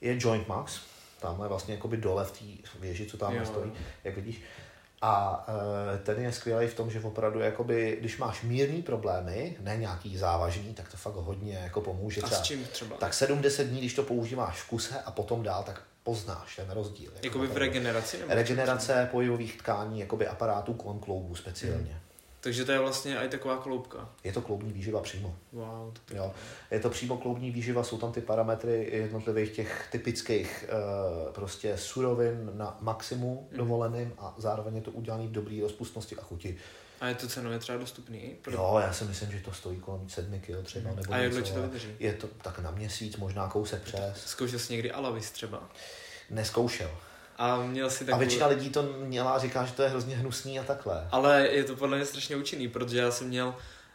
je 0.00 0.16
Joint 0.20 0.48
Max. 0.48 0.80
Tam 1.20 1.42
je 1.42 1.48
vlastně 1.48 1.74
jakoby 1.74 1.96
dole 1.96 2.24
v 2.24 2.32
té 2.32 2.78
věži, 2.80 3.06
co 3.06 3.16
tam 3.16 3.34
jo. 3.34 3.46
stojí, 3.46 3.72
jak 4.04 4.14
vidíš. 4.14 4.42
A 5.02 5.44
e, 5.94 5.98
ten 5.98 6.22
je 6.22 6.32
skvělý 6.32 6.66
v 6.66 6.74
tom, 6.74 6.90
že 6.90 7.00
opravdu, 7.00 7.40
jakoby, 7.40 7.96
když 8.00 8.18
máš 8.18 8.42
mírný 8.42 8.82
problémy, 8.82 9.56
ne 9.60 9.76
nějaký 9.76 10.16
závažný, 10.16 10.74
tak 10.74 10.90
to 10.90 10.96
fakt 10.96 11.14
hodně 11.14 11.54
jako 11.54 11.80
pomůže. 11.80 12.20
A 12.20 12.28
s 12.28 12.42
čím 12.42 12.64
třeba? 12.64 12.96
Tak 12.96 13.14
70 13.14 13.62
dní, 13.62 13.78
když 13.78 13.94
to 13.94 14.02
používáš 14.02 14.62
v 14.62 14.68
kuse 14.68 15.00
a 15.04 15.10
potom 15.10 15.42
dál, 15.42 15.62
tak 15.62 15.82
poznáš 16.02 16.56
ten 16.56 16.70
rozdíl. 16.70 17.10
Jako 17.14 17.26
jakoby 17.26 17.46
v 17.46 17.56
regeneraci? 17.56 18.18
Nebo 18.18 18.34
regenerace 18.34 19.08
pohybových 19.10 19.58
tkání, 19.58 20.00
jakoby 20.00 20.26
aparátů 20.26 20.74
kolem 20.74 20.98
kloubů 20.98 21.34
speciálně. 21.34 21.90
Hmm. 21.90 22.03
Takže 22.44 22.64
to 22.64 22.72
je 22.72 22.78
vlastně 22.78 23.18
i 23.18 23.28
taková 23.28 23.56
kloubka. 23.56 24.08
Je 24.24 24.32
to 24.32 24.40
kloubní 24.40 24.72
výživa 24.72 25.00
přímo. 25.00 25.36
Wow, 25.52 25.92
to 26.04 26.16
jo. 26.16 26.32
Je 26.70 26.80
to 26.80 26.90
přímo 26.90 27.16
kloubní 27.16 27.50
výživa, 27.50 27.84
jsou 27.84 27.98
tam 27.98 28.12
ty 28.12 28.20
parametry 28.20 28.88
jednotlivých 28.92 29.50
těch 29.50 29.88
typických 29.92 30.64
uh, 30.68 31.32
prostě 31.32 31.78
surovin 31.78 32.50
na 32.54 32.76
maximum 32.80 33.38
mm. 33.50 33.58
dovoleným 33.58 34.12
a 34.18 34.34
zároveň 34.38 34.76
je 34.76 34.82
to 34.82 34.90
udělané 34.90 35.26
v 35.26 35.32
dobré 35.32 35.58
rozpustnosti 35.62 36.16
a 36.16 36.22
chuti. 36.22 36.56
A 37.00 37.08
je 37.08 37.14
to 37.14 37.28
cenově 37.28 37.58
třeba 37.58 37.78
dostupný? 37.78 38.36
Pro... 38.42 38.52
Jo, 38.52 38.78
já 38.82 38.92
si 38.92 39.04
myslím, 39.04 39.32
že 39.32 39.40
to 39.40 39.52
stojí 39.52 39.80
kolem 39.80 40.08
7 40.08 40.40
kg 40.40 40.62
třeba. 40.62 40.90
Nebo 40.90 41.12
a 41.12 41.16
jak 41.16 41.32
to 41.32 41.62
vydrží? 41.62 41.96
Je 41.98 42.12
to 42.12 42.26
tak 42.42 42.58
na 42.58 42.70
měsíc, 42.70 43.16
možná 43.16 43.48
kousek 43.48 43.82
přes. 43.82 44.26
Zkoušel 44.26 44.58
jsi 44.58 44.72
někdy 44.72 44.90
Alavis 44.90 45.30
třeba? 45.30 45.68
Neskoušel. 46.30 46.90
A 47.36 47.62
měl 47.62 47.90
si 47.90 47.98
takovou... 47.98 48.16
A 48.16 48.18
většina 48.18 48.46
lidí 48.46 48.70
to 48.70 48.82
měla 48.82 49.32
a 49.32 49.38
říká, 49.38 49.64
že 49.64 49.72
to 49.72 49.82
je 49.82 49.88
hrozně 49.88 50.16
hnusný 50.16 50.60
a 50.60 50.62
takhle. 50.62 51.08
Ale 51.10 51.48
je 51.48 51.64
to 51.64 51.76
podle 51.76 51.96
mě 51.96 52.06
strašně 52.06 52.36
účinný, 52.36 52.68
protože 52.68 52.98
já 52.98 53.10
jsem 53.10 53.28
měl 53.28 53.54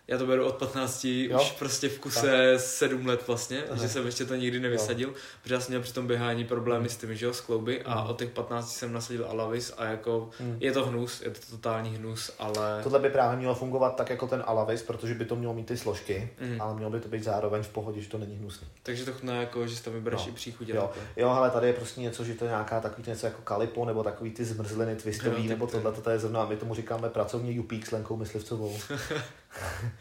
já 0.10 0.18
to 0.18 0.26
beru 0.26 0.45
od 0.45 0.55
15, 0.55 1.05
jo? 1.05 1.41
už 1.41 1.51
prostě 1.51 1.89
v 1.89 1.99
kuse 1.99 2.51
tak. 2.53 2.60
7 2.60 3.05
let 3.05 3.28
vlastně, 3.28 3.64
Aha. 3.64 3.82
že 3.82 3.89
jsem 3.89 4.05
ještě 4.05 4.26
to 4.26 4.36
nikdy 4.36 4.60
nevysadil, 4.60 5.10
jo. 5.10 5.16
protože 5.41 5.53
já 5.53 5.60
jsem 5.60 5.72
měl 5.72 5.82
při 5.82 5.93
tom 5.93 6.07
běhání 6.07 6.45
problémy 6.45 6.80
hmm. 6.80 6.89
s 6.89 6.97
tím, 6.97 7.16
že 7.16 7.26
jo, 7.26 7.34
s 7.34 7.41
klouby 7.41 7.82
a 7.82 8.03
od 8.03 8.20
těch 8.20 8.30
15 8.30 8.76
jsem 8.76 8.93
nasadil 8.93 9.26
Alavis 9.30 9.74
a 9.78 9.86
jako 9.86 10.30
hmm. 10.39 10.57
je 10.60 10.72
to 10.72 10.86
hnus, 10.86 11.22
je 11.22 11.30
to 11.30 11.39
totální 11.51 11.97
hnus, 11.97 12.32
ale... 12.39 12.80
Tohle 12.84 12.99
by 12.99 13.10
právě 13.10 13.38
mělo 13.38 13.55
fungovat 13.55 13.95
tak 13.95 14.10
jako 14.10 14.28
ten 14.28 14.43
Alavis, 14.45 14.84
protože 14.84 15.14
by 15.14 15.26
to 15.26 15.36
mělo 15.36 15.53
mít 15.53 15.68
ty 15.68 15.78
složky, 15.78 16.30
hmm. 16.39 16.62
ale 16.62 16.76
mělo 16.76 16.91
by 16.91 16.99
to 16.99 17.10
být 17.10 17.24
zároveň 17.24 17.64
v 17.64 17.70
pohodě, 17.70 18.01
že 18.01 18.10
to 18.10 18.18
není 18.18 18.38
hnusný. 18.38 18.68
Takže 18.84 19.05
to 19.05 19.14
chutná 19.14 19.36
jako, 19.36 19.68
že 19.68 19.76
si 19.76 19.84
tam 19.84 19.93
vybereš 19.93 20.26
no. 20.26 20.30
i 20.30 20.32
příchuť. 20.32 20.70
Jo. 20.70 20.91
jo, 21.18 21.30
ale 21.30 21.49
tady 21.49 21.68
je 21.68 21.74
prostě 21.74 22.01
něco, 22.01 22.24
že 22.24 22.34
to 22.34 22.45
je 22.45 22.49
nějaká 22.49 22.82
takový 22.82 23.10
něco 23.10 23.26
jako 23.26 23.41
kalipo, 23.41 23.86
nebo 23.86 24.03
takový 24.03 24.32
ty 24.32 24.45
zmrzliny 24.45 24.95
twistový, 24.95 25.43
jo, 25.43 25.49
nebo 25.49 25.68
tohle, 25.68 25.91
to 25.91 26.10
je 26.10 26.20
zrovna, 26.20 26.45
my 26.45 26.55
tomu 26.55 26.76
říkáme 26.76 27.10
pracovně 27.10 27.51
jupík 27.51 27.86
s 27.86 27.91
Lenkou 27.91 28.16
Myslivcovou. 28.16 28.78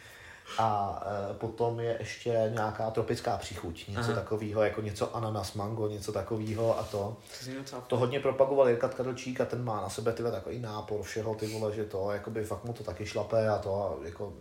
A 0.58 1.00
e, 1.30 1.34
potom 1.34 1.80
je 1.80 1.96
ještě 1.98 2.50
nějaká 2.54 2.90
tropická 2.90 3.36
příchuť, 3.36 3.88
něco 3.88 4.12
takového, 4.12 4.62
jako 4.62 4.80
něco 4.80 5.16
ananas, 5.16 5.54
mango, 5.54 5.88
něco 5.88 6.12
takového 6.12 6.78
a 6.78 6.82
to. 6.82 7.16
To 7.86 7.96
hodně 7.96 8.20
propagoval 8.20 8.68
Jirka 8.68 8.88
Kadlčík 8.88 9.40
a 9.40 9.44
ten 9.44 9.64
má 9.64 9.80
na 9.80 9.88
sebe 9.88 10.12
tyhle 10.12 10.30
takový 10.30 10.58
nápor 10.58 11.02
všeho, 11.02 11.34
ty 11.34 11.46
vole, 11.46 11.74
že 11.74 11.84
to, 11.84 12.12
jakoby 12.12 12.44
fakt 12.44 12.64
mu 12.64 12.72
to 12.72 12.84
taky 12.84 13.06
šlape 13.06 13.48
a 13.48 13.58
to, 13.58 14.00
jako 14.04 14.32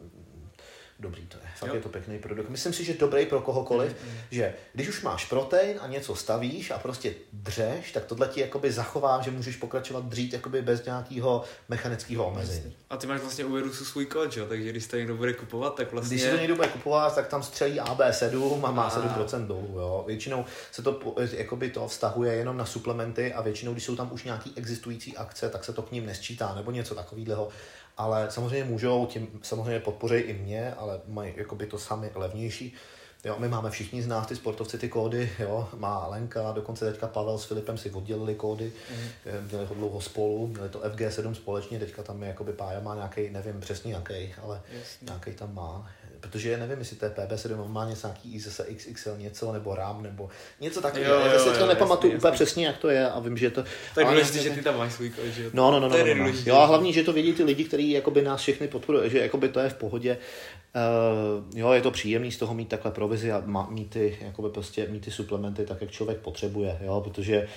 dobrý 1.00 1.26
to 1.26 1.38
je. 1.38 1.44
Fakt 1.56 1.70
jo. 1.70 1.76
je 1.76 1.82
to 1.82 1.90
pěkný 1.90 2.20
produkt. 2.20 2.50
Myslím 2.50 2.74
si, 2.74 2.84
že 2.84 2.94
dobrý 2.94 3.26
pro 3.26 3.42
kohokoliv, 3.42 3.96
mm, 4.04 4.10
mm. 4.10 4.18
že 4.32 4.54
když 4.74 4.90
už 4.90 5.02
máš 5.02 5.26
protein 5.26 5.78
a 5.82 5.88
něco 5.88 6.16
stavíš 6.16 6.72
a 6.72 6.80
prostě 6.80 7.14
dřeš, 7.34 7.92
tak 7.92 8.06
tohle 8.06 8.28
ti 8.28 8.42
jakoby 8.42 8.72
zachová, 8.72 9.22
že 9.22 9.32
můžeš 9.32 9.56
pokračovat 9.56 10.06
dřít 10.06 10.34
jakoby 10.34 10.62
bez 10.62 10.86
nějakého 10.86 11.44
mechanického 11.70 12.28
omezení. 12.28 12.76
A 12.90 12.98
ty 12.98 13.08
máš 13.08 13.22
vlastně 13.22 13.46
u 13.46 13.54
Virusu 13.54 13.86
svůj 13.86 14.06
kód, 14.06 14.32
že? 14.32 14.46
takže 14.46 14.70
když 14.70 14.88
to 14.88 14.98
někdo 14.98 15.18
bude 15.18 15.34
kupovat, 15.34 15.76
tak 15.76 15.92
vlastně... 15.92 16.16
Když 16.16 16.22
se 16.26 16.32
to 16.32 16.38
někdo 16.38 16.56
bude 16.56 16.68
kupovat, 16.68 17.16
tak 17.16 17.28
tam 17.28 17.44
střelí 17.44 17.80
AB7 17.80 18.66
a 18.66 18.72
má 18.72 18.84
a... 18.84 19.18
7% 19.18 19.48
dolů. 19.48 19.74
Jo. 19.76 20.04
Většinou 20.08 20.46
se 20.72 20.82
to 20.82 21.16
jakoby 21.32 21.70
to 21.70 21.88
vztahuje 21.88 22.34
jenom 22.34 22.58
na 22.58 22.66
suplementy 22.66 23.34
a 23.34 23.42
většinou, 23.42 23.72
když 23.72 23.84
jsou 23.84 23.96
tam 23.96 24.10
už 24.14 24.24
nějaký 24.24 24.54
existující 24.56 25.18
akce, 25.18 25.50
tak 25.50 25.66
se 25.66 25.74
to 25.74 25.82
k 25.82 25.92
ním 25.92 26.06
nesčítá 26.06 26.56
nebo 26.56 26.72
něco 26.72 26.96
takového 26.96 27.50
ale 27.98 28.32
samozřejmě 28.32 28.64
můžou, 28.64 29.06
tím 29.06 29.28
samozřejmě 29.42 29.80
podpoří 29.80 30.16
i 30.16 30.34
mě, 30.34 30.74
ale 30.74 31.02
mají 31.08 31.34
jakoby 31.38 31.66
to 31.66 31.78
sami 31.80 32.12
levnější. 32.16 32.74
Jo, 33.26 33.36
my 33.40 33.48
máme 33.48 33.70
všichni 33.70 34.04
z 34.04 34.08
nás 34.08 34.28
ty 34.28 34.36
sportovci 34.36 34.78
ty 34.78 34.90
kódy, 34.90 35.32
jo, 35.40 35.70
má 35.78 36.08
Lenka, 36.08 36.52
dokonce 36.52 36.92
teďka 36.92 37.08
Pavel 37.08 37.38
s 37.38 37.46
Filipem 37.46 37.78
si 37.78 37.92
oddělili 37.92 38.36
kódy, 38.36 38.74
mm. 38.92 39.48
měli 39.50 39.66
ho 39.66 39.76
dlouho 39.76 40.02
spolu, 40.02 40.48
měli 40.48 40.70
to 40.70 40.80
FG7 40.80 41.34
společně, 41.34 41.80
teďka 41.80 42.04
tam 42.04 42.22
je 42.22 42.28
jakoby 42.28 42.54
Pája 42.54 42.80
má 42.80 42.96
nějaký, 42.96 43.30
nevím 43.30 43.60
přesně 43.60 43.94
jaký, 43.94 44.34
ale 44.42 44.62
nějaký 45.02 45.32
tam 45.32 45.56
má 45.56 45.90
protože 46.20 46.58
nevím, 46.58 46.80
jestli 46.80 46.96
to 46.96 47.06
je 47.06 47.12
PB7, 47.12 47.68
má 47.68 47.86
nějaký 47.86 48.40
zase 48.40 48.66
XXL 48.76 49.18
něco, 49.18 49.52
nebo 49.52 49.76
RAM, 49.76 50.04
nebo 50.04 50.30
něco 50.62 50.82
takového. 50.82 51.20
Já 51.20 51.40
si 51.40 51.60
to 51.60 51.66
nepamatuju 51.66 52.18
úplně 52.18 52.32
přesně, 52.32 52.66
jak 52.66 52.78
to 52.78 52.90
je 52.90 53.10
a 53.10 53.20
vím, 53.20 53.38
že 53.38 53.50
to... 53.50 53.64
Tak 53.96 54.08
důležité, 54.08 54.40
že 54.40 54.50
ty 54.50 54.62
tam 54.62 54.78
máš 54.78 54.94
svůj 54.94 55.12
že 55.26 55.50
No, 55.54 55.72
no, 55.72 55.80
no, 55.80 55.90
no, 55.90 55.98
no, 55.98 56.16
no. 56.16 56.34
Jo, 56.46 56.56
a 56.56 56.66
hlavně, 56.66 56.94
že 56.94 57.04
to 57.04 57.14
vědí 57.14 57.34
ty 57.34 57.44
lidi, 57.44 57.64
kteří 57.64 57.92
jakoby 57.92 58.22
nás 58.22 58.42
všechny 58.42 58.68
podporují, 58.68 59.10
že 59.10 59.20
jakoby 59.20 59.50
to 59.50 59.60
je 59.60 59.70
v 59.70 59.74
pohodě. 59.74 60.18
Uh, 60.76 61.60
jo, 61.60 61.72
je 61.72 61.82
to 61.82 61.92
příjemný 61.92 62.32
z 62.32 62.38
toho 62.38 62.54
mít 62.54 62.70
takhle 62.70 62.92
provizi 62.92 63.32
a 63.32 63.44
mít, 63.70 63.90
ty, 63.90 64.18
jakoby 64.22 64.50
prostě, 64.50 64.88
mít 64.90 65.06
ty 65.06 65.12
suplementy 65.12 65.66
tak, 65.66 65.82
jak 65.82 65.92
člověk 65.92 66.18
potřebuje, 66.18 66.78
jo, 66.82 67.02
protože 67.02 67.48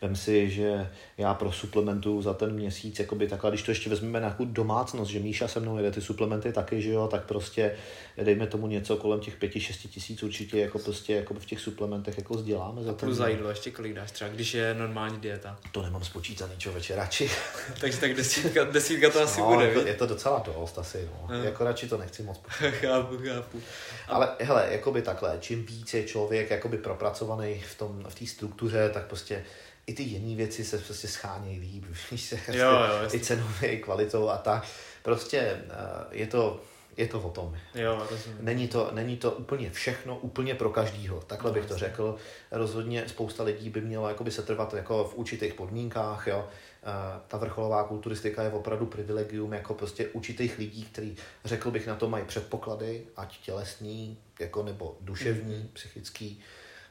vem 0.00 0.16
si, 0.16 0.50
že 0.50 0.90
já 1.18 1.34
pro 1.34 1.52
suplementu 1.52 2.22
za 2.22 2.34
ten 2.34 2.52
měsíc, 2.52 2.98
jakoby 2.98 3.28
takhle, 3.28 3.50
když 3.50 3.62
to 3.62 3.70
ještě 3.70 3.90
vezmeme 3.90 4.18
nějakou 4.18 4.44
domácnost, 4.44 5.10
že 5.10 5.18
Míša 5.18 5.48
se 5.48 5.60
mnou 5.60 5.76
jede 5.76 5.90
ty 5.90 6.00
suplementy 6.00 6.52
taky, 6.52 6.82
že 6.82 6.90
jo, 6.90 7.08
tak 7.08 7.24
prostě 7.24 7.76
dejme 8.22 8.46
tomu 8.46 8.66
něco 8.66 8.96
kolem 8.96 9.20
těch 9.20 9.38
5-6 9.38 9.88
tisíc 9.88 10.22
určitě 10.22 10.60
jako 10.60 10.78
prostě 10.78 11.14
jako 11.14 11.34
v 11.34 11.46
těch 11.46 11.60
suplementech 11.60 12.18
jako 12.18 12.38
sděláme. 12.38 12.82
Za 12.82 12.90
a 12.90 12.94
plus 12.94 13.16
za 13.16 13.28
jídlo 13.28 13.48
ještě 13.48 13.70
kolik 13.70 13.94
dáš 13.94 14.10
třeba, 14.10 14.30
když 14.30 14.54
je 14.54 14.74
normální 14.74 15.18
dieta? 15.18 15.58
To 15.72 15.82
nemám 15.82 16.04
spočítaný 16.04 16.52
člověče, 16.58 16.96
radši. 16.96 17.30
Takže 17.80 17.98
tak 17.98 18.14
desítka, 18.14 18.64
desítka 18.64 19.10
to 19.10 19.22
asi 19.22 19.40
no, 19.40 19.46
bude, 19.46 19.64
je 19.64 19.74
to, 19.74 19.86
je 19.86 19.94
to 19.94 20.06
docela 20.06 20.44
dost 20.46 20.78
asi, 20.78 21.08
no. 21.12 21.36
no. 21.36 21.44
Jako 21.44 21.64
radši 21.64 21.88
to 21.88 21.98
nechci 21.98 22.22
moc 22.22 22.40
chápu, 22.48 23.18
chápu. 23.24 23.62
Ale 24.08 24.28
hele, 24.40 24.68
jakoby 24.70 25.02
takhle, 25.02 25.36
čím 25.40 25.66
více 25.66 25.98
je 25.98 26.04
člověk 26.04 26.50
jakoby 26.50 26.78
propracovaný 26.78 27.60
v 27.60 27.78
tom, 27.78 28.04
v 28.08 28.14
té 28.14 28.26
struktuře, 28.26 28.90
tak 28.94 29.06
prostě 29.06 29.44
i 29.86 29.94
ty 29.94 30.02
jiné 30.02 30.36
věci 30.36 30.64
se 30.64 30.78
prostě 30.78 31.08
schánějí 31.08 31.58
líp, 31.58 31.84
víš 32.10 32.24
se, 32.24 32.38
jo, 32.52 32.70
jo, 32.70 33.08
i 33.12 33.20
cenově, 33.20 33.72
i 33.72 33.78
kvalitou 33.78 34.28
a 34.28 34.38
tak. 34.38 34.66
Prostě 35.02 35.38
eh, 35.38 35.64
je 36.10 36.26
to, 36.26 36.60
je 36.96 37.08
to 37.08 37.20
o 37.20 37.30
tom. 37.30 37.56
Jo, 37.74 38.06
není, 38.40 38.68
to, 38.68 38.90
není 38.92 39.16
to 39.16 39.32
úplně 39.32 39.70
všechno, 39.70 40.18
úplně 40.18 40.54
pro 40.54 40.70
každýho. 40.70 41.20
Takhle 41.20 41.50
no, 41.50 41.54
bych 41.54 41.66
to 41.66 41.78
řekl. 41.78 42.16
Rozhodně 42.50 43.08
spousta 43.08 43.42
lidí 43.42 43.70
by 43.70 43.80
mělo 43.80 44.08
jakoby 44.08 44.30
se 44.30 44.42
trvat 44.42 44.74
jako 44.74 45.04
v 45.04 45.14
určitých 45.14 45.54
podmínkách. 45.54 46.26
Jo. 46.26 46.48
Eh, 46.82 47.20
ta 47.28 47.36
vrcholová 47.36 47.84
kulturistika 47.84 48.42
je 48.42 48.52
opravdu 48.52 48.86
privilegium 48.86 49.52
jako 49.52 49.74
prostě 49.74 50.08
určitých 50.08 50.58
lidí, 50.58 50.84
který 50.84 51.16
řekl 51.44 51.70
bych 51.70 51.86
na 51.86 51.94
to 51.94 52.08
mají 52.08 52.24
předpoklady, 52.24 53.06
ať 53.16 53.38
tělesní, 53.40 54.18
jako 54.40 54.62
nebo 54.62 54.96
duševní, 55.00 55.54
mm-hmm. 55.54 55.72
psychický. 55.72 56.42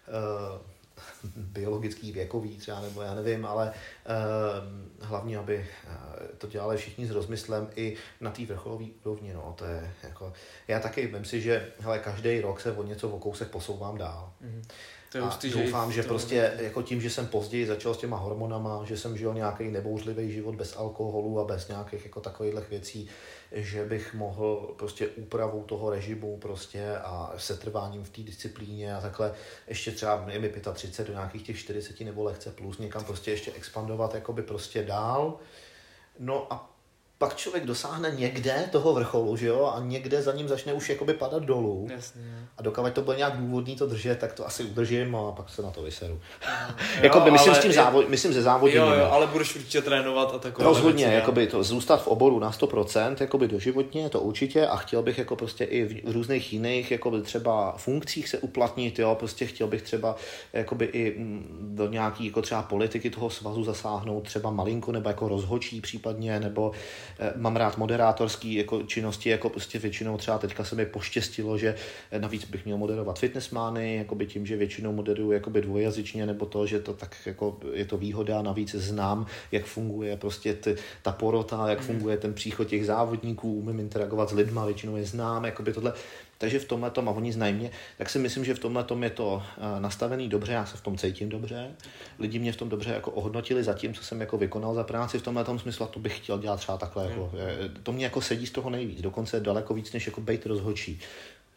Uh, 0.07 0.61
biologický, 1.35 2.11
věkový 2.11 2.57
třeba, 2.57 2.81
nebo 2.81 3.01
já 3.01 3.15
nevím, 3.15 3.45
ale 3.45 3.71
uh, 3.71 5.07
hlavně, 5.07 5.37
aby 5.37 5.67
eh, 5.87 5.97
to 6.37 6.47
dělali 6.47 6.77
všichni 6.77 7.07
s 7.07 7.11
rozmyslem 7.11 7.69
i 7.75 7.95
na 8.21 8.31
té 8.31 8.45
vrcholové 8.45 8.85
úrovni, 9.03 9.33
no, 9.33 9.55
to 9.57 9.65
je 9.65 9.91
jako, 10.03 10.33
já 10.67 10.79
taky 10.79 11.07
vím 11.07 11.25
si, 11.25 11.41
že 11.41 11.67
hele, 11.79 11.99
každý 11.99 12.41
rok 12.41 12.61
se 12.61 12.71
o 12.71 12.83
něco 12.83 13.09
o 13.09 13.19
kousek 13.19 13.47
posouvám 13.47 13.97
dál. 13.97 14.33
Mm-hmm. 14.41 14.61
To 15.11 15.17
je 15.17 15.21
a 15.21 15.25
hustý, 15.25 15.49
doufám, 15.49 15.91
že, 15.91 16.01
že 16.01 16.07
prostě 16.07 16.53
jako 16.59 16.81
tím, 16.81 17.01
že 17.01 17.09
jsem 17.09 17.27
později 17.27 17.67
začal 17.67 17.93
s 17.93 17.97
těma 17.97 18.17
hormonama, 18.17 18.85
že 18.85 18.97
jsem 18.97 19.17
žil 19.17 19.33
nějaký 19.33 19.71
nebouřlivý 19.71 20.31
život 20.31 20.55
bez 20.55 20.77
alkoholu 20.77 21.39
a 21.39 21.45
bez 21.45 21.67
nějakých 21.67 22.05
jako 22.05 22.21
takových 22.21 22.69
věcí, 22.69 23.09
že 23.51 23.85
bych 23.85 24.13
mohl 24.13 24.75
prostě 24.77 25.07
úpravou 25.07 25.63
toho 25.63 25.89
režimu 25.89 26.37
prostě 26.37 26.97
a 26.97 27.33
setrváním 27.37 28.03
v 28.03 28.09
té 28.09 28.21
disciplíně 28.21 28.95
a 28.95 29.01
takhle 29.01 29.33
ještě 29.67 29.91
třeba 29.91 30.25
je 30.29 30.39
mi 30.39 30.53
35 30.73 31.07
do 31.07 31.13
nějakých 31.13 31.43
těch 31.43 31.59
40 31.59 31.99
nebo 32.01 32.23
lehce 32.23 32.51
plus 32.51 32.77
někam 32.77 33.03
prostě 33.03 33.31
ještě 33.31 33.51
expandovat 33.51 34.15
jakoby 34.15 34.41
prostě 34.41 34.83
dál. 34.83 35.39
No 36.19 36.53
a 36.53 36.78
pak 37.19 37.35
člověk 37.35 37.65
dosáhne 37.65 38.11
někde 38.11 38.69
toho 38.71 38.93
vrcholu, 38.93 39.37
že 39.37 39.47
jo, 39.47 39.73
a 39.75 39.79
někde 39.79 40.21
za 40.21 40.31
ním 40.31 40.47
začne 40.47 40.73
už 40.73 40.89
jakoby 40.89 41.13
padat 41.13 41.43
dolů. 41.43 41.87
Jasně. 41.91 42.21
A 42.57 42.61
dokud 42.61 42.93
to 42.93 43.01
bude 43.01 43.17
nějak 43.17 43.37
důvodný 43.37 43.75
to 43.75 43.87
držet, 43.87 44.19
tak 44.19 44.33
to 44.33 44.47
asi 44.47 44.63
udržím 44.63 45.15
a 45.15 45.31
pak 45.31 45.49
se 45.49 45.61
na 45.61 45.71
to 45.71 45.81
vyseru. 45.81 46.19
jako 47.01 47.19
by, 47.19 47.31
myslím, 47.31 47.55
s 47.55 47.59
tím 47.59 47.73
závod, 47.73 48.09
myslím 48.09 48.33
ze 48.33 48.41
závoděním. 48.41 48.83
Jo, 48.83 48.93
jo, 48.93 49.09
ale 49.11 49.27
budeš 49.27 49.55
určitě 49.55 49.81
trénovat 49.81 50.33
a 50.35 50.39
takové 50.39 50.67
Rozhodně, 50.67 51.05
věci, 51.05 51.15
jakoby 51.15 51.47
to 51.47 51.63
zůstat 51.63 52.03
v 52.03 52.07
oboru 52.07 52.39
na 52.39 52.51
100%, 52.51 53.15
jakoby 53.19 53.47
doživotně, 53.47 54.09
to 54.09 54.19
určitě 54.19 54.67
a 54.67 54.75
chtěl 54.75 55.01
bych 55.01 55.17
jako 55.17 55.35
prostě 55.35 55.63
i 55.63 55.83
v 55.83 56.11
různých 56.11 56.53
jiných 56.53 56.91
jakoby 56.91 57.21
třeba 57.21 57.73
funkcích 57.77 58.29
se 58.29 58.37
uplatnit, 58.37 58.99
jo, 58.99 59.15
prostě 59.19 59.45
chtěl 59.45 59.67
bych 59.67 59.81
třeba 59.81 60.15
jakoby 60.53 60.85
i 60.85 61.19
mm, 61.19 61.69
do 61.75 61.87
nějaký 61.87 62.25
jako 62.25 62.41
třeba 62.41 62.61
politiky 62.61 63.09
toho 63.09 63.29
svazu 63.29 63.63
zasáhnout, 63.63 64.21
třeba 64.21 64.51
malinko 64.51 64.91
nebo 64.91 65.09
jako 65.09 65.27
rozhočí 65.27 65.81
případně, 65.81 66.39
nebo 66.39 66.71
mám 67.35 67.55
rád 67.55 67.77
moderátorský 67.77 68.53
jako 68.53 68.83
činnosti, 68.83 69.29
jako 69.29 69.49
prostě 69.49 69.79
většinou 69.79 70.17
třeba 70.17 70.37
teďka 70.37 70.63
se 70.63 70.75
mi 70.75 70.85
poštěstilo, 70.85 71.57
že 71.57 71.75
eh, 72.11 72.19
navíc 72.19 72.45
bych 72.45 72.65
měl 72.65 72.77
moderovat 72.77 73.19
fitnessmány, 73.19 73.95
jakoby 73.95 74.25
tím, 74.25 74.45
že 74.45 74.57
většinou 74.57 74.91
moderuju 74.91 75.31
jakoby 75.31 75.61
dvojazyčně, 75.61 76.25
nebo 76.25 76.45
to, 76.45 76.67
že 76.67 76.79
to 76.79 76.93
tak 76.93 77.15
jako 77.25 77.57
je 77.73 77.85
to 77.85 77.97
výhoda, 77.97 78.41
navíc 78.41 78.75
znám, 78.75 79.25
jak 79.51 79.65
funguje 79.65 80.17
prostě 80.17 80.53
ty, 80.53 80.75
ta 81.01 81.11
porota, 81.11 81.69
jak 81.69 81.79
mm. 81.79 81.85
funguje 81.85 82.17
ten 82.17 82.33
příchod 82.33 82.67
těch 82.67 82.85
závodníků, 82.85 83.53
umím 83.53 83.79
interagovat 83.79 84.29
s 84.29 84.33
lidma, 84.33 84.65
většinou 84.65 84.95
je 84.95 85.05
znám, 85.05 85.45
jakoby 85.45 85.73
tohle 85.73 85.93
takže 86.39 86.59
v 86.59 86.65
tomhle 86.65 86.91
tom, 86.91 87.09
a 87.09 87.11
oni 87.11 87.33
znají 87.33 87.53
mě, 87.53 87.71
tak 87.97 88.09
si 88.09 88.19
myslím, 88.19 88.45
že 88.45 88.53
v 88.53 88.59
tomhle 88.59 88.83
tom 88.83 89.03
je 89.03 89.09
to 89.09 89.43
eh, 89.57 89.79
nastavený 89.79 90.29
dobře, 90.29 90.53
já 90.53 90.65
se 90.65 90.77
v 90.77 90.81
tom 90.81 90.97
cítím 90.97 91.29
dobře. 91.29 91.71
Lidi 92.19 92.39
mě 92.39 92.51
v 92.51 92.55
tom 92.55 92.69
dobře 92.69 92.91
jako 92.91 93.11
ohodnotili 93.11 93.63
za 93.63 93.73
tím, 93.73 93.93
co 93.93 94.03
jsem 94.03 94.21
jako 94.21 94.37
vykonal 94.37 94.73
za 94.73 94.83
práci 94.83 95.19
v 95.19 95.21
tomhle 95.21 95.43
tom 95.43 95.59
smyslu 95.59 95.85
a 95.85 95.87
to 95.87 95.99
bych 95.99 96.17
chtěl 96.17 96.39
dělat 96.39 96.57
třeba 96.57 96.77
takhle. 96.77 97.09
Jako, 97.09 97.31
hmm. 97.33 97.83
to 97.83 97.91
mě 97.91 98.05
jako 98.05 98.21
sedí 98.21 98.47
z 98.47 98.51
toho 98.51 98.69
nejvíc, 98.69 99.01
dokonce 99.01 99.39
daleko 99.39 99.73
víc, 99.73 99.93
než 99.93 100.05
jako 100.05 100.21
být 100.21 100.45
rozhodčí 100.45 100.99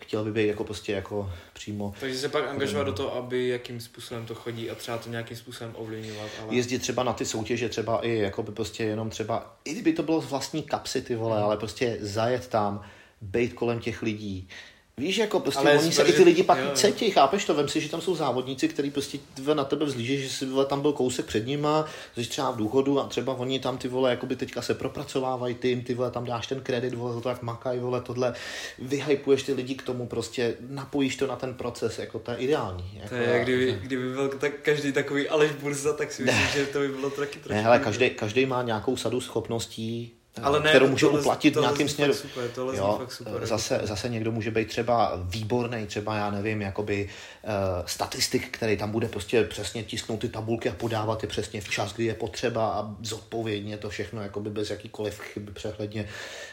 chtěl 0.02 0.24
by 0.24 0.32
být 0.32 0.46
jako 0.46 0.64
prostě 0.64 0.92
jako 0.92 1.32
přímo. 1.52 1.94
Takže 2.00 2.18
se 2.18 2.28
pak 2.28 2.48
angažovat 2.48 2.84
do 2.84 2.92
toho, 2.92 3.16
aby 3.16 3.48
jakým 3.48 3.80
způsobem 3.80 4.26
to 4.26 4.34
chodí 4.34 4.70
a 4.70 4.74
třeba 4.74 4.98
to 4.98 5.10
nějakým 5.10 5.36
způsobem 5.36 5.72
ovlivňovat. 5.76 6.30
Ale... 6.42 6.54
Jezdit 6.54 6.78
třeba 6.78 7.02
na 7.02 7.12
ty 7.12 7.24
soutěže, 7.24 7.68
třeba 7.68 8.00
i 8.06 8.18
jako 8.18 8.42
by 8.42 8.52
prostě 8.52 8.84
jenom 8.84 9.10
třeba, 9.10 9.56
i 9.64 9.72
kdyby 9.72 9.92
to 9.92 10.02
bylo 10.02 10.20
z 10.20 10.30
vlastní 10.30 10.62
kapsy 10.62 11.02
ty 11.02 11.14
vole, 11.14 11.36
hmm. 11.36 11.44
ale 11.44 11.56
prostě 11.56 11.96
zajet 12.00 12.48
tam, 12.48 12.82
být 13.20 13.52
kolem 13.52 13.80
těch 13.80 14.02
lidí, 14.02 14.48
Víš, 14.96 15.16
jako 15.16 15.40
prostě 15.40 15.60
Ale 15.60 15.78
oni 15.78 15.92
se 15.92 16.02
i 16.02 16.12
ty 16.12 16.18
že- 16.18 16.24
lidi 16.24 16.42
pak 16.42 16.58
jo, 16.58 16.64
jo. 16.64 16.70
cítí, 16.74 17.10
chápeš 17.10 17.44
to? 17.44 17.54
Vem 17.54 17.68
si, 17.68 17.80
že 17.80 17.88
tam 17.88 18.00
jsou 18.00 18.14
závodníci, 18.14 18.68
kteří 18.68 18.90
prostě 18.90 19.18
na 19.54 19.64
tebe 19.64 19.84
vzlíží, 19.84 20.22
že 20.22 20.28
si 20.28 20.46
vole, 20.46 20.66
tam 20.66 20.80
byl 20.80 20.92
kousek 20.92 21.26
před 21.26 21.46
nima, 21.46 21.86
jsi 22.14 22.26
třeba 22.28 22.50
v 22.50 22.56
důchodu 22.56 23.00
a 23.00 23.06
třeba 23.08 23.34
oni 23.34 23.60
tam 23.60 23.78
ty 23.78 23.88
vole, 23.88 24.10
jakoby 24.10 24.36
teďka 24.36 24.62
se 24.62 24.74
propracovávají, 24.74 25.56
jim 25.62 25.82
ty 25.82 25.94
vole, 25.94 26.10
tam 26.10 26.24
dáš 26.24 26.46
ten 26.46 26.60
kredit, 26.60 26.94
vole, 26.94 27.14
za 27.14 27.20
to 27.20 27.28
jak 27.28 27.42
makají, 27.42 27.80
vole, 27.80 28.00
tohle, 28.00 28.34
vyhypuješ 28.78 29.42
ty 29.42 29.52
lidi 29.52 29.74
k 29.74 29.82
tomu, 29.82 30.06
prostě 30.06 30.54
napojíš 30.68 31.16
to 31.16 31.26
na 31.26 31.36
ten 31.36 31.54
proces, 31.54 31.98
jako 31.98 32.18
to 32.18 32.30
je 32.30 32.36
ideální. 32.36 32.90
Jako, 32.94 33.08
To 33.08 33.14
je, 33.14 33.28
jak 33.28 33.42
kdyby, 33.42 33.78
kdyby 33.82 34.12
byl 34.12 34.28
tak 34.28 34.52
každý 34.62 34.92
takový 34.92 35.28
Aleš 35.28 35.52
Burza, 35.52 35.92
tak 35.92 36.12
si 36.12 36.22
myslím, 36.22 36.46
že 36.54 36.66
to 36.66 36.78
by 36.78 36.88
bylo 36.88 37.10
taky 37.10 37.38
trošku... 37.38 37.52
Ne, 37.52 37.62
hele, 37.62 37.78
každý, 37.78 38.10
každý 38.10 38.46
má 38.46 38.62
nějakou 38.62 38.96
sadu 38.96 39.20
schopností, 39.20 40.12
Ale 40.42 40.60
ne, 40.60 40.70
kterou 40.70 40.88
může 40.88 41.06
tohle- 41.06 41.20
uplatit 41.20 41.50
v 41.50 41.54
tohle 41.54 41.68
nějakém 41.68 41.88
zní 41.88 41.94
směru. 41.94 42.14
super, 42.14 42.50
tohle 42.54 42.76
jo, 42.76 42.94
fakt 42.98 43.12
super, 43.12 43.46
zase, 43.46 43.80
zase 43.82 44.08
někdo 44.08 44.32
může 44.32 44.50
být 44.50 44.68
třeba 44.68 45.12
výborný, 45.24 45.86
třeba 45.86 46.14
já 46.16 46.30
nevím, 46.30 46.62
jakoby 46.62 47.08
uh, 47.44 47.50
statistik, 47.86 48.48
který 48.50 48.76
tam 48.76 48.90
bude 48.90 49.08
prostě 49.08 49.44
přesně 49.44 49.82
tisknout 49.84 50.20
ty 50.20 50.28
tabulky 50.28 50.68
a 50.68 50.74
podávat 50.74 51.22
je 51.22 51.28
přesně 51.28 51.60
včas, 51.60 51.92
kdy 51.92 52.04
je 52.04 52.14
potřeba 52.14 52.68
a 52.72 52.94
zodpovědně 53.02 53.78
to 53.78 53.90
všechno 53.90 54.22
jakoby 54.22 54.50
bez 54.50 54.70
jakýkoliv 54.70 55.20
chyby 55.20 55.52
přehledně. 55.52 56.08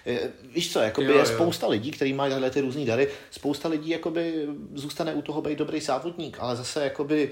Eh, 0.08 0.20
Víš 0.56 0.74
co, 0.74 0.80
jakoby 0.80 1.08
Jo, 1.08 1.14
je 1.14 1.20
jo. 1.20 1.26
spousta 1.26 1.68
lidí, 1.68 1.92
kteří 1.92 2.14
mají 2.14 2.34
tyhle 2.34 2.50
ty 2.50 2.62
různý 2.62 2.86
dary, 2.86 3.08
spousta 3.32 3.70
lidí 3.70 3.90
jakoby 3.90 4.48
zůstane 4.74 5.14
u 5.14 5.22
toho 5.22 5.42
být 5.42 5.58
dobrý 5.60 5.82
závodník, 5.82 6.38
ale 6.40 6.56
zase 6.56 6.84
jakoby 6.84 7.30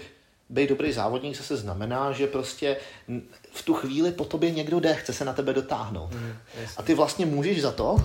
být 0.49 0.69
dobrý 0.69 0.93
závodník 0.93 1.37
zase 1.37 1.57
znamená, 1.57 2.11
že 2.11 2.27
prostě 2.27 2.77
v 3.51 3.61
tu 3.61 3.73
chvíli 3.73 4.11
po 4.11 4.25
tobě 4.25 4.51
někdo 4.51 4.79
jde, 4.79 4.93
chce 4.93 5.13
se 5.13 5.25
na 5.25 5.33
tebe 5.33 5.53
dotáhnout. 5.53 6.09
Jasně. 6.61 6.75
A 6.77 6.81
ty 6.81 6.93
vlastně 6.93 7.25
můžeš 7.25 7.61
za 7.61 7.71
to, 7.71 7.95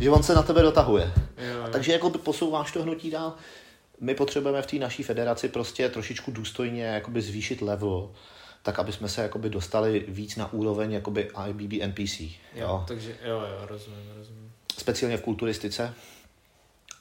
že 0.00 0.10
on 0.10 0.22
se 0.22 0.34
na 0.34 0.42
tebe 0.42 0.62
dotahuje. 0.62 1.12
Jo, 1.38 1.58
jo. 1.58 1.68
Takže 1.72 1.92
jako 1.92 2.10
posouváš 2.10 2.72
to 2.72 2.82
hnutí 2.82 3.10
dál. 3.10 3.34
My 4.00 4.14
potřebujeme 4.14 4.62
v 4.62 4.66
té 4.66 4.76
naší 4.76 5.02
federaci 5.02 5.48
prostě 5.48 5.88
trošičku 5.88 6.30
důstojně 6.30 6.84
jakoby 6.84 7.22
zvýšit 7.22 7.62
level, 7.62 8.10
tak 8.62 8.78
aby 8.78 8.92
jsme 8.92 9.08
se 9.08 9.22
jakoby 9.22 9.50
dostali 9.50 10.04
víc 10.08 10.36
na 10.36 10.52
úroveň 10.52 10.92
jakoby 10.92 11.30
IBB 11.48 11.72
NPC. 11.86 12.20
Jo, 12.20 12.30
Jo. 12.54 12.84
takže 12.88 13.16
jo, 13.24 13.40
jo, 13.40 13.66
rozumím, 13.66 14.12
rozumím. 14.18 14.52
Speciálně 14.78 15.16
v 15.16 15.22
kulturistice, 15.22 15.94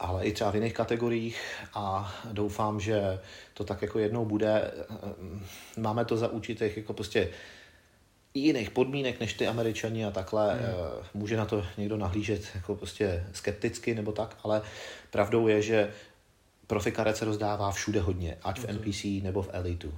ale 0.01 0.23
i 0.23 0.31
třeba 0.31 0.51
v 0.51 0.55
jiných 0.55 0.73
kategoriích 0.73 1.41
a 1.73 2.13
doufám, 2.31 2.79
že 2.79 3.19
to 3.53 3.63
tak 3.63 3.81
jako 3.81 3.99
jednou 3.99 4.25
bude. 4.25 4.71
Máme 5.77 6.05
to 6.05 6.17
za 6.17 6.27
určitých 6.27 6.77
jako 6.77 6.93
prostě 6.93 7.29
jiných 8.33 8.69
podmínek 8.69 9.19
než 9.19 9.33
ty 9.33 9.47
američani 9.47 10.05
a 10.05 10.11
takhle. 10.11 10.53
Hmm. 10.53 10.61
Může 11.13 11.37
na 11.37 11.45
to 11.45 11.65
někdo 11.77 11.97
nahlížet 11.97 12.41
jako 12.55 12.75
prostě 12.75 13.27
skepticky 13.33 13.95
nebo 13.95 14.11
tak, 14.11 14.37
ale 14.43 14.61
pravdou 15.11 15.47
je, 15.47 15.61
že 15.61 15.91
profikarec 16.67 17.17
se 17.17 17.25
rozdává 17.25 17.71
všude 17.71 18.01
hodně, 18.01 18.37
ať 18.43 18.59
v 18.59 18.69
NPC 18.69 19.03
nebo 19.23 19.41
v 19.41 19.49
Elitu. 19.51 19.93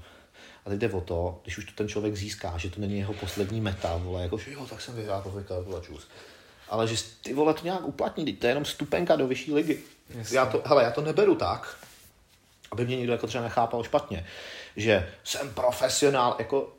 A 0.65 0.69
teď 0.69 0.79
jde 0.79 0.91
o 0.91 1.01
to, 1.01 1.39
když 1.43 1.57
už 1.57 1.65
to 1.65 1.71
ten 1.75 1.87
člověk 1.87 2.15
získá, 2.15 2.57
že 2.57 2.69
to 2.69 2.81
není 2.81 2.97
jeho 2.97 3.13
poslední 3.13 3.61
meta, 3.61 3.97
vole, 3.97 4.21
jako, 4.23 4.37
že 4.37 4.51
jo, 4.51 4.65
tak 4.69 4.81
jsem 4.81 4.95
vyhrál 4.95 5.21
profikarec, 5.21 5.65
vole, 5.65 5.81
čus. 5.81 6.07
Ale 6.69 6.87
že 6.87 6.95
ty 7.23 7.33
vole 7.33 7.53
to 7.53 7.63
nějak 7.63 7.87
uplatní, 7.87 8.33
to 8.33 8.45
je 8.45 8.51
jenom 8.51 8.65
stupenka 8.65 9.15
do 9.15 9.27
vyšší 9.27 9.53
ligy. 9.53 9.79
Jasně. 10.09 10.37
Já 10.37 10.45
to, 10.45 10.61
hele, 10.65 10.83
já 10.83 10.91
to 10.91 11.01
neberu 11.01 11.35
tak, 11.35 11.77
aby 12.71 12.85
mě 12.85 12.97
někdo 12.97 13.13
jako 13.13 13.27
třeba 13.27 13.43
nechápal 13.43 13.83
špatně, 13.83 14.25
že 14.75 15.09
jsem 15.23 15.49
profesionál, 15.49 16.35
jako 16.39 16.73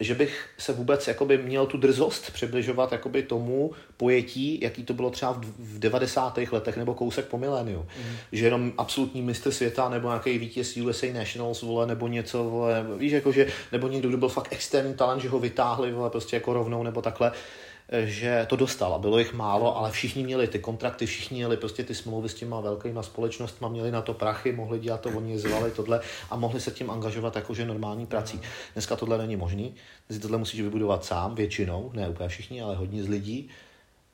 že 0.00 0.14
bych 0.14 0.48
se 0.58 0.72
vůbec 0.72 1.08
jakoby 1.08 1.38
měl 1.38 1.66
tu 1.66 1.76
drzost 1.76 2.30
přibližovat 2.30 2.92
jakoby 2.92 3.22
tomu 3.22 3.72
pojetí, 3.96 4.60
jaký 4.62 4.84
to 4.84 4.94
bylo 4.94 5.10
třeba 5.10 5.32
v, 5.32 5.40
v 5.58 5.78
90. 5.78 6.38
letech 6.52 6.76
nebo 6.76 6.94
kousek 6.94 7.24
po 7.24 7.38
miléniu. 7.38 7.86
Mm. 7.98 8.16
Že 8.32 8.44
jenom 8.44 8.72
absolutní 8.78 9.22
mistr 9.22 9.50
světa 9.50 9.88
nebo 9.88 10.08
nějaký 10.08 10.38
vítěz 10.38 10.76
USA 10.76 11.06
Nationals, 11.12 11.62
vole, 11.62 11.86
nebo 11.86 12.08
něco, 12.08 12.44
vole, 12.44 12.86
víš, 12.96 13.12
jako 13.12 13.32
že, 13.32 13.46
nebo 13.72 13.88
někdo, 13.88 14.08
kdo 14.08 14.18
byl 14.18 14.28
fakt 14.28 14.48
extrémní 14.50 14.94
talent, 14.94 15.22
že 15.22 15.28
ho 15.28 15.38
vytáhli, 15.38 15.92
vole, 15.92 16.10
prostě 16.10 16.36
jako 16.36 16.52
rovnou, 16.52 16.82
nebo 16.82 17.02
takhle, 17.02 17.32
eh, 17.34 17.67
že 18.04 18.46
to 18.48 18.56
dostal 18.56 18.94
a 18.94 18.98
bylo 18.98 19.18
jich 19.18 19.34
málo, 19.34 19.76
ale 19.76 19.90
všichni 19.90 20.24
měli 20.24 20.48
ty 20.48 20.58
kontrakty, 20.58 21.06
všichni 21.06 21.36
měli 21.36 21.56
prostě 21.56 21.84
ty 21.84 21.94
smlouvy 21.94 22.28
s 22.28 22.34
těma 22.34 22.60
velkýma 22.60 23.02
společnostma, 23.02 23.68
měli 23.68 23.90
na 23.90 24.02
to 24.02 24.14
prachy, 24.14 24.52
mohli 24.52 24.78
dělat 24.78 25.00
to, 25.00 25.08
oni 25.08 25.38
zvali 25.38 25.70
tohle 25.70 26.00
a 26.30 26.36
mohli 26.36 26.60
se 26.60 26.70
tím 26.70 26.90
angažovat 26.90 27.36
jakože 27.36 27.64
normální 27.64 28.06
prací. 28.06 28.40
Dneska 28.72 28.96
tohle 28.96 29.18
není 29.18 29.36
možný, 29.36 29.74
ty 30.08 30.18
tohle 30.18 30.38
musíš 30.38 30.60
vybudovat 30.60 31.04
sám, 31.04 31.34
většinou, 31.34 31.90
ne 31.94 32.08
úplně 32.08 32.28
všichni, 32.28 32.62
ale 32.62 32.76
hodně 32.76 33.02
z 33.02 33.08
lidí 33.08 33.48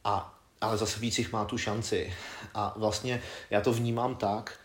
a, 0.05 0.39
ale 0.61 0.77
zase 0.77 1.01
víc 1.01 1.19
jich 1.19 1.33
má 1.33 1.45
tu 1.45 1.59
šanci. 1.59 2.13
A 2.55 2.75
vlastně 2.77 3.21
já 3.51 3.61
to 3.61 3.73
vnímám 3.73 4.15
tak, 4.15 4.59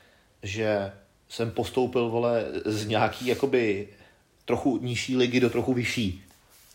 že 0.44 0.92
jsem 1.30 1.52
postoupil, 1.52 2.10
vole, 2.10 2.46
z 2.66 2.86
nějaký 2.86 3.28
jakoby 3.28 3.88
trochu 4.46 4.80
nižší 4.82 5.18
ligy 5.18 5.40
do 5.40 5.50
trochu 5.50 5.74
vyšší. 5.74 6.24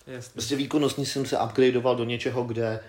Jasně. 0.06 0.32
Prostě 0.32 0.56
výkonnostně 0.56 1.06
jsem 1.06 1.26
se 1.26 1.38
upgradeoval 1.40 1.96
do 1.96 2.04
něčeho, 2.04 2.44
kde 2.44 2.80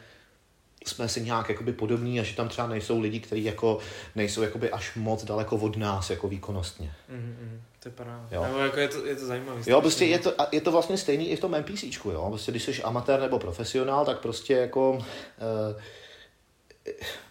jsme 0.85 1.09
si 1.09 1.21
nějak 1.21 1.49
jakoby 1.49 1.73
podobní 1.73 2.19
a 2.19 2.23
že 2.23 2.35
tam 2.35 2.49
třeba 2.49 2.67
nejsou 2.67 2.99
lidi, 2.99 3.19
kteří 3.19 3.43
jako 3.43 3.79
nejsou 4.15 4.41
jakoby 4.41 4.71
až 4.71 4.95
moc 4.95 5.23
daleko 5.23 5.55
od 5.55 5.77
nás 5.77 6.09
jako 6.09 6.27
výkonnostně. 6.27 6.93
Mhm, 7.09 7.37
mhm, 7.41 7.61
to 7.79 7.89
je 7.89 7.93
paráda. 7.93 8.27
Jo. 8.31 8.43
Nebo 8.43 8.57
jako 8.57 8.79
je 8.79 8.87
to, 8.87 9.05
je 9.05 9.15
to 9.15 9.25
zajímavé. 9.25 9.61
Jo, 9.67 9.81
prostě 9.81 10.05
je 10.05 10.19
to, 10.19 10.33
je 10.51 10.61
to 10.61 10.71
vlastně 10.71 10.97
stejný 10.97 11.29
i 11.29 11.35
v 11.35 11.39
tom 11.39 11.55
NPCčku, 11.55 12.11
jo. 12.11 12.29
Prostě 12.29 12.51
když 12.51 12.63
jsi 12.63 12.83
amatér 12.83 13.21
nebo 13.21 13.39
profesionál, 13.39 14.05
tak 14.05 14.19
prostě 14.19 14.53
jako 14.53 15.05
e, 15.39 15.81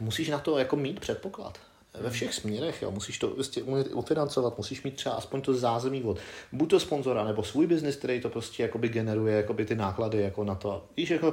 musíš 0.00 0.28
na 0.28 0.38
to 0.38 0.58
jako 0.58 0.76
mít 0.76 1.00
předpoklad. 1.00 1.58
Ve 2.00 2.10
všech 2.10 2.34
směrech, 2.34 2.82
jo. 2.82 2.90
Musíš 2.90 3.18
to 3.18 3.28
prostě 3.28 3.62
umět 3.62 3.86
ufinancovat, 3.92 4.58
musíš 4.58 4.82
mít 4.82 4.96
třeba 4.96 5.14
aspoň 5.14 5.40
to 5.40 5.54
zázemí 5.54 6.02
od 6.02 6.18
buď 6.52 6.70
to 6.70 6.80
sponzora, 6.80 7.24
nebo 7.24 7.42
svůj 7.42 7.66
biznis, 7.66 7.96
který 7.96 8.20
to 8.20 8.28
prostě 8.28 8.62
jakoby 8.62 8.88
generuje 8.88 9.36
jakoby 9.36 9.64
ty 9.64 9.74
náklady 9.74 10.20
jako 10.20 10.44
na 10.44 10.54
to. 10.54 10.84
Víš, 10.96 11.10
jako, 11.10 11.32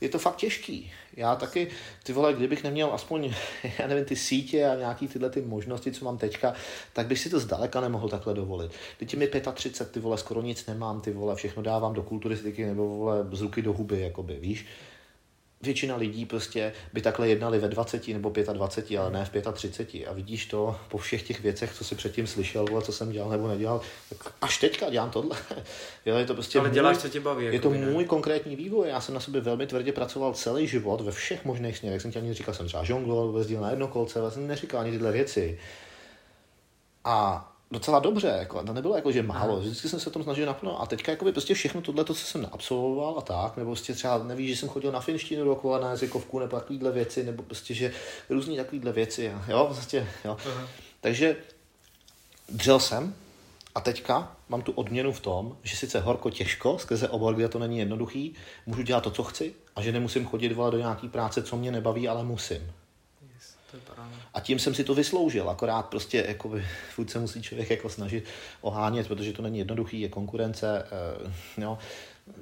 je 0.00 0.08
to 0.08 0.18
fakt 0.18 0.36
těžký. 0.36 0.92
Já 1.16 1.36
taky, 1.36 1.68
ty 2.02 2.12
vole, 2.12 2.32
kdybych 2.32 2.64
neměl 2.64 2.94
aspoň, 2.94 3.34
já 3.78 3.86
nevím, 3.86 4.04
ty 4.04 4.16
sítě 4.16 4.66
a 4.66 4.74
nějaký 4.74 5.08
tyhle 5.08 5.30
ty 5.30 5.42
možnosti, 5.42 5.92
co 5.92 6.04
mám 6.04 6.18
teďka, 6.18 6.54
tak 6.92 7.06
bych 7.06 7.18
si 7.18 7.30
to 7.30 7.40
zdaleka 7.40 7.80
nemohl 7.80 8.08
takhle 8.08 8.34
dovolit. 8.34 8.72
Teď 8.98 9.14
mi 9.14 9.30
35, 9.54 9.92
ty 9.92 10.00
vole, 10.00 10.18
skoro 10.18 10.42
nic 10.42 10.66
nemám, 10.66 11.00
ty 11.00 11.10
vole, 11.10 11.36
všechno 11.36 11.62
dávám 11.62 11.94
do 11.94 12.02
kulturistiky 12.02 12.66
nebo 12.66 12.88
vole, 12.88 13.26
z 13.32 13.40
ruky 13.40 13.62
do 13.62 13.72
huby, 13.72 14.00
jakoby, 14.00 14.38
víš 14.40 14.66
většina 15.62 15.96
lidí 15.96 16.26
prostě 16.26 16.72
by 16.92 17.02
takhle 17.02 17.28
jednali 17.28 17.58
ve 17.58 17.68
20 17.68 18.08
nebo 18.08 18.32
25, 18.52 18.98
ale 18.98 19.10
ne 19.10 19.24
v 19.24 19.52
35. 19.52 20.06
A 20.06 20.12
vidíš 20.12 20.46
to 20.46 20.76
po 20.88 20.98
všech 20.98 21.22
těch 21.22 21.40
věcech, 21.40 21.74
co 21.74 21.84
si 21.84 21.94
předtím 21.94 22.26
slyšel, 22.26 22.66
vole, 22.66 22.82
co 22.82 22.92
jsem 22.92 23.12
dělal 23.12 23.30
nebo 23.30 23.48
nedělal, 23.48 23.80
tak 24.08 24.34
až 24.40 24.58
teďka 24.58 24.90
dělám 24.90 25.10
tohle. 25.10 25.36
Jo, 26.06 26.16
je 26.16 26.26
to 26.26 26.34
prostě 26.34 26.58
Ale 26.58 26.68
můj, 26.68 26.74
děláš, 26.74 26.98
co 26.98 27.08
tě 27.08 27.20
baví. 27.20 27.44
je 27.44 27.52
jako 27.52 27.68
to 27.68 27.74
ne? 27.74 27.86
můj 27.86 28.04
konkrétní 28.04 28.56
vývoj. 28.56 28.88
Já 28.88 29.00
jsem 29.00 29.14
na 29.14 29.20
sobě 29.20 29.40
velmi 29.40 29.66
tvrdě 29.66 29.92
pracoval 29.92 30.34
celý 30.34 30.66
život 30.66 31.00
ve 31.00 31.12
všech 31.12 31.44
možných 31.44 31.78
směrech. 31.78 32.02
Jsem 32.02 32.12
ti 32.12 32.18
ani 32.18 32.34
říkal, 32.34 32.54
jsem 32.54 32.66
třeba 32.66 32.84
žongloval, 32.84 33.38
jezdil 33.38 33.60
na 33.60 33.70
jednokolce, 33.70 34.20
jsem 34.28 34.46
neříkal 34.46 34.80
ani 34.80 34.90
tyhle 34.90 35.12
věci. 35.12 35.58
A 37.04 37.46
docela 37.70 37.98
dobře, 37.98 38.26
jako, 38.38 38.62
to 38.62 38.72
nebylo 38.72 38.96
jako, 38.96 39.12
že 39.12 39.22
málo, 39.22 39.60
vždycky 39.60 39.88
jsem 39.88 40.00
se 40.00 40.10
tom 40.10 40.22
snažil 40.22 40.46
naplno 40.46 40.82
a 40.82 40.86
teďka 40.86 41.12
jako 41.12 41.24
by 41.24 41.32
prostě 41.32 41.54
všechno 41.54 41.80
tohle, 41.80 42.04
co 42.04 42.14
jsem 42.14 42.48
absolvoval 42.52 43.18
a 43.18 43.20
tak, 43.20 43.56
nebo 43.56 43.70
prostě 43.70 43.94
třeba 43.94 44.18
nevíš, 44.18 44.50
že 44.50 44.56
jsem 44.56 44.68
chodil 44.68 44.92
na 44.92 45.00
finštinu 45.00 45.44
dokola 45.44 45.78
na 45.78 45.90
jazykovku, 45.90 46.38
nebo 46.38 46.56
takovýhle 46.56 46.92
věci, 46.92 47.24
nebo 47.24 47.42
prostě, 47.42 47.74
že 47.74 47.92
různý 48.30 48.56
takovýhle 48.56 48.92
věci, 48.92 49.32
jo, 49.48 49.64
prostě, 49.64 50.08
jo. 50.24 50.36
Aha. 50.46 50.68
Takže 51.00 51.36
dřel 52.48 52.80
jsem 52.80 53.14
a 53.74 53.80
teďka 53.80 54.36
mám 54.48 54.62
tu 54.62 54.72
odměnu 54.72 55.12
v 55.12 55.20
tom, 55.20 55.56
že 55.62 55.76
sice 55.76 56.00
horko 56.00 56.30
těžko, 56.30 56.78
skrze 56.78 57.08
obor, 57.08 57.34
kde 57.34 57.48
to 57.48 57.58
není 57.58 57.78
jednoduchý, 57.78 58.34
můžu 58.66 58.82
dělat 58.82 59.04
to, 59.04 59.10
co 59.10 59.22
chci 59.22 59.54
a 59.76 59.82
že 59.82 59.92
nemusím 59.92 60.26
chodit 60.26 60.48
do 60.48 60.78
nějaký 60.78 61.08
práce, 61.08 61.42
co 61.42 61.56
mě 61.56 61.70
nebaví, 61.70 62.08
ale 62.08 62.24
musím. 62.24 62.56
Yes, 62.56 62.64
to 62.64 62.64
je 62.64 63.24
paráda. 63.24 63.59
A 64.34 64.40
tím 64.40 64.58
jsem 64.58 64.74
si 64.74 64.84
to 64.84 64.94
vysloužil, 64.94 65.50
akorát 65.50 65.86
prostě 65.86 66.24
jakoby, 66.28 66.66
furt 66.94 67.10
se 67.10 67.18
musí 67.18 67.42
člověk 67.42 67.70
jako 67.70 67.88
snažit 67.88 68.24
ohánět, 68.60 69.08
protože 69.08 69.32
to 69.32 69.42
není 69.42 69.58
jednoduchý, 69.58 70.00
je 70.00 70.08
konkurence, 70.08 70.86
eh, 70.86 71.62
jo, 71.62 71.78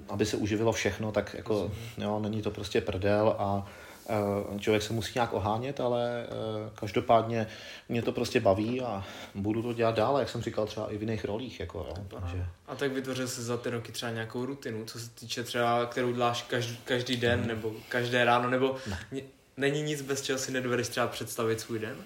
aby 0.08 0.26
se 0.26 0.36
uživilo 0.36 0.72
všechno, 0.72 1.12
tak 1.12 1.34
jako, 1.34 1.72
jo, 1.98 2.18
není 2.20 2.42
to 2.42 2.50
prostě 2.50 2.80
prdel 2.80 3.36
a 3.38 3.66
eh, 4.08 4.58
člověk 4.58 4.82
se 4.82 4.92
musí 4.92 5.12
nějak 5.14 5.32
ohánět, 5.32 5.80
ale 5.80 6.24
eh, 6.24 6.70
každopádně 6.74 7.46
mě 7.88 8.02
to 8.02 8.12
prostě 8.12 8.40
baví 8.40 8.80
a 8.80 9.04
budu 9.34 9.62
to 9.62 9.72
dělat 9.72 9.94
dál, 9.94 10.18
jak 10.18 10.28
jsem 10.28 10.42
říkal, 10.42 10.66
třeba 10.66 10.92
i 10.92 10.98
v 10.98 11.00
jiných 11.00 11.24
rolích, 11.24 11.60
jako, 11.60 11.78
jo, 11.78 12.04
takže, 12.20 12.46
A 12.66 12.74
tak 12.74 12.92
vytvořil 12.92 13.28
jsi 13.28 13.42
za 13.42 13.56
ty 13.56 13.70
roky 13.70 13.92
třeba 13.92 14.12
nějakou 14.12 14.46
rutinu, 14.46 14.84
co 14.84 14.98
se 14.98 15.10
týče 15.10 15.42
třeba, 15.42 15.86
kterou 15.86 16.12
děláš 16.12 16.42
každý, 16.42 16.76
každý 16.84 17.16
den, 17.16 17.46
nebo 17.46 17.72
každé 17.88 18.24
ráno, 18.24 18.50
nebo 18.50 18.76
ne. 19.12 19.22
Není 19.58 19.82
nic, 19.82 20.02
bez 20.02 20.22
čeho 20.22 20.38
si 20.38 20.52
nedovedeš 20.52 20.88
třeba 20.88 21.06
představit 21.06 21.60
svůj 21.60 21.78
den? 21.78 21.96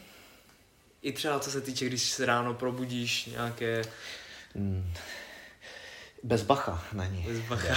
I 1.03 1.13
třeba 1.13 1.41
co 1.41 1.51
se 1.51 1.61
týče, 1.61 1.87
když 1.87 2.11
se 2.11 2.27
ráno 2.27 2.55
probudíš 2.55 3.27
nějaké... 3.27 3.83
Hmm. 4.55 4.93
Bez 6.23 6.43
Bacha 6.43 6.85
není. 6.93 7.27
Bez 7.29 7.39
Bacha. 7.39 7.75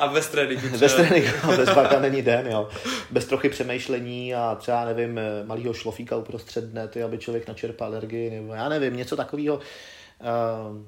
a 0.00 0.08
bez 0.08 0.28
tréninku. 0.28 0.78
Bez 0.78 0.94
tréninku, 0.94 1.46
bez 1.56 1.68
Bacha 1.68 2.00
není 2.00 2.22
den, 2.22 2.46
jo. 2.46 2.68
Bez 3.10 3.24
trochy 3.24 3.48
přemýšlení 3.48 4.34
a 4.34 4.54
třeba, 4.54 4.84
nevím, 4.84 5.20
malýho 5.44 5.74
šlofíka 5.74 6.16
uprostřed 6.16 6.64
dne, 6.64 6.88
ty, 6.88 7.02
aby 7.02 7.18
člověk 7.18 7.48
načerpal 7.48 7.94
energii, 7.94 8.30
nebo 8.30 8.54
já 8.54 8.68
nevím, 8.68 8.96
něco 8.96 9.16
takového. 9.16 9.56
Uh, 9.56 10.84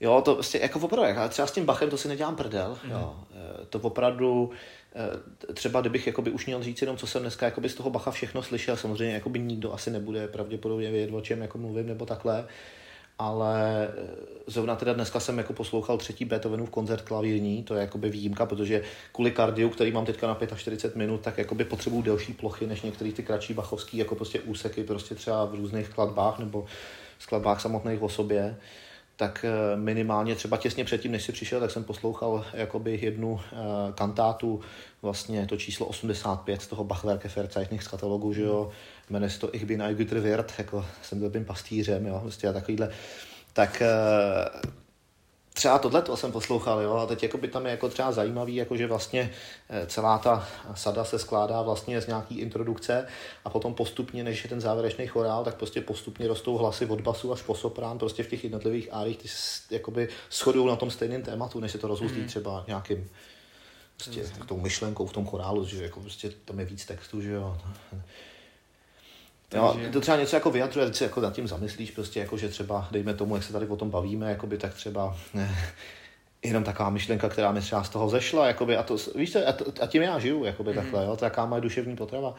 jo, 0.00 0.22
to 0.24 0.34
prostě 0.34 0.58
jako 0.58 0.78
opravdu, 0.78 1.18
ale 1.18 1.28
třeba 1.28 1.48
s 1.48 1.52
tím 1.52 1.64
Bachem 1.64 1.90
to 1.90 1.96
si 1.96 2.08
nedělám 2.08 2.36
prdel, 2.36 2.78
mm. 2.84 2.90
jo. 2.90 3.16
Eh, 3.32 3.66
to 3.66 3.78
opravdu, 3.78 4.50
eh, 4.52 4.56
třeba 5.54 5.80
kdybych 5.80 6.06
jakoby 6.06 6.30
už 6.30 6.46
měl 6.46 6.62
říct 6.62 6.80
jenom, 6.80 6.96
co 6.96 7.06
jsem 7.06 7.22
dneska 7.22 7.46
jakoby 7.46 7.68
z 7.68 7.74
toho 7.74 7.90
Bacha 7.90 8.10
všechno 8.10 8.42
slyšel, 8.42 8.76
samozřejmě 8.76 9.14
jakoby 9.14 9.38
nikdo 9.38 9.72
asi 9.72 9.90
nebude 9.90 10.28
pravděpodobně 10.28 10.90
vědět, 10.90 11.14
o 11.14 11.20
čem 11.20 11.42
jako 11.42 11.58
mluvím 11.58 11.86
nebo 11.86 12.06
takhle, 12.06 12.46
ale 13.18 13.88
eh, 13.88 14.16
zrovna 14.46 14.76
teda 14.76 14.92
dneska 14.92 15.20
jsem 15.20 15.38
jako 15.38 15.52
poslouchal 15.52 15.98
třetí 15.98 16.24
Beethovenův 16.24 16.70
koncert 16.70 17.02
klavírní, 17.02 17.62
to 17.62 17.74
je 17.74 17.80
jakoby 17.80 18.10
výjimka, 18.10 18.46
protože 18.46 18.82
kvůli 19.12 19.30
kardiu, 19.30 19.70
který 19.70 19.92
mám 19.92 20.06
teďka 20.06 20.26
na 20.26 20.38
45 20.56 20.96
minut, 20.96 21.20
tak 21.20 21.38
jakoby 21.38 21.64
potřebuju 21.64 22.02
delší 22.02 22.32
plochy 22.32 22.66
než 22.66 22.82
některé 22.82 23.12
ty 23.12 23.22
kratší 23.22 23.54
bachovský 23.54 23.96
jako 23.96 24.14
prostě 24.14 24.40
úseky 24.40 24.84
prostě 24.84 25.14
třeba 25.14 25.44
v 25.44 25.54
různých 25.54 25.86
skladbách 25.86 26.38
nebo 26.38 26.66
skladbách 27.18 27.60
samotných 27.60 28.02
o 28.02 28.08
sobě 28.08 28.56
tak 29.18 29.44
eh, 29.44 29.76
minimálně 29.76 30.34
třeba 30.34 30.56
těsně 30.56 30.84
předtím, 30.84 31.12
než 31.12 31.22
si 31.22 31.32
přišel, 31.32 31.60
tak 31.60 31.70
jsem 31.70 31.84
poslouchal 31.84 32.46
jakoby 32.52 32.98
jednu 33.02 33.40
eh, 33.40 33.56
kantátu, 33.94 34.60
vlastně 35.02 35.46
to 35.46 35.56
číslo 35.56 35.86
85 35.86 36.62
z 36.62 36.66
toho 36.66 36.84
Bachwerke 36.84 37.30
Verzeichnis 37.36 37.84
z 37.84 37.88
katalogu, 37.88 38.32
že 38.32 38.42
jo, 38.42 38.70
jmenuje 39.10 39.30
se 39.30 39.40
to 39.40 39.54
Ich 39.54 39.64
bin 39.64 39.82
ein 39.82 39.96
guter 39.96 40.20
Wirt, 40.20 40.52
jako 40.58 40.86
jsem 41.02 41.20
dobrým 41.20 41.44
pastýřem, 41.44 42.06
jo, 42.06 42.20
vlastně 42.22 42.48
a 42.48 42.52
takovýhle. 42.52 42.90
Tak 43.52 43.82
eh, 43.82 43.88
třeba 45.58 45.78
tohle 45.78 46.02
to 46.02 46.16
jsem 46.16 46.32
poslouchal, 46.32 46.80
jo, 46.80 46.92
a 46.92 47.06
teď 47.06 47.22
jako 47.22 47.38
by 47.38 47.48
tam 47.48 47.66
je 47.66 47.70
jako 47.70 47.88
třeba 47.88 48.12
zajímavý, 48.12 48.54
jako 48.54 48.76
že 48.76 48.86
vlastně 48.86 49.30
eh, 49.70 49.86
celá 49.86 50.18
ta 50.18 50.48
sada 50.74 51.04
se 51.04 51.18
skládá 51.18 51.62
vlastně 51.62 52.00
z 52.00 52.06
nějaký 52.06 52.38
introdukce 52.38 53.06
a 53.44 53.50
potom 53.50 53.74
postupně, 53.74 54.24
než 54.24 54.44
je 54.44 54.50
ten 54.50 54.60
závěrečný 54.60 55.06
chorál, 55.06 55.44
tak 55.44 55.54
prostě 55.54 55.80
postupně 55.80 56.28
rostou 56.28 56.56
hlasy 56.56 56.86
od 56.86 57.00
basu 57.00 57.32
až 57.32 57.42
po 57.42 57.54
soprán, 57.54 57.98
prostě 57.98 58.22
v 58.22 58.28
těch 58.28 58.44
jednotlivých 58.44 58.88
árích, 58.92 59.18
ty 59.18 59.28
jakoby 59.74 60.08
shodují 60.30 60.68
na 60.68 60.76
tom 60.76 60.90
stejném 60.90 61.22
tématu, 61.22 61.60
než 61.60 61.72
se 61.72 61.78
to 61.78 61.88
rozhustí 61.88 62.20
mm. 62.20 62.26
třeba 62.26 62.64
nějakým 62.66 63.10
prostě 63.96 64.22
tou 64.46 64.60
myšlenkou 64.60 65.06
v 65.06 65.12
tom 65.12 65.26
chorálu, 65.26 65.66
že 65.66 65.82
jako 65.82 66.00
prostě 66.00 66.30
tam 66.44 66.58
je 66.60 66.64
víc 66.64 66.86
textu, 66.86 67.20
že 67.20 67.30
jo. 67.30 67.58
Jo, 69.54 69.76
to 69.92 70.00
třeba 70.00 70.16
něco 70.16 70.36
jako 70.36 70.50
vyjadřuje, 70.50 70.86
když 70.86 70.98
se 70.98 71.04
jako 71.04 71.20
nad 71.20 71.32
tím 71.32 71.48
zamyslíš, 71.48 71.90
prostě 71.90 72.20
jako, 72.20 72.36
že 72.36 72.48
třeba, 72.48 72.88
dejme 72.90 73.14
tomu, 73.14 73.34
jak 73.34 73.44
se 73.44 73.52
tady 73.52 73.66
o 73.66 73.76
tom 73.76 73.90
bavíme, 73.90 74.30
jakoby, 74.30 74.58
tak 74.58 74.74
třeba 74.74 75.16
ne, 75.34 75.58
jenom 76.44 76.64
taková 76.64 76.90
myšlenka, 76.90 77.28
která 77.28 77.52
mi 77.52 77.60
třeba 77.60 77.84
z 77.84 77.88
toho 77.88 78.08
zešla, 78.08 78.46
jakoby, 78.46 78.76
a, 78.76 78.82
to, 78.82 78.96
víš 79.14 79.36
a, 79.36 79.54
a 79.80 79.86
tím 79.86 80.02
já 80.02 80.18
žiju, 80.18 80.44
jakoby, 80.44 80.70
mm-hmm. 80.70 80.74
takhle, 80.74 81.04
jo, 81.04 81.16
to 81.16 81.24
jaká 81.24 81.46
moje 81.46 81.60
duševní 81.60 81.96
potrava. 81.96 82.28
Uh, 82.28 82.36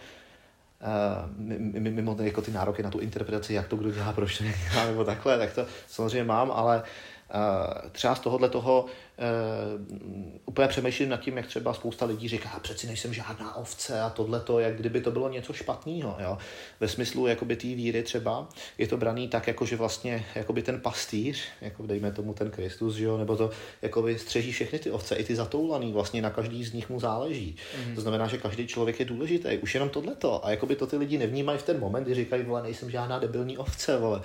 mimo 1.72 2.18
jako 2.20 2.42
ty 2.42 2.52
nároky 2.52 2.84
na 2.84 2.90
tu 2.90 3.00
interpretaci, 3.00 3.54
jak 3.54 3.68
to 3.68 3.76
kdo 3.76 3.92
dělá, 3.92 4.14
proč 4.14 4.38
to 4.38 4.44
dělá, 4.44 4.86
nebo 4.86 5.04
takhle, 5.04 5.38
tak 5.38 5.54
to 5.54 5.66
samozřejmě 5.88 6.24
mám, 6.24 6.52
ale 6.52 6.78
uh, 6.78 7.90
třeba 7.92 8.16
z 8.16 8.20
tohohle 8.20 8.50
toho 8.50 8.86
uh, 9.20 10.40
úplně 10.46 10.68
přemýšlím 10.68 11.10
nad 11.10 11.20
tím, 11.20 11.38
jak 11.38 11.48
třeba 11.48 11.74
spousta 11.74 12.06
lidí 12.06 12.28
říká, 12.28 12.60
přeci 12.62 12.88
nejsem 12.88 13.14
žádná 13.14 13.56
ovce 13.56 14.02
a 14.02 14.10
tohle 14.10 14.40
to, 14.40 14.60
jak 14.60 14.76
kdyby 14.76 15.02
to 15.02 15.12
bylo 15.12 15.30
něco 15.30 15.54
špatného. 15.54 16.18
Jo? 16.20 16.38
Ve 16.80 16.88
smyslu 16.88 17.28
jakoby 17.28 17.56
té 17.56 17.68
víry 17.68 18.04
třeba 18.04 18.50
je 18.78 18.88
to 18.88 18.98
braný 18.98 19.28
tak, 19.28 19.48
jako 19.48 19.66
že 19.66 19.76
vlastně 19.76 20.26
jakoby 20.36 20.62
ten 20.62 20.82
pastýř, 20.82 21.44
jako 21.62 21.86
dejme 21.86 22.12
tomu 22.12 22.34
ten 22.34 22.52
Kristus, 22.52 22.96
že 22.96 23.06
jo? 23.06 23.18
nebo 23.18 23.36
to 23.36 23.50
jakoby 23.82 24.20
střeží 24.20 24.52
všechny 24.52 24.80
ty 24.80 24.92
ovce, 24.92 25.16
i 25.16 25.24
ty 25.24 25.36
zatoulaný, 25.36 25.94
vlastně 25.94 26.22
na 26.22 26.30
každý 26.30 26.66
z 26.66 26.74
nich 26.74 26.90
mu 26.90 27.00
záleží. 27.00 27.56
Mm. 27.88 27.96
To 27.96 28.02
znamená, 28.02 28.28
že 28.28 28.38
každý 28.38 28.68
člověk 28.68 29.00
je 29.00 29.06
důležitý. 29.06 29.58
Už 29.58 29.74
jenom 29.74 29.90
tohleto. 29.90 30.46
A 30.46 30.52
jakoby 30.52 30.76
to 30.76 30.88
ty 30.88 30.98
lidi 30.98 31.18
nevnímají 31.18 31.60
v 31.60 31.64
ten 31.64 31.80
moment, 31.80 32.04
kdy 32.04 32.16
říkají, 32.16 32.44
vole, 32.44 32.64
nejsem 32.64 32.92
žádná 32.92 33.20
debilní 33.20 33.58
ovce, 33.58 33.98
vole. 33.98 34.22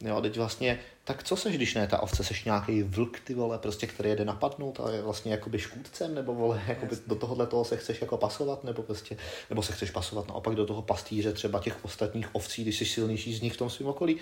Jo, 0.00 0.20
teď 0.20 0.36
vlastně, 0.36 0.80
tak 1.04 1.22
co 1.22 1.36
seš, 1.36 1.56
když 1.56 1.74
ne 1.74 1.86
ta 1.86 2.02
ovce, 2.02 2.24
seš 2.24 2.44
nějaký 2.44 2.82
vlk, 2.82 3.20
ty 3.20 3.34
vole, 3.34 3.58
prostě, 3.58 3.86
který 3.86 4.10
jede 4.10 4.23
napadnout 4.24 4.80
a 4.80 4.90
je 4.90 5.02
vlastně 5.02 5.32
jakoby 5.32 5.58
škůdcem, 5.58 6.14
nebo 6.14 6.34
vole, 6.34 6.62
jakoby 6.66 6.96
do 7.06 7.14
tohohle 7.14 7.46
toho 7.46 7.64
se 7.64 7.76
chceš 7.76 8.00
jako 8.00 8.16
pasovat, 8.16 8.64
nebo 8.64 8.82
prostě, 8.82 9.16
nebo 9.50 9.62
se 9.62 9.72
chceš 9.72 9.90
pasovat 9.90 10.28
naopak 10.28 10.54
do 10.54 10.66
toho 10.66 10.82
pastýře 10.82 11.32
třeba 11.32 11.60
těch 11.60 11.84
ostatních 11.84 12.34
ovcí, 12.34 12.62
když 12.62 12.78
jsi 12.78 12.84
silnější 12.84 13.34
z 13.34 13.42
nich 13.42 13.54
v 13.54 13.56
tom 13.56 13.70
svém 13.70 13.88
okolí. 13.88 14.16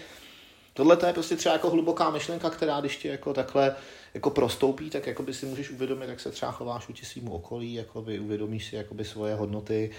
Tohle 0.75 0.97
to 0.97 1.07
je 1.07 1.13
prostě 1.13 1.37
třeba 1.37 1.53
jako 1.53 1.71
hluboká 1.71 2.11
myšlenka, 2.11 2.51
která 2.51 2.81
když 2.81 2.97
tě 2.97 3.09
jako 3.09 3.35
takhle 3.35 3.75
jako 4.15 4.31
prostoupí, 4.31 4.91
tak 4.91 5.07
jako 5.07 5.23
by 5.23 5.35
si 5.35 5.47
můžeš 5.47 5.71
uvědomit, 5.71 6.09
jak 6.09 6.21
se 6.21 6.31
třeba 6.31 6.53
chováš 6.53 6.89
vůči 6.89 7.07
svým 7.07 7.29
okolí, 7.29 7.75
jako 7.75 8.03
by 8.03 8.19
uvědomíš 8.19 8.67
si 8.67 8.77
jakoby 8.77 9.05
svoje 9.05 9.35
hodnoty, 9.35 9.91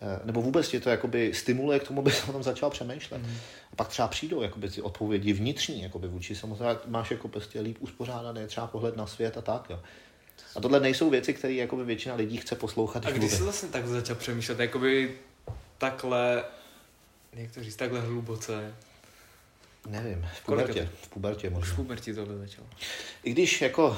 eh, 0.00 0.20
nebo 0.24 0.42
vůbec 0.42 0.68
tě 0.68 0.80
to 0.80 0.90
jakoby 0.90 1.34
stimuluje 1.34 1.78
k 1.78 1.88
tomu, 1.88 2.00
aby 2.00 2.10
se 2.10 2.30
o 2.30 2.32
tom 2.32 2.42
začal 2.42 2.70
přemýšlet. 2.70 3.22
Mm. 3.22 3.36
A 3.72 3.76
pak 3.76 3.88
třeba 3.88 4.08
přijdou 4.08 4.42
jakoby 4.42 4.70
ty 4.70 4.82
odpovědi 4.82 5.32
vnitřní, 5.32 5.82
jakoby 5.82 6.08
vůči 6.08 6.36
samozřejmě 6.36 6.76
máš 6.86 7.10
jako 7.10 7.28
prostě 7.28 7.60
líp 7.60 7.76
uspořádaný 7.80 8.46
třeba 8.46 8.66
pohled 8.66 8.96
na 8.96 9.06
svět 9.06 9.36
a 9.36 9.42
tak, 9.42 9.70
jo. 9.70 9.80
A 10.56 10.60
tohle 10.60 10.80
nejsou 10.80 11.10
věci, 11.10 11.34
které 11.34 11.54
jakoby 11.54 11.84
většina 11.84 12.14
lidí 12.14 12.36
chce 12.36 12.54
poslouchat. 12.54 13.06
A 13.06 13.10
když 13.10 13.32
jsi 13.32 13.42
vlastně 13.42 13.68
tak 13.68 13.86
začal 13.86 14.16
přemýšlet, 14.16 14.58
jakoby 14.58 15.14
takhle, 15.78 16.44
jak 17.32 17.54
to 17.54 17.62
říct, 17.62 17.76
takhle 17.76 18.00
hluboce, 18.00 18.74
Nevím, 19.88 20.28
v 20.34 20.46
pubertě, 20.46 20.88
v 21.02 21.08
pubertě 21.08 21.50
možná. 21.50 21.72
v 21.72 21.76
pubertě 21.76 22.14
tohle 22.14 22.38
začalo. 22.38 22.66
I 23.24 23.32
když 23.32 23.60
jako 23.62 23.96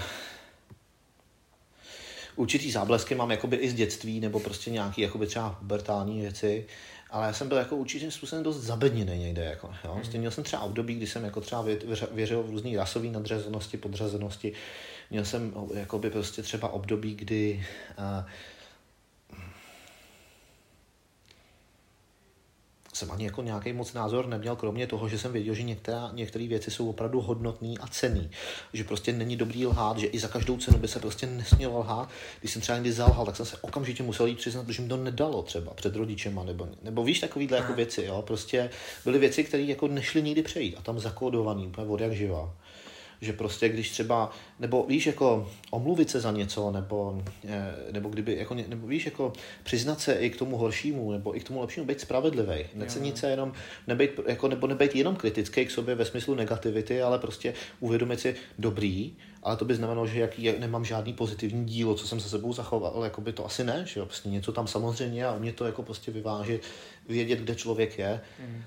určitý 2.36 2.70
záblesky 2.70 3.14
mám 3.14 3.30
jakoby 3.30 3.56
i 3.56 3.70
z 3.70 3.74
dětství, 3.74 4.20
nebo 4.20 4.40
prostě 4.40 4.70
nějaký 4.70 5.02
jakoby 5.02 5.26
třeba 5.26 5.50
pubertální 5.50 6.20
věci, 6.20 6.66
ale 7.10 7.26
já 7.26 7.32
jsem 7.32 7.48
byl 7.48 7.56
jako 7.56 7.76
určitým 7.76 8.10
způsobem 8.10 8.44
dost 8.44 8.56
zabedněný 8.56 9.18
někde. 9.18 9.44
Jako, 9.44 9.70
jo? 9.84 10.00
Mm. 10.12 10.18
Měl 10.20 10.30
jsem 10.30 10.44
třeba 10.44 10.62
období, 10.62 10.94
kdy 10.94 11.06
jsem 11.06 11.24
jako 11.24 11.40
třeba 11.40 11.66
věřil 12.12 12.42
v 12.42 12.50
různé 12.50 12.76
rasové 12.76 13.06
nadřazenosti, 13.06 13.76
podřazenosti. 13.76 14.52
Měl 15.10 15.24
jsem 15.24 15.54
jakoby 15.74 16.10
prostě 16.10 16.42
třeba 16.42 16.68
období, 16.68 17.14
kdy 17.14 17.66
uh, 17.98 18.24
jsem 23.00 23.12
ani 23.12 23.24
jako 23.24 23.42
nějaký 23.42 23.72
moc 23.72 23.92
názor 23.92 24.26
neměl, 24.26 24.56
kromě 24.56 24.86
toho, 24.86 25.08
že 25.08 25.18
jsem 25.18 25.32
věděl, 25.32 25.54
že 25.54 25.62
některá, 25.62 26.10
některé 26.12 26.48
věci 26.48 26.70
jsou 26.70 26.90
opravdu 26.90 27.20
hodnotné 27.20 27.74
a 27.80 27.86
cený. 27.86 28.30
Že 28.72 28.84
prostě 28.84 29.12
není 29.12 29.36
dobrý 29.36 29.66
lhát, 29.66 29.98
že 29.98 30.06
i 30.06 30.18
za 30.18 30.28
každou 30.28 30.56
cenu 30.56 30.78
by 30.78 30.88
se 30.88 31.00
prostě 31.00 31.26
nesměl 31.26 31.78
lhát. 31.78 32.08
Když 32.40 32.52
jsem 32.52 32.62
třeba 32.62 32.78
někdy 32.78 32.92
zalhal, 32.92 33.26
tak 33.26 33.36
jsem 33.36 33.46
se 33.46 33.56
okamžitě 33.60 34.02
musel 34.02 34.26
jít 34.26 34.38
přiznat, 34.38 34.68
že 34.68 34.82
mi 34.82 34.88
to 34.88 34.96
nedalo 34.96 35.42
třeba 35.42 35.74
před 35.74 35.96
rodičema, 35.96 36.44
nebo, 36.44 36.68
nebo 36.82 37.04
víš, 37.04 37.20
takovýhle 37.20 37.56
jako 37.56 37.72
věci, 37.72 38.02
jo. 38.04 38.22
Prostě 38.22 38.70
byly 39.04 39.18
věci, 39.18 39.44
které 39.44 39.62
jako 39.62 39.88
nešly 39.88 40.22
nikdy 40.22 40.42
přejít 40.42 40.76
a 40.78 40.82
tam 40.82 41.00
zakódovaný 41.00 41.66
úplně 41.66 41.86
od 41.86 42.00
jak 42.00 42.12
živá 42.12 42.54
že 43.20 43.32
prostě 43.32 43.68
když 43.68 43.90
třeba, 43.90 44.30
nebo 44.58 44.84
víš, 44.88 45.06
jako 45.06 45.50
omluvit 45.70 46.10
se 46.10 46.20
za 46.20 46.32
něco, 46.32 46.70
nebo, 46.70 47.22
eh, 47.48 47.74
nebo 47.92 48.08
kdyby, 48.08 48.36
jako, 48.36 48.54
nebo 48.54 48.86
víš, 48.86 49.04
jako 49.04 49.32
přiznat 49.62 50.00
se 50.00 50.14
i 50.14 50.30
k 50.30 50.36
tomu 50.36 50.56
horšímu, 50.56 51.12
nebo 51.12 51.36
i 51.36 51.40
k 51.40 51.44
tomu 51.44 51.60
lepšímu, 51.60 51.86
být 51.86 52.00
spravedlivý. 52.00 52.64
Necenit 52.74 53.18
se 53.18 53.30
jenom, 53.30 53.52
nebejt, 53.86 54.20
jako, 54.26 54.48
nebo 54.48 54.66
nebejt 54.66 54.96
jenom 54.96 55.16
kritický 55.16 55.66
k 55.66 55.70
sobě 55.70 55.94
ve 55.94 56.04
smyslu 56.04 56.34
negativity, 56.34 57.02
ale 57.02 57.18
prostě 57.18 57.54
uvědomit 57.80 58.20
si 58.20 58.34
dobrý, 58.58 59.12
ale 59.42 59.56
to 59.56 59.64
by 59.64 59.74
znamenalo, 59.74 60.06
že 60.06 60.20
jaký, 60.20 60.52
nemám 60.58 60.84
žádný 60.84 61.12
pozitivní 61.12 61.66
dílo, 61.66 61.94
co 61.94 62.06
jsem 62.06 62.20
se 62.20 62.28
sebou 62.28 62.52
zachoval, 62.52 63.04
jako 63.04 63.20
by 63.20 63.32
to 63.32 63.46
asi 63.46 63.64
ne, 63.64 63.84
že 63.86 64.00
jo, 64.00 64.06
prostě 64.06 64.28
něco 64.28 64.52
tam 64.52 64.66
samozřejmě 64.66 65.26
a 65.26 65.38
mě 65.38 65.52
to 65.52 65.64
jako 65.64 65.82
prostě 65.82 66.10
vyvážit, 66.10 66.62
vědět, 67.08 67.38
kde 67.38 67.54
člověk 67.54 67.98
je. 67.98 68.20
Mm 68.46 68.62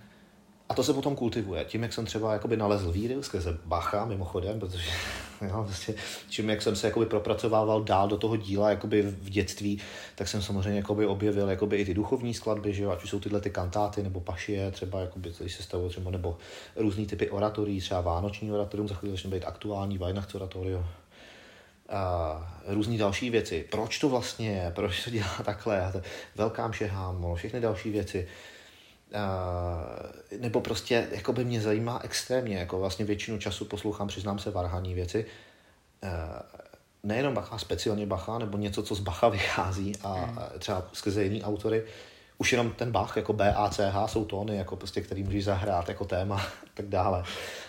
a 0.70 0.74
to 0.74 0.84
se 0.84 0.94
potom 0.94 1.16
kultivuje. 1.16 1.66
Tím, 1.66 1.84
jak 1.84 1.94
jsem 1.94 2.06
třeba 2.06 2.34
jakoby 2.34 2.58
nalezl 2.58 2.92
víry 2.92 3.16
skrze 3.22 3.58
Bacha, 3.66 4.06
mimochodem, 4.06 4.60
protože 4.60 4.90
jo, 5.42 5.64
vlastně, 5.68 5.94
čím, 6.30 6.50
jak 6.50 6.62
jsem 6.62 6.76
se 6.76 6.88
jakoby 6.88 7.06
propracovával 7.06 7.84
dál 7.84 8.08
do 8.08 8.18
toho 8.18 8.36
díla 8.36 8.70
jakoby 8.70 9.02
v 9.02 9.30
dětství, 9.30 9.82
tak 10.16 10.28
jsem 10.28 10.42
samozřejmě 10.42 10.80
jakoby 10.80 11.06
objevil 11.06 11.50
jakoby 11.50 11.78
i 11.78 11.86
ty 11.86 11.94
duchovní 11.94 12.34
skladby, 12.34 12.74
že 12.74 12.84
jo, 12.84 12.92
ať 12.92 13.04
už 13.04 13.10
jsou 13.10 13.20
tyhle 13.20 13.42
ty 13.42 13.50
kantáty 13.50 14.04
nebo 14.04 14.20
pašie, 14.20 14.72
třeba 14.72 15.00
jakoby, 15.00 15.34
když 15.40 15.56
se 15.56 15.64
stavilo 15.64 15.90
třeba, 15.90 16.12
nebo 16.12 16.38
různý 16.76 17.08
typy 17.08 17.30
oratorí, 17.30 17.82
třeba 17.82 18.02
vánoční 18.02 18.52
oratorium, 18.52 18.88
za 18.88 18.96
chvíli 18.96 19.16
začne 19.16 19.30
být 19.30 19.46
aktuální 19.46 19.98
Weihnachtsoratorio, 19.98 20.86
a 21.90 22.62
různé 22.68 22.98
další 22.98 23.30
věci. 23.30 23.66
Proč 23.72 24.00
to 24.00 24.10
vlastně 24.10 24.50
je, 24.50 24.72
proč 24.76 25.04
to 25.04 25.10
dělá 25.10 25.38
takhle, 25.46 25.94
velká 26.36 26.68
mše 26.68 26.92
všechny 27.36 27.60
další 27.60 27.90
věci 27.90 28.28
Uh, 29.14 30.40
nebo 30.42 30.62
prostě 30.62 31.08
jako 31.12 31.34
by 31.34 31.46
mě 31.46 31.62
zajímá 31.62 32.00
extrémně, 32.04 32.58
jako 32.58 32.80
vlastně 32.80 33.06
většinu 33.06 33.38
času 33.38 33.66
poslouchám, 33.66 34.08
přiznám 34.08 34.40
se, 34.40 34.52
varhaní 34.52 34.94
věci. 34.94 35.26
Uh, 36.04 36.10
nejenom 37.04 37.34
Bacha, 37.34 37.58
speciálně 37.58 38.06
Bacha, 38.06 38.38
nebo 38.38 38.58
něco, 38.58 38.84
co 38.84 38.96
z 38.96 39.00
Bacha 39.00 39.30
vychází 39.30 39.94
a 40.04 40.16
mm. 40.16 40.40
třeba 40.60 40.88
skrze 40.94 41.24
jiný 41.24 41.44
autory. 41.44 41.84
už 42.38 42.52
jenom 42.52 42.72
ten 42.72 42.92
Bach, 42.92 43.18
jako 43.18 43.34
B, 43.34 43.54
A, 43.54 43.70
C, 43.70 43.90
H 43.90 44.08
jsou 44.08 44.26
tóny, 44.26 44.56
jako 44.56 44.76
prostě, 44.76 45.02
který 45.02 45.24
můžeš 45.24 45.44
zahrát 45.44 45.90
jako 45.90 46.06
téma 46.06 46.42
a 46.42 46.46
tak 46.74 46.88
dále. 46.88 47.24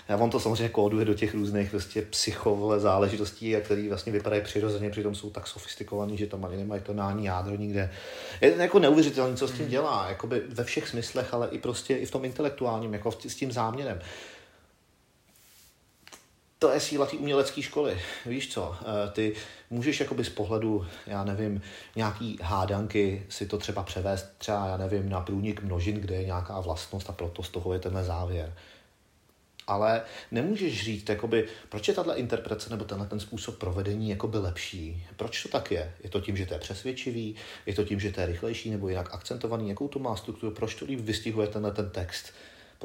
A 0.08 0.16
on 0.16 0.30
to 0.30 0.40
samozřejmě 0.40 0.68
kóduje 0.68 1.04
do 1.04 1.14
těch 1.14 1.34
různých 1.34 1.70
prostě 1.70 2.02
psychovole 2.02 2.80
záležitostí, 2.80 3.56
a 3.56 3.60
který 3.60 3.88
vlastně 3.88 4.12
vypadají 4.12 4.42
přirozeně, 4.42 4.90
přitom 4.90 5.14
jsou 5.14 5.30
tak 5.30 5.46
sofistikovaný, 5.46 6.18
že 6.18 6.26
tam 6.26 6.44
ani 6.44 6.56
nemají 6.56 6.82
tonální 6.82 7.24
jádro 7.24 7.56
nikde. 7.56 7.92
Je 8.40 8.52
to 8.52 8.60
jako 8.60 8.78
neuvěřitelné, 8.78 9.36
co 9.36 9.48
s 9.48 9.52
tím 9.52 9.68
dělá, 9.68 10.08
jakoby 10.08 10.42
ve 10.48 10.64
všech 10.64 10.88
smyslech, 10.88 11.34
ale 11.34 11.48
i 11.48 11.58
prostě 11.58 11.96
i 11.96 12.06
v 12.06 12.10
tom 12.10 12.24
intelektuálním, 12.24 12.92
jako 12.92 13.12
s 13.12 13.34
tím 13.34 13.52
záměrem 13.52 14.00
to 16.64 16.70
je 16.70 16.80
síla 16.80 17.06
té 17.06 17.16
umělecké 17.16 17.62
školy. 17.62 18.00
Víš 18.26 18.52
co, 18.52 18.76
eh, 18.80 19.10
ty 19.10 19.34
můžeš 19.70 20.00
jakoby 20.00 20.24
z 20.24 20.28
pohledu, 20.28 20.86
já 21.06 21.24
nevím, 21.24 21.62
nějaký 21.96 22.38
hádanky 22.42 23.26
si 23.28 23.46
to 23.46 23.58
třeba 23.58 23.82
převést 23.82 24.26
třeba, 24.38 24.66
já 24.66 24.76
nevím, 24.76 25.08
na 25.08 25.20
průnik 25.20 25.62
množin, 25.62 25.96
kde 25.96 26.14
je 26.14 26.24
nějaká 26.24 26.60
vlastnost 26.60 27.10
a 27.10 27.12
proto 27.12 27.42
z 27.42 27.48
toho 27.48 27.72
je 27.72 27.78
tenhle 27.78 28.04
závěr. 28.04 28.54
Ale 29.66 30.02
nemůžeš 30.30 30.84
říct, 30.84 31.08
jakoby, 31.08 31.48
proč 31.68 31.88
je 31.88 31.94
tato 31.94 32.16
interpretace 32.16 32.70
nebo 32.70 32.84
tenhle 32.84 33.06
ten 33.06 33.20
způsob 33.20 33.58
provedení 33.58 34.10
jakoby 34.10 34.38
lepší. 34.38 35.06
Proč 35.16 35.42
to 35.42 35.48
tak 35.48 35.70
je? 35.70 35.94
Je 36.04 36.10
to 36.10 36.20
tím, 36.20 36.36
že 36.36 36.46
to 36.46 36.54
je 36.54 36.60
přesvědčivý? 36.60 37.34
Je 37.66 37.74
to 37.74 37.84
tím, 37.84 38.00
že 38.00 38.12
to 38.12 38.20
je 38.20 38.26
rychlejší 38.26 38.70
nebo 38.70 38.88
jinak 38.88 39.14
akcentovaný? 39.14 39.68
Jakou 39.68 39.88
to 39.88 39.98
má 39.98 40.16
strukturu? 40.16 40.54
Proč 40.54 40.74
to 40.74 40.84
líp 40.84 41.00
vystihuje 41.00 41.48
tenhle 41.48 41.72
ten 41.72 41.90
text? 41.90 42.32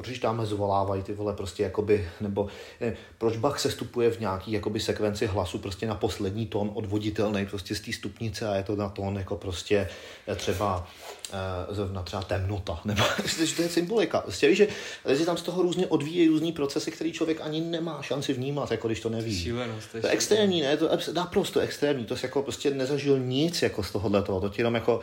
Proč 0.02 0.18
tamhle 0.18 0.46
zvolávají 0.46 1.02
ty 1.02 1.12
vole 1.12 1.32
prostě 1.32 1.62
jakoby, 1.62 2.08
nebo 2.20 2.48
ne, 2.80 2.96
proč 3.18 3.36
Bach 3.36 3.60
se 3.60 3.70
stupuje 3.70 4.10
v 4.10 4.20
nějaký 4.20 4.52
jakoby 4.52 4.80
sekvenci 4.80 5.26
hlasu 5.26 5.58
prostě 5.58 5.86
na 5.86 5.94
poslední 5.94 6.46
tón 6.46 6.70
odvoditelný 6.74 7.46
prostě 7.46 7.74
z 7.74 7.80
té 7.80 7.92
stupnice 7.92 8.48
a 8.48 8.54
je 8.54 8.62
to 8.62 8.76
na 8.76 8.88
tón 8.88 9.18
jako 9.18 9.36
prostě 9.36 9.88
eh, 10.28 10.34
třeba 10.34 10.88
eh, 11.32 11.74
zrovna 11.74 12.02
třeba 12.02 12.22
temnota, 12.22 12.80
nebo 12.84 13.02
že 13.46 13.56
to 13.56 13.62
je 13.62 13.68
symbolika. 13.68 14.20
Prostě 14.20 14.48
víš, 14.48 14.58
že 14.58 14.68
si 15.16 15.26
tam 15.26 15.36
z 15.36 15.42
toho 15.42 15.62
různě 15.62 15.86
odvíjí 15.86 16.28
různý 16.28 16.52
procesy, 16.52 16.90
který 16.90 17.12
člověk 17.12 17.40
ani 17.40 17.60
nemá 17.60 18.02
šanci 18.02 18.32
vnímat, 18.32 18.70
jako 18.70 18.88
když 18.88 19.00
to 19.00 19.08
neví. 19.08 19.42
Šílenost, 19.42 19.90
to, 19.90 19.96
je 19.96 20.00
to 20.00 20.06
je 20.06 20.12
extrémní, 20.12 20.60
ne? 20.60 20.76
To 20.76 20.84
je 20.84 20.98
naprosto 21.12 21.60
extrémní. 21.60 22.04
To 22.04 22.16
jsi 22.16 22.26
jako 22.26 22.42
prostě 22.42 22.70
nezažil 22.70 23.18
nic 23.18 23.62
jako 23.62 23.82
z 23.82 23.90
tohohle 23.90 24.22
toho. 24.22 24.40
To 24.40 24.48
ti 24.48 24.60
jenom 24.60 24.74
jako 24.74 25.00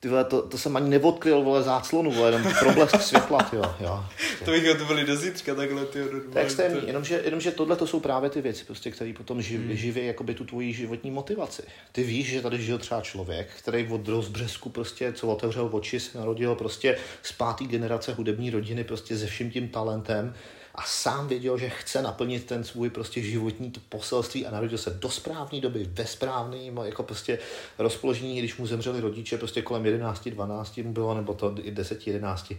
ty 0.00 0.08
vole, 0.08 0.24
to, 0.24 0.42
to 0.42 0.58
jsem 0.58 0.76
ani 0.76 0.90
neodkryl, 0.90 1.42
vole, 1.42 1.62
záclonu, 1.62 2.10
vole, 2.10 2.32
jenom 2.32 2.54
problesk 2.58 3.00
světla, 3.00 3.42
ty 3.42 3.56
jo. 3.56 4.04
To 4.44 4.50
bych 4.50 4.78
to 4.78 4.84
byli 4.84 5.04
do 5.04 5.16
zítřka 5.16 5.54
takhle, 5.54 5.86
ty 5.86 6.04
To 6.32 6.38
je 6.38 6.44
extrémní, 6.44 6.86
jenomže, 6.86 7.22
jenomže 7.24 7.50
tohle 7.50 7.76
to 7.76 7.86
jsou 7.86 8.00
právě 8.00 8.30
ty 8.30 8.40
věci, 8.40 8.64
prostě, 8.64 8.90
které 8.90 9.12
potom 9.16 9.42
živ, 9.42 9.60
hmm. 9.60 9.76
živí 9.76 10.06
jakoby 10.06 10.34
tu 10.34 10.44
tvoji 10.44 10.72
životní 10.72 11.10
motivaci. 11.10 11.62
Ty 11.92 12.02
víš, 12.02 12.28
že 12.28 12.42
tady 12.42 12.62
žil 12.62 12.78
třeba 12.78 13.00
člověk, 13.00 13.48
který 13.58 13.88
od 13.88 14.08
rozbřesku 14.08 14.68
prostě, 14.68 15.12
co 15.12 15.28
otevřel 15.28 15.68
oči, 15.72 16.00
se 16.00 16.18
narodil 16.18 16.54
prostě 16.54 16.98
z 17.22 17.32
páté 17.32 17.64
generace 17.64 18.12
hudební 18.12 18.50
rodiny, 18.50 18.84
prostě 18.84 19.18
se 19.18 19.26
vším 19.26 19.50
tím 19.50 19.68
talentem, 19.68 20.34
a 20.78 20.82
sám 20.82 21.28
věděl, 21.28 21.58
že 21.58 21.68
chce 21.68 22.02
naplnit 22.02 22.46
ten 22.46 22.64
svůj 22.64 22.90
prostě 22.90 23.22
životní 23.22 23.72
poselství 23.88 24.46
a 24.46 24.50
narodil 24.50 24.78
se 24.78 24.90
do 24.90 25.10
správné 25.10 25.60
doby, 25.60 25.88
ve 25.92 26.06
správném 26.06 26.76
jako 26.76 27.02
prostě 27.02 27.38
rozpoložení, 27.78 28.38
když 28.38 28.56
mu 28.56 28.66
zemřeli 28.66 29.00
rodiče, 29.00 29.38
prostě 29.38 29.62
kolem 29.62 29.86
11, 29.86 30.28
12 30.28 30.76
mu 30.76 30.92
bylo, 30.92 31.14
nebo 31.14 31.34
to 31.34 31.54
i 31.62 31.70
10, 31.70 32.06
11, 32.06 32.52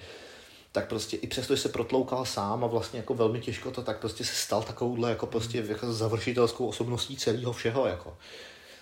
tak 0.71 0.87
prostě 0.87 1.17
i 1.17 1.27
přesto, 1.27 1.55
že 1.55 1.61
se 1.61 1.69
protloukal 1.69 2.25
sám 2.25 2.63
a 2.63 2.67
vlastně 2.67 2.99
jako 2.99 3.13
velmi 3.13 3.39
těžko 3.39 3.71
to, 3.71 3.81
tak 3.81 3.99
prostě 3.99 4.25
se 4.25 4.35
stal 4.35 4.63
takovouhle 4.63 5.09
jako 5.09 5.27
prostě 5.27 5.63
jako 5.67 5.93
završitelskou 5.93 6.67
osobností 6.67 7.17
celého 7.17 7.53
všeho, 7.53 7.87
jako 7.87 8.17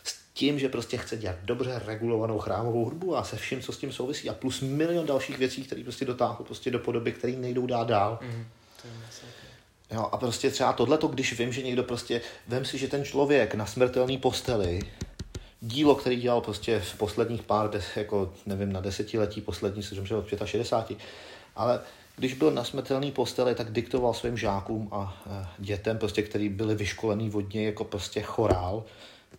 s 0.03 0.15
tím, 0.33 0.59
že 0.59 0.69
prostě 0.69 0.97
chce 0.97 1.17
dělat 1.17 1.37
dobře 1.43 1.81
regulovanou 1.85 2.39
chrámovou 2.39 2.85
hudbu 2.85 3.17
a 3.17 3.23
se 3.23 3.35
vším, 3.35 3.61
co 3.61 3.71
s 3.71 3.77
tím 3.77 3.91
souvisí 3.91 4.29
a 4.29 4.33
plus 4.33 4.61
milion 4.61 5.05
dalších 5.05 5.37
věcí, 5.37 5.63
které 5.63 5.83
prostě 5.83 6.05
dotáhnou 6.05 6.45
prostě 6.45 6.71
do 6.71 6.79
podoby, 6.79 7.11
které 7.11 7.33
nejdou 7.33 7.67
dát 7.67 7.87
dál. 7.87 8.19
Mm-hmm. 8.21 8.56
Jo, 9.91 10.09
a 10.11 10.17
prostě 10.17 10.51
třeba 10.51 10.73
tohleto, 10.73 11.07
když 11.07 11.39
vím, 11.39 11.53
že 11.53 11.61
někdo 11.61 11.83
prostě, 11.83 12.21
vem 12.47 12.65
si, 12.65 12.77
že 12.77 12.87
ten 12.87 13.05
člověk 13.05 13.55
na 13.55 13.65
smrtelný 13.65 14.17
posteli, 14.17 14.79
dílo, 15.61 15.95
který 15.95 16.15
dělal 16.15 16.41
prostě 16.41 16.79
v 16.79 16.97
posledních 16.97 17.43
pár, 17.43 17.69
des, 17.69 17.85
jako 17.95 18.33
nevím, 18.45 18.73
na 18.73 18.81
desetiletí 18.81 19.41
poslední, 19.41 19.83
se 19.83 19.95
zemřel 19.95 20.17
od 20.17 20.47
65, 20.47 20.99
ale 21.55 21.79
když 22.15 22.33
byl 22.33 22.51
na 22.51 22.63
smrtelný 22.63 23.11
posteli, 23.11 23.55
tak 23.55 23.71
diktoval 23.71 24.13
svým 24.13 24.37
žákům 24.37 24.89
a 24.91 25.23
dětem, 25.57 25.97
prostě, 25.97 26.21
který 26.21 26.49
byli 26.49 26.75
vyškolený 26.75 27.29
vodně 27.29 27.65
jako 27.65 27.83
prostě 27.83 28.21
chorál, 28.21 28.83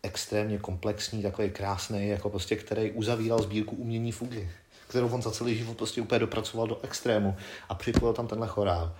extrémně 0.02 0.58
komplexní, 0.58 1.22
takový 1.22 1.50
krásný, 1.50 2.08
jako 2.08 2.30
prostě, 2.30 2.56
který 2.56 2.90
uzavíral 2.90 3.42
sbírku 3.42 3.76
umění 3.76 4.12
fugy, 4.12 4.50
kterou 4.88 5.08
on 5.08 5.22
za 5.22 5.30
celý 5.30 5.58
život 5.58 5.76
prostě 5.76 6.00
úplně 6.00 6.18
dopracoval 6.18 6.66
do 6.66 6.80
extrému 6.82 7.36
a 7.68 7.74
připojil 7.74 8.14
tam 8.14 8.26
tenhle 8.26 8.48
chorál 8.48 8.94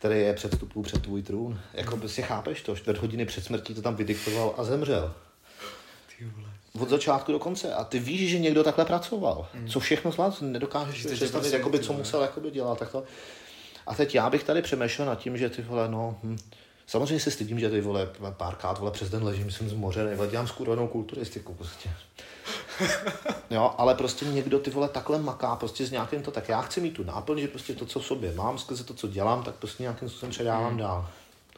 který 0.00 0.20
je 0.20 0.34
předstupu 0.34 0.82
před 0.82 1.02
tvůj 1.02 1.22
trůn. 1.22 1.60
Jako 1.74 2.08
si 2.08 2.22
chápeš 2.22 2.62
to, 2.62 2.76
čtvrt 2.76 2.98
hodiny 2.98 3.26
před 3.26 3.44
smrtí 3.44 3.74
to 3.74 3.82
tam 3.82 3.96
vydiktoval 3.96 4.54
a 4.58 4.64
zemřel. 4.64 5.14
Od 6.80 6.88
začátku 6.88 7.32
do 7.32 7.38
konce. 7.38 7.74
A 7.74 7.84
ty 7.84 7.98
víš, 7.98 8.30
že 8.30 8.38
někdo 8.38 8.64
takhle 8.64 8.84
pracoval. 8.84 9.48
Hmm. 9.54 9.68
Co 9.68 9.80
všechno 9.80 10.12
zvládl, 10.12 10.36
nedokážeš 10.40 11.02
si 11.02 11.08
představit, 11.08 11.32
prostě 11.32 11.56
jakoby, 11.56 11.78
co 11.78 11.92
musel 11.92 12.22
jakoby, 12.22 12.50
dělat. 12.50 12.78
Tak 12.78 12.92
to. 12.92 13.04
A 13.86 13.94
teď 13.94 14.14
já 14.14 14.30
bych 14.30 14.44
tady 14.44 14.62
přemýšlel 14.62 15.06
nad 15.06 15.18
tím, 15.18 15.38
že 15.38 15.50
ty 15.50 15.62
vole, 15.62 15.88
no, 15.88 16.16
hm, 16.22 16.38
samozřejmě 16.86 17.20
se 17.20 17.30
stydím, 17.30 17.60
že 17.60 17.70
ty 17.70 17.80
vole 17.80 18.08
párkrát 18.30 18.78
vole 18.78 18.90
přes 18.90 19.10
den 19.10 19.24
ležím, 19.24 19.50
jsem 19.50 19.68
zmořený, 19.68 20.14
vole, 20.14 20.28
dělám 20.28 20.46
skurvenou 20.46 20.88
kulturistiku 20.88 21.54
prostě. 21.54 21.90
jo, 23.50 23.74
ale 23.78 23.94
prostě 23.94 24.24
někdo 24.24 24.58
ty 24.58 24.70
vole 24.70 24.88
takhle 24.88 25.18
maká 25.18 25.56
prostě 25.56 25.86
s 25.86 25.90
nějakým 25.90 26.22
to, 26.22 26.30
tak 26.30 26.48
já 26.48 26.62
chci 26.62 26.80
mít 26.80 26.90
tu 26.90 27.04
náplň, 27.04 27.40
že 27.40 27.48
prostě 27.48 27.74
to, 27.74 27.86
co 27.86 28.00
v 28.00 28.06
sobě 28.06 28.32
mám, 28.32 28.58
skrze 28.58 28.84
to, 28.84 28.94
co 28.94 29.08
dělám, 29.08 29.42
tak 29.42 29.54
prostě 29.54 29.82
nějakým 29.82 30.08
způsobem 30.08 30.30
předávám 30.30 30.68
hmm. 30.68 30.78
dál. 30.78 31.08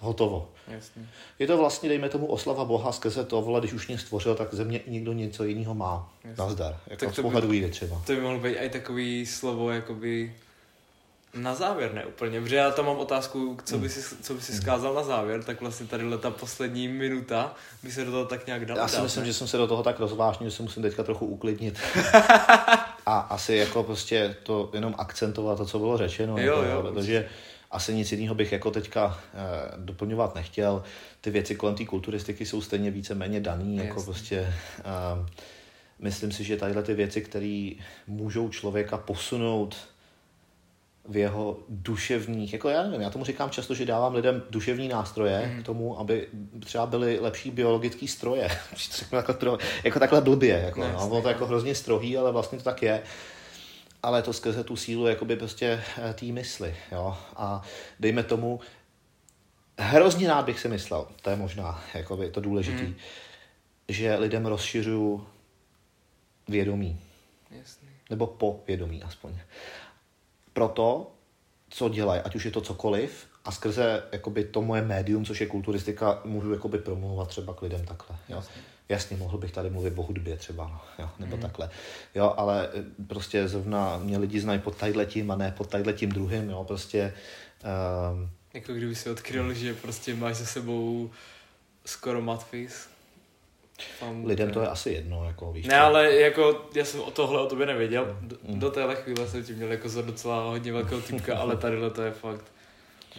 Hotovo. 0.01 0.49
Jasně. 0.69 1.09
Je 1.39 1.47
to 1.47 1.59
vlastně, 1.59 1.89
dejme 1.89 2.09
tomu, 2.09 2.27
oslava 2.27 2.65
Boha 2.65 2.93
skrze 2.93 3.25
to, 3.25 3.43
vole, 3.43 3.61
když 3.61 3.73
už 3.73 3.89
mě 3.89 3.99
stvořil, 3.99 4.35
tak 4.35 4.55
ze 4.55 4.65
mě 4.65 4.79
i 4.79 4.91
někdo 4.91 5.13
něco 5.13 5.45
jiného 5.45 5.75
má. 5.75 6.13
Jasně. 6.25 6.45
Nazdar. 6.45 6.79
Jako 6.87 7.07
tak 7.07 7.15
to 7.15 7.23
by, 7.47 7.69
třeba. 7.71 8.03
To 8.07 8.13
by 8.13 8.21
mohlo 8.21 8.39
být 8.39 8.57
i 8.57 8.69
takový 8.69 9.27
slovo, 9.27 9.71
jakoby 9.71 10.35
na 11.35 11.55
závěr 11.55 11.95
ne 11.95 12.07
úplně, 12.07 12.41
protože 12.41 12.57
já 12.57 12.71
tam 12.71 12.87
mám 12.87 12.97
otázku, 12.97 13.59
co 13.65 13.79
by 13.79 13.89
si, 13.89 14.17
co 14.23 14.35
by 14.35 14.41
si 14.41 14.53
zkázal 14.53 14.95
na 14.95 15.03
závěr, 15.03 15.43
tak 15.45 15.61
vlastně 15.61 15.87
tady 15.87 16.05
ta 16.21 16.31
poslední 16.31 16.89
minuta 16.89 17.55
by 17.83 17.93
se 17.93 18.05
do 18.05 18.11
toho 18.11 18.25
tak 18.25 18.47
nějak 18.47 18.67
dala. 18.67 18.81
Já 18.81 18.89
si 18.89 18.97
dát, 18.97 19.03
myslím, 19.03 19.23
ne? 19.23 19.27
že 19.27 19.35
jsem 19.35 19.47
se 19.47 19.57
do 19.57 19.67
toho 19.67 19.83
tak 19.83 20.01
rozvážnil, 20.01 20.51
že 20.51 20.57
se 20.57 20.63
musím 20.63 20.83
teďka 20.83 21.03
trochu 21.03 21.27
uklidnit. 21.27 21.79
a 23.07 23.19
asi 23.19 23.55
jako 23.55 23.83
prostě 23.83 24.37
to 24.43 24.71
jenom 24.75 24.95
akcentovat 24.99 25.59
to, 25.59 25.67
co 25.67 25.79
bylo 25.79 25.99
řečeno. 25.99 26.39
Jo, 26.39 26.63
jo, 26.63 26.83
protože 26.83 27.29
asi 27.71 27.95
nic 27.95 28.13
jiného 28.13 28.35
bych 28.35 28.53
jako 28.53 28.71
teďka 28.71 29.21
eh, 29.35 29.39
doplňovat 29.77 30.35
nechtěl. 30.35 30.83
Ty 31.21 31.31
věci 31.31 31.55
kolem 31.55 31.75
té 31.75 31.85
kulturistiky 31.85 32.47
jsou 32.47 32.61
stejně 32.61 32.91
více 32.91 33.15
méně 33.15 33.41
daný, 33.41 33.77
jako 33.77 34.03
prostě 34.03 34.55
eh, 34.79 35.29
myslím 35.99 36.33
si, 36.33 36.45
že 36.45 36.57
tadyhle 36.57 36.83
ty 36.83 36.95
věci, 36.95 37.21
které 37.21 37.71
můžou 38.07 38.49
člověka 38.49 38.97
posunout 38.99 39.77
v 41.05 41.17
jeho 41.17 41.59
duševních, 41.69 42.53
jako 42.53 42.69
já 42.69 42.83
nevím, 42.83 43.01
já 43.01 43.11
tomu 43.11 43.25
říkám 43.25 43.51
často, 43.51 43.75
že 43.75 43.87
dávám 43.87 44.15
lidem 44.15 44.43
duševní 44.51 44.89
nástroje 44.89 45.53
mm. 45.55 45.63
k 45.63 45.67
tomu, 45.67 45.99
aby 45.99 46.29
třeba 46.65 46.87
byly 46.87 47.19
lepší 47.21 47.51
biologické 47.51 48.09
stroje. 48.09 48.49
jako, 49.13 49.59
jako 49.85 49.99
takhle 49.99 50.21
blbě, 50.21 50.63
jako, 50.65 50.81
ne, 50.81 50.93
no, 50.93 51.23
to 51.23 51.29
jako 51.29 51.47
hrozně 51.47 51.75
strohý, 51.75 52.17
ale 52.17 52.33
vlastně 52.33 52.59
to 52.59 52.65
tak 52.65 52.83
je. 52.83 53.03
Ale 54.03 54.23
to 54.23 54.33
skrze 54.33 54.65
tu 54.65 54.77
sílu 54.77 55.07
jakoby 55.07 55.37
prostě 55.37 55.83
eh, 56.11 56.15
té 56.15 56.27
mysli, 56.27 56.77
jo. 56.93 57.17
A 57.37 57.63
dejme 58.01 58.23
tomu, 58.23 58.61
hrozně 59.79 60.29
rád 60.29 60.45
bych 60.45 60.61
si 60.61 60.69
myslel, 60.69 61.07
to 61.23 61.31
je 61.31 61.37
možná 61.37 61.85
jakoby 61.95 62.31
to 62.31 62.41
důležitý, 62.41 62.83
mm. 62.83 62.95
že 63.89 64.17
lidem 64.17 64.47
rozšiřuju 64.47 65.27
vědomí. 66.49 67.01
Jasný. 67.51 67.89
Nebo 68.11 68.27
povědomí 68.27 69.03
aspoň 69.03 69.35
pro 70.53 70.69
to, 70.69 71.11
co 71.69 71.89
dělají, 71.89 72.21
ať 72.21 72.35
už 72.35 72.45
je 72.45 72.51
to 72.51 72.61
cokoliv, 72.61 73.27
a 73.45 73.53
skrze 73.53 74.03
jakoby, 74.13 74.45
to 74.45 74.63
moje 74.63 74.83
médium, 74.83 75.25
což 75.25 75.41
je 75.41 75.47
kulturistika, 75.47 76.21
můžu 76.25 76.53
jakoby 76.53 76.79
promluvat 76.79 77.29
třeba 77.29 77.55
k 77.55 77.63
lidem 77.63 77.85
takhle. 77.85 78.17
Jo. 78.29 78.37
Jasně. 78.37 78.63
Jasně, 78.89 79.17
mohl 79.17 79.39
bych 79.39 79.53
tady 79.53 79.71
mluvit 79.71 79.99
o 79.99 80.03
hudbě 80.03 80.37
třeba, 80.37 80.69
no, 80.69 80.81
jo, 80.99 81.11
nebo 81.19 81.37
mm. 81.37 81.43
takhle. 81.43 81.71
Jo, 82.15 82.35
ale 82.37 82.69
eh, 82.75 83.05
prostě 83.07 83.49
zrovna 83.49 83.99
mě 83.99 84.19
lidi 84.19 84.41
znají 84.41 84.61
pod 84.61 84.77
tadyletím 84.77 85.31
a 85.31 85.37
ne 85.37 85.55
pod 85.57 85.69
tadyletím 85.71 86.11
druhým, 86.11 86.51
jo, 86.51 86.65
prostě... 86.65 87.15
Um, 88.13 88.31
jako 88.55 88.73
kdyby 88.73 88.95
si 88.95 89.11
odkryl, 89.11 89.55
že 89.55 89.75
prostě 89.75 90.15
máš 90.15 90.37
za 90.37 90.47
sebou 90.47 91.11
skoro 91.87 92.23
matfis, 92.23 92.89
Tam, 94.01 94.25
Lidem 94.25 94.51
to 94.51 94.61
je 94.61 94.69
asi 94.69 94.91
jedno, 94.91 95.25
jako 95.27 95.53
víš. 95.53 95.67
Ne, 95.67 95.75
co? 95.75 95.81
ale 95.81 96.15
jako 96.15 96.69
já 96.75 96.85
jsem 96.85 97.01
o 97.01 97.11
tohle 97.11 97.41
o 97.41 97.47
tobě 97.47 97.67
nevěděl. 97.67 98.17
Do, 98.21 98.37
mm. 98.49 98.61
do 98.61 98.71
téhle 98.71 98.97
chvíle 98.97 99.29
jsem 99.29 99.45
ti 99.45 99.53
měl 99.53 99.73
jako 99.73 99.89
za 99.89 100.03
docela 100.03 100.45
hodně 100.45 100.73
velkého 100.73 101.01
typka, 101.01 101.37
ale 101.37 101.57
tady 101.57 101.77
to 101.95 102.03
je 102.03 102.11
fakt 102.11 102.45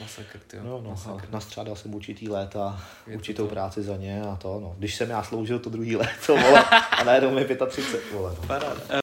masakr, 0.02 0.40
tyjo. 0.48 0.64
No, 0.64 0.82
no, 0.84 0.90
masakr. 0.90 1.28
nastřádal 1.32 1.76
jsem 1.76 1.96
určitý 1.96 2.30
léta, 2.30 2.82
je 3.08 3.16
určitou 3.16 3.44
to 3.44 3.50
práci 3.50 3.84
za 3.84 3.98
ně 3.98 4.22
a 4.22 4.36
to, 4.36 4.60
no. 4.60 4.76
Když 4.78 4.96
jsem 4.96 5.10
já 5.10 5.24
sloužil 5.24 5.60
to 5.60 5.70
druhý 5.70 5.96
léto, 6.06 6.38
vole, 6.38 6.64
a 6.92 7.04
najednou 7.04 7.32
mi 7.32 7.46
35, 7.46 8.12
vole. 8.12 8.36
No. 8.42 8.48
Paráda. 8.48 8.82